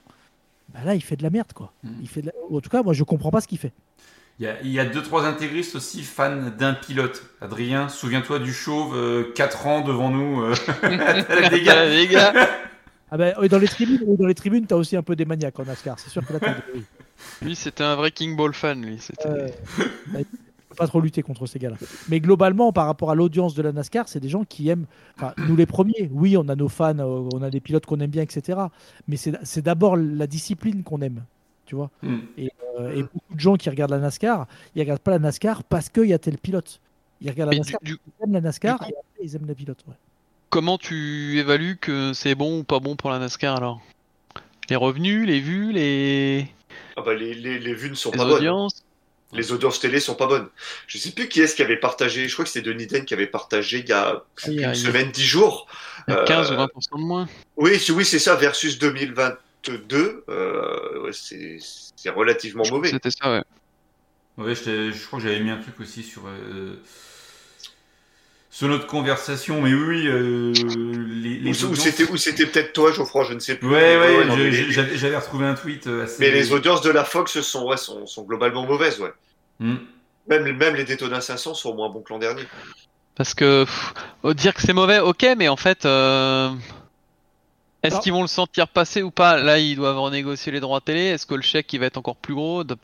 bah 0.73 0.81
là, 0.85 0.93
il 0.93 1.01
fait 1.01 1.15
de 1.15 1.23
la 1.23 1.29
merde, 1.29 1.53
quoi. 1.53 1.71
Mm. 1.83 1.89
Il 2.01 2.07
fait 2.09 2.21
de 2.21 2.27
la- 2.27 2.33
En 2.55 2.59
tout 2.59 2.69
cas, 2.69 2.83
moi, 2.83 2.93
je 2.93 3.03
comprends 3.03 3.31
pas 3.31 3.39
ce 3.41 3.47
qu'il 3.47 3.57
fait. 3.57 3.71
Il 4.39 4.43
y, 4.45 4.47
a, 4.47 4.61
il 4.61 4.71
y 4.71 4.79
a 4.79 4.85
deux, 4.85 5.01
trois 5.01 5.25
intégristes 5.25 5.75
aussi 5.75 6.01
fans 6.03 6.49
d'un 6.57 6.73
pilote. 6.73 7.23
Adrien, 7.41 7.89
souviens-toi 7.89 8.39
du 8.39 8.53
chauve, 8.53 8.95
4 9.35 9.67
ans 9.67 9.81
devant 9.81 10.09
nous. 10.09 10.41
euh, 10.43 10.53
les 11.51 11.61
gars. 11.63 11.85
Les 11.89 12.07
gars. 12.07 12.33
Ah 13.11 13.17
ben, 13.17 13.33
dans 13.49 13.57
les 13.57 13.67
tribunes, 13.67 14.15
dans 14.17 14.27
les 14.27 14.35
tribunes, 14.35 14.65
t'as 14.67 14.75
aussi 14.75 14.95
un 14.95 15.01
peu 15.01 15.15
des 15.15 15.25
maniaques 15.25 15.59
en 15.59 15.65
NASCAR. 15.65 15.97
C'est 15.99 16.09
sûr 16.11 16.25
que 16.25 16.33
là, 16.33 16.39
t'as 16.39 16.55
oui. 16.73 16.83
Lui, 17.41 17.55
c'était 17.55 17.83
un 17.83 17.95
vrai 17.95 18.11
King 18.11 18.35
Ball 18.37 18.53
fan, 18.53 18.85
lui. 18.85 18.97
C'était... 18.99 19.27
Euh, 19.27 19.47
bah, 20.07 20.19
pas 20.79 20.87
trop 20.87 21.01
lutter 21.01 21.21
contre 21.21 21.45
ces 21.45 21.59
gars-là. 21.59 21.75
Mais 22.07 22.19
globalement, 22.19 22.71
par 22.73 22.85
rapport 22.87 23.11
à 23.11 23.15
l'audience 23.15 23.53
de 23.53 23.61
la 23.61 23.71
NASCAR, 23.71 24.07
c'est 24.07 24.19
des 24.19 24.29
gens 24.29 24.43
qui 24.45 24.69
aiment. 24.69 24.85
Enfin, 25.17 25.33
nous 25.47 25.55
les 25.55 25.65
premiers, 25.65 26.09
oui, 26.11 26.37
on 26.37 26.47
a 26.49 26.55
nos 26.55 26.69
fans, 26.69 26.97
euh, 26.97 27.29
on 27.33 27.41
a 27.43 27.49
des 27.49 27.59
pilotes 27.59 27.85
qu'on 27.85 27.99
aime 27.99 28.09
bien, 28.09 28.23
etc. 28.23 28.59
Mais 29.07 29.17
c'est 29.17 29.33
c'est 29.43 29.61
d'abord 29.61 29.95
la 29.97 30.25
discipline 30.25 30.81
qu'on 30.83 31.01
aime, 31.01 31.23
tu 31.65 31.75
vois. 31.75 31.91
Hmm. 32.01 32.19
Euh, 32.79 32.95
et 32.95 33.03
beaucoup 33.03 33.35
de 33.35 33.39
gens 33.39 33.55
qui 33.55 33.69
regardent 33.69 33.91
la 33.91 33.99
NASCAR, 33.99 34.47
ils 34.75 34.79
regardent 34.81 35.01
pas 35.01 35.11
la 35.11 35.19
NASCAR 35.19 35.63
parce 35.65 35.89
qu'il 35.89 36.05
y 36.05 36.13
a 36.13 36.19
tel 36.19 36.37
pilote. 36.37 36.79
Ils 37.21 37.29
regardent 37.29 37.51
la 37.51 37.57
Mais 37.57 37.63
du- 37.63 37.71
NASCAR, 37.73 37.79
du- 37.83 37.97
ils 38.07 38.23
aiment 38.23 38.33
la 38.33 38.41
NASCAR 38.41 38.77
coup- 38.79 38.85
et 38.85 38.87
après 38.97 39.23
ils 39.23 39.35
aiment 39.35 39.53
pilotes. 39.53 39.83
ouais. 39.87 39.93
Comment 40.49 40.77
tu 40.79 41.37
évalues 41.37 41.77
que 41.77 42.13
c'est 42.13 42.33
bon 42.33 42.59
ou 42.59 42.63
pas 42.63 42.79
bon 42.79 42.95
pour 42.95 43.09
la 43.11 43.19
NASCAR 43.19 43.55
alors? 43.57 43.81
Les 44.69 44.75
revenus, 44.75 45.27
les 45.27 45.39
vues, 45.39 45.71
les, 45.73 46.47
Ah 46.95 47.01
bah, 47.05 47.13
les, 47.13 47.33
les, 47.33 47.59
les 47.59 47.73
vues 47.73 47.89
ne 47.89 47.95
sont 47.95 48.11
les 48.11 48.17
pas 48.17 48.25
bonnes. 48.25 48.67
Les 49.31 49.51
audiences 49.51 49.79
télé 49.79 49.99
sont 49.99 50.15
pas 50.15 50.25
bonnes. 50.27 50.47
Je 50.87 50.97
sais 50.97 51.11
plus 51.11 51.29
qui 51.29 51.39
est-ce 51.41 51.55
qui 51.55 51.61
avait 51.61 51.77
partagé. 51.77 52.27
Je 52.27 52.33
crois 52.33 52.45
que 52.45 52.51
c'était 52.51 52.67
Denis 52.67 52.87
Den 52.87 53.05
qui 53.05 53.13
avait 53.13 53.27
partagé 53.27 53.79
il 53.79 53.87
y 53.87 53.91
a 53.91 54.23
Il 54.47 54.53
y 54.53 54.63
a- 54.65 54.69
une 54.69 54.75
semaine, 54.75 55.11
dix 55.11 55.23
jours. 55.25 55.67
il 56.07 56.13
y 56.15 56.17
a 56.17 56.23
15 56.23 56.51
Euh, 56.51 56.55
ou 56.55 56.57
20% 56.57 56.97
de 56.97 57.03
moins. 57.03 57.29
Oui, 57.55 57.77
c'est- 57.79 57.91
oui, 57.91 58.05
c'est 58.05 58.17
ça, 58.19 58.35
versus 58.35 58.79
2022. 58.79 60.23
Euh, 60.29 60.99
ouais, 61.03 61.11
c'est 61.13 61.57
c'est 61.95 62.09
relativement 62.09 62.63
mauvais. 62.71 62.89
C'était 62.89 63.11
ça, 63.11 63.29
ouais. 63.31 63.43
Ouais, 64.37 64.55
je, 64.55 64.63
t'ai- 64.63 64.91
je 64.93 65.05
crois 65.05 65.19
que 65.19 65.25
j'avais 65.27 65.41
mis 65.41 65.51
un 65.51 65.57
truc 65.61 65.79
aussi 65.79 66.01
sur, 66.01 66.23
euh, 66.25 66.81
sur 68.59 68.67
notre 68.67 68.87
conversation, 68.87 69.61
mais 69.61 69.73
oui, 69.73 70.05
euh, 70.05 70.51
les, 71.07 71.39
les 71.39 71.63
Ou, 71.63 71.75
c'était 71.75 72.03
ou 72.11 72.17
c'était 72.17 72.45
peut-être 72.45 72.73
toi, 72.73 72.91
Geoffroy, 72.91 73.23
je 73.23 73.33
ne 73.33 73.39
sais 73.39 73.55
plus. 73.55 73.69
Ouais, 73.69 73.97
ouais, 73.97 74.25
non, 74.25 74.35
je- 74.35 74.43
mais, 74.43 74.51
je- 74.51 74.63
les, 74.65 74.71
j'avais 74.73 74.97
j'avais 74.97 75.15
retrouvé 75.15 75.45
un 75.45 75.53
tweet 75.53 75.87
euh, 75.87 76.03
assez. 76.03 76.17
mais 76.19 76.29
les 76.29 76.51
audiences 76.51 76.81
de 76.81 76.89
la 76.89 77.05
Fox 77.05 77.39
sont, 77.39 77.65
ouais, 77.69 77.77
sont, 77.77 78.05
sont 78.05 78.23
globalement 78.23 78.65
mauvaises, 78.65 78.99
ouais. 78.99 79.13
Hmm. 79.61 79.77
Même, 80.27 80.57
même 80.57 80.75
les 80.75 80.83
Daytona 80.83 81.21
500 81.21 81.53
sont 81.53 81.73
moins 81.73 81.87
bons 81.89 82.01
que 82.01 82.11
l'an 82.11 82.19
dernier. 82.19 82.43
Parce 83.15 83.33
que 83.33 83.63
pff, 83.63 83.93
dire 84.35 84.53
que 84.53 84.61
c'est 84.61 84.73
mauvais, 84.73 84.99
ok, 84.99 85.25
mais 85.37 85.47
en 85.47 85.55
fait, 85.55 85.85
euh, 85.85 86.49
est-ce 87.83 87.93
Alors- 87.93 88.03
qu'ils 88.03 88.13
vont 88.13 88.21
le 88.21 88.27
sentir 88.27 88.67
passer 88.67 89.01
ou 89.03 89.11
pas? 89.11 89.41
Là, 89.41 89.59
ils 89.59 89.75
doivent 89.75 89.99
renégocier 89.99 90.51
les 90.51 90.59
droits 90.59 90.81
télé. 90.81 91.01
Est-ce 91.01 91.25
que 91.25 91.35
le 91.35 91.41
chèque 91.41 91.71
il 91.73 91.79
va 91.79 91.85
être 91.87 91.97
encore 91.97 92.15
plus 92.17 92.33
gros? 92.35 92.63
De- 92.63 92.77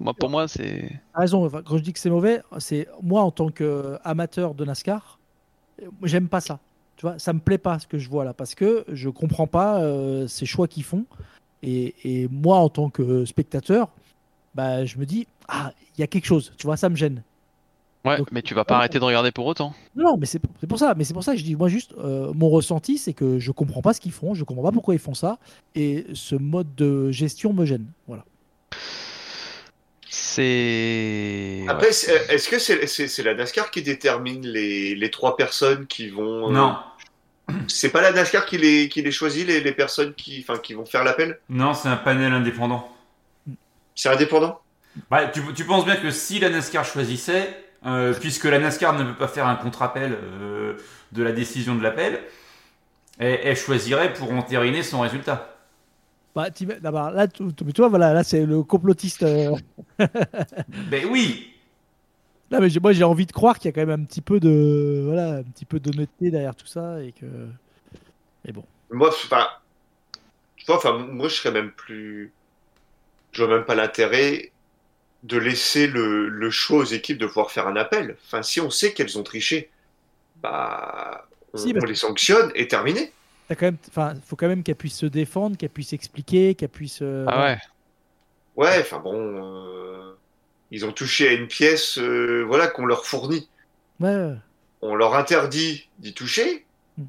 Moi, 0.00 0.14
pour 0.14 0.30
moi, 0.30 0.46
c'est. 0.48 0.90
Raison, 1.14 1.44
enfin, 1.44 1.62
quand 1.64 1.76
je 1.76 1.82
dis 1.82 1.92
que 1.92 1.98
c'est 1.98 2.10
mauvais, 2.10 2.40
c'est 2.58 2.86
moi 3.02 3.22
en 3.22 3.30
tant 3.32 3.48
qu'amateur 3.50 4.54
de 4.54 4.64
NASCAR, 4.64 5.18
j'aime 6.04 6.28
pas 6.28 6.40
ça. 6.40 6.60
Tu 6.96 7.02
vois, 7.02 7.18
ça 7.18 7.32
me 7.32 7.38
plaît 7.40 7.58
pas 7.58 7.78
ce 7.78 7.86
que 7.86 7.98
je 7.98 8.08
vois 8.08 8.24
là 8.24 8.32
parce 8.34 8.54
que 8.54 8.84
je 8.88 9.08
comprends 9.08 9.46
pas 9.46 9.80
euh, 9.82 10.26
ces 10.26 10.46
choix 10.46 10.66
qu'ils 10.68 10.82
font. 10.84 11.04
Et, 11.62 11.94
et 12.04 12.28
moi 12.28 12.58
en 12.58 12.68
tant 12.68 12.90
que 12.90 13.24
spectateur, 13.24 13.88
bah, 14.54 14.84
je 14.84 14.98
me 14.98 15.06
dis, 15.06 15.26
ah, 15.48 15.72
il 15.96 16.00
y 16.00 16.04
a 16.04 16.06
quelque 16.06 16.26
chose, 16.26 16.52
tu 16.56 16.66
vois, 16.66 16.76
ça 16.76 16.88
me 16.88 16.96
gêne. 16.96 17.22
Ouais, 18.04 18.16
Donc- 18.18 18.30
mais 18.32 18.42
tu 18.42 18.54
vas 18.54 18.64
pas 18.64 18.76
arrêter 18.76 18.98
de 19.00 19.04
regarder 19.04 19.32
pour 19.32 19.46
autant. 19.46 19.74
Non, 19.96 20.16
mais 20.16 20.26
c'est 20.26 20.40
pour 20.68 20.78
ça. 20.78 20.94
Mais 20.96 21.04
c'est 21.04 21.12
pour 21.14 21.24
ça 21.24 21.32
que 21.32 21.38
je 21.38 21.44
dis, 21.44 21.56
moi 21.56 21.68
juste, 21.68 21.92
euh, 21.98 22.32
mon 22.34 22.48
ressenti, 22.48 22.96
c'est 22.96 23.12
que 23.12 23.38
je 23.38 23.50
comprends 23.50 23.82
pas 23.82 23.92
ce 23.92 24.00
qu'ils 24.00 24.12
font, 24.12 24.34
je 24.34 24.44
comprends 24.44 24.62
pas 24.64 24.72
pourquoi 24.72 24.94
ils 24.94 25.00
font 25.00 25.14
ça, 25.14 25.38
et 25.74 26.06
ce 26.14 26.34
mode 26.36 26.74
de 26.76 27.10
gestion 27.10 27.52
me 27.52 27.64
gêne. 27.66 27.86
Voilà. 28.06 28.24
C'est. 30.10 31.64
Après, 31.68 31.92
c'est- 31.92 32.32
est-ce 32.32 32.48
que 32.48 32.58
c'est 32.58 32.86
c'est- 32.86 33.08
c'est 33.08 33.22
la 33.22 33.34
NASCAR 33.34 33.70
qui 33.70 33.82
détermine 33.82 34.46
les, 34.46 34.94
les 34.94 35.10
trois 35.10 35.36
personnes 35.36 35.86
qui 35.86 36.08
vont. 36.08 36.48
euh, 36.48 36.52
Non, 36.52 36.76
C'est 37.66 37.88
pas 37.90 38.02
la 38.02 38.12
NASCAR 38.12 38.44
qui 38.46 38.58
les, 38.58 38.88
qui 38.90 39.00
les 39.02 39.10
choisit, 39.10 39.46
les, 39.46 39.60
les 39.60 39.72
personnes 39.72 40.12
qui, 40.14 40.44
enfin, 40.46 40.58
qui 40.60 40.74
vont 40.74 40.84
faire 40.84 41.02
l'appel? 41.02 41.38
Non, 41.48 41.72
c'est 41.74 41.88
un 41.88 41.96
panel 41.96 42.32
indépendant. 42.32 42.90
C'est 43.94 44.10
indépendant? 44.10 44.60
Bah, 45.10 45.26
tu, 45.28 45.40
tu 45.54 45.64
penses 45.64 45.84
bien 45.86 45.96
que 45.96 46.10
si 46.10 46.38
la 46.40 46.50
NASCAR 46.50 46.84
choisissait, 46.84 47.56
euh, 47.86 48.14
puisque 48.14 48.44
la 48.44 48.58
NASCAR 48.58 48.94
ne 48.98 49.04
peut 49.04 49.16
pas 49.16 49.28
faire 49.28 49.46
un 49.46 49.56
contre-appel 49.56 50.12
euh, 50.22 50.76
de 51.12 51.22
la 51.22 51.32
décision 51.32 51.74
de 51.76 51.82
l'appel, 51.82 52.20
elle, 53.18 53.40
elle 53.44 53.56
choisirait 53.56 54.12
pour 54.14 54.32
entériner 54.32 54.82
son 54.82 55.00
résultat. 55.00 55.56
Bah, 56.34 56.50
t'im- 56.50 56.78
d'abord, 56.80 57.10
là, 57.10 57.26
tu, 57.26 57.52
tu- 57.54 57.64
mais 57.64 57.72
toi, 57.72 57.88
voilà, 57.88 58.12
là, 58.12 58.22
c'est 58.22 58.46
le 58.46 58.62
complotiste. 58.62 59.22
euh, 59.24 59.56
Ben 60.68 61.04
oui, 61.10 61.54
Non, 62.50 62.60
mais 62.60 62.68
moi 62.80 62.92
j'ai 62.92 63.04
envie 63.04 63.26
de 63.26 63.32
croire 63.32 63.58
qu'il 63.58 63.66
y 63.66 63.68
a 63.68 63.72
quand 63.72 63.86
même 63.86 64.00
un 64.02 64.04
petit 64.04 64.22
peu 64.22 64.40
de 64.40 65.02
voilà, 65.04 65.36
un 65.38 65.42
petit 65.42 65.66
peu 65.66 65.80
d'honnêteté 65.80 66.30
derrière 66.30 66.54
tout 66.56 66.66
ça 66.66 67.02
et 67.02 67.12
que. 67.12 67.26
Mais 68.44 68.52
bon. 68.52 68.64
Moi, 68.90 69.10
enfin, 70.68 70.98
moi, 70.98 71.28
je 71.28 71.34
serais 71.34 71.50
même 71.52 71.70
plus. 71.72 72.32
Je 73.32 73.42
vois 73.42 73.56
même 73.56 73.64
pas 73.64 73.74
l'intérêt 73.74 74.52
de 75.22 75.38
laisser 75.38 75.86
le, 75.86 76.28
le 76.28 76.50
choix 76.50 76.78
aux 76.80 76.84
équipes 76.84 77.18
de 77.18 77.26
pouvoir 77.26 77.50
faire 77.50 77.66
un 77.68 77.76
appel. 77.76 78.16
Enfin, 78.26 78.42
si 78.42 78.60
on 78.60 78.70
sait 78.70 78.92
qu'elles 78.94 79.18
ont 79.18 79.22
triché, 79.22 79.70
bah, 80.42 81.28
on, 81.52 81.58
Si, 81.58 81.72
parce 81.72 81.84
on 81.84 81.88
les 81.88 81.94
sanctionne 81.94 82.52
et 82.54 82.68
terminé. 82.68 83.12
T'as 83.48 83.54
quand 83.56 83.66
même, 83.66 83.78
enfin, 83.88 84.14
faut 84.26 84.36
quand 84.36 84.48
même 84.48 84.62
qu'elle 84.62 84.76
puisse 84.76 84.96
se 84.98 85.06
défendre, 85.06 85.56
qu'elle 85.56 85.70
puisse 85.70 85.92
expliquer, 85.92 86.54
qu'elle 86.54 86.68
puisse. 86.68 87.00
euh, 87.02 87.24
Ah 87.28 87.44
ouais. 87.44 87.58
Ouais, 88.56 88.78
enfin 88.80 88.98
bon, 88.98 89.14
euh, 89.16 90.14
ils 90.70 90.84
ont 90.84 90.92
touché 90.92 91.28
à 91.28 91.32
une 91.32 91.46
pièce, 91.46 91.98
euh, 91.98 92.44
voilà, 92.46 92.66
qu'on 92.68 92.86
leur 92.86 93.06
fournit. 93.06 93.48
Ouais, 94.00 94.14
ouais. 94.14 94.34
On 94.82 94.94
leur 94.94 95.14
interdit 95.14 95.88
d'y 95.98 96.14
toucher. 96.14 96.66
Mm. 96.96 97.04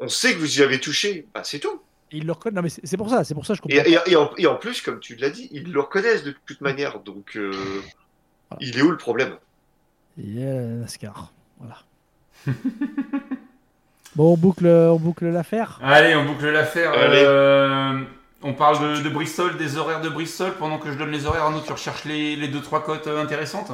On 0.00 0.08
sait 0.08 0.34
que 0.34 0.38
vous 0.38 0.58
y 0.60 0.62
avez 0.62 0.80
touché, 0.80 1.26
bah, 1.34 1.42
c'est 1.44 1.60
tout. 1.60 1.80
Et 2.12 2.18
ils 2.18 2.26
le 2.26 2.32
reconnaissent. 2.32 2.54
Non, 2.56 2.62
mais 2.62 2.68
c'est 2.84 2.96
pour 2.96 3.10
ça, 3.10 3.24
c'est 3.24 3.34
pour 3.34 3.44
ça 3.46 3.54
que 3.54 3.60
je 3.68 3.74
Et, 3.74 3.82
comprends. 3.82 4.02
et- 4.06 4.12
et 4.12 4.16
en, 4.16 4.30
et 4.36 4.46
en 4.46 4.56
plus, 4.56 4.80
comme 4.80 5.00
tu 5.00 5.16
l'as 5.16 5.30
dit, 5.30 5.48
ils 5.52 5.72
le 5.72 5.80
reconnaissent 5.80 6.22
de 6.24 6.34
toute 6.46 6.60
manière. 6.60 7.00
Donc, 7.00 7.36
euh, 7.36 7.50
Voilà. 8.50 8.58
il 8.60 8.78
est 8.78 8.82
où 8.82 8.90
le 8.90 8.96
problème? 8.96 9.36
Il 10.18 10.38
y 10.38 10.42
a 10.42 10.54
la 10.54 10.60
NASCAR. 10.62 11.32
Voilà. 11.58 11.78
bon, 14.14 14.32
on 14.32 14.36
boucle, 14.36 14.66
on 14.66 14.96
boucle 14.98 15.26
l'affaire. 15.26 15.78
allez, 15.82 16.14
on 16.14 16.24
boucle 16.24 16.48
l'affaire. 16.50 16.92
Euh, 16.94 18.00
on 18.42 18.54
parle 18.54 18.98
de, 18.98 19.02
de 19.02 19.08
Bristol, 19.08 19.56
des 19.56 19.76
horaires 19.76 20.00
de 20.00 20.08
Bristol, 20.08 20.52
pendant 20.58 20.78
que 20.78 20.92
je 20.92 20.98
donne 20.98 21.10
les 21.10 21.26
horaires. 21.26 21.42
Arnaud, 21.44 21.60
tu 21.66 21.72
recherches 21.72 22.04
les, 22.04 22.36
les 22.36 22.48
deux 22.48 22.60
trois 22.62 22.82
cotes 22.84 23.06
euh, 23.08 23.22
intéressantes? 23.22 23.72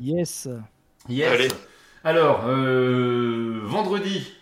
Yes. 0.00 0.48
Yes. 1.08 1.32
Allez. 1.32 1.48
Alors, 2.04 2.44
euh, 2.46 3.60
vendredi, 3.64 4.32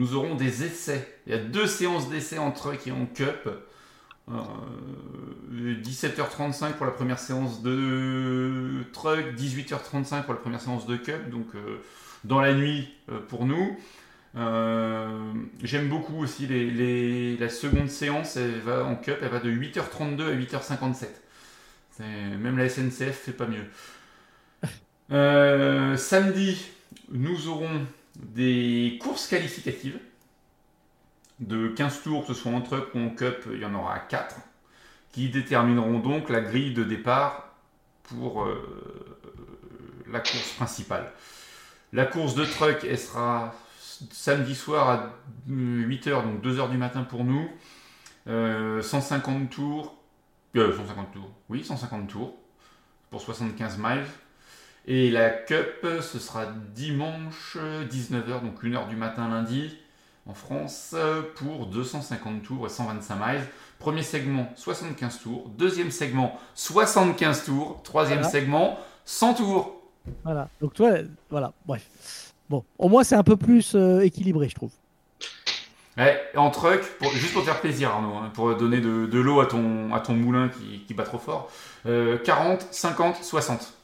nous 0.00 0.14
aurons 0.14 0.34
des 0.34 0.64
essais. 0.64 1.06
Il 1.26 1.32
y 1.32 1.36
a 1.36 1.38
deux 1.38 1.66
séances 1.66 2.08
d'essais 2.08 2.38
en 2.38 2.50
truck 2.50 2.86
et 2.86 2.90
en 2.92 3.04
cup. 3.06 3.48
Euh, 4.30 4.32
17h35 5.82 6.72
pour 6.74 6.86
la 6.86 6.92
première 6.92 7.18
séance 7.18 7.62
de 7.62 8.82
truck, 8.92 9.34
18h35 9.36 10.24
pour 10.24 10.34
la 10.34 10.40
première 10.40 10.60
séance 10.60 10.86
de 10.86 10.96
cup, 10.96 11.28
donc 11.30 11.46
euh, 11.54 11.78
dans 12.24 12.40
la 12.40 12.54
nuit 12.54 12.88
euh, 13.10 13.18
pour 13.28 13.44
nous. 13.44 13.76
Euh, 14.36 15.32
J'aime 15.62 15.88
beaucoup 15.88 16.16
aussi 16.22 16.46
la 16.46 17.48
seconde 17.48 17.88
séance, 17.90 18.36
elle 18.36 18.60
va 18.60 18.84
en 18.84 18.94
cup, 18.96 19.16
elle 19.20 19.28
va 19.28 19.40
de 19.40 19.50
8h32 19.50 20.28
à 20.28 20.34
8h57. 20.34 21.06
C'est- 21.90 22.04
Même 22.38 22.56
la 22.56 22.68
SNCF 22.68 23.16
fait 23.24 23.32
pas 23.32 23.46
mieux. 23.46 23.66
Euh, 25.12 25.96
samedi, 25.96 26.68
nous 27.10 27.48
aurons 27.48 27.84
des 28.22 28.98
courses 29.02 29.26
qualificatives 29.26 29.98
de 31.40 31.68
15 31.68 32.02
tours, 32.02 32.26
que 32.26 32.34
ce 32.34 32.40
soit 32.40 32.52
en 32.52 32.60
truck 32.60 32.94
ou 32.94 32.98
en 32.98 33.10
cup, 33.10 33.46
il 33.52 33.58
y 33.58 33.64
en 33.64 33.74
aura 33.74 33.98
4, 33.98 34.36
qui 35.12 35.30
détermineront 35.30 35.98
donc 35.98 36.28
la 36.28 36.40
grille 36.40 36.74
de 36.74 36.84
départ 36.84 37.54
pour 38.04 38.44
euh, 38.44 39.18
la 40.10 40.20
course 40.20 40.52
principale. 40.56 41.12
La 41.92 42.06
course 42.06 42.34
de 42.34 42.44
truck, 42.44 42.86
sera 42.96 43.54
samedi 44.10 44.54
soir 44.54 44.88
à 44.88 45.12
8h, 45.48 46.22
donc 46.22 46.42
2h 46.42 46.70
du 46.70 46.76
matin 46.76 47.02
pour 47.02 47.24
nous. 47.24 47.48
Euh, 48.26 48.82
150 48.82 49.50
tours. 49.50 49.96
euh, 50.56 50.76
150 50.76 51.12
tours. 51.12 51.30
Oui, 51.48 51.64
150 51.64 52.08
tours. 52.08 52.36
Pour 53.10 53.20
75 53.20 53.78
miles. 53.78 54.04
Et 54.86 55.10
la 55.10 55.30
Cup, 55.30 55.86
ce 56.00 56.18
sera 56.18 56.46
dimanche 56.74 57.56
19h, 57.90 58.42
donc 58.42 58.62
1h 58.64 58.88
du 58.88 58.96
matin 58.96 59.28
lundi 59.28 59.76
en 60.26 60.34
France 60.34 60.94
pour 61.36 61.66
250 61.66 62.42
tours 62.42 62.66
et 62.66 62.70
125 62.70 63.14
miles. 63.16 63.40
Premier 63.78 64.02
segment 64.02 64.50
75 64.56 65.20
tours, 65.22 65.48
deuxième 65.56 65.90
segment 65.90 66.38
75 66.54 67.44
tours, 67.44 67.80
troisième 67.82 68.18
Voilà. 68.20 68.30
segment 68.32 68.78
100 69.04 69.34
tours. 69.34 69.80
Voilà. 70.24 70.48
Donc 70.60 70.74
toi, 70.74 70.90
voilà. 71.30 71.52
Bref. 71.66 72.32
Bon, 72.48 72.64
au 72.78 72.88
moins 72.88 73.04
c'est 73.04 73.14
un 73.14 73.22
peu 73.22 73.36
plus 73.36 73.74
euh, 73.74 74.00
équilibré, 74.00 74.48
je 74.48 74.54
trouve. 74.54 74.72
Ouais, 75.96 76.20
en 76.36 76.50
truck, 76.50 76.80
pour- 76.98 77.10
juste 77.12 77.32
pour 77.32 77.42
te 77.42 77.46
faire 77.46 77.60
plaisir 77.60 77.90
Arnaud, 77.90 78.14
hein, 78.16 78.30
pour 78.34 78.54
donner 78.56 78.80
de, 78.80 79.06
de 79.06 79.20
l'eau 79.20 79.40
à 79.40 79.46
ton, 79.46 79.92
à 79.94 80.00
ton 80.00 80.14
moulin 80.14 80.48
qui, 80.48 80.80
qui 80.86 80.94
bat 80.94 81.02
trop 81.04 81.18
fort. 81.18 81.50
Euh, 81.86 82.16
40, 82.18 82.66
50, 82.70 83.22
60. 83.22 83.74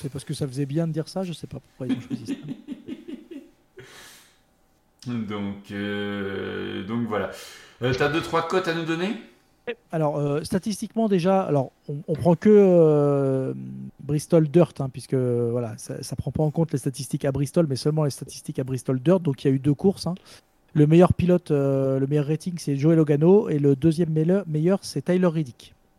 C'est 0.00 0.10
parce 0.10 0.24
que 0.24 0.34
ça 0.34 0.46
faisait 0.46 0.66
bien 0.66 0.86
de 0.86 0.92
dire 0.92 1.08
ça, 1.08 1.22
je 1.22 1.32
sais 1.32 1.46
pas 1.46 1.58
pourquoi 1.60 1.86
ils 1.86 1.96
ont 1.96 2.00
choisi 2.00 2.26
ça. 2.26 2.34
Donc, 5.06 5.70
euh, 5.70 6.82
donc 6.84 7.06
voilà. 7.06 7.30
Euh, 7.82 7.92
T'as 7.96 8.08
deux 8.08 8.22
trois 8.22 8.48
cotes 8.48 8.68
à 8.68 8.74
nous 8.74 8.86
donner? 8.86 9.10
Alors, 9.92 10.18
euh, 10.18 10.42
statistiquement 10.44 11.08
déjà, 11.08 11.42
alors 11.42 11.72
on, 11.90 11.96
on 12.08 12.14
prend 12.14 12.36
que 12.36 13.54
Bristol 14.00 14.48
Dirt, 14.48 14.80
hein, 14.80 14.88
puisque 14.90 15.14
voilà, 15.14 15.74
ça, 15.76 16.02
ça 16.02 16.16
prend 16.16 16.30
pas 16.30 16.42
en 16.42 16.50
compte 16.50 16.72
les 16.72 16.78
statistiques 16.78 17.26
à 17.26 17.32
Bristol, 17.32 17.66
mais 17.68 17.76
seulement 17.76 18.04
les 18.04 18.10
statistiques 18.10 18.58
à 18.58 18.64
Bristol 18.64 18.98
Dirt. 18.98 19.20
Donc 19.20 19.44
il 19.44 19.48
y 19.48 19.50
a 19.50 19.54
eu 19.54 19.58
deux 19.58 19.74
courses. 19.74 20.06
hein. 20.06 20.14
Le 20.72 20.86
meilleur 20.86 21.12
pilote, 21.12 21.50
le 21.50 22.04
meilleur 22.08 22.26
rating, 22.26 22.54
c'est 22.58 22.76
Joey 22.76 22.96
Logano, 22.96 23.48
et 23.50 23.58
le 23.58 23.76
deuxième 23.76 24.10
meilleur, 24.10 24.44
meilleur 24.48 24.78
c'est 24.82 25.02
Tyler 25.04 25.28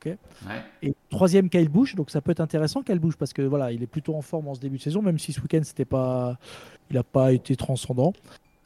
Ouais. 0.09 0.61
Et 0.83 0.95
troisième 1.09 1.49
Kyle 1.49 1.69
Busch, 1.69 1.95
donc 1.95 2.09
ça 2.09 2.21
peut 2.21 2.31
être 2.31 2.39
intéressant 2.39 2.81
Kyle 2.81 2.99
Busch 2.99 3.15
parce 3.15 3.33
que 3.33 3.41
voilà, 3.41 3.71
il 3.71 3.81
est 3.83 3.87
plutôt 3.87 4.15
en 4.15 4.21
forme 4.21 4.47
en 4.47 4.55
ce 4.55 4.59
début 4.59 4.77
de 4.77 4.83
saison, 4.83 5.01
même 5.01 5.19
si 5.19 5.33
ce 5.33 5.41
week-end 5.41 5.61
c'était 5.63 5.85
pas, 5.85 6.37
il 6.89 6.95
n'a 6.95 7.03
pas 7.03 7.31
été 7.33 7.55
transcendant. 7.55 8.13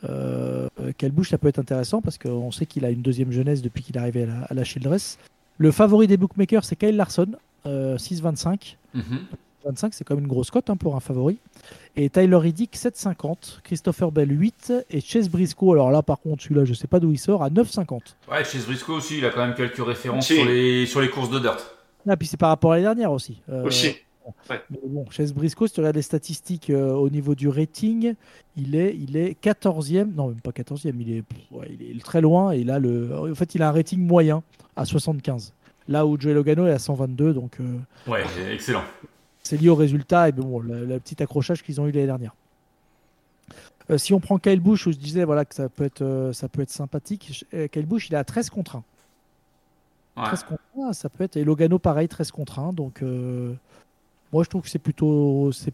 Euh, 0.05 0.69
Kyle 0.97 1.11
Busch, 1.11 1.29
ça 1.29 1.37
peut 1.37 1.47
être 1.47 1.59
intéressant 1.59 2.01
parce 2.01 2.17
qu'on 2.17 2.51
sait 2.51 2.65
qu'il 2.65 2.85
a 2.85 2.89
une 2.89 3.01
deuxième 3.01 3.31
jeunesse 3.31 3.61
depuis 3.61 3.83
qu'il 3.83 3.97
est 3.97 3.99
arrivé 3.99 4.23
à 4.23 4.27
la, 4.27 4.41
à 4.43 4.53
la 4.53 4.63
Childress. 4.63 5.17
Le 5.57 5.71
favori 5.71 6.07
des 6.07 6.17
bookmakers, 6.17 6.63
c'est 6.63 6.77
Kyle 6.77 6.95
Larson, 6.95 7.31
euh, 7.65 7.97
6,25. 7.97 8.77
Mhm. 8.93 9.03
25, 9.65 9.93
c'est 9.93 10.03
quand 10.03 10.15
même 10.15 10.23
une 10.23 10.29
grosse 10.29 10.51
cote 10.51 10.69
hein, 10.69 10.77
pour 10.77 10.95
un 10.95 10.99
favori. 10.99 11.37
Et 11.95 12.09
Tyler 12.09 12.35
Reddick, 12.35 12.75
7,50. 12.75 13.61
Christopher 13.63 14.11
Bell, 14.11 14.31
8. 14.39 14.73
Et 14.91 15.01
Chase 15.01 15.29
Briscoe, 15.29 15.71
alors 15.73 15.91
là, 15.91 16.01
par 16.01 16.19
contre, 16.19 16.43
celui-là, 16.43 16.65
je 16.65 16.73
sais 16.73 16.87
pas 16.87 16.99
d'où 16.99 17.11
il 17.11 17.19
sort, 17.19 17.43
à 17.43 17.49
9,50. 17.49 17.99
Ouais, 18.31 18.43
chez 18.45 18.59
Briscoe 18.59 18.89
aussi, 18.91 19.17
il 19.17 19.25
a 19.25 19.29
quand 19.29 19.45
même 19.45 19.55
quelques 19.55 19.83
références 19.85 20.27
Si. 20.27 20.35
sur 20.35 20.45
les, 20.45 20.85
sur 20.85 21.01
les 21.01 21.09
courses 21.09 21.29
de 21.29 21.39
dirt. 21.39 21.75
Ah, 22.07 22.15
puis 22.17 22.27
c'est 22.27 22.37
par 22.37 22.49
rapport 22.49 22.71
à 22.71 22.75
l'année 22.75 22.85
dernière 22.85 23.11
aussi. 23.11 23.41
Euh, 23.49 23.63
Aussi. 23.65 23.95
Mais 24.49 24.59
bon, 24.85 25.05
Chase 25.09 25.33
Briscoe, 25.33 25.67
si 25.67 25.73
tu 25.73 25.79
regardes 25.79 25.95
les 25.95 26.03
statistiques 26.03 26.69
euh, 26.69 26.91
au 26.93 27.09
niveau 27.09 27.33
du 27.33 27.47
rating, 27.49 28.13
il 28.55 28.75
est, 28.75 28.95
il 28.95 29.17
est 29.17 29.35
14e. 29.43 30.13
Non, 30.13 30.27
même 30.27 30.39
pas 30.41 30.51
14e, 30.51 30.93
il 30.99 31.17
est, 31.17 31.23
ouais, 31.51 31.75
il 31.79 31.97
est 31.97 32.03
très 32.03 32.21
loin. 32.21 32.51
Et 32.51 32.63
là, 32.63 32.77
le, 32.77 33.09
en 33.31 33.33
fait, 33.35 33.55
il 33.55 33.63
a 33.63 33.69
un 33.69 33.71
rating 33.71 33.99
moyen 33.99 34.43
à 34.75 34.85
75. 34.85 35.53
Là 35.87 36.05
où 36.05 36.19
Joey 36.19 36.33
Logano 36.35 36.67
est 36.67 36.71
à 36.71 36.77
122, 36.79 37.33
donc 37.33 37.57
euh, 37.59 37.77
Ouais, 38.07 38.23
excellent. 38.53 38.83
C'est 39.43 39.57
lié 39.57 39.69
au 39.69 39.75
résultat 39.75 40.29
et 40.29 40.31
bon, 40.31 40.59
le, 40.59 40.85
le 40.85 40.99
petit 40.99 41.21
accrochage 41.21 41.63
qu'ils 41.63 41.79
ont 41.81 41.87
eu 41.87 41.91
l'année 41.91 42.05
dernière. 42.07 42.33
Euh, 43.89 43.97
si 43.97 44.13
on 44.13 44.19
prend 44.19 44.37
Kyle 44.37 44.59
Busch, 44.59 44.85
où 44.85 44.91
je 44.91 44.97
disais 44.97 45.23
voilà, 45.23 45.45
que 45.45 45.55
ça 45.55 45.67
peut 45.69 45.83
être, 45.85 46.01
euh, 46.03 46.31
ça 46.33 46.47
peut 46.47 46.61
être 46.61 46.69
sympathique, 46.69 47.43
euh, 47.53 47.67
Kyle 47.67 47.85
Busch, 47.87 48.09
il 48.09 48.13
est 48.13 48.17
à 48.17 48.23
13 48.23 48.49
contre 48.51 48.75
1. 48.75 48.83
Ouais. 50.17 50.25
13 50.25 50.43
contre 50.43 50.61
1, 50.89 50.93
ça 50.93 51.09
peut 51.09 51.23
être. 51.23 51.37
Et 51.37 51.43
Logano, 51.43 51.79
pareil, 51.79 52.07
13 52.07 52.31
contre 52.31 52.59
1. 52.59 52.73
Donc, 52.73 53.01
euh, 53.01 53.53
moi, 54.31 54.43
je 54.43 54.49
trouve 54.49 54.61
que 54.61 54.69
c'est 54.69 54.77
plutôt, 54.79 55.51
c'est, 55.51 55.73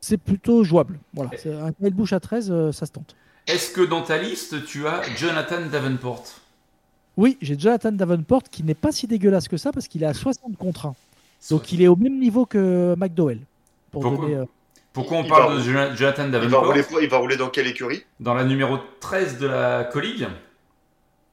c'est 0.00 0.18
plutôt 0.18 0.64
jouable. 0.64 0.98
Voilà. 1.14 1.30
C'est- 1.38 1.54
Un 1.54 1.72
Kyle 1.72 1.94
Busch 1.94 2.12
à 2.12 2.20
13, 2.20 2.50
euh, 2.50 2.72
ça 2.72 2.84
se 2.84 2.92
tente. 2.92 3.16
Est-ce 3.46 3.72
que 3.72 3.80
dans 3.82 4.02
ta 4.02 4.18
liste, 4.18 4.64
tu 4.66 4.86
as 4.86 5.02
Jonathan 5.16 5.66
Davenport? 5.70 6.24
Oui, 7.16 7.38
j'ai 7.40 7.58
Jonathan 7.58 7.92
Davenport 7.92 8.42
qui 8.42 8.64
n'est 8.64 8.74
pas 8.74 8.90
si 8.92 9.06
dégueulasse 9.06 9.48
que 9.48 9.56
ça 9.56 9.70
parce 9.72 9.86
qu'il 9.88 10.02
est 10.02 10.06
à 10.06 10.14
60 10.14 10.56
contre 10.58 10.86
1. 10.86 10.94
Donc, 11.50 11.72
il 11.72 11.82
est 11.82 11.88
au 11.88 11.96
même 11.96 12.18
niveau 12.18 12.46
que 12.46 12.94
McDowell. 12.96 13.40
Pour 13.90 14.02
Pourquoi 14.02 14.26
donner, 14.26 14.36
euh, 14.36 14.44
Pourquoi 14.92 15.18
on 15.18 15.22
Il 15.24 15.28
parle 15.28 15.52
va- 15.52 15.58
de 15.58 15.64
Jona- 15.64 15.94
Jonathan 15.94 16.24
Il 16.26 16.30
va, 16.32 16.38
Davenport 16.40 16.66
rouler, 16.66 16.84
il 17.02 17.08
va 17.08 17.18
rouler 17.18 17.36
dans 17.36 17.48
quelle 17.48 17.66
écurie? 17.66 18.02
Dans 18.20 18.34
la 18.34 18.44
numéro 18.44 18.78
13 19.00 19.38
de 19.38 19.46
la 19.46 19.84
colligue. 19.84 20.26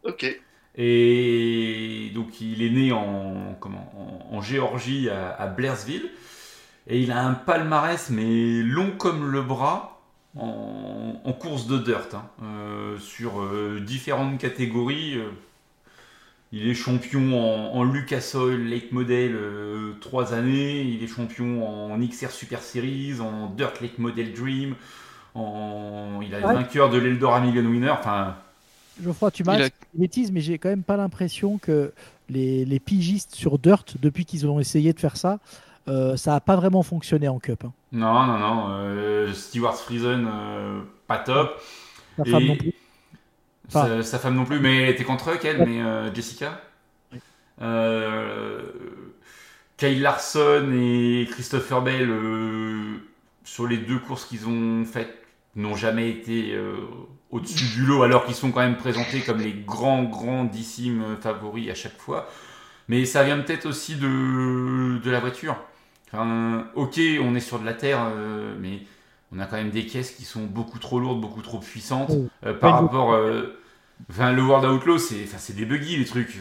Ok. 0.03 0.39
Et 0.77 2.11
donc 2.15 2.39
il 2.41 2.61
est 2.63 2.69
né 2.69 2.91
en, 2.91 3.55
comment, 3.59 3.91
en, 4.31 4.35
en 4.37 4.41
Géorgie, 4.41 5.09
à, 5.09 5.29
à 5.31 5.47
Blairsville. 5.47 6.09
Et 6.87 6.99
il 6.99 7.11
a 7.11 7.23
un 7.23 7.33
palmarès, 7.33 8.09
mais 8.09 8.61
long 8.63 8.91
comme 8.97 9.31
le 9.31 9.41
bras, 9.41 10.01
en, 10.35 11.21
en 11.23 11.33
course 11.33 11.67
de 11.67 11.77
dirt. 11.77 12.13
hein. 12.15 12.23
Euh, 12.43 12.97
sur 12.97 13.41
euh, 13.41 13.79
différentes 13.79 14.37
catégories. 14.39 15.17
Euh, 16.53 16.57
il 16.57 16.67
est 16.69 16.73
champion 16.73 17.33
en, 17.39 17.75
en 17.77 17.83
Lucas 17.83 18.31
Oil 18.35 18.63
Lake 18.67 18.91
Model 18.91 19.35
3 20.01 20.33
années. 20.33 20.81
Il 20.81 21.03
est 21.03 21.07
champion 21.07 21.65
en 21.93 21.97
XR 21.99 22.31
Super 22.31 22.61
Series, 22.61 23.19
en 23.21 23.47
Dirt 23.49 23.79
Lake 23.81 23.97
Model 23.99 24.33
Dream. 24.33 24.75
En, 25.33 26.19
il 26.21 26.33
a 26.35 26.39
Ouais. 26.39 26.53
vainqueur 26.53 26.89
de 26.89 26.97
l'Eldora 26.97 27.39
Million 27.39 27.63
Winner. 27.69 27.91
Enfin, 27.91 28.35
Geoffroy, 29.01 29.31
tu 29.31 29.43
Il 29.43 29.49
a- 29.49 29.69
bêtises, 29.93 30.31
mais 30.31 30.41
j'ai 30.41 30.57
quand 30.57 30.69
même 30.69 30.83
pas 30.83 30.97
l'impression 30.97 31.57
que 31.57 31.93
les, 32.29 32.65
les 32.65 32.79
pigistes 32.79 33.33
sur 33.35 33.57
Dirt, 33.57 33.95
depuis 34.01 34.25
qu'ils 34.25 34.45
ont 34.47 34.59
essayé 34.59 34.91
de 34.93 34.99
faire 34.99 35.15
ça, 35.17 35.39
euh, 35.87 36.15
ça 36.17 36.35
a 36.35 36.39
pas 36.41 36.55
vraiment 36.57 36.83
fonctionné 36.83 37.27
en 37.29 37.39
Cup. 37.39 37.63
hein. 37.65 37.71
Non, 37.93 38.25
non, 38.25 38.37
non. 38.39 38.65
euh, 38.69 39.33
Stewart 39.33 39.75
Friesen, 39.75 40.27
euh, 40.29 40.81
pas 41.07 41.17
top. 41.19 41.59
Et 42.25 42.29
femme 42.29 42.45
non 42.45 42.55
plus. 42.57 42.73
Sa, 43.71 43.83
Enfin- 43.83 44.03
sa 44.03 44.19
femme 44.19 44.35
non 44.35 44.45
plus, 44.45 44.59
mais 44.59 44.83
elle 44.83 44.89
était 44.89 45.03
contre 45.03 45.25
truck, 45.25 45.45
elle, 45.45 45.65
mais 45.67 45.81
euh, 45.81 46.13
Jessica. 46.13 46.61
Euh, 47.61 48.61
Kyle 49.77 50.01
Larson 50.01 50.71
et 50.73 51.27
Christopher 51.31 51.81
Bell, 51.81 52.09
euh, 52.09 52.97
sur 53.43 53.67
les 53.67 53.77
deux 53.77 53.99
courses 53.99 54.25
qu'ils 54.25 54.47
ont 54.47 54.85
faites, 54.85 55.17
n'ont 55.55 55.75
jamais 55.75 56.09
été 56.09 56.55
au-dessus 57.31 57.65
du 57.75 57.85
lot, 57.85 58.03
alors 58.03 58.25
qu'ils 58.25 58.35
sont 58.35 58.51
quand 58.51 58.61
même 58.61 58.77
présentés 58.77 59.21
comme 59.21 59.39
les 59.41 59.53
grands, 59.53 60.03
grandissimes 60.03 61.17
favoris 61.21 61.69
à 61.69 61.75
chaque 61.75 61.97
fois. 61.97 62.29
Mais 62.87 63.05
ça 63.05 63.23
vient 63.23 63.39
peut-être 63.39 63.65
aussi 63.67 63.95
de, 63.95 64.99
de 64.99 65.11
la 65.11 65.19
voiture. 65.19 65.55
Enfin, 66.13 66.67
ok, 66.75 66.99
on 67.21 67.35
est 67.35 67.39
sur 67.41 67.59
de 67.59 67.65
la 67.65 67.73
terre, 67.73 67.99
mais 68.59 68.81
on 69.33 69.39
a 69.39 69.45
quand 69.45 69.57
même 69.57 69.71
des 69.71 69.85
caisses 69.85 70.11
qui 70.11 70.25
sont 70.25 70.43
beaucoup 70.45 70.79
trop 70.79 70.99
lourdes, 70.99 71.21
beaucoup 71.21 71.41
trop 71.41 71.59
puissantes 71.59 72.11
euh, 72.45 72.53
par 72.53 72.73
rapport. 72.75 73.13
euh, 73.13 73.57
Enfin, 74.09 74.31
le 74.33 74.41
World 74.43 74.65
Outlaw, 74.69 74.97
c'est 74.97 75.23
enfin, 75.23 75.37
des 75.53 75.65
buggy 75.65 75.97
les 75.97 76.05
trucs. 76.05 76.37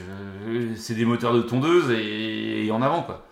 Euh, 0.49 0.75
c'est 0.77 0.95
des 0.95 1.05
moteurs 1.05 1.35
de 1.35 1.43
tondeuse 1.43 1.91
et, 1.91 2.67
et 2.67 2.71
en 2.71 2.83
avant 2.83 3.03
quoi. 3.03 3.27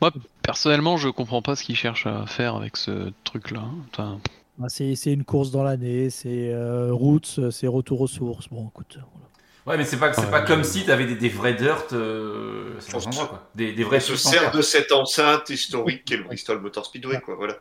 Moi, 0.00 0.12
personnellement, 0.42 0.96
je 0.96 1.08
comprends 1.08 1.42
pas 1.42 1.56
ce 1.56 1.62
qu'ils 1.64 1.76
cherchent 1.76 2.06
à 2.06 2.26
faire 2.26 2.54
avec 2.56 2.76
ce 2.76 3.12
truc-là. 3.24 3.60
hein. 3.60 3.74
Enfin, 3.92 4.18
Ah, 4.62 4.68
C'est 4.68 4.94
une 5.12 5.24
course 5.24 5.50
dans 5.50 5.62
l'année, 5.62 6.10
c'est 6.10 6.50
euh, 6.52 6.92
routes, 6.92 7.40
c'est 7.50 7.66
retour 7.66 8.00
aux 8.02 8.06
sources. 8.06 8.48
Bon, 8.50 8.68
écoute. 8.68 8.98
voilà. 8.98 9.26
Ouais, 9.66 9.76
mais 9.76 9.84
c'est 9.84 9.98
pas, 9.98 10.12
c'est 10.12 10.22
Ouais, 10.22 10.30
pas 10.30 10.40
comme 10.40 10.64
si 10.64 10.84
t'avais 10.86 11.06
des, 11.06 11.14
des 11.14 11.28
vrais 11.28 11.54
dirt 11.54 11.92
euh, 11.92 12.78
On 12.94 12.98
endroits, 12.98 13.26
quoi. 13.26 13.50
Des, 13.54 13.72
des 13.72 13.84
vrais 13.84 13.98
On 13.98 14.00
se 14.00 14.16
sert 14.16 14.50
de 14.50 14.62
cette 14.62 14.92
enceinte 14.92 15.50
historique 15.50 16.04
qu'est 16.04 16.16
le 16.16 16.24
Bristol 16.24 16.60
Motor 16.60 16.86
Speedway, 16.86 17.20
quoi. 17.20 17.36
Voilà. 17.36 17.56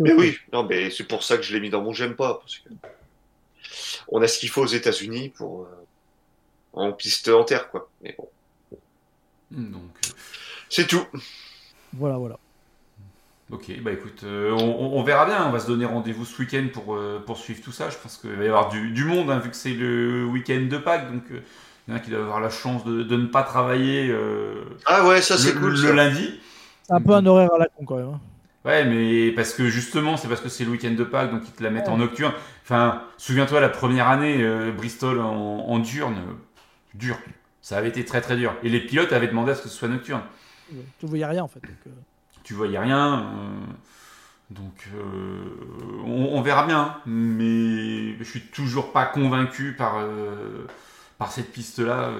Mais 0.00 0.12
oui, 0.14 0.36
non, 0.52 0.64
mais 0.64 0.90
c'est 0.90 1.04
pour 1.04 1.22
ça 1.22 1.36
que 1.36 1.42
je 1.42 1.52
l'ai 1.54 1.60
mis 1.60 1.70
dans 1.70 1.82
mon 1.82 1.92
j'aime 1.92 2.14
pas. 2.14 2.34
Parce 2.40 2.58
que 2.58 2.68
on 4.08 4.22
a 4.22 4.28
ce 4.28 4.38
qu'il 4.38 4.48
faut 4.48 4.62
aux 4.62 4.66
États-Unis 4.66 5.30
pour 5.30 5.62
euh, 5.62 5.66
en 6.74 6.92
piste 6.92 7.28
en 7.28 7.44
terre, 7.44 7.70
quoi. 7.70 7.88
Mais 8.02 8.14
bon, 8.18 8.28
Donc, 9.50 9.90
euh, 10.06 10.10
c'est 10.68 10.86
tout. 10.86 11.04
Voilà, 11.94 12.16
voilà. 12.16 12.38
ok, 13.50 13.80
bah 13.82 13.92
écoute, 13.92 14.22
euh, 14.24 14.50
on, 14.52 15.02
verra 15.02 15.26
bien. 15.26 15.46
On 15.46 15.52
va 15.52 15.60
se 15.60 15.66
donner 15.66 15.84
rendez-vous 15.84 16.24
ce 16.24 16.40
week-end 16.40 16.68
pour, 16.72 16.94
euh, 16.94 17.22
pour 17.24 17.36
suivre 17.36 17.60
tout 17.62 17.72
ça. 17.72 17.90
Je 17.90 17.96
pense 17.98 18.16
qu'il 18.16 18.30
va 18.32 18.44
y 18.44 18.48
avoir 18.48 18.68
du, 18.70 18.90
du 18.92 19.04
monde, 19.04 19.30
hein, 19.30 19.38
vu 19.40 19.50
que 19.50 19.56
c'est 19.56 19.74
le 19.74 20.24
week-end 20.24 20.66
de 20.70 20.78
Pâques. 20.78 21.12
Donc, 21.12 21.24
euh, 21.30 21.42
il 21.86 21.90
y 21.90 21.94
en 21.94 21.96
a 21.98 22.00
qui 22.00 22.10
doivent 22.10 22.22
avoir 22.22 22.40
la 22.40 22.48
chance 22.50 22.84
de, 22.84 23.02
de 23.02 23.16
ne 23.16 23.26
pas 23.26 23.42
travailler 23.42 24.08
euh, 24.10 24.64
Ah 24.86 25.06
ouais, 25.06 25.20
ça 25.20 25.36
c'est 25.36 25.52
le, 25.52 25.60
cool. 25.60 25.72
le 25.76 25.76
ça. 25.88 25.92
lundi. 25.92 26.40
C'est 26.84 26.94
un 26.94 27.00
peu 27.02 27.12
un 27.12 27.26
horaire 27.26 27.52
à 27.54 27.58
la 27.58 27.66
con 27.68 27.84
quand 27.84 27.96
même. 27.96 28.08
hein. 28.14 28.20
Ouais, 28.64 28.84
mais 28.84 29.32
parce 29.32 29.54
que 29.54 29.68
justement, 29.68 30.16
c'est 30.16 30.28
parce 30.28 30.40
que 30.40 30.48
c'est 30.48 30.64
le 30.64 30.70
week-end 30.70 30.92
de 30.92 31.02
Pâques, 31.04 31.32
donc 31.32 31.42
ils 31.46 31.52
te 31.52 31.62
la 31.64 31.70
mettent 31.70 31.88
en 31.88 31.96
nocturne. 31.96 32.32
Enfin, 32.62 33.02
souviens-toi, 33.18 33.60
la 33.60 33.68
première 33.68 34.08
année, 34.08 34.36
euh, 34.40 34.70
Bristol 34.70 35.18
en, 35.20 35.32
en 35.66 35.78
diurne, 35.80 36.14
euh, 36.18 36.32
dur. 36.94 37.18
Ça 37.60 37.76
avait 37.78 37.88
été 37.88 38.04
très 38.04 38.20
très 38.20 38.36
dur. 38.36 38.54
Et 38.62 38.68
les 38.68 38.80
pilotes 38.80 39.12
avaient 39.12 39.26
demandé 39.26 39.50
à 39.52 39.54
ce 39.56 39.62
que 39.62 39.68
ce 39.68 39.76
soit 39.76 39.88
nocturne. 39.88 40.22
Tu 40.98 41.06
voyais 41.06 41.26
rien 41.26 41.42
en 41.42 41.48
fait. 41.48 41.60
donc, 41.60 41.76
euh, 41.88 41.90
Tu 42.44 42.54
voyais 42.54 42.78
rien. 42.78 43.20
euh, 43.20 43.72
Donc, 44.50 44.88
euh, 44.94 45.42
on, 46.04 46.36
on 46.38 46.42
verra 46.42 46.64
bien. 46.66 46.96
Mais 47.04 48.16
je 48.18 48.24
suis 48.24 48.42
toujours 48.42 48.92
pas 48.92 49.06
convaincu 49.06 49.72
par, 49.76 49.96
par 51.18 51.32
cette 51.32 51.50
piste-là. 51.52 52.10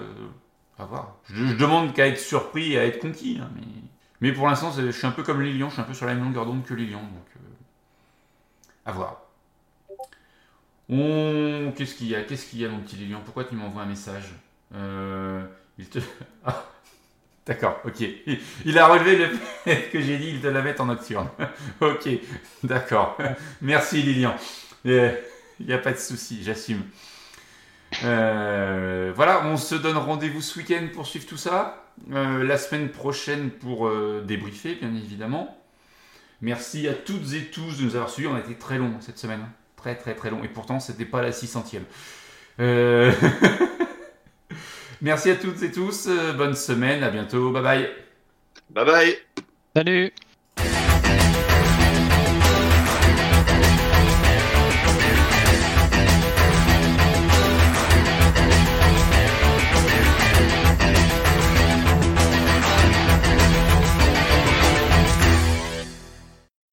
à 0.78 0.84
voir. 0.84 1.16
Je, 1.32 1.46
je 1.46 1.54
demande 1.54 1.92
qu'à 1.94 2.08
être 2.08 2.18
surpris 2.18 2.72
et 2.72 2.78
à 2.80 2.84
être 2.84 2.98
conquis. 2.98 3.38
hein, 3.40 3.48
mais, 3.54 3.62
mais 4.22 4.32
pour 4.32 4.46
l'instant, 4.48 4.72
je 4.72 4.90
suis 4.90 5.06
un 5.06 5.10
peu 5.10 5.22
comme 5.22 5.42
Lilian. 5.42 5.68
Je 5.68 5.74
suis 5.74 5.82
un 5.82 5.84
peu 5.84 5.94
sur 5.94 6.06
la 6.06 6.14
même 6.14 6.24
longueur 6.24 6.46
d'onde 6.46 6.64
que 6.64 6.72
Lilian. 6.72 7.00
Donc, 7.00 7.26
euh, 7.36 8.86
à 8.86 8.92
voir. 8.92 9.22
Qu'est-ce 10.88 11.94
qu'il 11.94 12.06
y 12.06 12.14
a 12.14 12.22
Qu'est-ce 12.22 12.46
qu'il 12.46 12.60
y 12.60 12.64
a, 12.64 12.68
mon 12.68 12.78
petit 12.80 12.96
Lilian? 12.96 13.20
Pourquoi 13.24 13.44
tu 13.44 13.56
m'envoies 13.56 13.82
un 13.82 13.86
message? 13.86 14.32
Euh, 14.74 15.44
Il 15.76 15.88
te... 15.88 15.98
Ah, 16.44 16.64
D'accord, 17.44 17.80
ok. 17.84 18.00
Il, 18.64 18.78
a 18.78 18.86
relevé 18.86 19.16
le 19.16 19.28
fait 19.64 19.90
que 19.90 20.00
j'ai 20.00 20.16
dit 20.16 20.28
il 20.28 20.40
te 20.40 20.46
la 20.46 20.62
met 20.62 20.80
en 20.80 20.86
nocturne. 20.86 21.28
ok, 21.80 22.08
d'accord. 22.62 23.18
Merci 23.60 24.02
Lilian. 24.02 24.36
Il 24.84 25.18
n'y 25.60 25.72
a 25.72 25.78
pas 25.78 25.90
de 25.90 25.98
souci, 25.98 26.44
j'assume. 26.44 26.84
Euh, 28.04 29.12
voilà, 29.16 29.44
on 29.46 29.56
se 29.56 29.74
donne 29.74 29.96
rendez-vous 29.96 30.40
ce 30.40 30.60
week-end 30.60 30.86
pour 30.94 31.06
suivre 31.06 31.26
tout 31.26 31.36
ça. 31.36 31.81
Euh, 32.12 32.42
la 32.44 32.58
semaine 32.58 32.88
prochaine 32.90 33.50
pour 33.50 33.86
euh, 33.86 34.22
débriefer, 34.26 34.74
bien 34.74 34.94
évidemment. 34.94 35.56
Merci 36.40 36.88
à 36.88 36.94
toutes 36.94 37.32
et 37.34 37.44
tous 37.46 37.78
de 37.78 37.84
nous 37.84 37.94
avoir 37.94 38.10
suivis. 38.10 38.28
On 38.28 38.34
a 38.34 38.40
été 38.40 38.54
très 38.54 38.78
long 38.78 38.92
cette 39.00 39.18
semaine. 39.18 39.40
hein. 39.42 39.52
Très, 39.76 39.94
très, 39.96 40.14
très 40.14 40.30
long. 40.30 40.42
Et 40.44 40.48
pourtant, 40.48 40.80
c'était 40.80 41.04
pas 41.04 41.22
la 41.22 41.30
600e. 41.32 41.80
Euh... 42.60 43.12
Merci 45.00 45.30
à 45.30 45.36
toutes 45.36 45.62
et 45.62 45.72
tous. 45.72 46.06
euh, 46.08 46.32
Bonne 46.32 46.54
semaine. 46.54 47.02
À 47.02 47.10
bientôt. 47.10 47.50
Bye 47.50 47.62
bye. 47.62 47.90
Bye 48.70 48.84
bye. 48.86 49.16
Salut 49.76 50.12